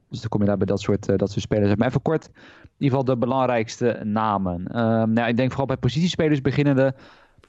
dus 0.10 0.20
dan 0.20 0.30
kom 0.30 0.42
je 0.42 0.48
daar 0.48 0.58
bij 0.58 0.66
dat 0.66 0.82
soort, 0.82 1.10
uh, 1.10 1.18
dat 1.18 1.32
soort 1.32 1.44
spelers. 1.44 1.76
Maar 1.76 1.88
even 1.88 2.02
kort, 2.02 2.26
in 2.26 2.86
ieder 2.86 2.98
geval 2.98 3.16
de 3.16 3.18
belangrijkste 3.18 4.02
namen. 4.04 4.80
Um, 4.80 5.14
nou, 5.14 5.28
ik 5.28 5.38
denk 5.38 5.50
vooral 5.50 5.68
bij 5.68 5.78
positiespelers 5.78 6.42
beginnende 6.42 6.96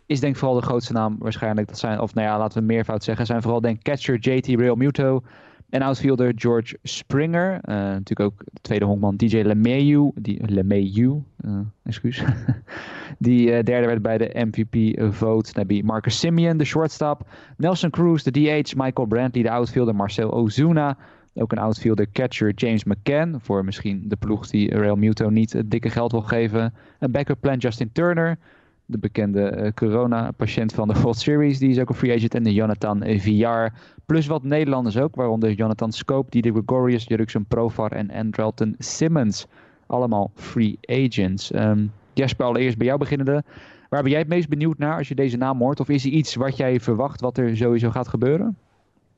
is 0.06 0.20
denk 0.20 0.32
ik 0.32 0.38
vooral 0.38 0.60
de 0.60 0.66
grootste 0.66 0.92
naam 0.92 1.16
waarschijnlijk. 1.18 1.68
Dat 1.68 1.78
zijn, 1.78 2.00
of 2.00 2.14
nou 2.14 2.26
ja, 2.26 2.38
laten 2.38 2.58
we 2.58 2.64
meervoud 2.64 3.04
zeggen, 3.04 3.26
zijn 3.26 3.42
vooral 3.42 3.60
denk 3.60 3.82
catcher 3.82 4.18
JT 4.18 4.46
Real 4.46 4.74
Muto. 4.74 5.22
En 5.68 5.82
outfielder 5.82 6.32
George 6.36 6.78
Springer. 6.82 7.52
Uh, 7.52 7.74
natuurlijk 7.74 8.20
ook 8.20 8.42
de 8.44 8.60
tweede 8.60 8.84
honkman 8.84 9.16
DJ 9.16 9.36
LeMayu. 9.36 10.10
Die, 10.14 10.50
LeMayu, 10.50 11.22
uh, 11.44 11.58
excuus. 11.82 12.24
die 13.18 13.62
derde 13.62 13.86
werd 13.86 14.02
bij 14.02 14.18
de 14.18 14.30
MVP-vote. 14.34 15.52
Dan 15.52 15.64
heb 15.68 15.84
Marcus 15.84 16.18
Simeon, 16.18 16.56
de 16.56 16.64
shortstop. 16.64 17.28
Nelson 17.56 17.90
Cruz, 17.90 18.22
de 18.22 18.30
DH. 18.30 18.74
Michael 18.76 19.06
Brantley, 19.06 19.42
de 19.42 19.50
outfielder. 19.50 19.94
Marcel 19.94 20.32
Ozuna. 20.32 20.96
Ook 21.34 21.52
een 21.52 21.58
outfielder 21.58 22.06
catcher 22.12 22.52
James 22.54 22.84
McCann. 22.84 23.36
Voor 23.40 23.64
misschien 23.64 24.04
de 24.08 24.16
ploeg 24.16 24.46
die 24.46 24.76
Real 24.76 24.96
Muto 24.96 25.28
niet 25.28 25.52
het 25.52 25.70
dikke 25.70 25.90
geld 25.90 26.12
wil 26.12 26.20
geven. 26.20 26.74
Een 26.98 27.10
backup 27.10 27.40
plan 27.40 27.56
Justin 27.56 27.92
Turner. 27.92 28.38
De 28.86 28.98
bekende 28.98 29.56
uh, 29.56 29.70
corona-patiënt 29.74 30.72
van 30.72 30.88
de 30.88 30.94
World 31.00 31.18
Series. 31.18 31.58
Die 31.58 31.70
is 31.70 31.78
ook 31.78 31.88
een 31.88 31.94
free 31.94 32.16
agent. 32.16 32.34
En 32.34 32.42
de 32.42 32.54
Jonathan 32.54 33.02
Villar. 33.04 33.72
Plus 34.06 34.26
wat 34.26 34.42
Nederlanders 34.42 34.96
ook. 34.96 35.14
Waaronder 35.14 35.52
Jonathan 35.52 35.92
Scope, 35.92 36.30
Didi 36.30 36.50
Gregorius, 36.50 37.04
Juruksen 37.04 37.44
Provar 37.44 37.92
en 37.92 38.10
Andrelton 38.10 38.74
Simmons. 38.78 39.46
Allemaal 39.86 40.30
free 40.34 40.78
agents. 40.80 41.54
Um, 41.54 41.92
Jesper, 42.12 42.46
allereerst 42.46 42.76
bij 42.76 42.86
jou 42.86 42.98
beginnende. 42.98 43.42
Waar 43.88 44.02
ben 44.02 44.10
jij 44.10 44.20
het 44.20 44.28
meest 44.28 44.48
benieuwd 44.48 44.78
naar 44.78 44.96
als 44.96 45.08
je 45.08 45.14
deze 45.14 45.36
naam 45.36 45.58
hoort? 45.58 45.80
Of 45.80 45.88
is 45.88 46.04
er 46.04 46.10
iets 46.10 46.34
wat 46.34 46.56
jij 46.56 46.80
verwacht 46.80 47.20
wat 47.20 47.38
er 47.38 47.56
sowieso 47.56 47.90
gaat 47.90 48.08
gebeuren? 48.08 48.56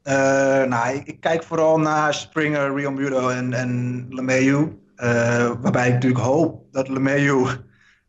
Uh, 0.05 0.15
nou, 0.65 0.95
ik, 0.95 1.07
ik, 1.07 1.21
kijk 1.21 1.43
vooral 1.43 1.79
naar 1.79 2.15
Springer, 2.15 2.75
Real 2.75 2.93
Muto 2.93 3.29
en, 3.29 3.53
en 3.53 4.07
LeMayu. 4.11 4.81
Uh, 4.97 5.53
waarbij 5.61 5.87
ik 5.87 5.93
natuurlijk 5.93 6.25
hoop 6.25 6.73
dat 6.73 6.89
LeMayu 6.89 7.47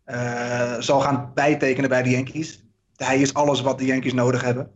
uh, 0.05 0.73
zal 0.79 0.99
gaan 0.99 1.31
bijtekenen 1.33 1.89
bij 1.89 2.03
de 2.03 2.09
Yankees. 2.09 2.65
Hij 2.95 3.19
is 3.19 3.33
alles 3.33 3.61
wat 3.61 3.77
de 3.77 3.85
Yankees 3.85 4.13
nodig 4.13 4.41
hebben. 4.41 4.71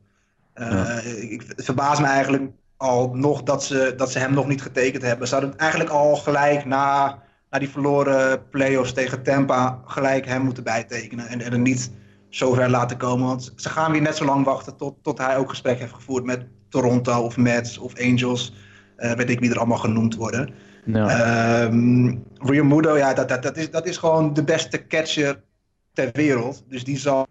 Ja. 0.54 1.00
Ik, 1.00 1.44
het 1.48 1.66
verbaast 1.66 2.02
me 2.02 2.08
eigenlijk 2.08 2.52
al 2.78 3.16
nog 3.16 3.44
dat 3.44 3.64
ze, 3.64 3.94
dat 3.98 4.12
ze 4.12 4.20
hem 4.20 4.34
nog 4.34 4.48
niet 4.48 4.62
getekend 4.62 5.04
hebben. 5.04 5.28
Ze 5.28 5.34
hadden 5.34 5.58
eigenlijk 5.58 5.90
al 5.90 6.16
gelijk 6.16 6.66
na, 6.66 7.20
na 7.50 7.60
die 7.60 7.70
verloren 7.70 8.50
playoffs 8.50 8.94
tegen 8.94 9.24
Tampa 9.24 9.82
gelijk 9.86 10.26
hem 10.26 10.42
moeten 10.42 10.64
bijtekenen. 10.64 11.28
En, 11.28 11.42
en 11.42 11.52
er 11.52 11.60
niet 11.60 11.92
zover 12.30 12.70
laten 12.70 12.98
komen. 12.98 13.28
Want 13.28 13.54
ze 13.56 13.70
gaan 13.70 13.92
weer 13.92 14.02
net 14.02 14.16
zo 14.16 14.26
lang 14.26 14.46
wachten 14.46 14.78
tot, 14.78 15.04
tot 15.04 15.18
hij 15.18 15.38
ook 15.38 15.50
gesprek 15.50 15.80
heeft 15.80 15.94
gevoerd 15.94 16.24
met 16.24 16.46
Toronto 16.70 17.22
of 17.22 17.38
Mets 17.38 17.78
of 17.78 18.00
Angels. 18.00 18.54
Uh, 18.98 19.12
weet 19.12 19.30
ik 19.30 19.40
wie 19.40 19.50
er 19.50 19.58
allemaal 19.58 19.78
genoemd 19.78 20.16
worden. 20.16 20.54
Ja. 20.86 21.64
Um, 21.64 22.24
Rio 22.38 22.64
Mudo, 22.64 22.98
ja, 22.98 23.14
dat, 23.14 23.30
dat, 23.30 23.44
dat, 23.44 23.58
is, 23.58 23.72
dat 23.72 23.88
is 23.88 23.98
gewoon 23.98 24.34
de 24.34 24.44
beste 24.44 24.88
catcher 24.88 25.42
ter 25.94 26.10
wereld. 26.14 26.64
Dus 26.70 26.84
die 26.84 26.98
zal 26.98 27.28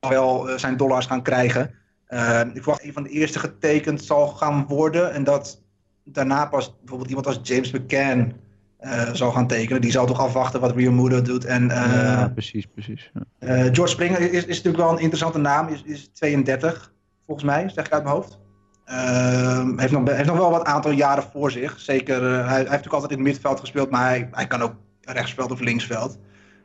wel 0.00 0.50
uh, 0.50 0.58
zijn 0.58 0.76
dollars 0.76 1.06
gaan 1.06 1.22
krijgen. 1.22 1.74
Uh, 2.08 2.40
ik 2.40 2.62
verwacht 2.62 2.84
een 2.84 2.92
van 2.92 3.02
de 3.02 3.08
eerste 3.08 3.38
getekend 3.38 4.02
zal 4.02 4.28
gaan 4.28 4.66
worden. 4.66 5.12
En 5.12 5.24
dat 5.24 5.62
daarna 6.04 6.46
pas 6.46 6.76
bijvoorbeeld 6.78 7.08
iemand 7.08 7.26
als 7.26 7.38
James 7.42 7.70
McCann 7.70 8.32
uh, 8.80 9.12
zal 9.12 9.30
gaan 9.30 9.46
tekenen. 9.46 9.80
Die 9.80 9.90
zal 9.90 10.06
toch 10.06 10.20
afwachten 10.20 10.60
wat 10.60 10.76
Rio 10.76 10.92
Mudo 10.92 11.22
doet. 11.22 11.44
En, 11.44 11.66
ja, 11.66 12.28
precies, 12.28 12.66
precies. 12.66 13.10
Ja. 13.14 13.46
George 13.72 13.92
Springer 13.92 14.20
is, 14.20 14.30
is 14.30 14.56
natuurlijk 14.56 14.76
wel 14.84 14.92
een 14.92 14.98
interessante 14.98 15.38
naam. 15.38 15.68
Is, 15.68 15.82
is 15.82 16.10
32 16.12 16.92
volgens 17.32 17.52
mij, 17.52 17.68
zeg 17.68 17.86
ik 17.86 17.92
uit 17.92 18.02
mijn 18.02 18.14
hoofd. 18.14 18.38
Uh, 18.86 19.68
heeft, 19.76 19.92
nog, 19.92 20.10
heeft 20.10 20.28
nog 20.28 20.36
wel 20.36 20.50
wat 20.50 20.64
aantal 20.64 20.90
jaren 20.90 21.22
voor 21.32 21.50
zich. 21.50 21.80
Zeker, 21.80 22.22
uh, 22.22 22.28
hij, 22.28 22.44
hij, 22.44 22.56
heeft 22.56 22.68
natuurlijk 22.68 22.92
altijd 22.92 23.10
in 23.10 23.16
het 23.16 23.26
middenveld 23.26 23.60
gespeeld, 23.60 23.90
maar 23.90 24.08
hij, 24.08 24.28
hij 24.30 24.46
kan 24.46 24.62
ook 24.62 24.74
rechtsveld 25.00 25.50
of 25.50 25.60
linksveld. 25.60 26.18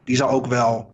Die 0.03 0.15
zal 0.15 0.29
ook 0.29 0.45
wel 0.45 0.91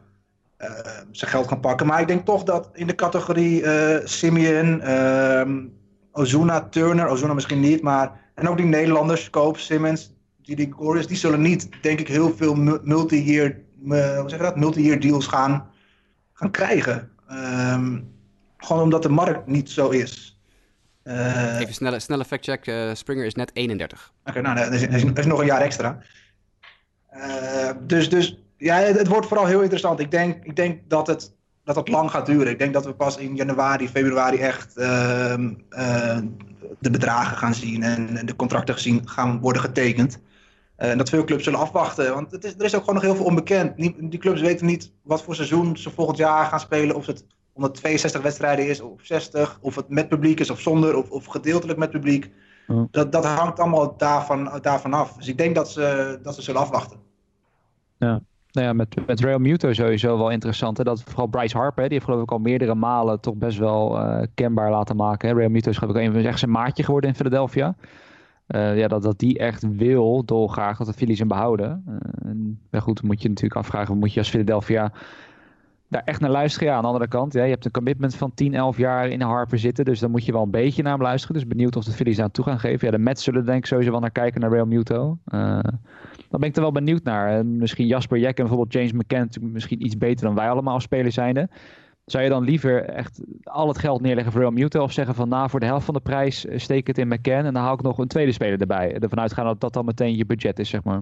uh, 0.62 0.70
zijn 1.12 1.32
geld 1.32 1.48
gaan 1.48 1.60
pakken. 1.60 1.88
Maar 1.88 2.02
ik 2.02 2.08
denk 2.08 2.26
toch 2.26 2.44
dat 2.44 2.70
in 2.74 2.88
de 2.88 2.96
categorie 2.96 3.62
uh, 3.62 3.98
Simeon, 4.04 4.82
ehm, 4.82 5.66
Ozuna, 6.12 6.62
Turner, 6.62 7.08
Ozuna 7.08 7.34
misschien 7.34 7.60
niet, 7.60 7.82
maar 7.82 8.12
en 8.36 8.50
ook 8.50 8.58
die 8.58 8.66
Nederlanders, 8.66 9.30
Koop, 9.30 9.58
Simmons, 9.58 10.14
die, 10.42 10.56
die 10.56 10.74
die 11.08 11.18
zullen 11.18 11.42
niet, 11.42 11.70
denk 11.82 12.00
ik, 12.00 12.08
heel 12.08 12.36
veel 12.36 12.56
multi-year, 12.84 13.58
hoe 13.86 14.24
zeg 14.26 14.40
je 14.40 14.46
dat, 14.46 14.56
multi-year 14.56 15.00
deals 15.00 15.28
gaan, 15.28 15.68
gaan 16.34 16.52
krijgen. 16.52 17.12
Um, 17.32 18.13
gewoon 18.66 18.82
omdat 18.82 19.04
de 19.04 19.10
markt 19.10 19.48
niet 19.48 19.70
zo 19.70 19.90
is. 19.90 20.38
Uh, 21.04 21.60
Even 21.60 21.74
snelle, 21.74 22.00
snelle 22.00 22.26
factcheck. 22.26 22.68
Uh, 22.68 22.94
Springer 22.94 23.26
is 23.26 23.36
net 23.36 23.52
31. 23.54 24.14
Oké, 24.20 24.30
okay, 24.30 24.54
nou, 24.54 24.70
dat 24.70 24.82
is, 24.82 25.04
is, 25.14 25.26
nog 25.26 25.40
een 25.40 25.46
jaar 25.46 25.62
extra. 25.62 26.00
Uh, 27.16 27.70
dus, 27.82 28.10
dus 28.10 28.38
ja, 28.58 28.76
het, 28.76 29.08
wordt 29.08 29.28
vooral 29.28 29.46
heel 29.46 29.62
interessant. 29.62 30.00
Ik 30.00 30.12
denk, 30.12 30.44
ik 30.44 30.56
denk 30.56 30.80
dat, 30.88 31.08
het, 31.08 31.34
dat 31.64 31.76
het 31.76 31.88
lang 31.88 32.12
gaat 32.12 32.26
duren. 32.26 32.52
Ik 32.52 32.60
denk 32.60 32.74
dat 32.74 32.86
we 32.86 32.94
pas 32.94 33.18
in 33.18 33.36
januari, 33.36 33.90
februari 33.90 34.38
echt 34.38 34.78
ehm, 34.78 35.54
de 36.80 36.90
bedragen 36.92 37.38
gaan 37.38 37.54
zien 37.54 37.84
en, 37.84 38.26
de 38.26 38.36
contracten 38.36 38.74
gezien 38.74 39.10
gaan 39.10 39.40
worden 39.40 39.62
getekend. 39.62 40.20
En 40.76 40.98
dat 40.98 41.10
veel 41.10 41.24
clubs 41.24 41.44
zullen 41.44 41.60
afwachten. 41.60 42.14
Want 42.14 42.32
het 42.32 42.44
is, 42.44 42.54
er 42.58 42.66
is 42.66 42.76
ook 42.76 42.80
gewoon 42.80 42.96
nog 42.96 43.04
heel 43.04 43.16
veel 43.16 43.26
onbekend. 43.26 43.78
Die 44.12 44.18
clubs 44.18 44.42
weten 44.42 44.66
niet 44.66 44.92
wat 45.02 45.24
voor 45.24 45.36
seizoen 45.36 45.78
ze 45.78 45.90
volgend 45.90 46.18
jaar 46.18 46.46
gaan 46.46 46.60
spelen. 46.60 46.96
Of 46.96 47.06
het 47.06 47.26
162 47.54 48.22
wedstrijden 48.22 48.68
is 48.68 48.82
of 48.82 49.02
60, 49.02 49.58
of 49.62 49.76
het 49.76 49.90
met 49.90 50.10
publiek 50.10 50.40
is 50.40 50.50
of 50.50 50.60
zonder, 50.60 50.96
of, 50.96 51.10
of 51.10 51.26
gedeeltelijk 51.26 51.80
met 51.80 51.92
publiek. 51.92 52.32
Dat, 52.92 53.12
dat 53.12 53.26
hangt 53.26 53.60
allemaal 53.60 53.98
daarvan, 53.98 54.60
daarvan 54.62 54.94
af. 54.94 55.14
Dus 55.14 55.28
ik 55.28 55.38
denk 55.38 55.56
dat 55.56 55.70
ze, 55.70 56.20
dat 56.24 56.36
ze 56.36 56.42
zullen 56.42 56.62
afwachten. 56.62 56.98
Ja. 57.98 58.22
Nou 58.52 58.68
ja, 58.68 58.74
met, 58.74 59.08
met 59.08 59.20
Real 59.20 59.40
Muto 59.40 59.74
sowieso 59.74 60.18
wel 60.18 60.30
interessant. 60.30 60.78
Hè? 60.78 60.84
Dat 60.84 61.04
vooral 61.04 61.28
Bryce 61.28 61.58
Harper, 61.58 61.84
die 61.84 61.94
heeft 61.94 62.06
geloof 62.06 62.22
ik 62.22 62.32
al 62.32 62.40
meerdere 62.40 62.76
malen 62.76 63.20
toch 63.20 63.36
best 63.36 63.58
wel 63.58 64.00
uh, 64.00 64.22
kenbaar 64.34 64.72
laten 64.72 64.96
maken. 64.96 65.30
Hè? 65.30 65.36
Real 65.36 65.50
Muto 65.50 65.70
is 65.70 65.78
geloof 65.78 65.96
ik 65.96 66.02
een, 66.02 66.26
echt 66.26 66.40
zijn 66.40 66.52
maatje 66.52 66.84
geworden 66.84 67.10
in 67.10 67.16
Philadelphia. 67.16 67.76
Uh, 68.48 68.78
ja, 68.78 68.88
dat, 68.88 69.04
dat 69.04 69.20
die 69.20 69.38
echt 69.38 69.76
wil, 69.76 70.26
dolgraag, 70.26 70.78
dat 70.78 70.88
de 70.88 70.94
Phillies 70.94 71.20
hem 71.20 71.28
behouden. 71.28 71.84
Uh, 71.88 71.96
en, 72.30 72.60
ja, 72.72 72.80
goed, 72.80 73.04
moet 73.04 73.22
je 73.22 73.28
natuurlijk 73.28 73.60
afvragen, 73.60 73.98
moet 73.98 74.14
je 74.14 74.20
als 74.20 74.30
Philadelphia 74.30 74.92
daar 75.94 76.04
echt 76.06 76.20
naar 76.20 76.30
luisteren. 76.30 76.68
Ja, 76.68 76.76
aan 76.76 76.82
de 76.82 76.88
andere 76.88 77.08
kant, 77.08 77.34
ja, 77.34 77.44
je 77.44 77.52
hebt 77.52 77.66
een 77.66 77.72
commitment 77.72 78.16
van 78.16 78.34
10, 78.34 78.54
11 78.54 78.78
jaar 78.78 79.08
in 79.08 79.22
Harper 79.22 79.60
zitten. 79.60 79.86
Dus 79.86 80.00
dan 80.00 80.12
moet 80.12 80.26
je 80.26 80.32
wel 80.32 80.44
een 80.44 80.52
beetje 80.52 80.84
naar 80.84 80.94
hem 80.94 81.02
luisteren. 81.02 81.36
Dus 81.36 81.48
benieuwd 81.48 81.76
of 81.76 81.84
de 81.84 81.92
Phillies 81.92 82.18
daar 82.18 82.32
toe 82.32 82.46
gaan 82.46 82.60
geven. 82.60 82.86
Ja, 82.86 82.98
de 82.98 83.04
Mets 83.04 83.24
zullen 83.24 83.46
denk 83.46 83.58
ik 83.58 83.66
sowieso 83.66 83.92
wel 83.92 84.00
naar 84.00 84.12
kijken 84.12 84.42
naar 84.42 84.52
Real 84.52 84.66
Muto. 84.66 85.18
Uh, 85.34 85.60
dan 86.30 86.40
ben 86.40 86.50
ik 86.50 86.56
er 86.56 86.62
wel 86.62 86.72
benieuwd 86.72 87.04
naar. 87.04 87.30
En 87.30 87.58
misschien 87.58 87.88
Jasper 87.88 88.18
Jek 88.18 88.38
en 88.38 88.48
bijvoorbeeld 88.48 88.74
James 88.74 88.92
McCann 88.92 89.30
misschien 89.42 89.86
iets 89.86 89.98
beter 89.98 90.26
dan 90.26 90.36
wij 90.36 90.50
allemaal 90.50 90.74
als 90.74 90.84
spelers 90.84 91.16
zijnde. 91.16 91.50
Zou 92.06 92.24
je 92.24 92.30
dan 92.30 92.44
liever 92.44 92.84
echt 92.84 93.22
al 93.44 93.68
het 93.68 93.78
geld 93.78 94.02
neerleggen 94.02 94.32
voor 94.32 94.42
Real 94.42 94.54
Muto? 94.54 94.84
Of 94.84 94.92
zeggen 94.92 95.16
van 95.16 95.30
nou, 95.30 95.50
voor 95.50 95.60
de 95.60 95.66
helft 95.66 95.86
van 95.86 95.94
de 95.94 96.00
prijs 96.00 96.46
steek 96.56 96.88
het 96.88 96.98
in 96.98 97.08
McCann. 97.08 97.46
En 97.46 97.54
dan 97.54 97.64
haal 97.64 97.74
ik 97.74 97.82
nog 97.82 97.98
een 97.98 98.08
tweede 98.08 98.32
speler 98.32 98.60
erbij. 98.60 98.94
Ervan 99.00 99.20
uitgaan 99.20 99.46
dat 99.46 99.60
dat 99.60 99.74
dan 99.74 99.86
meteen 99.86 100.16
je 100.16 100.26
budget 100.26 100.60
is, 100.60 100.70
zeg 100.70 100.84
maar 100.84 101.02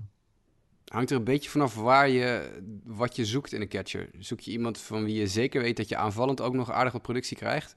hangt 0.91 1.09
er 1.09 1.17
een 1.17 1.23
beetje 1.23 1.49
vanaf 1.49 1.75
waar 1.75 2.09
je, 2.09 2.49
wat 2.83 3.15
je 3.15 3.25
zoekt 3.25 3.53
in 3.53 3.61
een 3.61 3.67
catcher. 3.67 4.09
Zoek 4.19 4.39
je 4.39 4.51
iemand 4.51 4.77
van 4.77 5.03
wie 5.03 5.19
je 5.19 5.27
zeker 5.27 5.61
weet 5.61 5.77
dat 5.77 5.89
je 5.89 5.95
aanvallend 5.95 6.41
ook 6.41 6.53
nog 6.53 6.71
aardig 6.71 6.93
wat 6.93 7.01
productie 7.01 7.37
krijgt, 7.37 7.75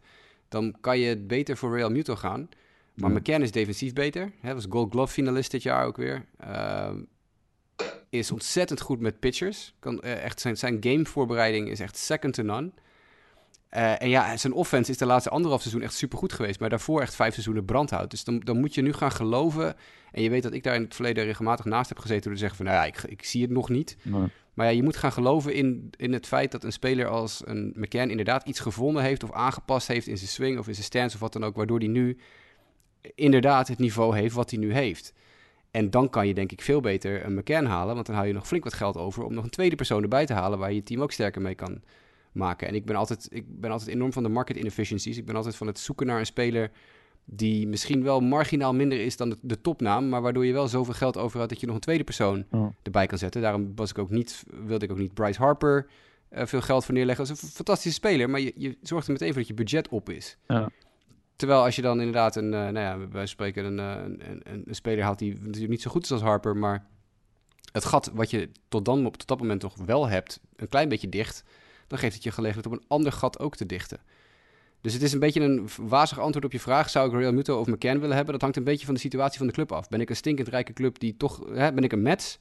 dan 0.49 0.77
kan 0.81 0.99
je 0.99 1.07
het 1.07 1.27
beter 1.27 1.57
voor 1.57 1.77
Real 1.77 1.91
Muto 1.91 2.17
gaan. 2.17 2.49
Maar 2.95 3.11
ja. 3.11 3.19
McCann 3.19 3.43
is 3.43 3.51
defensief 3.51 3.93
beter. 3.93 4.33
Hij 4.41 4.55
was 4.55 4.67
Gold 4.69 4.91
Glove 4.91 5.13
finalist 5.13 5.51
dit 5.51 5.63
jaar 5.63 5.87
ook 5.87 5.97
weer. 5.97 6.25
Uh, 6.45 6.91
is 8.09 8.31
ontzettend 8.31 8.81
goed 8.81 9.01
met 9.01 9.21
pitchers. 9.21 9.75
Kan, 9.79 10.01
uh, 10.05 10.25
echt 10.25 10.41
zijn, 10.41 10.57
zijn 10.57 10.77
gamevoorbereiding 10.81 11.69
is 11.69 11.81
echt 11.81 11.97
second 11.97 12.35
to 12.35 12.43
none. 12.43 12.73
Uh, 13.77 14.03
en 14.03 14.09
ja, 14.09 14.37
zijn 14.37 14.53
offense 14.53 14.91
is 14.91 14.99
de 14.99 15.07
laatste 15.07 15.31
anderhalf 15.31 15.61
seizoen 15.61 15.83
echt 15.83 15.95
supergoed 15.95 16.33
geweest. 16.33 16.61
Maar 16.61 16.69
daarvoor 16.69 17.01
echt 17.01 17.15
vijf 17.15 17.33
seizoenen 17.33 17.65
brandhout. 17.65 18.11
Dus 18.11 18.25
dan, 18.25 18.41
dan 18.41 18.61
moet 18.61 18.75
je 18.75 18.83
nu 18.83 18.93
gaan 18.93 19.13
geloven. 19.13 19.77
En 20.13 20.23
je 20.23 20.31
weet 20.31 20.43
dat 20.43 20.53
ik 20.53 20.63
daar 20.63 20.75
in 20.75 20.83
het 20.83 20.95
verleden 20.95 21.25
regelmatig 21.25 21.65
naast 21.65 21.89
heb 21.89 21.99
gezeten. 21.99 22.23
Door 22.23 22.33
te 22.33 22.39
zeggen 22.39 22.57
van, 22.57 22.67
nou 22.67 22.79
ja, 22.79 22.85
ik, 22.85 23.03
ik 23.03 23.25
zie 23.25 23.43
het 23.43 23.51
nog 23.51 23.69
niet. 23.69 23.97
Nee. 24.03 24.29
Maar 24.55 24.67
ja, 24.67 24.73
je 24.73 24.83
moet 24.83 24.97
gaan 24.97 25.13
geloven 25.13 25.55
in, 25.55 25.91
in 25.97 26.13
het 26.13 26.27
feit 26.27 26.53
dat 26.53 26.65
een 26.65 26.73
speler 26.73 27.07
als 27.09 27.43
een 27.45 27.73
McCann 27.77 28.11
inderdaad 28.11 28.49
iets 28.49 28.61
gevonden 28.61 29.03
heeft. 29.03 29.23
Of 29.23 29.33
aangepast 29.33 29.89
heeft 29.89 30.07
in 30.07 30.19
zijn 30.19 30.31
swing 30.31 30.59
of 30.59 30.69
in 30.69 30.75
zijn 30.75 30.87
stance 30.87 31.15
of 31.15 31.21
wat 31.21 31.33
dan 31.33 31.45
ook. 31.45 31.57
Waardoor 31.57 31.79
hij 31.79 31.89
nu 31.89 32.19
inderdaad 33.15 33.69
het 33.69 33.79
niveau 33.79 34.17
heeft 34.17 34.35
wat 34.35 34.51
hij 34.51 34.59
nu 34.59 34.73
heeft. 34.73 35.13
En 35.71 35.91
dan 35.91 36.11
kan 36.11 36.27
je 36.27 36.35
denk 36.35 36.53
ik 36.53 36.63
veel 36.63 36.81
beter 36.81 37.25
een 37.25 37.35
McCann 37.35 37.67
halen. 37.67 37.95
Want 37.95 38.07
dan 38.07 38.15
hou 38.15 38.27
je 38.29 38.35
nog 38.35 38.47
flink 38.47 38.65
wat 38.65 38.75
geld 38.75 38.97
over 38.97 39.25
om 39.25 39.35
nog 39.35 39.45
een 39.45 39.51
tweede 39.51 39.77
persoon 39.77 40.03
erbij 40.03 40.27
te 40.27 40.33
halen. 40.35 40.59
Waar 40.59 40.69
je 40.69 40.75
je 40.75 40.83
team 40.83 41.03
ook 41.03 41.13
sterker 41.13 41.43
mee 41.43 41.55
kan 41.55 41.83
maken. 42.35 42.69
En 42.69 42.75
ik 42.75 42.85
ben 42.85 42.97
altijd, 42.97 43.27
ik 43.31 43.61
ben 43.61 43.71
altijd 43.71 43.91
enorm 43.91 44.13
van 44.13 44.23
de 44.23 44.29
market 44.29 44.57
inefficiencies. 44.57 45.17
Ik 45.17 45.27
ben 45.27 45.37
altijd 45.37 45.57
van 45.57 45.67
het 45.67 45.79
zoeken 45.79 46.07
naar 46.07 46.19
een 46.19 46.27
speler 46.27 46.71
die 47.25 47.69
misschien 47.69 48.03
wel 48.03 48.21
marginaal 48.21 48.75
minder 48.75 49.01
is 49.01 49.17
dan 49.17 49.31
de, 49.31 49.39
de 49.41 49.61
topnaam, 49.61 50.09
maar 50.09 50.23
waardoor 50.23 50.47
je 50.47 50.53
wel 50.53 50.69
zoveel 50.69 50.95
geld 50.95 51.17
over 51.17 51.41
had 51.41 51.49
dat 51.49 51.61
je 51.61 51.67
nog 51.67 51.75
een 51.75 51.81
tweede 51.81 52.05
persoon 52.05 52.45
oh. 52.51 52.67
erbij 52.83 53.07
kan 53.07 53.19
zetten. 53.19 53.43
Daarom 53.43 53.73
was 53.75 53.91
ik 53.91 53.99
ook 53.99 54.11
niet, 54.11 54.45
wilde 54.67 54.85
ik 54.85 54.91
ook 54.91 54.99
niet 54.99 55.15
Bryce 55.15 55.41
Harper 55.41 55.87
uh, 56.31 56.47
veel 56.47 56.61
geld 56.61 56.85
voor 56.85 56.95
neerleggen. 56.95 57.27
Dat 57.27 57.37
is 57.37 57.43
een 57.43 57.49
fantastische 57.49 57.99
speler, 57.99 58.31
maar 58.31 58.41
je, 58.41 58.53
je 58.57 58.79
zorgt 58.83 59.07
er 59.07 59.13
meteen 59.13 59.29
voor 59.29 59.39
dat 59.39 59.49
je 59.49 59.55
budget 59.55 59.89
op 59.89 60.11
is. 60.11 60.37
Ja. 60.47 60.69
Terwijl 61.37 61.65
als 61.65 61.77
je 61.77 61.83
dan 61.83 61.99
inderdaad 61.99 62.37
een, 62.37 62.45
uh, 62.45 62.51
nou 62.51 62.79
ja, 62.79 63.09
wij 63.09 63.27
spreken 63.27 63.65
een, 63.65 63.79
uh, 63.79 64.05
een, 64.05 64.31
een, 64.31 64.63
een, 64.67 64.75
speler 64.75 65.05
haalt 65.05 65.19
die 65.19 65.35
natuurlijk 65.41 65.71
niet 65.71 65.83
zo 65.83 65.91
goed 65.91 66.05
is 66.05 66.13
als 66.13 66.21
Harper, 66.21 66.57
maar 66.57 66.87
het 67.73 67.85
gat 67.85 68.11
wat 68.15 68.31
je 68.31 68.51
tot 68.69 68.85
dan 68.85 69.07
op 69.07 69.17
tot 69.17 69.29
dat 69.29 69.39
moment 69.39 69.61
toch 69.61 69.77
wel 69.77 70.09
hebt, 70.09 70.41
een 70.57 70.69
klein 70.69 70.89
beetje 70.89 71.09
dicht, 71.09 71.45
dan 71.87 71.99
geeft 71.99 72.15
het 72.15 72.23
je 72.23 72.31
gelegenheid 72.31 72.67
om 72.67 72.73
een 72.73 72.85
ander 72.89 73.13
gat 73.13 73.39
ook 73.39 73.57
te 73.57 73.67
dichten. 73.67 73.99
Dus 74.81 74.93
het 74.93 75.03
is 75.03 75.13
een 75.13 75.19
beetje 75.19 75.41
een 75.41 75.69
wazig 75.81 76.19
antwoord 76.19 76.45
op 76.45 76.53
je 76.53 76.61
vraag. 76.61 76.91
Zou 76.91 77.09
ik 77.09 77.15
Real 77.15 77.33
Muto 77.33 77.61
of 77.61 77.67
McCann 77.67 78.01
willen 78.01 78.17
hebben? 78.17 78.33
Dat 78.33 78.43
hangt 78.43 78.57
een 78.57 78.65
beetje 78.65 78.87
van 78.87 78.95
de 78.95 79.01
situatie 79.01 79.39
van 79.39 79.47
de 79.47 79.53
club 79.53 79.73
af. 79.73 79.89
Ben 79.89 80.01
ik 80.01 80.11
een 80.11 80.17
stinkend 80.17 80.49
rijke 80.49 80.73
club 80.73 80.99
die 80.99 81.17
toch... 81.17 81.45
Hè, 81.49 81.73
ben 81.73 81.85
ik 81.85 81.93
een 81.93 82.03
Mets? 82.03 82.39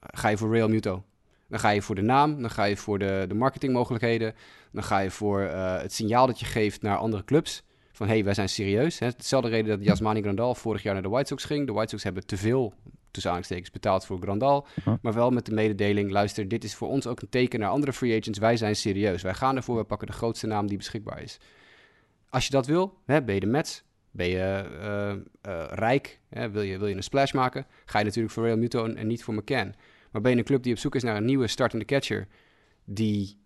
Ga 0.00 0.28
je 0.28 0.36
voor 0.36 0.52
Real 0.52 0.68
Muto. 0.68 1.04
Dan 1.48 1.60
ga 1.60 1.70
je 1.70 1.82
voor 1.82 1.94
de 1.94 2.02
naam, 2.02 2.40
dan 2.40 2.50
ga 2.50 2.64
je 2.64 2.76
voor 2.76 2.98
de, 2.98 3.24
de 3.28 3.34
marketingmogelijkheden, 3.34 4.34
dan 4.72 4.82
ga 4.82 4.98
je 4.98 5.10
voor 5.10 5.40
uh, 5.40 5.80
het 5.80 5.92
signaal 5.92 6.26
dat 6.26 6.40
je 6.40 6.46
geeft 6.46 6.82
naar 6.82 6.96
andere 6.96 7.24
clubs. 7.24 7.62
Van 7.92 8.06
hé, 8.06 8.12
hey, 8.12 8.24
wij 8.24 8.34
zijn 8.34 8.48
serieus. 8.48 8.98
Hè? 8.98 9.06
Hetzelfde 9.06 9.50
reden 9.50 9.78
dat 9.78 9.86
Yasmani 9.86 10.22
Grandal 10.22 10.54
vorig 10.54 10.82
jaar 10.82 10.92
naar 10.94 11.02
de 11.02 11.08
White 11.08 11.26
Sox 11.26 11.44
ging. 11.44 11.66
De 11.66 11.72
White 11.72 11.88
Sox 11.90 12.02
hebben 12.02 12.26
te 12.26 12.36
veel, 12.36 12.74
tussen 13.10 13.32
aanstekens 13.32 13.70
betaald 13.70 14.06
voor 14.06 14.20
Grandal. 14.20 14.66
Maar 15.02 15.12
wel 15.12 15.30
met 15.30 15.46
de 15.46 15.52
mededeling, 15.54 16.10
luister, 16.10 16.48
dit 16.48 16.64
is 16.64 16.74
voor 16.74 16.88
ons 16.88 17.06
ook 17.06 17.20
een 17.20 17.28
teken 17.28 17.60
naar 17.60 17.70
andere 17.70 17.92
free 17.92 18.20
agents. 18.20 18.38
Wij 18.38 18.56
zijn 18.56 18.76
serieus. 18.76 19.22
Wij 19.22 19.34
gaan 19.34 19.56
ervoor, 19.56 19.76
we 19.76 19.84
pakken 19.84 20.06
de 20.06 20.12
grootste 20.12 20.46
naam 20.46 20.66
die 20.66 20.76
beschikbaar 20.76 21.22
is. 21.22 21.38
Als 22.28 22.44
je 22.44 22.50
dat 22.50 22.66
wil, 22.66 22.98
hè, 23.04 23.22
ben 23.22 23.34
je 23.34 23.40
de 23.40 23.46
Mets, 23.46 23.84
ben 24.10 24.28
je 24.28 24.64
uh, 24.82 25.52
uh, 25.52 25.64
rijk, 25.68 26.20
hè, 26.28 26.50
wil, 26.50 26.62
je, 26.62 26.78
wil 26.78 26.88
je 26.88 26.94
een 26.94 27.02
splash 27.02 27.32
maken, 27.32 27.66
ga 27.84 27.98
je 27.98 28.04
natuurlijk 28.04 28.34
voor 28.34 28.44
Real 28.44 28.56
Muto 28.56 28.86
en, 28.86 29.06
niet 29.06 29.24
voor 29.24 29.34
McCann. 29.34 29.74
Maar 30.10 30.22
ben 30.22 30.32
je 30.32 30.38
een 30.38 30.44
club 30.44 30.62
die 30.62 30.72
op 30.72 30.78
zoek 30.78 30.94
is 30.94 31.02
naar 31.02 31.16
een 31.16 31.24
nieuwe 31.24 31.46
startende 31.46 31.84
catcher 31.84 32.26
die 32.84 33.38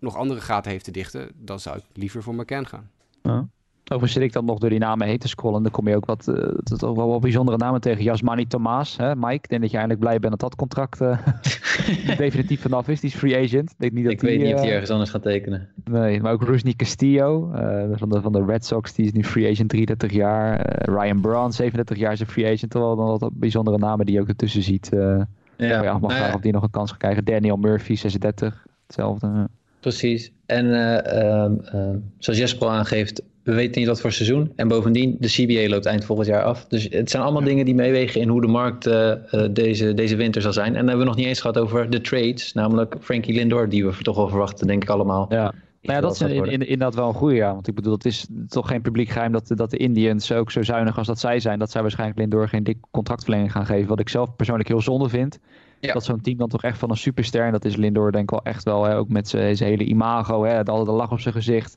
nog 0.00 0.16
andere 0.16 0.40
gaten 0.40 0.70
heeft 0.70 0.84
te 0.84 0.90
dichten, 0.90 1.30
dan 1.34 1.60
zou 1.60 1.76
ik 1.76 1.84
liever 1.92 2.22
voor 2.22 2.34
McCann 2.34 2.66
gaan. 2.66 2.90
Ja. 3.22 3.48
Overigens 3.88 4.12
zit 4.12 4.22
ik 4.22 4.32
dan 4.32 4.44
nog 4.44 4.58
door 4.58 4.70
die 4.70 4.78
namen 4.78 5.06
heen 5.06 5.18
te 5.18 5.28
scrollen. 5.28 5.62
Dan 5.62 5.72
kom 5.72 5.88
je 5.88 5.96
ook 5.96 6.04
wat, 6.06 6.26
uh, 6.28 6.88
ook 6.88 6.96
wel 6.96 7.08
wat 7.08 7.20
bijzondere 7.20 7.56
namen 7.56 7.80
tegen. 7.80 8.04
Jasmani 8.04 8.46
Thomas, 8.46 8.96
hè, 8.96 9.16
Mike. 9.16 9.34
Ik 9.34 9.48
denk 9.48 9.60
dat 9.60 9.70
je 9.70 9.76
eindelijk 9.76 10.04
blij 10.04 10.18
bent 10.18 10.30
dat 10.30 10.40
dat 10.40 10.56
contract 10.56 11.00
uh, 11.00 11.18
definitief 12.18 12.60
vanaf 12.60 12.88
is. 12.88 13.00
Die 13.00 13.10
is 13.10 13.16
free 13.16 13.44
agent. 13.44 13.74
Ik, 13.78 13.92
niet 13.92 14.04
dat 14.04 14.12
ik 14.12 14.20
weet 14.20 14.40
niet 14.40 14.54
of 14.54 14.60
hij 14.60 14.72
ergens 14.72 14.90
anders 14.90 15.10
gaat 15.10 15.22
tekenen. 15.22 15.68
Nee, 15.84 16.20
maar 16.20 16.32
ook 16.32 16.42
Rusney 16.42 16.74
Castillo 16.74 17.50
van, 17.92 18.08
de, 18.08 18.20
van 18.20 18.32
de 18.32 18.44
Red 18.44 18.64
Sox. 18.64 18.94
Die 18.94 19.04
is 19.04 19.12
nu 19.12 19.24
free 19.24 19.50
agent, 19.50 19.68
33 19.68 20.12
jaar. 20.12 20.78
Ryan 20.90 21.20
Braun, 21.20 21.52
37 21.52 21.98
jaar, 21.98 22.12
is 22.12 22.20
een 22.20 22.26
free 22.26 22.52
agent. 22.52 22.70
Terwijl 22.70 22.96
dan 22.96 23.18
wat 23.18 23.30
bijzondere 23.32 23.78
namen 23.78 24.06
die 24.06 24.14
je 24.14 24.20
ook 24.20 24.28
ertussen 24.28 24.62
ziet. 24.62 24.88
ja, 24.92 25.26
ja 25.56 25.98
mag 25.98 26.18
nou, 26.18 26.34
of 26.34 26.40
die 26.40 26.52
nog 26.52 26.62
een 26.62 26.70
kans 26.70 26.90
gaan 26.90 26.98
krijgen. 26.98 27.24
Daniel 27.24 27.56
Murphy, 27.56 27.94
36. 27.94 28.66
Hetzelfde. 28.86 29.48
Precies. 29.80 30.32
En 30.46 30.66
uh, 30.66 31.94
zoals 32.18 32.38
Jesper 32.38 32.66
al 32.66 32.72
aangeeft, 32.72 33.22
we 33.46 33.54
weten 33.54 33.80
niet 33.80 33.88
wat 33.88 34.00
voor 34.00 34.12
seizoen. 34.12 34.52
En 34.56 34.68
bovendien, 34.68 35.16
de 35.18 35.28
CBA 35.28 35.68
loopt 35.68 35.86
eind 35.86 36.04
volgend 36.04 36.28
jaar 36.28 36.42
af. 36.42 36.66
Dus 36.66 36.86
het 36.90 37.10
zijn 37.10 37.22
allemaal 37.22 37.42
dingen 37.42 37.64
die 37.64 37.74
meewegen 37.74 38.20
in 38.20 38.28
hoe 38.28 38.40
de 38.40 38.46
markt 38.46 38.86
uh, 38.86 39.12
deze, 39.50 39.94
deze 39.94 40.16
winter 40.16 40.42
zal 40.42 40.52
zijn. 40.52 40.66
En 40.66 40.72
dan 40.72 40.86
hebben 40.86 40.98
we 40.98 41.04
nog 41.04 41.16
niet 41.16 41.26
eens 41.26 41.40
gehad 41.40 41.58
over 41.58 41.90
de 41.90 42.00
trades. 42.00 42.52
Namelijk 42.52 42.96
Frankie 43.00 43.34
Lindor, 43.34 43.68
die 43.68 43.86
we 43.86 44.02
toch 44.02 44.16
wel 44.16 44.28
verwachten, 44.28 44.66
denk 44.66 44.82
ik 44.82 44.88
allemaal. 44.88 45.26
Ja. 45.28 45.52
Nou 45.82 45.98
ja, 45.98 46.00
dat 46.00 46.12
is 46.12 46.20
in, 46.20 46.44
in, 46.44 46.60
inderdaad 46.60 46.94
wel 46.94 47.08
een 47.08 47.14
goede, 47.14 47.34
ja. 47.34 47.52
Want 47.52 47.68
ik 47.68 47.74
bedoel, 47.74 47.92
het 47.92 48.04
is 48.04 48.26
toch 48.48 48.68
geen 48.68 48.82
publiek 48.82 49.08
geheim 49.08 49.32
dat, 49.32 49.52
dat 49.54 49.70
de 49.70 49.76
Indians 49.76 50.32
ook 50.32 50.50
zo 50.50 50.62
zuinig 50.62 50.98
als 50.98 51.06
dat 51.06 51.18
zij 51.18 51.40
zijn, 51.40 51.58
dat 51.58 51.70
zij 51.70 51.82
waarschijnlijk 51.82 52.18
Lindor 52.18 52.48
geen 52.48 52.64
dik 52.64 52.78
contractverlenging 52.90 53.52
gaan 53.52 53.66
geven. 53.66 53.88
Wat 53.88 54.00
ik 54.00 54.08
zelf 54.08 54.36
persoonlijk 54.36 54.68
heel 54.68 54.80
zonde 54.80 55.08
vind. 55.08 55.38
Ja. 55.80 55.92
Dat 55.92 56.04
zo'n 56.04 56.20
team 56.20 56.38
dan 56.38 56.48
toch 56.48 56.62
echt 56.62 56.78
van 56.78 56.90
een 56.90 56.96
superster, 56.96 57.44
en 57.44 57.52
dat 57.52 57.64
is 57.64 57.76
Lindor 57.76 58.12
denk 58.12 58.24
ik 58.24 58.30
wel 58.30 58.42
echt 58.42 58.64
wel, 58.64 58.84
hè, 58.84 58.96
ook 58.96 59.08
met 59.08 59.28
zijn 59.28 59.56
hele 59.56 59.84
imago, 59.84 60.44
hè, 60.44 60.62
de, 60.62 60.82
de 60.84 60.90
lach 60.90 61.12
op 61.12 61.20
zijn 61.20 61.34
gezicht 61.34 61.76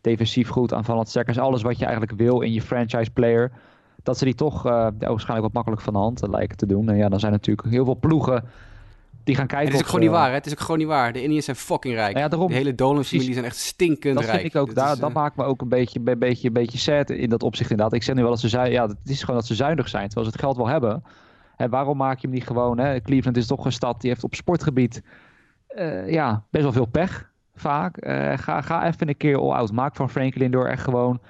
defensief 0.00 0.48
goed, 0.48 0.72
aanvallend 0.72 1.08
sterk. 1.08 1.28
is 1.28 1.38
alles 1.38 1.62
wat 1.62 1.78
je 1.78 1.84
eigenlijk 1.84 2.16
wil 2.16 2.40
in 2.40 2.52
je 2.52 2.62
franchise 2.62 3.10
player. 3.10 3.52
Dat 4.02 4.18
ze 4.18 4.24
die 4.24 4.34
toch 4.34 4.66
uh, 4.66 4.86
waarschijnlijk 4.98 5.42
wat 5.42 5.52
makkelijk 5.52 5.82
van 5.82 5.92
de 5.92 5.98
hand 5.98 6.28
lijken 6.28 6.56
te 6.56 6.66
doen. 6.66 6.88
En 6.88 6.96
ja, 6.96 7.08
dan 7.08 7.20
zijn 7.20 7.32
natuurlijk 7.32 7.68
heel 7.68 7.84
veel 7.84 7.96
ploegen 7.96 8.44
die 9.24 9.34
gaan 9.34 9.46
kijken. 9.46 9.66
Het 9.66 9.74
is 9.74 9.80
ook 9.80 9.86
gewoon 9.86 10.00
niet 10.00 10.10
waar. 10.10 10.28
Hè? 10.28 10.34
Het 10.34 10.46
is 10.46 10.52
ook 10.52 10.60
gewoon 10.60 10.78
niet 10.78 10.86
waar. 10.86 11.12
De 11.12 11.22
Indiërs 11.22 11.44
zijn 11.44 11.56
fucking 11.56 11.94
rijk. 11.94 12.16
Ja, 12.16 12.28
daarom. 12.28 12.48
De 12.48 12.54
hele 12.54 12.74
Dolan-familie 12.74 13.32
zijn 13.32 13.44
echt 13.44 13.56
stinkend 13.56 14.14
dat 14.14 14.24
rijk. 14.24 14.26
Dat 14.26 14.40
vind 14.40 14.54
ik 14.54 14.60
ook. 14.60 14.74
Daar, 14.74 14.98
dat 14.98 15.12
maakt 15.12 15.36
me 15.36 15.44
ook 15.44 15.60
een 15.60 15.68
beetje, 15.68 16.00
een 16.04 16.18
beetje, 16.18 16.46
een 16.46 16.52
beetje 16.52 16.78
sad 16.78 17.10
in 17.10 17.28
dat 17.28 17.42
opzicht 17.42 17.70
inderdaad. 17.70 17.94
Ik 17.94 18.02
zeg 18.02 18.14
nu 18.14 18.20
wel 18.20 18.30
dat 18.30 18.40
ze 18.40 18.48
zuinig, 18.48 18.72
ja, 18.74 18.86
het 18.86 18.96
is 19.04 19.20
gewoon 19.20 19.36
dat 19.36 19.46
ze 19.46 19.54
zuinig 19.54 19.88
zijn. 19.88 20.06
Terwijl 20.06 20.26
ze 20.26 20.32
het 20.32 20.40
geld 20.40 20.56
wel 20.56 20.68
hebben. 20.68 21.04
En 21.56 21.70
waarom 21.70 21.96
maak 21.96 22.18
je 22.18 22.26
hem 22.26 22.36
niet 22.36 22.46
gewoon? 22.46 22.78
Hè? 22.78 23.00
Cleveland 23.00 23.36
is 23.36 23.46
toch 23.46 23.64
een 23.64 23.72
stad 23.72 24.00
die 24.00 24.10
heeft 24.10 24.24
op 24.24 24.34
sportgebied 24.34 25.02
uh, 25.76 26.10
ja, 26.10 26.44
best 26.50 26.64
wel 26.64 26.72
veel 26.72 26.86
pech 26.86 27.29
vaak. 27.60 28.06
Uh, 28.06 28.32
ga, 28.38 28.60
ga 28.60 28.86
even 28.86 29.08
een 29.08 29.16
keer 29.16 29.38
all-out. 29.38 29.72
Maak 29.72 29.96
van 29.96 30.10
Franklin 30.10 30.50
door 30.50 30.66
echt 30.66 30.82
gewoon 30.82 31.20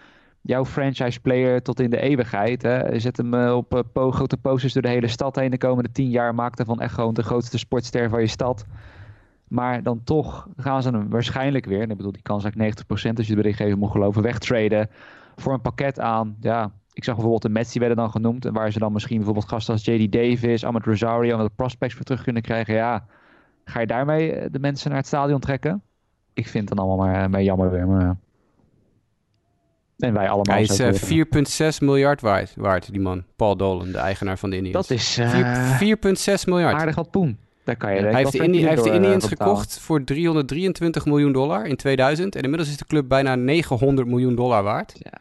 jouw 0.41 0.65
franchise 0.65 1.21
player 1.21 1.63
tot 1.63 1.81
in 1.81 1.91
de 1.91 2.01
eeuwigheid. 2.01 2.63
Hè. 2.63 2.99
Zet 2.99 3.17
hem 3.17 3.35
uh, 3.35 3.57
op 3.57 3.75
uh, 3.75 3.81
po 3.93 4.11
grote 4.11 4.37
posters 4.37 4.73
door 4.73 4.83
de 4.83 4.89
hele 4.89 5.09
stad 5.09 5.37
heen 5.37 5.51
de 5.51 5.59
komende 5.59 5.93
tien 5.93 6.11
jaar. 6.11 6.35
Maak 6.35 6.59
ervan 6.59 6.81
echt 6.81 6.95
gewoon 6.95 7.15
de 7.15 7.23
grootste 7.23 7.59
sportster 7.59 8.09
van 8.09 8.21
je 8.21 8.27
stad. 8.27 8.67
Maar 9.49 9.83
dan 9.83 10.05
toch 10.05 10.49
gaan 10.57 10.83
ze 10.83 10.91
hem 10.91 11.09
waarschijnlijk 11.09 11.65
weer, 11.65 11.81
en 11.81 11.91
ik 11.91 11.97
bedoel 11.97 12.13
die 12.13 12.23
kans 12.23 12.45
eigenlijk 12.45 12.81
90% 12.81 13.17
als 13.17 13.27
je 13.27 13.35
de 13.35 13.41
berichtgeving 13.41 13.79
moet 13.79 13.91
geloven, 13.91 14.23
wegtraden 14.23 14.91
voor 15.37 15.53
een 15.53 15.61
pakket 15.61 16.01
aan. 16.01 16.37
Ja, 16.41 16.73
ik 16.93 17.05
zag 17.05 17.15
bijvoorbeeld 17.15 17.43
de 17.43 17.49
Mets, 17.49 17.77
werden 17.77 17.97
dan 17.97 18.11
genoemd. 18.11 18.45
En 18.45 18.53
waar 18.53 18.73
ze 18.73 18.79
dan 18.79 18.93
misschien 18.93 19.17
bijvoorbeeld 19.17 19.49
gasten 19.49 19.75
als 19.75 19.85
J.D. 19.85 20.13
Davis, 20.13 20.65
Ahmed 20.65 20.85
Rosario 20.85 21.39
en 21.39 21.45
de 21.45 21.51
prospects 21.57 21.95
voor 21.95 22.05
terug 22.05 22.23
kunnen 22.23 22.43
krijgen. 22.43 22.75
Ja, 22.75 23.07
ga 23.65 23.81
je 23.81 23.87
daarmee 23.87 24.51
de 24.51 24.59
mensen 24.59 24.89
naar 24.89 24.99
het 24.99 25.07
stadion 25.07 25.41
trekken? 25.41 25.83
Ik 26.41 26.49
vind 26.49 26.69
het 26.69 26.79
dan 26.79 26.87
allemaal 26.87 27.07
maar, 27.07 27.31
maar 27.31 27.43
jammer 27.43 27.71
weer. 27.71 27.87
Maar... 27.87 28.17
En 29.99 30.13
wij 30.13 30.29
allemaal. 30.29 30.55
Hij 30.55 30.63
is 30.63 30.81
uh, 30.81 31.21
eh, 31.21 31.73
4,6 31.73 31.79
miljard 31.79 32.21
waard, 32.21 32.53
waard, 32.57 32.93
die 32.93 33.01
man. 33.01 33.25
Paul 33.37 33.57
Dolan, 33.57 33.93
de 33.93 33.99
eigenaar 33.99 34.39
van 34.39 34.51
de 34.51 34.57
Indians. 34.57 34.89
Dat 34.89 34.99
is... 34.99 35.19
Uh, 35.19 35.41
eh, 35.41 35.81
4,6 36.39 36.45
miljard. 36.47 36.75
Aardig 36.75 36.95
wat 36.95 37.11
poen. 37.11 37.39
Daar 37.65 37.77
kan 37.77 37.95
je 37.95 38.01
hij, 38.01 38.15
heeft 38.15 38.33
de, 38.33 38.39
Indi 38.39 38.61
hij 38.61 38.71
heeft 38.71 38.85
de 38.85 38.93
Indians 38.93 39.27
gekocht 39.27 39.79
voor 39.79 40.05
323 40.05 41.05
miljoen 41.07 41.33
dollar 41.33 41.67
in 41.67 41.77
2000. 41.77 42.35
En 42.37 42.43
inmiddels 42.43 42.71
is 42.71 42.77
de 42.77 42.85
club 42.85 43.09
bijna 43.09 43.35
900 43.35 44.09
miljoen 44.09 44.35
dollar 44.35 44.63
waard. 44.63 44.93
Ja. 44.99 45.21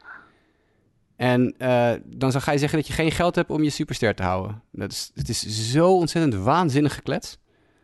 En 1.15 1.55
uh, 1.57 1.91
dan 2.05 2.31
ga 2.31 2.51
je 2.51 2.57
zeggen 2.57 2.77
dat 2.77 2.87
je 2.87 2.93
geen 2.93 3.11
geld 3.11 3.35
hebt 3.35 3.49
om 3.49 3.63
je 3.63 3.69
superster 3.69 4.15
te 4.15 4.23
houden. 4.23 4.61
Dat 4.71 4.91
is, 4.91 5.11
het 5.13 5.29
is 5.29 5.71
zo 5.71 5.95
ontzettend 5.95 6.43
waanzinnig 6.43 6.93
geklets. 6.93 7.37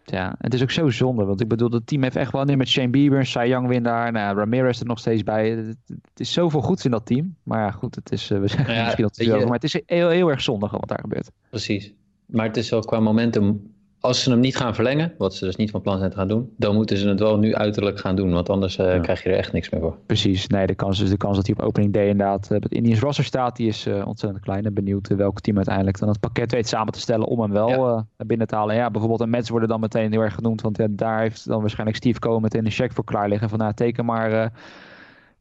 Ja, 0.05 0.35
het 0.37 0.53
is 0.53 0.61
ook 0.61 0.71
zo 0.71 0.89
zonde. 0.89 1.23
Want 1.23 1.41
ik 1.41 1.47
bedoel, 1.47 1.69
het 1.69 1.87
team 1.87 2.03
heeft 2.03 2.15
echt 2.15 2.31
wel 2.31 2.43
nu 2.43 2.55
met 2.55 2.67
Shane 2.67 2.89
Bieber, 2.89 3.25
Cy 3.25 3.45
Young 3.47 3.67
winnaar. 3.67 4.11
Nou, 4.11 4.37
Ramirez 4.37 4.79
er 4.79 4.85
nog 4.85 4.99
steeds 4.99 5.23
bij. 5.23 5.49
Het, 5.49 5.77
is 6.15 6.33
zoveel 6.33 6.61
goeds 6.61 6.85
in 6.85 6.91
dat 6.91 7.05
team. 7.05 7.35
Maar 7.43 7.59
ja, 7.59 7.71
goed, 7.71 7.95
het 7.95 8.11
is, 8.11 8.31
uh, 8.31 8.39
we 8.39 8.47
zeggen 8.55 8.73
ja, 8.73 8.83
misschien 8.83 9.03
dat 9.03 9.15
het 9.15 9.43
maar 9.43 9.53
het 9.53 9.63
is 9.63 9.81
heel, 9.85 10.09
heel 10.09 10.29
erg 10.29 10.41
zonde 10.41 10.67
wat 10.71 10.87
daar 10.87 10.99
gebeurt. 10.99 11.31
Precies. 11.49 11.93
Maar 12.25 12.45
het 12.45 12.57
is 12.57 12.69
wel 12.69 12.79
qua 12.79 12.99
momentum 12.99 13.74
als 14.05 14.23
ze 14.23 14.29
hem 14.29 14.39
niet 14.39 14.57
gaan 14.57 14.75
verlengen, 14.75 15.13
wat 15.17 15.35
ze 15.35 15.45
dus 15.45 15.55
niet 15.55 15.71
van 15.71 15.81
plan 15.81 15.97
zijn 15.97 16.09
te 16.09 16.17
gaan 16.17 16.27
doen, 16.27 16.53
dan 16.57 16.75
moeten 16.75 16.97
ze 16.97 17.07
het 17.07 17.19
wel 17.19 17.37
nu 17.37 17.55
uiterlijk 17.55 17.99
gaan 17.99 18.15
doen, 18.15 18.33
want 18.33 18.49
anders 18.49 18.77
uh, 18.77 19.01
krijg 19.01 19.23
je 19.23 19.29
er 19.29 19.37
echt 19.37 19.53
niks 19.53 19.69
meer 19.69 19.81
voor. 19.81 19.97
Precies, 20.05 20.47
nee, 20.47 20.67
de 20.67 20.75
kans, 20.75 20.99
is 20.99 21.09
de 21.09 21.17
kans 21.17 21.35
dat 21.35 21.45
hij 21.45 21.55
op 21.55 21.61
opening 21.61 21.93
day 21.93 22.07
inderdaad 22.07 22.51
uh, 22.51 22.59
het 22.59 22.71
Indians 22.71 22.99
roster 22.99 23.23
staat, 23.23 23.55
die 23.55 23.67
is 23.67 23.87
uh, 23.87 24.07
ontzettend 24.07 24.43
klein. 24.43 24.65
En 24.65 24.73
benieuwd 24.73 25.07
welk 25.07 25.41
team 25.41 25.55
uiteindelijk 25.55 25.99
dan 25.99 26.09
het 26.09 26.19
pakket 26.19 26.51
weet 26.51 26.67
samen 26.67 26.93
te 26.93 26.99
stellen 26.99 27.27
om 27.27 27.39
hem 27.39 27.51
wel 27.51 27.69
ja. 27.69 28.05
binnen 28.25 28.47
te 28.47 28.55
halen. 28.55 28.75
Ja, 28.75 28.91
bijvoorbeeld 28.91 29.21
een 29.21 29.29
Mets 29.29 29.49
worden 29.49 29.69
dan 29.69 29.79
meteen 29.79 30.11
heel 30.11 30.21
erg 30.21 30.35
genoemd, 30.35 30.61
want 30.61 30.77
ja, 30.77 30.87
daar 30.89 31.19
heeft 31.19 31.47
dan 31.47 31.59
waarschijnlijk 31.59 31.97
Steve 31.97 32.19
Cohen 32.19 32.41
meteen 32.41 32.65
een 32.65 32.71
check 32.71 32.93
voor 32.93 33.03
klaar 33.03 33.29
liggen 33.29 33.49
van 33.49 33.59
nou, 33.59 33.73
teken 33.73 34.05
maar, 34.05 34.51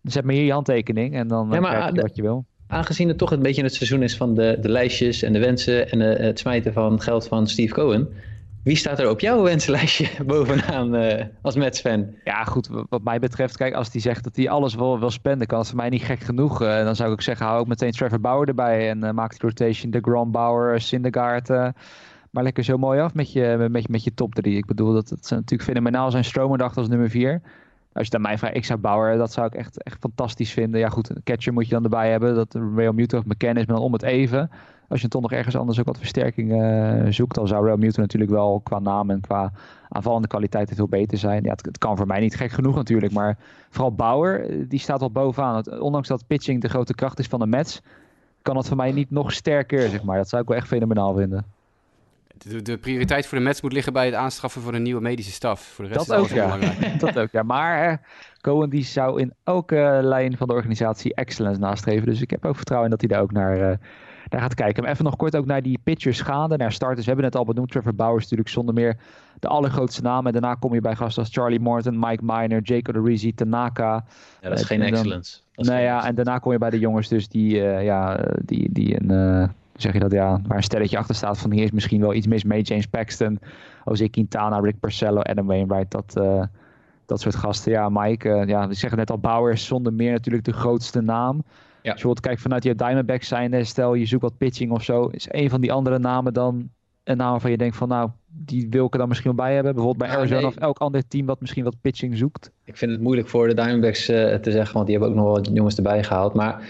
zet 0.03 0.25
maar 0.25 0.35
hier 0.35 0.45
je 0.45 0.53
handtekening 0.53 1.15
en 1.15 1.29
dan 1.29 1.49
ja, 1.51 1.61
maar, 1.61 1.71
krijg 1.71 1.95
je 1.95 2.01
wat 2.01 2.17
je 2.17 2.23
wil 2.23 2.45
aangezien 2.67 3.09
het 3.09 3.19
toch 3.19 3.31
een 3.31 3.43
beetje 3.43 3.63
het 3.63 3.75
seizoen 3.75 4.03
is 4.03 4.17
van 4.17 4.35
de, 4.35 4.59
de 4.61 4.69
lijstjes 4.69 5.23
en 5.23 5.33
de 5.33 5.39
wensen 5.39 5.91
en 5.91 6.01
het 6.01 6.39
smijten 6.39 6.73
van 6.73 7.01
geld 7.01 7.29
van 7.29 7.47
Steve 7.47 7.75
Cohen, 7.75 8.09
wie 8.65 8.77
staat 8.77 8.99
er 8.99 9.11
op 9.11 9.21
jouw 9.21 9.43
wensenlijstje 9.43 10.09
bovenaan 10.27 10.95
uh, 10.95 11.25
als 11.43 11.55
Mets-fan? 11.57 12.15
Ja, 12.25 12.45
goed. 12.45 12.69
Wat 12.89 13.05
mij 13.05 13.19
betreft, 13.19 13.57
kijk, 13.57 13.75
als 13.75 13.93
hij 13.93 14.01
zegt 14.01 14.25
dat 14.25 14.37
hij 14.37 14.49
alles 14.49 14.75
wil, 14.75 14.99
wil 14.99 15.11
spenden, 15.11 15.47
kan 15.47 15.59
het 15.59 15.69
voor 15.69 15.77
mij 15.77 15.89
niet 15.89 16.03
gek 16.03 16.21
genoeg. 16.21 16.63
Uh, 16.63 16.85
dan 16.85 16.97
zou 16.97 17.13
ik 17.13 17.21
zeggen, 17.21 17.47
hou 17.47 17.61
ook 17.61 17.67
meteen 17.67 17.93
Trevor 17.93 18.21
Bauer 18.21 18.49
erbij 18.49 18.91
en 18.91 19.05
uh, 19.05 19.11
maak 19.11 19.31
die 19.31 19.41
rotation 19.41 19.91
de 19.91 20.01
Grand 20.01 20.33
Bauer, 20.33 20.81
Syndergaard. 20.81 21.49
maar 22.31 22.43
lekker 22.43 22.65
zo 22.65 22.77
mooi 22.77 23.01
af 23.01 23.15
met 23.15 23.33
je, 23.33 23.67
met, 23.71 23.89
met 23.89 24.05
je 24.05 24.15
top 24.15 24.35
drie. 24.35 24.57
Ik 24.57 24.67
bedoel, 24.67 24.93
dat 24.93 25.09
het 25.09 25.31
natuurlijk 25.31 25.71
fenomenaal 25.71 26.11
zijn. 26.11 26.25
Stromer 26.25 26.59
dacht 26.59 26.77
als 26.77 26.89
nummer 26.89 27.11
vier. 27.11 27.41
Als 27.95 28.05
je 28.05 28.11
dan 28.11 28.21
mij 28.21 28.39
vraagt, 28.39 28.57
ik 28.57 28.65
zou 28.65 28.79
Bauer, 28.79 29.17
dat 29.17 29.33
zou 29.33 29.47
ik 29.47 29.55
echt, 29.55 29.83
echt 29.83 29.99
fantastisch 30.01 30.53
vinden. 30.53 30.81
Ja 30.81 30.89
goed, 30.89 31.09
een 31.09 31.23
catcher 31.25 31.53
moet 31.53 31.65
je 31.65 31.75
dan 31.75 31.85
erbij 31.85 32.11
hebben. 32.11 32.35
Dat 32.35 32.59
Real 32.75 32.93
Muto 32.93 33.19
of 33.19 33.25
McCann 33.25 33.57
is, 33.57 33.67
maar 33.67 33.77
dan 33.77 33.85
om 33.85 33.93
het 33.93 34.03
even 34.03 34.51
als 34.89 35.01
je 35.01 35.09
toch 35.09 35.23
nog 35.23 35.33
ergens 35.33 35.57
anders 35.57 35.79
ook 35.79 35.87
wat 35.87 35.99
versterking 35.99 36.53
uh, 36.53 37.13
zoekt, 37.13 37.35
dan 37.35 37.47
zou 37.47 37.65
Real 37.65 37.77
Muto 37.77 38.01
natuurlijk 38.01 38.31
wel 38.31 38.61
qua 38.61 38.79
naam 38.79 39.11
en 39.11 39.21
qua 39.21 39.53
aanvallende 39.89 40.29
kwaliteiten 40.29 40.77
veel 40.77 40.89
beter 40.89 41.19
zijn. 41.19 41.43
Ja, 41.43 41.51
het, 41.51 41.67
het, 41.67 41.79
kan 41.79 41.97
voor 41.97 42.07
mij 42.07 42.21
niet 42.21 42.37
gek 42.37 42.51
genoeg 42.51 42.75
natuurlijk, 42.75 43.13
maar 43.13 43.39
vooral 43.71 43.95
Bauer, 43.95 44.51
eh, 44.51 44.65
die 44.69 44.79
staat 44.79 45.01
wel 45.01 45.11
bovenaan. 45.11 45.57
Het, 45.57 45.79
ondanks 45.79 46.09
dat 46.09 46.27
pitching 46.27 46.61
de 46.61 46.69
grote 46.69 46.95
kracht 46.95 47.19
is 47.19 47.27
van 47.27 47.41
de 47.41 47.47
Mets, 47.47 47.81
kan 48.43 48.57
het 48.57 48.69
voor 48.69 48.77
mij 48.77 48.93
niet 48.93 49.11
nog 49.11 49.33
sterker, 49.33 49.89
zeg 49.89 50.03
maar. 50.03 50.17
Dat 50.17 50.29
zou 50.29 50.43
ik 50.43 50.49
wel 50.49 50.57
echt 50.57 50.67
fenomenaal 50.67 51.15
vinden. 51.15 51.45
De, 52.49 52.63
de, 52.63 52.79
prioriteit 52.79 53.27
voor 53.27 53.39
de 53.39 53.45
Mets 53.45 53.61
moet 53.61 53.73
liggen 53.73 53.93
bij 53.93 54.07
het 54.07 54.15
aanschaffen 54.15 54.63
van 54.63 54.75
een 54.75 54.83
nieuwe 54.83 55.01
medische 55.01 55.33
staf. 55.33 55.61
Voor 55.61 55.85
de 55.85 55.93
rest 55.93 56.07
dat 56.07 56.19
ook, 56.19 56.29
ja. 56.29 56.59
dat 56.99 57.19
ook, 57.19 57.31
ja. 57.33 57.43
Maar 57.43 58.01
Cohen 58.41 58.71
die 58.71 58.85
zou 58.85 59.21
in 59.21 59.33
elke 59.45 59.99
lijn 60.03 60.37
van 60.37 60.49
de 60.49 60.55
organisatie 60.55 61.15
excellence 61.15 61.61
nastreven. 61.61 62.07
Dus 62.07 62.21
ik 62.21 62.31
heb 62.31 62.45
ook 62.45 62.57
vertrouwen 62.57 62.91
in 62.91 62.97
dat 62.99 63.09
hij 63.09 63.17
daar 63.17 63.27
ook 63.27 63.33
naar, 63.33 63.71
uh, 63.71 63.77
daar 64.29 64.41
gaat 64.41 64.55
kijken. 64.55 64.85
even 64.85 65.05
nog 65.05 65.17
kort 65.17 65.37
ook 65.37 65.47
naar 65.47 65.63
die 65.63 65.79
pitchers 65.85 66.21
gaande, 66.21 66.57
naar 66.57 66.73
starters. 66.73 67.01
We 67.01 67.13
hebben 67.13 67.25
het 67.25 67.37
al 67.37 67.45
benoemd. 67.45 67.71
Trevor 67.71 67.95
Bauer 67.95 68.17
is 68.17 68.23
natuurlijk 68.23 68.49
zonder 68.49 68.75
meer 68.75 68.97
de 69.39 69.49
allergrootste 69.49 70.03
naam. 70.03 70.27
En 70.27 70.33
daarna 70.33 70.55
kom 70.55 70.75
je 70.75 70.81
bij 70.81 70.97
gasten 70.97 71.23
als 71.23 71.33
Charlie 71.33 71.61
Morton, 71.61 71.99
Mike 71.99 72.25
Miner, 72.25 72.63
Jake 72.63 72.91
Odorizzi, 72.91 73.35
Tanaka. 73.35 74.05
Ja, 74.41 74.49
dat 74.49 74.59
is 74.59 74.65
geen 74.65 74.83
excellence. 74.83 75.41
nou 75.55 75.81
ja, 75.81 76.07
en 76.07 76.15
daarna 76.15 76.39
kom 76.39 76.53
je 76.53 76.59
bij 76.59 76.71
de 76.71 76.79
jongens 76.79 77.09
dus 77.09 77.29
die, 77.29 77.55
uh, 77.57 77.85
ja, 77.85 78.25
die, 78.45 78.73
die 78.73 79.03
een... 79.03 79.53
Uh, 79.75 79.81
zeg 79.83 79.93
je 79.93 79.99
dat 79.99 80.13
ja, 80.13 80.41
waar 80.47 80.57
een 80.57 80.63
stelletje 80.63 80.99
achter 80.99 81.15
staat 81.15 81.39
van 81.39 81.53
hier 81.53 81.65
is 81.65 81.71
misschien 81.71 82.01
wel 82.01 82.15
iets 82.15 82.27
mis 82.27 82.45
mee. 82.45 82.63
James 82.63 82.87
Paxton, 82.87 83.39
Jose 83.85 84.09
Quintana, 84.09 84.61
Rick 84.61 84.81
Porcello, 84.81 85.21
Adam 85.21 85.47
Wainwright, 85.47 85.91
dat, 85.91 86.13
dat 87.07 87.21
soort 87.21 87.35
gasten. 87.35 87.73
Ja, 87.73 87.89
Mike, 87.89 88.45
ja, 88.47 88.69
we 88.69 88.75
zeggen 88.75 88.99
net 88.99 89.11
al, 89.11 89.19
Bauer 89.19 89.53
is 89.53 89.67
zonder 89.67 89.93
meer 89.93 90.13
natuurlijk 90.13 90.45
de 90.45 90.53
grootste 90.53 91.01
naam. 91.01 91.45
Ja. 91.83 91.91
Als 91.91 92.01
je 92.01 92.07
wilt 92.07 92.21
kijken 92.21 92.43
vanuit 92.43 92.63
je 92.63 92.75
Diamondbacks 92.75 93.29
zijn, 93.29 93.67
stel 93.67 93.95
je 93.95 94.07
zoekt 94.07 94.23
wat 94.23 94.39
pitching 94.39 94.71
of 94.73 94.83
zo, 94.83 95.07
is 95.07 95.27
een 95.31 95.51
van 95.51 95.61
die 95.61 95.73
andere 95.73 95.99
namen 95.99 96.33
dan 96.33 96.71
een 97.05 97.17
naam 97.17 97.31
waarvan 97.31 97.51
je 97.51 97.57
denkt 97.57 97.77
van 97.77 97.89
nou, 97.89 98.11
die 98.27 98.67
wil 98.71 98.87
ik 98.87 98.93
er 98.93 98.99
dan 98.99 99.09
misschien 99.09 99.37
wel 99.37 99.47
bij 99.47 99.55
hebben. 99.55 99.75
Bijvoorbeeld 99.75 100.11
bij 100.11 100.19
Arizona 100.19 100.47
of 100.47 100.57
elk 100.57 100.79
ander 100.79 101.09
team 101.09 101.27
wat 101.27 101.41
misschien 101.41 101.65
wat 101.65 101.81
pitching 101.81 102.17
zoekt. 102.17 102.51
Ik 102.65 102.77
vind 102.77 102.91
het 102.91 103.01
moeilijk 103.01 103.29
voor 103.29 103.49
de 103.49 103.55
Diamondbacks 103.55 104.11
uh, 104.11 104.35
te 104.35 104.51
zeggen, 104.51 104.75
want 104.75 104.87
die 104.87 104.99
hebben 104.99 105.15
ook 105.15 105.25
nog 105.25 105.35
wel 105.35 105.55
jongens 105.55 105.77
erbij 105.77 106.05
gehaald. 106.05 106.35
Maar 106.35 106.63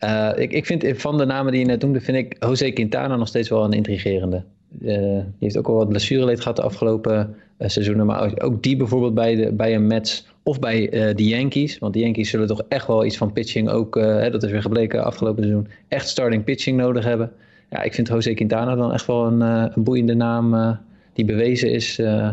uh, 0.00 0.30
ik, 0.36 0.52
ik 0.52 0.66
vind 0.66 0.84
van 0.94 1.18
de 1.18 1.24
namen 1.24 1.52
die 1.52 1.60
je 1.60 1.66
net 1.66 1.82
noemde, 1.82 2.00
vind 2.00 2.16
ik 2.16 2.36
Jose 2.44 2.70
Quintana 2.70 3.16
nog 3.16 3.28
steeds 3.28 3.48
wel 3.48 3.64
een 3.64 3.72
intrigerende. 3.72 4.42
Uh, 4.80 4.98
die 5.08 5.24
heeft 5.40 5.58
ook 5.58 5.68
al 5.68 5.74
wat 5.74 5.88
blessureleed 5.88 6.40
gehad 6.40 6.56
de 6.56 6.62
afgelopen 6.62 7.36
seizoenen. 7.58 8.06
Maar 8.06 8.40
ook 8.40 8.62
die 8.62 8.76
bijvoorbeeld 8.76 9.14
bij, 9.14 9.34
de, 9.34 9.52
bij 9.52 9.74
een 9.74 9.86
Mets 9.86 10.26
of 10.42 10.58
bij 10.58 10.88
de 11.14 11.28
Yankees. 11.28 11.78
Want 11.78 11.94
de 11.94 12.00
Yankees 12.00 12.30
zullen 12.30 12.46
toch 12.46 12.62
echt 12.68 12.86
wel 12.86 13.04
iets 13.04 13.16
van 13.16 13.32
pitching 13.32 13.68
ook, 13.68 13.94
hè, 13.94 14.30
dat 14.30 14.42
is 14.42 14.50
weer 14.50 14.62
gebleken 14.62 15.04
afgelopen 15.04 15.42
seizoen, 15.42 15.68
echt 15.88 16.08
starting 16.08 16.44
pitching 16.44 16.76
nodig 16.76 17.04
hebben 17.04 17.32
ja, 17.70 17.82
ik 17.82 17.94
vind 17.94 18.08
Jose 18.08 18.34
Quintana 18.34 18.74
dan 18.74 18.92
echt 18.92 19.06
wel 19.06 19.26
een, 19.26 19.40
uh, 19.40 19.64
een 19.74 19.82
boeiende 19.82 20.14
naam 20.14 20.54
uh, 20.54 20.76
die 21.12 21.24
bewezen 21.24 21.72
is. 21.72 21.98
Uh, 21.98 22.30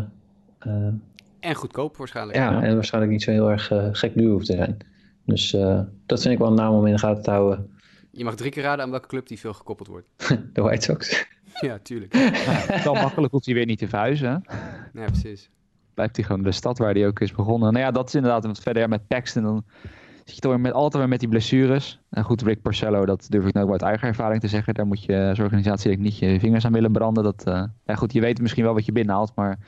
en 1.40 1.54
goedkoop 1.54 1.96
waarschijnlijk. 1.96 2.38
Ja, 2.38 2.62
en 2.62 2.74
waarschijnlijk 2.74 3.12
niet 3.12 3.22
zo 3.22 3.30
heel 3.30 3.50
erg 3.50 3.72
gek 3.92 4.14
duur 4.14 4.30
hoeft 4.30 4.46
te 4.46 4.52
zijn. 4.52 4.76
Dus 5.24 5.50
dat 6.06 6.22
vind 6.22 6.34
ik 6.34 6.38
wel 6.38 6.48
een 6.48 6.54
naam 6.54 6.74
om 6.74 6.86
in 6.86 6.92
de 6.92 6.98
gaten 6.98 7.22
te 7.22 7.30
houden. 7.30 7.72
Je 8.10 8.24
mag 8.24 8.34
drie 8.34 8.50
keer 8.50 8.62
raden 8.62 8.84
aan 8.84 8.90
welke 8.90 9.08
club 9.08 9.26
die 9.26 9.38
veel 9.38 9.52
gekoppeld 9.52 9.88
wordt. 9.88 10.08
de 10.54 10.62
White 10.62 10.84
Sox. 10.84 11.26
ja, 11.60 11.78
tuurlijk. 11.82 12.14
Ja, 12.14 12.82
wel 12.84 12.94
makkelijk 12.94 13.32
hoeft 13.32 13.46
hij 13.46 13.54
weer 13.54 13.66
niet 13.66 13.78
te 13.78 13.88
verhuizen. 13.88 14.44
Ja, 14.92 15.04
precies. 15.04 15.50
Blijft 15.94 16.16
hij 16.16 16.24
gewoon 16.24 16.42
de 16.42 16.52
stad 16.52 16.78
waar 16.78 16.94
hij 16.94 17.06
ook 17.06 17.20
is 17.20 17.32
begonnen. 17.32 17.72
Nou 17.72 17.84
ja, 17.84 17.90
dat 17.90 18.08
is 18.08 18.14
inderdaad 18.14 18.46
wat 18.46 18.58
verder 18.58 18.88
met 18.88 19.06
Paxton. 19.06 19.42
Dan 19.42 19.64
zit 20.24 20.34
je 20.34 20.40
toch 20.40 20.58
met, 20.58 20.72
altijd 20.72 20.94
weer 20.94 21.08
met 21.08 21.20
die 21.20 21.28
blessures. 21.28 22.00
En 22.10 22.24
goed, 22.24 22.42
Rick 22.42 22.62
Porcello, 22.62 23.06
dat 23.06 23.26
durf 23.28 23.46
ik 23.46 23.54
nou 23.54 23.72
uit 23.72 23.82
eigen 23.82 24.08
ervaring 24.08 24.40
te 24.40 24.48
zeggen. 24.48 24.74
Daar 24.74 24.86
moet 24.86 25.04
je 25.04 25.26
als 25.28 25.38
organisatie 25.38 25.88
denk 25.88 25.98
ik 25.98 26.04
niet 26.04 26.18
je 26.18 26.40
vingers 26.40 26.64
aan 26.64 26.72
willen 26.72 26.92
branden. 26.92 27.24
Dat, 27.24 27.44
uh, 27.48 27.62
ja, 27.84 27.94
goed, 27.94 28.12
je 28.12 28.20
weet 28.20 28.40
misschien 28.40 28.64
wel 28.64 28.74
wat 28.74 28.84
je 28.84 28.92
binnenhaalt, 28.92 29.32
maar 29.34 29.58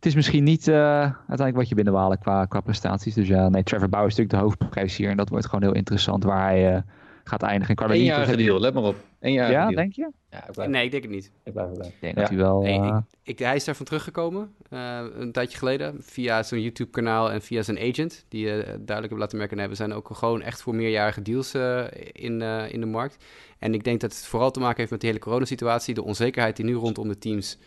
het 0.00 0.08
is 0.08 0.14
misschien 0.14 0.44
niet 0.44 0.68
uh, 0.68 0.76
uiteindelijk 0.76 1.56
wat 1.56 1.68
je 1.68 1.74
binnenhalen 1.74 2.18
qua, 2.18 2.44
qua 2.44 2.60
prestaties. 2.60 3.14
Dus 3.14 3.28
ja, 3.28 3.48
nee, 3.48 3.62
Trevor 3.62 3.88
Bauer 3.88 4.06
is 4.06 4.16
natuurlijk 4.16 4.42
de 4.42 4.48
hoofdprijs 4.48 4.96
hier. 4.96 5.10
En 5.10 5.16
dat 5.16 5.28
wordt 5.28 5.46
gewoon 5.46 5.62
heel 5.62 5.74
interessant 5.74 6.24
waar 6.24 6.42
hij 6.42 6.74
uh, 6.74 6.80
gaat 7.24 7.42
eindigen. 7.42 7.90
Eén 7.90 8.02
jaar 8.02 8.36
deal, 8.36 8.60
let 8.60 8.74
maar 8.74 8.82
op. 8.82 8.96
Eén 9.20 9.32
jaar 9.32 9.50
ja, 9.50 9.68
denk 9.68 9.92
je? 9.92 10.10
Ja, 10.30 10.48
ik 10.48 10.68
nee, 10.68 10.84
ik 10.84 10.90
denk 10.90 11.02
het 11.02 11.12
niet. 11.12 11.32
Ik 11.44 11.52
blijf 11.52 11.70
erbij. 11.70 11.86
Ik 11.86 11.94
denk 12.00 12.16
dat 12.16 12.28
hij 12.28 12.38
wel... 12.38 12.60
Nee, 12.60 12.80
ik, 12.80 12.92
ik, 13.22 13.38
hij 13.38 13.54
is 13.54 13.64
daarvan 13.64 13.86
teruggekomen 13.86 14.54
uh, 14.70 15.00
een 15.18 15.32
tijdje 15.32 15.58
geleden 15.58 15.96
via 16.00 16.42
zo'n 16.42 16.60
YouTube-kanaal 16.60 17.32
en 17.32 17.42
via 17.42 17.62
zijn 17.62 17.78
agent. 17.78 18.24
Die 18.28 18.44
uh, 18.44 18.52
duidelijk 18.52 18.86
hebben 18.86 19.18
laten 19.18 19.38
merken, 19.38 19.56
nee, 19.56 19.68
we 19.68 19.74
zijn 19.74 19.92
ook 19.92 20.08
gewoon 20.12 20.42
echt 20.42 20.62
voor 20.62 20.74
meerjarige 20.74 21.22
deals 21.22 21.54
uh, 21.54 21.84
in, 22.12 22.42
in 22.70 22.80
de 22.80 22.86
markt. 22.86 23.24
En 23.58 23.74
ik 23.74 23.84
denk 23.84 24.00
dat 24.00 24.12
het 24.12 24.26
vooral 24.26 24.50
te 24.50 24.60
maken 24.60 24.78
heeft 24.78 24.90
met 24.90 25.00
de 25.00 25.06
hele 25.06 25.18
coronasituatie, 25.18 25.94
de 25.94 26.04
onzekerheid 26.04 26.56
die 26.56 26.64
nu 26.64 26.74
rondom 26.74 27.08
de 27.08 27.18
teams 27.18 27.58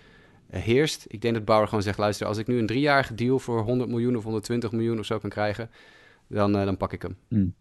heerst. 0.59 1.05
Ik 1.07 1.21
denk 1.21 1.33
dat 1.33 1.45
Bauer 1.45 1.67
gewoon 1.67 1.83
zegt, 1.83 1.97
luister, 1.97 2.27
als 2.27 2.37
ik 2.37 2.47
nu 2.47 2.59
een 2.59 2.65
driejarige 2.65 3.15
deal 3.15 3.39
voor 3.39 3.61
100 3.61 3.89
miljoen 3.89 4.15
of 4.15 4.23
120 4.23 4.71
miljoen 4.71 4.99
of 4.99 5.05
zo 5.05 5.19
kan 5.19 5.29
krijgen, 5.29 5.69
dan, 6.27 6.51
dan 6.51 6.77
pak 6.77 6.93
ik 6.93 7.01
hem. 7.01 7.17
Hmm. 7.27 7.53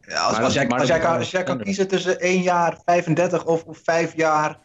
Ja, 0.00 0.20
als, 0.20 0.38
als, 0.38 0.54
jij, 0.54 0.68
als, 0.68 0.88
jij 0.88 0.98
kan, 0.98 1.16
als 1.16 1.30
jij 1.30 1.42
kan 1.42 1.62
kiezen 1.62 1.88
tussen 1.88 2.20
1 2.20 2.42
jaar 2.42 2.78
35 2.84 3.44
of, 3.44 3.64
of 3.64 3.80
5 3.84 4.16
jaar 4.16 4.58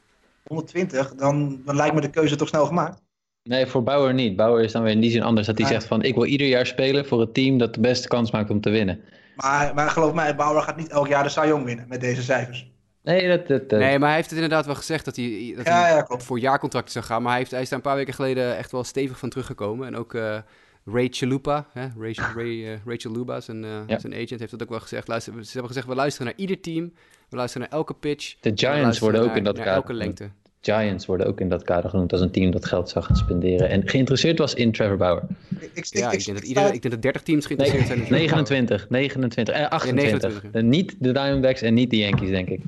120, 0.47 1.15
dan, 1.15 1.61
dan 1.65 1.75
lijkt 1.75 1.95
me 1.95 2.01
de 2.01 2.09
keuze 2.09 2.35
toch 2.35 2.47
snel 2.47 2.65
gemaakt. 2.65 3.01
Nee, 3.43 3.65
voor 3.65 3.83
Bauer 3.83 4.13
niet. 4.13 4.35
Bauer 4.35 4.63
is 4.63 4.71
dan 4.71 4.83
weer 4.83 4.91
in 4.91 4.99
die 4.99 5.11
zin 5.11 5.23
anders. 5.23 5.47
Dat 5.47 5.57
hij 5.57 5.67
zegt 5.67 5.85
van, 5.85 6.03
ik 6.03 6.15
wil 6.15 6.25
ieder 6.25 6.47
jaar 6.47 6.65
spelen 6.65 7.05
voor 7.05 7.19
het 7.19 7.33
team 7.33 7.57
dat 7.57 7.73
de 7.73 7.79
beste 7.79 8.07
kans 8.07 8.31
maakt 8.31 8.49
om 8.49 8.61
te 8.61 8.69
winnen. 8.69 8.99
Maar, 9.35 9.73
maar 9.73 9.89
geloof 9.89 10.13
mij, 10.13 10.35
Bauer 10.35 10.61
gaat 10.61 10.77
niet 10.77 10.89
elk 10.89 11.07
jaar 11.07 11.23
de 11.23 11.29
Cy 11.29 11.45
Young 11.45 11.65
winnen 11.65 11.85
met 11.87 12.01
deze 12.01 12.21
cijfers. 12.21 12.71
Nee, 13.05 13.27
dat, 13.27 13.47
dat, 13.47 13.79
nee, 13.79 13.99
maar 13.99 14.07
hij 14.07 14.17
heeft 14.17 14.29
het 14.29 14.39
inderdaad 14.39 14.65
wel 14.65 14.75
gezegd 14.75 15.05
dat 15.05 15.15
hij, 15.15 15.53
dat 15.55 15.65
ja, 15.65 15.81
hij 15.81 15.95
ja, 15.95 16.05
voor 16.17 16.39
jaarcontracten 16.39 16.91
zou 16.91 17.05
gaan. 17.05 17.21
Maar 17.21 17.31
hij, 17.31 17.39
heeft, 17.39 17.51
hij 17.51 17.61
is 17.61 17.69
daar 17.69 17.77
een 17.77 17.85
paar 17.85 17.95
weken 17.95 18.13
geleden 18.13 18.57
echt 18.57 18.71
wel 18.71 18.83
stevig 18.83 19.19
van 19.19 19.29
teruggekomen. 19.29 19.87
En 19.87 19.95
ook... 19.95 20.13
Uh, 20.13 20.37
Ray 20.85 21.07
Chalupa, 21.11 21.65
hè? 21.73 21.87
Ray, 21.99 22.15
Ray, 22.35 22.45
uh, 22.45 22.77
Rachel 22.85 23.11
Luba, 23.11 23.41
zijn, 23.41 23.63
uh, 23.63 23.97
zijn 23.97 24.13
agent, 24.13 24.39
heeft 24.39 24.51
dat 24.51 24.63
ook 24.63 24.69
wel 24.69 24.79
gezegd. 24.79 25.07
Luister, 25.07 25.33
ze 25.33 25.51
hebben 25.51 25.67
gezegd, 25.67 25.87
we 25.87 25.95
luisteren 25.95 26.27
naar 26.27 26.39
ieder 26.39 26.59
team. 26.59 26.93
We 27.29 27.35
luisteren 27.35 27.67
naar 27.69 27.77
elke 27.77 27.93
pitch. 27.93 28.35
De 28.39 28.51
Giants 28.55 28.99
worden 28.99 29.21
ook 29.21 29.35
in 29.35 29.43
dat 29.43 29.57
kader. 29.57 29.73
elke 29.73 29.93
lengte. 29.93 30.29
Giants 30.61 31.05
worden 31.05 31.27
ook 31.27 31.39
in 31.39 31.49
dat 31.49 31.63
kader 31.63 31.89
genoemd 31.89 32.11
als 32.11 32.21
een 32.21 32.31
team 32.31 32.51
dat 32.51 32.65
geld 32.65 32.89
zou 32.89 33.05
gaan 33.05 33.15
spenderen. 33.15 33.69
En 33.69 33.89
geïnteresseerd 33.89 34.37
was 34.37 34.53
in 34.53 34.71
Trevor 34.71 34.97
Bauer. 34.97 35.23
Ik, 35.59 35.71
ik, 35.73 35.85
ja, 35.85 36.11
ik, 36.11 36.25
denk 36.25 36.37
dat 36.37 36.47
ieder, 36.47 36.65
ik 36.65 36.81
denk 36.81 36.93
dat 36.93 37.01
30 37.01 37.21
teams 37.21 37.45
geïnteresseerd 37.45 37.87
zijn 37.87 38.05
in 38.05 38.11
29, 38.11 38.89
29, 38.89 39.55
eh, 39.55 39.67
28. 39.69 40.03
Ja, 40.03 40.27
29. 40.27 40.61
niet 40.61 40.95
de 40.99 41.11
Diamondbacks 41.11 41.61
en 41.61 41.73
niet 41.73 41.89
de 41.89 41.97
Yankees, 41.97 42.29
denk 42.29 42.49
ik. 42.49 42.61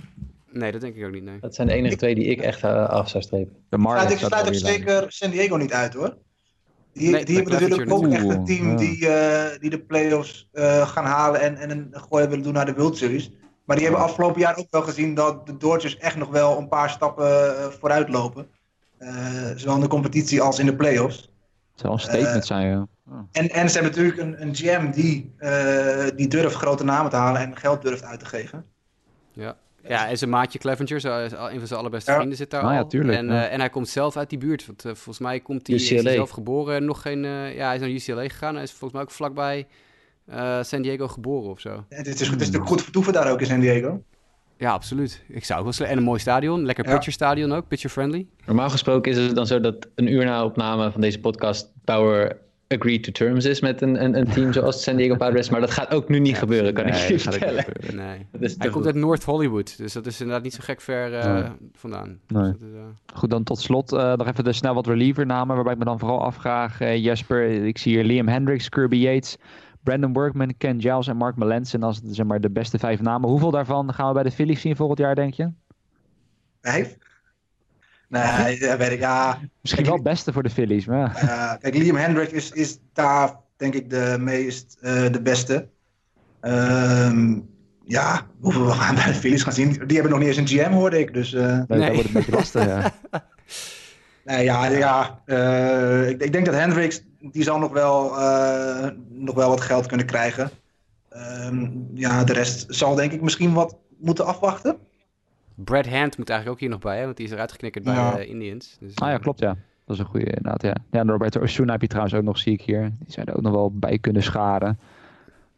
Nee, 0.57 0.71
dat 0.71 0.81
denk 0.81 0.95
ik 0.95 1.05
ook 1.05 1.11
niet. 1.11 1.23
Nee. 1.23 1.39
Dat 1.39 1.55
zijn 1.55 1.67
de 1.67 1.73
enige 1.73 1.95
twee 1.95 2.15
die 2.15 2.25
ik 2.25 2.41
echt 2.41 2.63
uh, 2.63 2.89
af 2.89 3.09
zou 3.09 3.23
strepen. 3.23 3.55
De 3.69 3.77
Marlins 3.77 4.11
ik 4.11 4.17
sluit 4.17 4.47
ook 4.47 4.53
zeker 4.53 5.05
San 5.07 5.29
Diego 5.29 5.55
niet 5.55 5.73
uit 5.73 5.93
hoor. 5.93 6.17
Die, 6.93 7.09
nee, 7.09 7.25
die 7.25 7.35
hebben 7.35 7.53
natuurlijk 7.53 7.91
ook 7.91 8.07
echt 8.07 8.29
een 8.29 8.45
team 8.45 8.75
die, 8.75 8.99
uh, 8.99 9.45
die 9.59 9.69
de 9.69 9.79
playoffs 9.79 10.49
uh, 10.53 10.87
gaan 10.87 11.05
halen 11.05 11.41
en, 11.41 11.57
en 11.57 11.69
een 11.69 11.87
gooi 11.91 12.27
willen 12.27 12.43
doen 12.43 12.53
naar 12.53 12.65
de 12.65 12.73
World 12.73 12.97
Series. 12.97 13.31
Maar 13.65 13.75
die 13.75 13.85
hebben 13.85 14.03
afgelopen 14.03 14.41
jaar 14.41 14.57
ook 14.57 14.67
wel 14.69 14.81
gezien 14.81 15.13
dat 15.13 15.45
de 15.45 15.57
Dodgers 15.57 15.97
echt 15.97 16.15
nog 16.15 16.29
wel 16.29 16.57
een 16.57 16.67
paar 16.67 16.89
stappen 16.89 17.73
vooruit 17.73 18.09
lopen. 18.09 18.47
zowel 19.55 19.75
in 19.75 19.81
de 19.81 19.87
competitie 19.87 20.41
als 20.41 20.59
in 20.59 20.65
de 20.65 20.75
playoffs. 20.75 21.17
Het 21.71 21.81
zou 21.81 21.93
een 21.93 21.99
statement 21.99 22.45
zijn, 22.45 22.67
ja. 22.67 22.87
Oh. 23.09 23.19
En, 23.31 23.49
en 23.49 23.69
ze 23.69 23.79
hebben 23.79 23.97
natuurlijk 23.97 24.17
een, 24.17 24.41
een 24.41 24.55
GM 24.55 24.91
die, 24.91 25.35
die 26.15 26.27
durft 26.27 26.55
grote 26.55 26.83
namen 26.83 27.11
te 27.11 27.17
halen 27.17 27.41
en 27.41 27.57
geld 27.57 27.81
durft 27.81 28.03
uit 28.03 28.19
te 28.19 28.25
geven. 28.25 28.65
Ja. 29.33 29.57
Ja, 29.87 30.07
en 30.07 30.17
zijn 30.17 30.29
maatje 30.29 30.59
Clevenger, 30.59 30.99
zo, 30.99 31.17
een 31.19 31.57
van 31.57 31.67
zijn 31.67 31.79
allerbeste 31.79 32.13
vrienden, 32.13 32.37
zit 32.37 32.49
daar 32.49 32.61
ah, 32.61 32.67
al. 32.67 32.73
Ja, 32.73 32.85
tuurlijk, 32.85 33.17
en, 33.17 33.25
ja. 33.25 33.47
uh, 33.47 33.53
en 33.53 33.59
hij 33.59 33.69
komt 33.69 33.89
zelf 33.89 34.17
uit 34.17 34.29
die 34.29 34.39
buurt. 34.39 34.65
Want 34.65 34.85
uh, 34.85 34.91
volgens 34.91 35.19
mij 35.19 35.39
komt 35.39 35.67
hij, 35.67 35.75
is 35.75 35.89
hij 35.89 35.99
zelf 36.01 36.29
geboren. 36.29 36.85
Nog 36.85 37.01
geen, 37.01 37.23
uh, 37.23 37.55
ja, 37.55 37.65
hij 37.65 37.75
is 37.75 37.81
naar 37.81 37.89
UCLA 37.89 38.29
gegaan. 38.29 38.53
Hij 38.53 38.63
is 38.63 38.69
volgens 38.69 38.91
mij 38.91 39.01
ook 39.01 39.11
vlakbij 39.11 39.67
San 40.61 40.81
Diego 40.81 41.07
geboren 41.07 41.49
of 41.49 41.59
zo. 41.59 41.85
Het, 41.89 42.07
is, 42.07 42.19
het 42.19 42.21
is 42.21 42.29
natuurlijk 42.29 42.67
goed 42.67 42.81
vertoeven 42.81 43.13
daar 43.13 43.31
ook 43.31 43.39
in 43.39 43.45
San 43.45 43.59
Diego. 43.59 44.01
Ja, 44.57 44.71
absoluut. 44.71 45.23
Ik 45.27 45.45
zou 45.45 45.59
ook 45.59 45.65
wel 45.65 45.73
slecht. 45.73 45.91
En 45.91 45.97
een 45.97 46.03
mooi 46.03 46.19
stadion. 46.19 46.65
Lekker 46.65 46.85
ja. 46.85 46.93
pitcher 46.93 47.13
stadion 47.13 47.51
ook. 47.51 47.67
Pitcher 47.67 47.89
friendly. 47.89 48.27
Normaal 48.45 48.69
gesproken 48.69 49.11
is 49.11 49.17
het 49.17 49.35
dan 49.35 49.47
zo 49.47 49.59
dat 49.59 49.87
een 49.95 50.07
uur 50.07 50.25
na 50.25 50.45
opname 50.45 50.91
van 50.91 51.01
deze 51.01 51.19
podcast 51.19 51.71
Power 51.83 52.37
agreed 52.67 53.03
to 53.03 53.11
terms 53.11 53.45
is 53.45 53.61
met 53.61 53.81
een, 53.81 54.03
een, 54.03 54.17
een 54.17 54.27
team 54.27 54.53
zoals 54.53 54.83
San 54.83 54.95
Diego 54.95 55.15
Padres. 55.15 55.49
Maar 55.49 55.59
dat 55.59 55.71
gaat 55.71 55.93
ook 55.93 56.09
nu 56.09 56.19
niet 56.19 56.31
ja, 56.31 56.37
gebeuren, 56.37 56.73
kan 56.73 56.85
nee, 56.85 56.93
ik 56.93 57.07
je 57.07 57.19
vertellen. 57.19 57.65
Nee. 57.93 58.49
Hij 58.57 58.69
komt 58.69 58.85
uit 58.85 58.95
North 58.95 59.23
Hollywood, 59.23 59.77
dus 59.77 59.93
dat 59.93 60.05
is 60.05 60.19
inderdaad 60.19 60.43
niet 60.43 60.53
zo 60.53 60.59
gek 60.63 60.81
ver 60.81 61.13
uh, 61.13 61.33
nee. 61.33 61.43
vandaan. 61.73 62.19
Nee. 62.27 62.51
Dus 62.51 62.61
is, 62.61 62.73
uh... 62.75 62.81
Goed, 63.13 63.29
dan 63.29 63.43
tot 63.43 63.59
slot 63.59 63.93
uh, 63.93 64.13
nog 64.13 64.27
even 64.27 64.43
de 64.43 64.53
snel 64.53 64.73
wat 64.73 64.87
reliever 64.87 65.25
namen, 65.25 65.55
waarbij 65.55 65.73
ik 65.73 65.79
me 65.79 65.85
dan 65.85 65.99
vooral 65.99 66.23
afvraag. 66.23 66.79
Jesper, 66.79 67.49
ik 67.49 67.77
zie 67.77 67.93
hier 67.93 68.03
Liam 68.03 68.27
Hendricks, 68.27 68.69
Kirby 68.69 68.95
Yates, 68.95 69.37
Brandon 69.83 70.13
Workman, 70.13 70.57
Ken 70.57 70.81
Giles 70.81 71.07
en 71.07 71.17
Mark 71.17 71.35
Melanson 71.35 71.83
als 71.83 72.01
zeg 72.03 72.25
maar, 72.25 72.41
de 72.41 72.49
beste 72.49 72.79
vijf 72.79 73.01
namen. 73.01 73.29
Hoeveel 73.29 73.51
daarvan 73.51 73.93
gaan 73.93 74.07
we 74.07 74.13
bij 74.13 74.23
de 74.23 74.31
Phillies 74.31 74.61
zien 74.61 74.75
volgend 74.75 74.99
jaar, 74.99 75.15
denk 75.15 75.33
je? 75.33 75.49
Vijf? 76.61 76.97
Nee, 78.07 78.59
dat 78.59 78.77
weet 78.77 78.91
ik. 78.91 78.99
Ja, 78.99 79.39
Misschien 79.61 79.85
wel 79.85 79.93
het 79.93 80.03
beste 80.03 80.33
voor 80.33 80.43
de 80.43 80.49
Phillies, 80.49 80.85
maar... 80.85 81.23
Uh, 81.23 81.53
kijk, 81.59 81.75
Liam 81.75 81.95
Hendrick 81.95 82.31
is, 82.31 82.51
is 82.51 82.79
daar 82.93 83.35
denk 83.57 83.73
ik 83.73 83.89
de 83.89 84.15
meest, 84.19 84.77
uh, 84.81 85.11
de 85.11 85.21
beste. 85.21 85.67
Um, 86.41 87.49
ja, 87.83 88.27
hoeveel 88.39 88.65
we 88.65 88.71
gaan 88.71 88.95
bij 88.95 89.05
de 89.05 89.13
Phillies 89.13 89.43
gaan 89.43 89.53
zien. 89.53 89.69
Die 89.69 89.93
hebben 89.93 90.09
nog 90.11 90.19
niet 90.19 90.27
eens 90.27 90.37
een 90.37 90.47
GM, 90.47 90.71
hoorde 90.71 90.99
ik. 90.99 91.13
Dus, 91.13 91.33
uh... 91.33 91.61
nee, 91.67 91.79
dat 91.79 91.93
wordt 91.93 92.07
een 92.07 92.13
beetje 92.13 92.31
lastig, 92.31 92.65
ja. 92.65 92.91
nee, 94.25 94.43
ja, 94.43 94.65
ja 94.65 95.21
ik, 96.07 96.21
ik, 96.21 96.31
denk 96.31 96.45
dat 96.45 96.55
Hendricks, 96.55 97.01
die 97.19 97.43
zal 97.43 97.59
nog 97.59 97.71
wel, 97.71 98.03
nog 99.09 99.35
wel 99.35 99.49
wat 99.49 99.61
geld 99.61 99.85
kunnen 99.85 100.05
krijgen. 100.05 100.51
Um, 101.43 101.89
ja, 101.93 102.23
de 102.23 102.33
rest 102.33 102.65
zal 102.67 102.95
denk 102.95 103.11
ik 103.11 103.21
misschien 103.21 103.53
wat 103.53 103.77
moeten 103.97 104.25
afwachten. 104.25 104.77
Brad 105.63 105.87
Hand 105.87 106.17
moet 106.17 106.29
eigenlijk 106.29 106.49
ook 106.49 106.59
hier 106.59 106.69
nog 106.69 106.79
bij, 106.79 106.97
hè? 106.97 107.03
want 107.03 107.17
die 107.17 107.25
is 107.25 107.31
eruit 107.31 107.51
geknikkerd 107.51 107.83
bij 107.83 107.93
ja. 107.93 108.15
de 108.15 108.25
Indians. 108.25 108.77
Dus, 108.79 108.95
ah 108.95 109.09
ja, 109.09 109.17
klopt 109.17 109.39
ja. 109.39 109.57
Dat 109.85 109.95
is 109.95 110.01
een 110.01 110.09
goede 110.09 110.25
inderdaad, 110.25 110.61
ja. 110.61 110.75
Ja, 110.91 110.99
en 110.99 111.09
Roberto 111.09 111.41
Osuna 111.41 111.71
heb 111.71 111.81
je 111.81 111.87
trouwens 111.87 112.15
ook 112.15 112.23
nog, 112.23 112.37
zie 112.37 112.53
ik 112.53 112.61
hier. 112.61 112.81
Die 112.99 113.11
zijn 113.11 113.25
er 113.25 113.35
ook 113.35 113.41
nog 113.41 113.51
wel 113.51 113.71
bij 113.73 113.99
kunnen 113.99 114.23
scharen. 114.23 114.79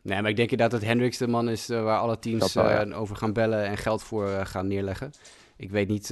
Nee, 0.02 0.22
maar 0.22 0.30
ik 0.30 0.36
denk 0.36 0.52
inderdaad 0.52 0.80
dat 0.80 0.90
Hendricks 0.90 1.18
de 1.18 1.28
man 1.28 1.50
is 1.50 1.70
uh, 1.70 1.84
waar 1.84 2.00
alle 2.00 2.20
teams 2.20 2.54
wel, 2.54 2.70
ja. 2.70 2.86
uh, 2.86 3.00
over 3.00 3.16
gaan 3.16 3.34
bellen 3.34 3.66
en 3.66 3.78
geld 3.78 4.04
voor 4.04 4.28
uh, 4.28 4.46
gaan 4.46 4.68
neerleggen. 4.68 5.12
Ik 5.56 5.72
weet 5.72 5.88
niet, 5.88 6.08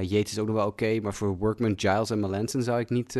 Yates 0.00 0.32
is 0.32 0.38
ook 0.38 0.46
nog 0.46 0.56
wel 0.56 0.66
oké, 0.66 0.84
okay, 0.84 0.98
maar 0.98 1.14
voor 1.14 1.36
Workman, 1.36 1.72
Giles 1.76 2.10
en 2.10 2.20
Melanson 2.20 2.62
zou 2.62 2.80
ik 2.80 2.90
niet 2.90 3.14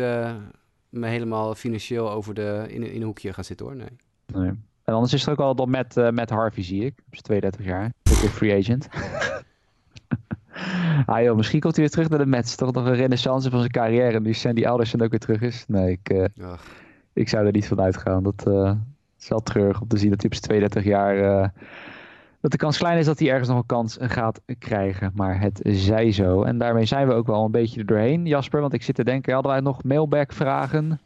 me 0.89 1.07
helemaal 1.07 1.55
financieel 1.55 2.11
over 2.11 2.33
de, 2.33 2.65
in, 2.67 2.83
in 2.83 2.95
een 2.95 3.07
hoekje 3.07 3.33
gaan 3.33 3.43
zitten 3.43 3.65
hoor, 3.65 3.75
nee. 3.75 3.87
nee. 4.33 4.51
En 4.83 4.93
anders 4.93 5.13
is 5.13 5.25
er 5.25 5.31
ook 5.31 5.39
al 5.39 5.55
dan 5.55 5.69
met, 5.69 6.11
met 6.11 6.29
Harvey, 6.29 6.63
zie 6.63 6.85
ik. 6.85 6.93
Op 7.05 7.11
zijn 7.11 7.23
32 7.23 7.65
jaar. 7.65 7.91
Ook 8.11 8.17
weer 8.17 8.29
free 8.29 8.59
agent. 8.59 8.87
ah 11.05 11.21
joh, 11.21 11.35
misschien 11.35 11.59
komt 11.59 11.75
hij 11.75 11.83
weer 11.83 11.93
terug 11.93 12.09
naar 12.09 12.19
de 12.19 12.25
Mets. 12.25 12.55
Toch 12.55 12.71
nog 12.71 12.85
een 12.85 12.95
renaissance 12.95 13.49
van 13.49 13.59
zijn 13.59 13.71
carrière. 13.71 14.19
Nu 14.19 14.33
Sandy 14.33 14.65
Alderson 14.65 15.01
ook 15.01 15.09
weer 15.09 15.19
terug 15.19 15.41
is. 15.41 15.65
Nee, 15.67 15.91
ik, 15.91 16.13
uh, 16.13 16.53
ik 17.13 17.29
zou 17.29 17.45
er 17.45 17.51
niet 17.51 17.67
van 17.67 17.81
uitgaan. 17.81 18.23
Dat 18.23 18.45
uh, 18.47 18.71
is 19.19 19.27
wel 19.27 19.39
treurig 19.39 19.81
om 19.81 19.87
te 19.87 19.97
zien 19.97 20.09
dat 20.09 20.21
hij 20.21 20.29
op 20.29 20.35
zijn 20.35 20.47
32 20.47 20.83
jaar... 20.83 21.17
Uh, 21.17 21.47
dat 22.41 22.51
de 22.51 22.57
kans 22.57 22.77
klein 22.77 22.97
is 22.97 23.05
dat 23.05 23.19
hij 23.19 23.29
ergens 23.29 23.49
nog 23.49 23.57
een 23.57 23.65
kans 23.65 23.97
gaat 23.99 24.41
krijgen. 24.59 25.11
Maar 25.15 25.39
het 25.39 25.59
zij 25.63 26.11
zo. 26.11 26.43
En 26.43 26.57
daarmee 26.57 26.85
zijn 26.85 27.07
we 27.07 27.13
ook 27.13 27.27
wel 27.27 27.45
een 27.45 27.51
beetje 27.51 27.79
er 27.79 27.85
doorheen, 27.85 28.25
Jasper. 28.25 28.61
Want 28.61 28.73
ik 28.73 28.83
zit 28.83 28.95
te 28.95 29.03
denken, 29.03 29.33
hadden 29.33 29.51
wij 29.51 29.61
nog 29.61 29.83
mailback 29.83 30.33
vragen? 30.33 30.99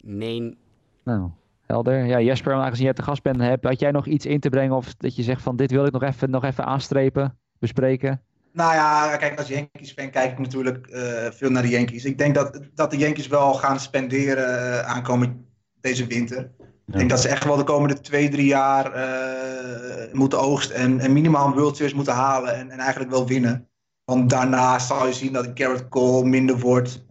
Nee. 0.00 0.56
Nou, 1.04 1.30
helder. 1.66 2.04
Ja, 2.04 2.20
Jasper, 2.20 2.54
aangezien 2.54 2.84
jij 2.84 2.94
te 2.94 3.02
gast 3.02 3.22
bent, 3.22 3.40
heb, 3.40 3.64
had 3.64 3.80
jij 3.80 3.90
nog 3.90 4.06
iets 4.06 4.26
in 4.26 4.40
te 4.40 4.48
brengen? 4.48 4.76
Of 4.76 4.94
dat 4.94 5.16
je 5.16 5.22
zegt 5.22 5.42
van 5.42 5.56
dit 5.56 5.70
wil 5.70 5.86
ik 5.86 5.92
nog 5.92 6.02
even, 6.02 6.30
nog 6.30 6.44
even 6.44 6.64
aanstrepen, 6.64 7.38
bespreken? 7.58 8.20
Nou 8.54 8.74
ja, 8.74 9.16
kijk, 9.16 9.38
als 9.38 9.48
Yankees 9.48 9.92
fan 9.92 10.10
kijk 10.10 10.32
ik 10.32 10.38
natuurlijk 10.38 10.86
uh, 10.90 11.30
veel 11.30 11.50
naar 11.50 11.62
de 11.62 11.68
Yankees. 11.68 12.04
Ik 12.04 12.18
denk 12.18 12.34
dat, 12.34 12.60
dat 12.74 12.90
de 12.90 12.96
Yankees 12.96 13.26
wel 13.26 13.54
gaan 13.54 13.80
spenderen 13.80 14.58
uh, 14.58 14.80
aankomen 14.80 15.46
deze 15.80 16.06
winter. 16.06 16.50
Ik 16.86 16.92
denk 16.96 17.10
dat 17.10 17.20
ze 17.20 17.28
echt 17.28 17.44
wel 17.44 17.56
de 17.56 17.64
komende 17.64 18.00
twee, 18.00 18.28
drie 18.28 18.46
jaar 18.46 18.96
uh, 18.96 20.12
moeten 20.12 20.40
oogsten 20.40 20.76
en, 20.76 21.00
en 21.00 21.12
minimaal 21.12 21.46
een 21.46 21.52
World 21.52 21.76
Series 21.76 21.94
moeten 21.94 22.14
halen 22.14 22.54
en, 22.54 22.70
en 22.70 22.78
eigenlijk 22.78 23.10
wel 23.10 23.26
winnen. 23.26 23.68
Want 24.04 24.30
daarna 24.30 24.78
zal 24.78 25.06
je 25.06 25.12
zien 25.12 25.32
dat 25.32 25.50
Garrett 25.54 25.88
Cole 25.88 26.24
minder 26.24 26.58
wordt. 26.58 27.04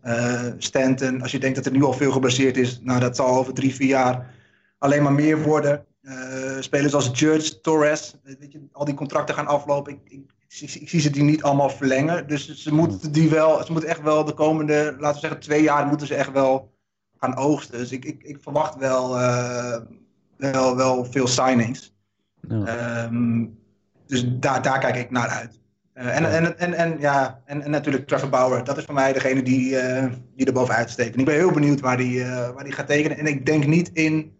Stanton, 0.57 1.21
als 1.21 1.31
je 1.31 1.39
denkt 1.39 1.55
dat 1.55 1.65
er 1.65 1.71
nu 1.71 1.83
al 1.83 1.93
veel 1.93 2.11
geblesseerd 2.11 2.57
is, 2.57 2.79
nou 2.81 2.99
dat 2.99 3.15
zal 3.15 3.37
over 3.37 3.53
drie, 3.53 3.75
vier 3.75 3.87
jaar 3.87 4.33
alleen 4.77 5.03
maar 5.03 5.13
meer 5.13 5.41
worden. 5.41 5.85
spelers 6.59 6.93
als 6.93 7.09
Judge, 7.13 7.61
Torres, 7.61 8.15
weet 8.23 8.51
je, 8.51 8.67
al 8.71 8.85
die 8.85 8.93
contracten 8.93 9.35
gaan 9.35 9.47
aflopen. 9.47 9.93
Ik, 9.93 9.99
ik, 10.03 10.31
ik, 10.61 10.73
ik, 10.73 10.89
zie 10.89 10.99
ze 10.99 11.09
die 11.09 11.23
niet 11.23 11.43
allemaal 11.43 11.69
verlengen. 11.69 12.27
Dus 12.27 12.55
ze 12.55 12.73
moeten 12.73 13.11
die 13.11 13.29
wel, 13.29 13.63
ze 13.65 13.71
moeten 13.71 13.89
echt 13.89 14.01
wel 14.01 14.25
de 14.25 14.33
komende, 14.33 14.95
laten 14.99 15.13
we 15.13 15.19
zeggen, 15.19 15.39
twee 15.39 15.63
jaar 15.63 15.87
moeten 15.87 16.07
ze 16.07 16.15
echt 16.15 16.31
wel 16.31 16.73
gaan 17.17 17.35
oogsten. 17.35 17.77
Dus 17.77 17.91
ik, 17.91 18.05
ik, 18.05 18.23
ik 18.23 18.37
verwacht 18.41 18.75
wel, 18.75 19.19
uh, 19.19 19.77
wel, 20.37 20.75
wel 20.75 21.05
veel 21.05 21.27
signings. 21.27 21.95
Ja. 22.47 23.03
Um, 23.03 23.59
dus 24.07 24.25
daar, 24.39 24.61
daar 24.61 24.79
kijk 24.79 24.95
ik 24.95 25.11
naar 25.11 25.27
uit. 25.27 25.61
Uh, 25.95 26.17
en, 26.17 26.31
en, 26.31 26.57
en, 26.57 26.73
en, 26.73 26.99
ja, 26.99 27.41
en, 27.45 27.61
en, 27.61 27.71
natuurlijk 27.71 28.07
Trevor 28.07 28.29
Bauer. 28.29 28.63
Dat 28.63 28.77
is 28.77 28.85
voor 28.85 28.93
mij 28.93 29.13
degene 29.13 29.43
die, 29.43 29.71
uh, 29.71 30.05
die 30.35 30.45
er 30.45 30.53
bovenuit 30.53 30.89
steekt. 30.89 31.13
En 31.13 31.19
ik 31.19 31.25
ben 31.25 31.35
heel 31.35 31.51
benieuwd 31.51 31.79
waar 31.79 31.97
die, 31.97 32.25
waar 32.25 32.63
die 32.63 32.73
gaat 32.73 32.87
tekenen. 32.87 33.17
En 33.17 33.25
ik 33.25 33.45
denk 33.45 33.65
niet 33.65 33.89
in, 33.93 34.37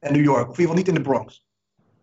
in 0.00 0.12
New 0.12 0.24
York. 0.24 0.50
Of 0.50 0.58
in 0.58 0.60
ieder 0.60 0.74
geval 0.74 0.74
niet 0.74 0.88
in 0.88 0.94
de 0.94 1.00
Bronx. 1.00 1.46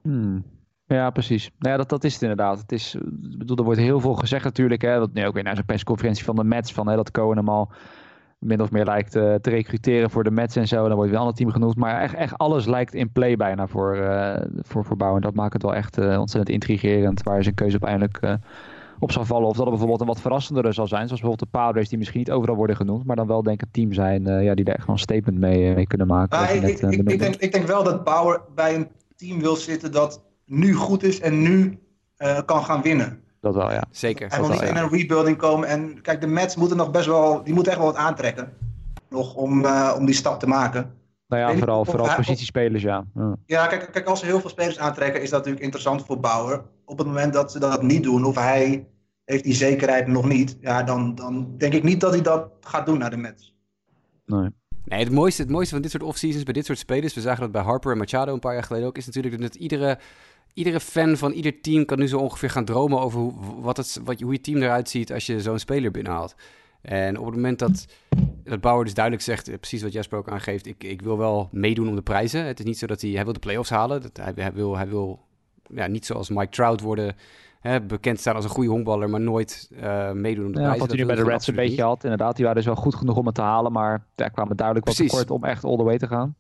Hmm. 0.02 0.53
Ja, 0.94 1.10
precies. 1.10 1.50
Nou 1.60 1.72
ja, 1.72 1.78
dat, 1.78 1.90
dat 1.90 2.04
is 2.04 2.14
het 2.14 2.22
inderdaad. 2.22 2.60
Het 2.60 2.72
is, 2.72 2.96
bedoel, 3.38 3.58
er 3.58 3.64
wordt 3.64 3.80
heel 3.80 4.00
veel 4.00 4.14
gezegd 4.14 4.44
natuurlijk. 4.44 4.82
Hè, 4.82 5.00
dat 5.00 5.14
nu 5.14 5.26
ook 5.26 5.34
weer 5.34 5.44
naar 5.44 5.56
zo'n 5.56 5.66
persconferentie 5.66 6.24
van 6.24 6.36
de 6.36 6.44
Mets. 6.44 6.74
Van, 6.74 6.88
hè, 6.88 6.96
dat 6.96 7.12
Cohen 7.12 7.38
hem 7.38 7.50
al 7.50 7.72
min 8.40 8.62
of 8.62 8.72
meer 8.72 8.86
lijkt 8.86 9.16
uh, 9.16 9.36
te 9.36 9.50
recruteren 9.50 10.10
voor 10.10 10.24
de 10.24 10.32
Mets 10.32 10.56
en 10.56 10.68
zo. 10.68 10.88
Dan 10.88 10.96
wordt 10.96 11.10
weer 11.10 11.14
een 11.14 11.26
ander 11.26 11.36
team 11.36 11.52
genoemd. 11.52 11.76
Maar 11.76 12.02
echt, 12.02 12.14
echt 12.14 12.38
alles 12.38 12.66
lijkt 12.66 12.94
in 12.94 13.12
play 13.12 13.36
bijna 13.36 13.68
voor, 13.68 13.98
uh, 13.98 14.36
voor, 14.62 14.86
voor 14.86 14.98
Bouwen. 14.98 15.22
Dat 15.22 15.34
maakt 15.34 15.54
het 15.54 15.62
wel 15.62 15.76
echt 15.76 15.98
uh, 15.98 16.20
ontzettend 16.20 16.50
intrigerend. 16.50 17.24
Waar 17.24 17.44
zijn 17.44 17.56
keuze 17.56 17.80
uiteindelijk 17.82 18.40
op 19.00 19.12
zal 19.12 19.26
vallen. 19.26 19.48
Of 19.48 19.56
dat 19.56 19.64
er 19.66 19.72
bijvoorbeeld 19.72 20.02
een 20.02 20.08
wat 20.08 20.22
verrassendere 20.22 20.72
zal 20.72 20.88
zijn. 20.88 21.08
Zoals 21.08 21.22
bijvoorbeeld 21.22 21.52
de 21.52 21.58
Padres 21.58 21.90
die 21.90 21.98
misschien 21.98 22.20
niet 22.20 22.32
overal 22.32 22.56
worden 22.56 22.76
genoemd. 22.76 23.06
Maar 23.06 23.16
dan 23.16 23.28
wel 23.28 23.44
denk 23.44 23.62
ik 23.62 23.66
een 23.66 23.72
team 23.72 23.94
zijn 23.94 24.44
ja, 24.44 24.56
die 24.56 24.66
er 24.66 24.74
echt 24.74 24.80
gewoon 24.80 24.96
een 24.96 25.02
statement 25.02 25.40
mee, 25.40 25.74
mee 25.74 25.88
kunnen 25.88 26.08
maken. 26.08 26.38
Ah, 26.38 26.56
ik, 26.56 26.62
net, 26.62 26.82
ik, 26.82 27.10
ik, 27.10 27.20
denk, 27.20 27.36
ik 27.36 27.52
denk 27.52 27.68
wel 27.68 27.84
dat 27.84 28.04
Bauer 28.04 28.42
bij 28.56 28.76
een 28.76 28.88
team 29.16 29.40
wil 29.40 29.56
zitten 29.56 29.92
dat 29.92 30.22
nu 30.46 30.74
goed 30.74 31.04
is 31.04 31.20
en 31.20 31.42
nu 31.42 31.80
uh, 32.18 32.40
kan 32.46 32.64
gaan 32.64 32.82
winnen. 32.82 33.22
Dat 33.42 33.56
wel, 33.56 33.72
ja. 33.72 33.84
Zeker. 33.92 34.30
Hij 34.30 34.40
wil 34.40 34.50
niet 34.50 34.62
in 34.62 34.76
een 34.76 34.90
rebuilding 34.90 35.38
komen. 35.38 35.68
En 35.68 36.02
kijk, 36.02 36.22
de 36.22 36.28
Mets 36.28 36.56
moeten 36.56 36.78
nog 36.78 36.92
best 36.92 37.06
wel, 37.06 37.44
die 37.44 37.54
moeten 37.54 37.72
echt 37.72 37.82
wel 37.82 37.92
wat 37.92 38.02
aantrekken. 38.02 38.54
Nog 39.10 39.36
om, 39.36 39.66
uh, 39.66 39.96
om 39.98 40.06
die 40.06 40.16
stap 40.16 40.40
te 40.40 40.48
maken. 40.48 40.94
Nou 41.28 41.42
ja, 41.42 41.58
vooral, 41.58 41.86
vooral 41.86 42.16
positiespelers, 42.16 42.84
ja. 42.84 43.06
ja. 43.16 43.36
Ja, 43.46 43.68
kijk, 43.68 43.92
kijk, 43.92 44.06
als 44.06 44.20
ze 44.20 44.26
heel 44.26 44.40
veel 44.40 44.50
spelers 44.50 44.80
aantrekken, 44.80 45.22
is 45.22 45.30
dat 45.30 45.38
natuurlijk 45.38 45.64
interessant 45.64 46.06
voor 46.06 46.20
Bauer. 46.20 46.64
Op 46.86 46.98
het 46.98 47.08
moment 47.08 47.34
dat 47.34 47.52
ze 47.52 47.60
dat 47.60 47.82
niet 47.82 48.04
doen, 48.04 48.26
of 48.26 48.36
hij 48.36 48.88
heeft 49.26 49.44
die 49.44 49.54
zekerheid 49.54 50.08
nog 50.08 50.28
niet, 50.28 50.58
ja, 50.62 50.84
dan, 50.84 51.16
dan 51.16 51.58
denk 51.58 51.74
ik 51.74 51.84
niet 51.84 52.02
dat 52.02 52.14
hij 52.14 52.22
dat 52.22 52.50
gaat 52.62 52.86
doen 52.86 52.98
naar 52.98 53.10
de 53.10 53.18
Mets. 53.18 53.56
Nee. 54.26 54.50
Nee, 54.86 55.00
het 55.00 55.12
mooiste, 55.12 55.42
het 55.42 55.52
mooiste 55.52 55.74
van 55.74 55.82
dit 55.82 55.92
soort 55.92 56.04
offseasons 56.04 56.44
bij 56.44 56.54
dit 56.54 56.66
soort 56.66 56.78
spelers, 56.78 57.14
we 57.14 57.22
zagen 57.22 57.42
dat 57.42 57.52
bij 57.52 57.62
Harper 57.62 57.92
en 57.92 57.98
Machado 57.98 58.34
een 58.34 58.40
paar 58.40 58.54
jaar 58.54 58.64
geleden 58.64 58.88
ook, 58.88 58.98
is 58.98 59.06
natuurlijk 59.06 59.42
dat 59.42 59.56
iedere, 59.56 60.00
iedere 60.54 60.80
fan 60.80 61.18
van 61.18 61.32
ieder 61.32 61.62
team 61.62 61.86
kan 61.86 62.00
nu 62.00 62.08
zo 62.08 62.20
ongeveer 62.20 62.50
gaan 62.50 62.66
dromen 62.66 63.00
over 63.00 63.20
hoe, 63.20 63.34
wat 63.62 63.78
het, 63.78 64.00
wat, 64.04 64.20
hoe 64.20 64.34
je 64.34 64.42
team 64.42 64.62
eruit 64.62 64.90
ziet 64.90 65.14
als 65.14 65.26
je 65.26 65.42
zo'n 65.42 65.60
speler 65.60 65.92
binnenhaalt. 65.92 66.36
En 66.82 67.20
op 67.20 67.26
het 67.26 67.36
moment 67.36 67.60
dat, 67.60 67.86
dat 68.44 68.62
Bauer 68.62 68.84
dus 68.84 68.94
duidelijk 68.94 69.24
zegt, 69.24 69.48
eh, 69.48 69.58
precies 69.58 69.82
wat 69.82 69.94
Jasper 69.94 70.18
ook 70.18 70.30
aangeeft, 70.30 70.66
ik, 70.66 70.84
ik 70.84 71.02
wil 71.02 71.18
wel 71.18 71.50
meedoen 71.52 71.90
om 71.90 71.96
de 71.96 72.02
prijzen. 72.02 72.46
Het 72.46 72.60
is 72.60 72.66
niet 72.66 72.78
zo 72.78 72.88
dat 72.88 73.02
hij, 73.02 73.12
hij 73.12 73.24
wil 73.24 73.34
de 73.34 73.40
playoffs 73.40 73.70
halen. 73.70 74.02
Dat 74.02 74.18
hij, 74.18 74.34
hij 74.36 74.54
wil, 74.54 74.78
hij 74.78 74.88
wil 74.88 75.20
ja, 75.74 75.88
niet 75.88 76.06
zoals 76.06 76.30
Mike 76.30 76.50
Trout 76.50 76.82
worden, 76.82 77.16
hè, 77.60 77.82
bekend 77.82 78.20
staan 78.20 78.36
als 78.36 78.44
een 78.44 78.50
goede 78.50 78.70
honkballer, 78.70 79.10
maar 79.10 79.22
nooit 79.22 79.70
uh, 79.72 80.12
meedoen 80.12 80.46
om 80.46 80.52
de 80.52 80.60
ja, 80.60 80.64
prijzen. 80.64 80.80
Wat 80.80 80.90
hij 80.90 81.00
nu 81.00 81.06
bij 81.06 81.16
de 81.16 81.24
Reds 81.24 81.48
een 81.48 81.56
beetje 81.56 81.72
niet. 81.72 81.80
had, 81.80 82.04
inderdaad. 82.04 82.36
Die 82.36 82.46
waren 82.46 82.64
dus 82.64 82.74
wel 82.74 82.82
goed 82.82 82.96
genoeg 82.96 83.18
om 83.18 83.26
het 83.26 83.36
te 83.36 83.42
halen, 83.42 83.72
maar 83.72 84.06
daar 84.16 84.32
kwamen 84.32 84.58
duidelijk 84.58 84.88
wat 84.88 84.96
tekort 84.96 85.32
om 85.32 85.44
echt 85.44 85.64
all 85.64 85.78
the 85.78 85.84
way 85.84 85.98
te 85.98 86.08
gaan. 86.08 86.36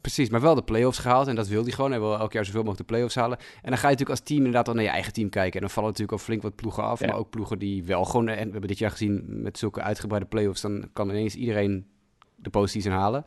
Precies, 0.00 0.28
maar 0.28 0.40
wel 0.40 0.54
de 0.54 0.62
play-offs 0.62 0.98
gehaald. 0.98 1.26
En 1.26 1.34
dat 1.34 1.48
wil 1.48 1.62
hij 1.62 1.72
gewoon. 1.72 1.90
Hij 1.90 2.00
wil 2.00 2.18
elk 2.18 2.32
jaar 2.32 2.44
zoveel 2.44 2.62
mogelijk 2.62 2.88
de 2.88 2.94
play-offs 2.94 3.14
halen. 3.14 3.38
En 3.38 3.70
dan 3.70 3.78
ga 3.78 3.88
je 3.88 3.92
natuurlijk 3.94 4.10
als 4.10 4.20
team 4.20 4.38
inderdaad 4.38 4.68
al 4.68 4.74
naar 4.74 4.82
je 4.82 4.88
eigen 4.88 5.12
team 5.12 5.28
kijken. 5.28 5.54
En 5.54 5.60
dan 5.60 5.70
vallen 5.70 5.90
natuurlijk 5.90 6.18
al 6.18 6.24
flink 6.24 6.42
wat 6.42 6.54
ploegen 6.54 6.82
af. 6.82 7.00
Ja. 7.00 7.06
Maar 7.06 7.16
ook 7.16 7.30
ploegen 7.30 7.58
die 7.58 7.84
wel 7.84 8.04
gewoon... 8.04 8.28
En 8.28 8.44
we 8.46 8.50
hebben 8.50 8.68
dit 8.68 8.78
jaar 8.78 8.90
gezien 8.90 9.24
met 9.26 9.58
zulke 9.58 9.82
uitgebreide 9.82 10.28
play-offs... 10.28 10.60
dan 10.60 10.88
kan 10.92 11.08
ineens 11.08 11.34
iedereen 11.34 11.86
de 12.36 12.50
postseason 12.50 12.92
halen. 12.92 13.24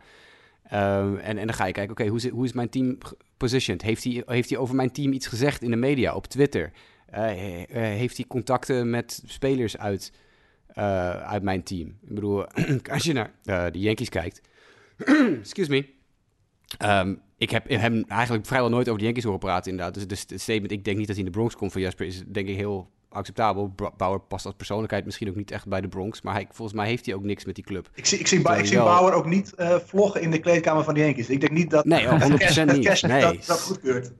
Um, 0.73 1.17
en, 1.17 1.37
en 1.37 1.47
dan 1.47 1.53
ga 1.53 1.65
je 1.65 1.71
kijken, 1.71 1.91
oké, 1.91 1.91
okay, 1.91 2.07
hoe, 2.07 2.17
is, 2.17 2.29
hoe 2.29 2.45
is 2.45 2.53
mijn 2.53 2.69
team 2.69 2.97
positioned? 3.37 3.81
Heeft 3.81 4.03
hij, 4.03 4.23
heeft 4.25 4.49
hij 4.49 4.57
over 4.57 4.75
mijn 4.75 4.91
team 4.91 5.11
iets 5.11 5.27
gezegd 5.27 5.61
in 5.61 5.69
de 5.69 5.75
media, 5.75 6.15
op 6.15 6.27
Twitter? 6.27 6.71
Uh, 7.13 7.59
uh, 7.59 7.65
heeft 7.69 8.17
hij 8.17 8.25
contacten 8.27 8.89
met 8.89 9.23
spelers 9.25 9.77
uit, 9.77 10.13
uh, 10.69 11.09
uit 11.11 11.43
mijn 11.43 11.63
team? 11.63 11.87
Ik 11.87 12.15
bedoel, 12.15 12.45
als 12.91 13.03
je 13.03 13.13
naar 13.13 13.31
de 13.71 13.79
Yankees 13.79 14.09
kijkt... 14.09 14.41
excuse 15.41 15.69
me... 15.69 15.99
Um, 16.79 17.21
ik 17.37 17.49
heb 17.49 17.69
hem 17.69 18.03
eigenlijk 18.07 18.45
vrijwel 18.45 18.69
nooit 18.69 18.87
over 18.87 18.99
de 18.99 19.05
Yankees 19.05 19.23
horen 19.23 19.39
praten, 19.39 19.71
inderdaad. 19.71 20.09
Dus 20.09 20.25
de 20.25 20.37
statement, 20.37 20.71
ik 20.71 20.83
denk 20.85 20.97
niet 20.97 21.07
dat 21.07 21.15
hij 21.15 21.25
in 21.25 21.31
de 21.31 21.37
Bronx 21.37 21.55
komt 21.55 21.71
van 21.71 21.81
Jasper, 21.81 22.05
is 22.05 22.23
denk 22.27 22.47
ik 22.47 22.55
heel 22.55 22.89
acceptabel. 23.09 23.73
Bauer 23.97 24.19
past 24.19 24.45
als 24.45 24.55
persoonlijkheid 24.57 25.05
misschien 25.05 25.29
ook 25.29 25.35
niet 25.35 25.51
echt 25.51 25.67
bij 25.67 25.81
de 25.81 25.87
Bronx. 25.87 26.21
Maar 26.21 26.33
hij, 26.33 26.47
volgens 26.51 26.77
mij 26.77 26.87
heeft 26.87 27.05
hij 27.05 27.15
ook 27.15 27.23
niks 27.23 27.45
met 27.45 27.55
die 27.55 27.63
club. 27.63 27.89
Ik 27.93 28.05
zie, 28.05 28.19
ik 28.19 28.27
zie, 28.27 28.39
ik 28.39 28.65
zie 28.65 28.77
Bauer 28.77 29.13
ook 29.13 29.25
niet 29.25 29.53
uh, 29.57 29.75
vloggen 29.85 30.21
in 30.21 30.31
de 30.31 30.39
kleedkamer 30.39 30.83
van 30.83 30.93
de 30.93 30.99
Yankees. 30.99 31.29
Ik 31.29 31.39
denk 31.39 31.51
niet 31.51 31.69
dat... 31.69 31.85
Nee, 31.85 32.05
100% 32.07 32.09
niet. 32.65 32.85
Cash, 32.85 33.01
nee. 33.01 33.21
Dat, 33.21 33.45
dat 33.45 33.61
goedkeurt. 33.61 34.11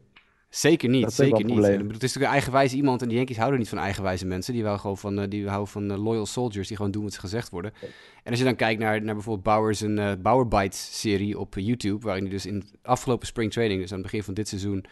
Zeker 0.52 0.90
niet, 0.90 1.12
zeker 1.12 1.46
niet. 1.46 1.64
En, 1.64 1.80
het 1.80 1.82
is 1.82 1.88
natuurlijk 1.90 2.16
een 2.16 2.32
eigenwijze 2.32 2.76
iemand 2.76 3.02
en 3.02 3.08
de 3.08 3.16
Yankees 3.16 3.38
houden 3.38 3.60
niet 3.60 3.70
van 3.70 3.78
eigenwijze 3.78 4.26
mensen. 4.26 4.54
Die, 4.54 4.78
gewoon 4.78 4.98
van, 4.98 5.20
uh, 5.20 5.26
die 5.30 5.48
houden 5.48 5.68
van 5.68 5.92
uh, 5.92 6.04
loyal 6.04 6.26
soldiers 6.26 6.68
die 6.68 6.78
gewoon 6.78 6.92
doen 6.92 7.04
wat 7.04 7.14
ze 7.14 7.20
gezegd 7.20 7.50
worden. 7.50 7.74
En 8.24 8.30
als 8.30 8.40
je 8.40 8.46
dan 8.46 8.56
kijkt 8.56 8.80
naar, 8.80 9.02
naar 9.04 9.14
bijvoorbeeld 9.14 9.46
Bauer's 9.46 9.82
een 9.82 9.98
uh, 9.98 10.12
Bauer 10.22 10.48
Bites 10.48 11.00
serie 11.00 11.40
op 11.40 11.56
YouTube, 11.56 12.06
waarin 12.06 12.24
hij 12.24 12.32
dus 12.32 12.46
in 12.46 12.64
afgelopen 12.82 13.28
spring 13.28 13.52
training, 13.52 13.82
dus 13.82 13.92
aan 13.92 13.98
het 13.98 14.06
begin 14.06 14.24
van 14.24 14.34
dit 14.34 14.48
seizoen, 14.48 14.86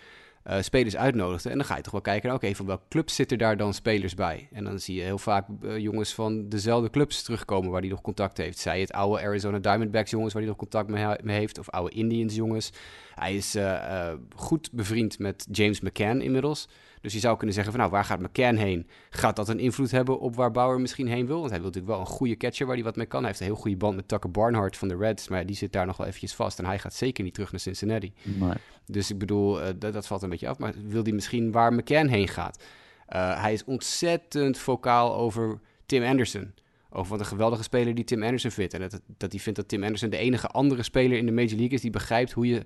uh, 0.49 0.61
spelers 0.61 0.95
uitnodigde. 0.95 1.49
En 1.49 1.57
dan 1.57 1.65
ga 1.65 1.75
je 1.75 1.81
toch 1.81 1.91
wel 1.91 2.01
kijken, 2.01 2.29
oké, 2.29 2.37
okay, 2.37 2.55
van 2.55 2.65
welke 2.65 2.87
club 2.89 3.09
zitten 3.09 3.37
daar 3.37 3.57
dan 3.57 3.73
spelers 3.73 4.13
bij? 4.13 4.47
En 4.51 4.63
dan 4.63 4.79
zie 4.79 4.95
je 4.95 5.01
heel 5.01 5.17
vaak 5.17 5.47
uh, 5.61 5.77
jongens 5.77 6.13
van 6.13 6.49
dezelfde 6.49 6.89
clubs 6.89 7.23
terugkomen 7.23 7.71
waar 7.71 7.81
hij 7.81 7.89
nog 7.89 8.01
contact 8.01 8.37
heeft. 8.37 8.57
Zij 8.57 8.79
het 8.79 8.91
oude 8.91 9.23
Arizona 9.23 9.59
Diamondbacks 9.59 10.11
jongens 10.11 10.33
waar 10.33 10.41
hij 10.41 10.51
nog 10.51 10.59
contact 10.59 10.89
mee, 11.23 11.37
heeft, 11.37 11.59
of 11.59 11.69
oude 11.69 11.95
Indians 11.95 12.35
jongens. 12.35 12.71
Hij 13.15 13.35
is 13.35 13.55
uh, 13.55 14.13
goed 14.35 14.71
bevriend 14.71 15.19
met 15.19 15.47
James 15.51 15.79
McCann 15.79 16.21
inmiddels. 16.21 16.67
Dus 17.01 17.13
je 17.13 17.19
zou 17.19 17.37
kunnen 17.37 17.55
zeggen 17.55 17.73
van 17.73 17.81
nou, 17.81 17.93
waar 17.93 18.05
gaat 18.05 18.19
McCann 18.19 18.57
heen? 18.57 18.87
Gaat 19.09 19.35
dat 19.35 19.49
een 19.49 19.59
invloed 19.59 19.91
hebben 19.91 20.19
op 20.19 20.35
waar 20.35 20.51
Bauer 20.51 20.81
misschien 20.81 21.07
heen 21.07 21.25
wil? 21.25 21.39
Want 21.39 21.49
hij 21.49 21.59
wil 21.59 21.67
natuurlijk 21.67 21.93
wel 21.93 22.05
een 22.05 22.11
goede 22.11 22.37
catcher 22.37 22.65
waar 22.65 22.75
hij 22.75 22.83
wat 22.83 22.95
mee 22.95 23.05
kan. 23.05 23.19
Hij 23.19 23.27
heeft 23.27 23.39
een 23.39 23.45
heel 23.45 23.55
goede 23.55 23.77
band 23.77 23.95
met 23.95 24.07
Tucker 24.07 24.31
Barnhart 24.31 24.77
van 24.77 24.87
de 24.87 24.97
Reds. 24.97 25.27
Maar 25.27 25.45
die 25.45 25.55
zit 25.55 25.71
daar 25.71 25.85
nog 25.85 25.97
wel 25.97 26.07
eventjes 26.07 26.33
vast. 26.33 26.59
En 26.59 26.65
hij 26.65 26.79
gaat 26.79 26.93
zeker 26.93 27.23
niet 27.23 27.33
terug 27.33 27.51
naar 27.51 27.59
Cincinnati. 27.59 28.13
Nee. 28.23 28.53
Dus 28.85 29.11
ik 29.11 29.17
bedoel, 29.17 29.61
uh, 29.61 29.67
dat, 29.75 29.93
dat, 29.93 30.07
valt 30.07 30.21
een 30.21 30.29
beetje 30.29 30.47
af. 30.47 30.57
Maar 30.57 30.73
wil 30.87 31.03
hij 31.03 31.11
misschien 31.11 31.51
waar 31.51 31.73
McCann 31.73 32.07
heen 32.07 32.27
gaat? 32.27 32.63
Uh, 33.09 33.41
hij 33.41 33.53
is 33.53 33.63
ontzettend 33.63 34.57
vocaal 34.57 35.15
over 35.15 35.59
Tim 35.85 36.03
Anderson. 36.03 36.53
Over 36.89 37.11
wat 37.11 37.19
een 37.19 37.25
geweldige 37.25 37.63
speler 37.63 37.95
die 37.95 38.03
Tim 38.03 38.23
Anderson 38.23 38.51
vindt. 38.51 38.73
En 38.73 38.79
dat, 38.79 39.01
dat 39.17 39.31
hij 39.31 39.41
vindt 39.41 39.59
dat 39.59 39.67
Tim 39.67 39.83
Anderson 39.83 40.09
de 40.09 40.17
enige 40.17 40.47
andere 40.47 40.83
speler 40.83 41.17
in 41.17 41.25
de 41.25 41.31
Major 41.31 41.57
League 41.57 41.69
is 41.69 41.81
die 41.81 41.91
begrijpt 41.91 42.31
hoe 42.31 42.47
je 42.47 42.65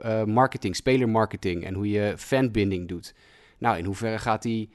uh, 0.00 0.24
marketing, 0.24 0.76
spelermarketing 0.76 1.64
en 1.64 1.74
hoe 1.74 1.88
je 1.88 2.14
fanbinding 2.16 2.88
doet. 2.88 3.14
Nou, 3.58 3.78
in 3.78 3.84
hoeverre 3.84 4.18
gaat 4.18 4.42
hij 4.42 4.68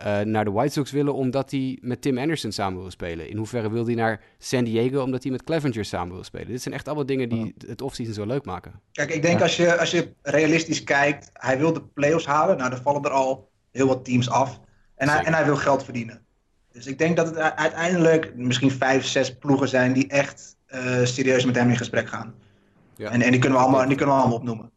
uh, 0.00 0.20
naar 0.20 0.44
de 0.44 0.50
White 0.50 0.72
Sox 0.72 0.90
willen 0.90 1.14
omdat 1.14 1.50
hij 1.50 1.78
met 1.80 2.02
Tim 2.02 2.18
Anderson 2.18 2.52
samen 2.52 2.80
wil 2.80 2.90
spelen? 2.90 3.30
In 3.30 3.36
hoeverre 3.36 3.70
wil 3.70 3.86
hij 3.86 3.94
naar 3.94 4.20
San 4.38 4.64
Diego 4.64 5.02
omdat 5.02 5.22
hij 5.22 5.32
met 5.32 5.42
Clevenger 5.42 5.84
samen 5.84 6.14
wil 6.14 6.24
spelen? 6.24 6.46
Dit 6.46 6.62
zijn 6.62 6.74
echt 6.74 6.86
allemaal 6.86 7.06
dingen 7.06 7.28
die 7.28 7.54
het 7.66 7.82
offseason 7.82 8.14
zo 8.14 8.26
leuk 8.26 8.44
maken. 8.44 8.80
Kijk, 8.92 9.10
ik 9.10 9.22
denk 9.22 9.38
ja. 9.38 9.42
als, 9.42 9.56
je, 9.56 9.78
als 9.78 9.90
je 9.90 10.12
realistisch 10.22 10.84
kijkt, 10.84 11.30
hij 11.32 11.58
wil 11.58 11.72
de 11.72 11.82
playoffs 11.82 12.26
halen. 12.26 12.56
Nou, 12.56 12.70
dan 12.70 12.82
vallen 12.82 13.02
er 13.02 13.10
al 13.10 13.48
heel 13.70 13.86
wat 13.86 14.04
teams 14.04 14.30
af. 14.30 14.60
En 14.94 15.08
hij, 15.08 15.24
en 15.24 15.34
hij 15.34 15.44
wil 15.44 15.56
geld 15.56 15.84
verdienen. 15.84 16.24
Dus 16.72 16.86
ik 16.86 16.98
denk 16.98 17.16
dat 17.16 17.26
het 17.26 17.36
uiteindelijk 17.36 18.36
misschien 18.36 18.70
vijf, 18.70 19.04
zes 19.04 19.36
ploegen 19.36 19.68
zijn 19.68 19.92
die 19.92 20.08
echt 20.08 20.56
uh, 20.68 21.04
serieus 21.04 21.44
met 21.44 21.54
hem 21.54 21.68
in 21.68 21.76
gesprek 21.76 22.08
gaan. 22.08 22.34
Ja. 22.96 23.10
En, 23.10 23.22
en 23.22 23.30
die, 23.30 23.40
kunnen 23.40 23.58
we 23.58 23.64
allemaal, 23.64 23.86
die 23.86 23.96
kunnen 23.96 24.14
we 24.14 24.20
allemaal 24.20 24.38
opnoemen. 24.38 24.70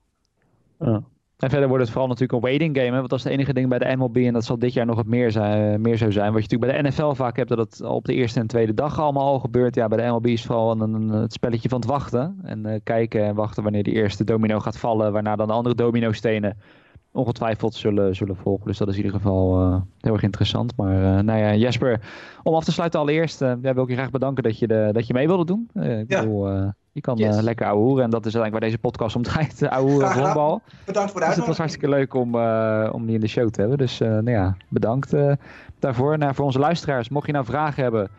Ja. 0.80 1.04
En 1.40 1.50
verder 1.50 1.68
wordt 1.68 1.84
het 1.84 1.92
vooral 1.92 2.10
natuurlijk 2.10 2.34
een 2.34 2.50
waiting 2.50 2.78
game. 2.78 2.90
Hè? 2.90 2.98
Want 2.98 3.10
dat 3.10 3.18
is 3.20 3.24
het 3.24 3.34
enige 3.34 3.54
ding 3.54 3.70
bij 3.70 3.80
de 3.80 3.96
MLB. 3.96 4.18
En 4.18 4.34
dat 4.34 4.46
zal 4.46 4.60
dit 4.60 4.74
jaar 4.74 4.86
nog 4.86 4.96
wat 4.96 5.06
meer, 5.06 5.32
zijn, 5.32 5.82
meer 5.82 5.98
zo 5.98 6.12
zijn. 6.12 6.34
Wat 6.34 6.44
je 6.44 6.48
natuurlijk 6.50 6.72
bij 6.72 6.82
de 6.82 6.90
NFL 6.90 7.14
vaak 7.14 7.36
hebt. 7.36 7.50
Dat 7.50 7.58
het 7.58 7.82
op 7.82 8.06
de 8.06 8.14
eerste 8.14 8.40
en 8.40 8.48
tweede 8.48 8.74
dag 8.74 9.00
allemaal 9.00 9.28
al 9.28 9.40
gebeurt. 9.40 9.76
Ja, 9.76 9.88
bij 9.88 9.98
de 9.98 10.12
MLB 10.12 10.26
is 10.26 10.46
vooral 10.46 10.72
een, 10.72 10.94
een, 10.94 11.10
het 11.10 11.34
spelletje 11.34 11.70
van 11.70 11.80
het 11.80 11.90
wachten. 11.90 12.40
En 12.44 12.68
uh, 12.68 12.74
kijken 12.84 13.24
en 13.24 13.36
wachten 13.36 13.64
wanneer 13.64 13.84
die 13.84 13.94
eerste 13.94 14.24
domino 14.24 14.60
gaat 14.60 14.78
vallen. 14.78 15.12
Waarna 15.12 15.36
dan 15.36 15.48
de 15.48 15.54
andere 15.54 15.76
domino 15.76 16.12
stenen 16.12 16.58
ongetwijfeld 17.12 17.74
zullen, 17.74 18.16
zullen 18.16 18.36
volgen. 18.36 18.68
Dus 18.68 18.78
dat 18.78 18.88
is 18.88 18.98
in 18.98 19.04
ieder 19.04 19.18
geval 19.18 19.62
uh, 19.62 19.82
heel 20.00 20.14
erg 20.14 20.24
interessant. 20.24 20.74
Maar 20.76 20.96
uh, 20.96 21.20
nou 21.20 21.40
ja, 21.40 21.56
Jesper, 21.56 22.02
om 22.44 22.54
af 22.54 22.64
te 22.64 22.72
sluiten 22.72 23.00
allereerst. 23.00 23.40
Wil 23.40 23.84
ik 23.84 23.90
je 23.90 23.96
graag 23.96 24.12
bedanken 24.12 24.44
dat 24.44 24.60
je, 24.60 24.68
de, 24.68 24.90
dat 24.92 25.08
je 25.08 25.14
mee 25.14 25.28
wilde 25.28 25.46
doen. 25.46 25.70
ik 25.74 26.10
ja. 26.12 26.20
bedoel, 26.20 26.74
je 26.92 27.02
kan 27.02 27.18
yes. 27.18 27.42
lekker 27.42 27.66
ouwe 27.66 27.84
hoeren. 27.84 28.04
En 28.04 28.10
dat 28.10 28.26
is 28.26 28.34
eigenlijk 28.34 28.52
waar 28.52 28.70
deze 28.70 28.82
podcast 28.82 29.16
om 29.16 29.24
draait. 29.24 29.68
ouwe 29.70 29.92
hoeren 29.92 30.14
rondbal. 30.14 30.62
Bedankt 30.86 31.12
voor 31.12 31.20
de 31.20 31.26
dus 31.28 31.36
het 31.36 31.46
was 31.46 31.58
hartstikke 31.58 31.90
leuk 31.90 32.14
om, 32.14 32.36
om 32.92 33.06
die 33.06 33.16
in 33.16 33.22
de 33.22 33.28
show 33.28 33.50
te 33.50 33.60
hebben. 33.60 33.78
Dus 33.78 34.00
nou 34.00 34.32
ja, 34.32 34.56
bedankt 34.68 35.14
daarvoor. 35.80 36.18
Nou, 36.18 36.34
voor 36.34 36.46
onze 36.46 36.60
luisteraars, 36.60 37.10
mocht 37.10 37.26
je 37.26 37.32
nou 37.32 37.46
vragen 37.46 37.84
hebben... 37.84 38.10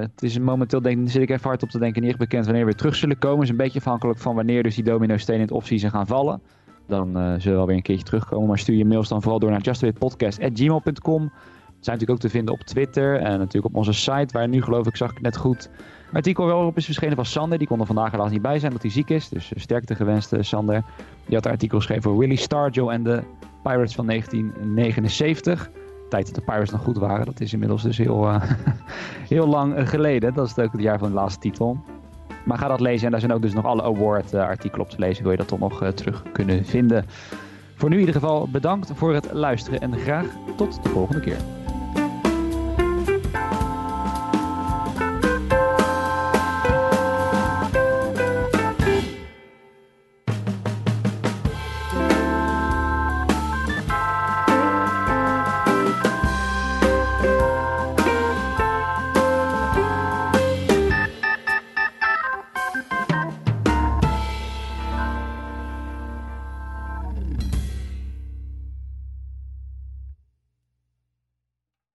het 0.00 0.22
is 0.22 0.38
momenteel, 0.38 0.82
denk, 0.82 1.08
zit 1.08 1.22
ik 1.22 1.30
even 1.30 1.48
hard 1.48 1.62
op 1.62 1.70
te 1.70 1.78
denken, 1.78 2.00
niet 2.00 2.10
echt 2.10 2.20
bekend 2.20 2.44
wanneer 2.44 2.62
we 2.62 2.70
weer 2.70 2.78
terug 2.78 2.94
zullen 2.94 3.18
komen. 3.18 3.36
Het 3.36 3.44
is 3.44 3.50
een 3.50 3.64
beetje 3.64 3.78
afhankelijk 3.78 4.18
van 4.18 4.34
wanneer 4.34 4.62
dus 4.62 4.74
die 4.74 4.84
domino 4.84 5.16
stenen 5.16 5.40
in 5.40 5.46
het 5.46 5.56
offseason 5.56 5.90
gaan 5.90 6.06
vallen 6.06 6.40
dan 6.90 7.12
zullen 7.12 7.40
we 7.42 7.50
wel 7.50 7.66
weer 7.66 7.76
een 7.76 7.82
keertje 7.82 8.04
terugkomen. 8.04 8.48
Maar 8.48 8.58
stuur 8.58 8.76
je 8.76 8.84
mails 8.84 9.08
dan 9.08 9.22
vooral 9.22 9.38
door 9.38 9.50
naar 9.50 9.60
justwitpodcast.gmail.com. 9.60 11.32
Zijn 11.80 11.98
natuurlijk 11.98 12.10
ook 12.10 12.18
te 12.18 12.28
vinden 12.28 12.54
op 12.54 12.60
Twitter 12.60 13.16
en 13.16 13.38
natuurlijk 13.38 13.64
op 13.64 13.74
onze 13.74 13.92
site, 13.92 14.28
waar 14.32 14.48
nu 14.48 14.62
geloof 14.62 14.86
ik, 14.86 14.96
zag 14.96 15.10
ik 15.10 15.20
net 15.20 15.36
goed, 15.36 15.70
artikel 16.16 16.46
wel 16.46 16.66
op 16.66 16.76
is 16.76 16.84
verschenen 16.84 17.16
van 17.16 17.24
Sander. 17.24 17.58
Die 17.58 17.66
kon 17.66 17.80
er 17.80 17.86
vandaag 17.86 18.10
helaas 18.10 18.30
niet 18.30 18.42
bij 18.42 18.58
zijn, 18.58 18.66
omdat 18.66 18.82
hij 18.82 18.90
ziek 18.90 19.10
is. 19.10 19.28
Dus 19.28 19.52
eh, 19.52 19.60
sterkte 19.60 19.94
gewenst, 19.94 20.32
uh, 20.32 20.42
Sander. 20.42 20.82
Die 21.26 21.34
had 21.34 21.44
een 21.44 21.50
artikel 21.50 21.78
geschreven 21.78 22.02
voor 22.02 22.18
Willie 22.18 22.36
Stargell 22.36 22.86
en 22.86 23.02
de 23.02 23.22
Pirates 23.62 23.94
van 23.94 24.06
1979. 24.06 25.70
Tijd 26.08 26.26
dat 26.26 26.34
de 26.34 26.40
Pirates 26.40 26.70
nog 26.70 26.82
goed 26.82 26.98
waren. 26.98 27.26
Dat 27.26 27.40
is 27.40 27.52
inmiddels 27.52 27.82
dus 27.82 27.98
heel, 27.98 28.28
uh, 28.28 28.42
heel 29.34 29.46
lang 29.46 29.88
geleden. 29.88 30.34
Dat 30.34 30.46
is 30.46 30.64
ook 30.64 30.72
het 30.72 30.80
jaar 30.80 30.98
van 30.98 31.08
de 31.08 31.14
laatste 31.14 31.40
titel. 31.40 31.78
Maar 32.44 32.58
ga 32.58 32.68
dat 32.68 32.80
lezen 32.80 33.04
en 33.04 33.10
daar 33.10 33.20
zijn 33.20 33.32
ook 33.32 33.42
dus 33.42 33.54
nog 33.54 33.64
alle 33.64 33.82
award-artikelen 33.82 34.84
op 34.86 34.90
te 34.90 34.98
lezen. 34.98 35.22
Wil 35.22 35.32
je 35.32 35.38
dat 35.38 35.48
toch 35.48 35.58
nog 35.58 35.92
terug 35.94 36.22
kunnen 36.32 36.64
vinden. 36.64 37.04
Voor 37.74 37.88
nu 37.88 37.94
in 37.94 38.00
ieder 38.00 38.20
geval 38.20 38.48
bedankt 38.48 38.92
voor 38.94 39.14
het 39.14 39.32
luisteren 39.32 39.80
en 39.80 39.98
graag 39.98 40.26
tot 40.56 40.82
de 40.82 40.88
volgende 40.88 41.20
keer. 41.20 41.59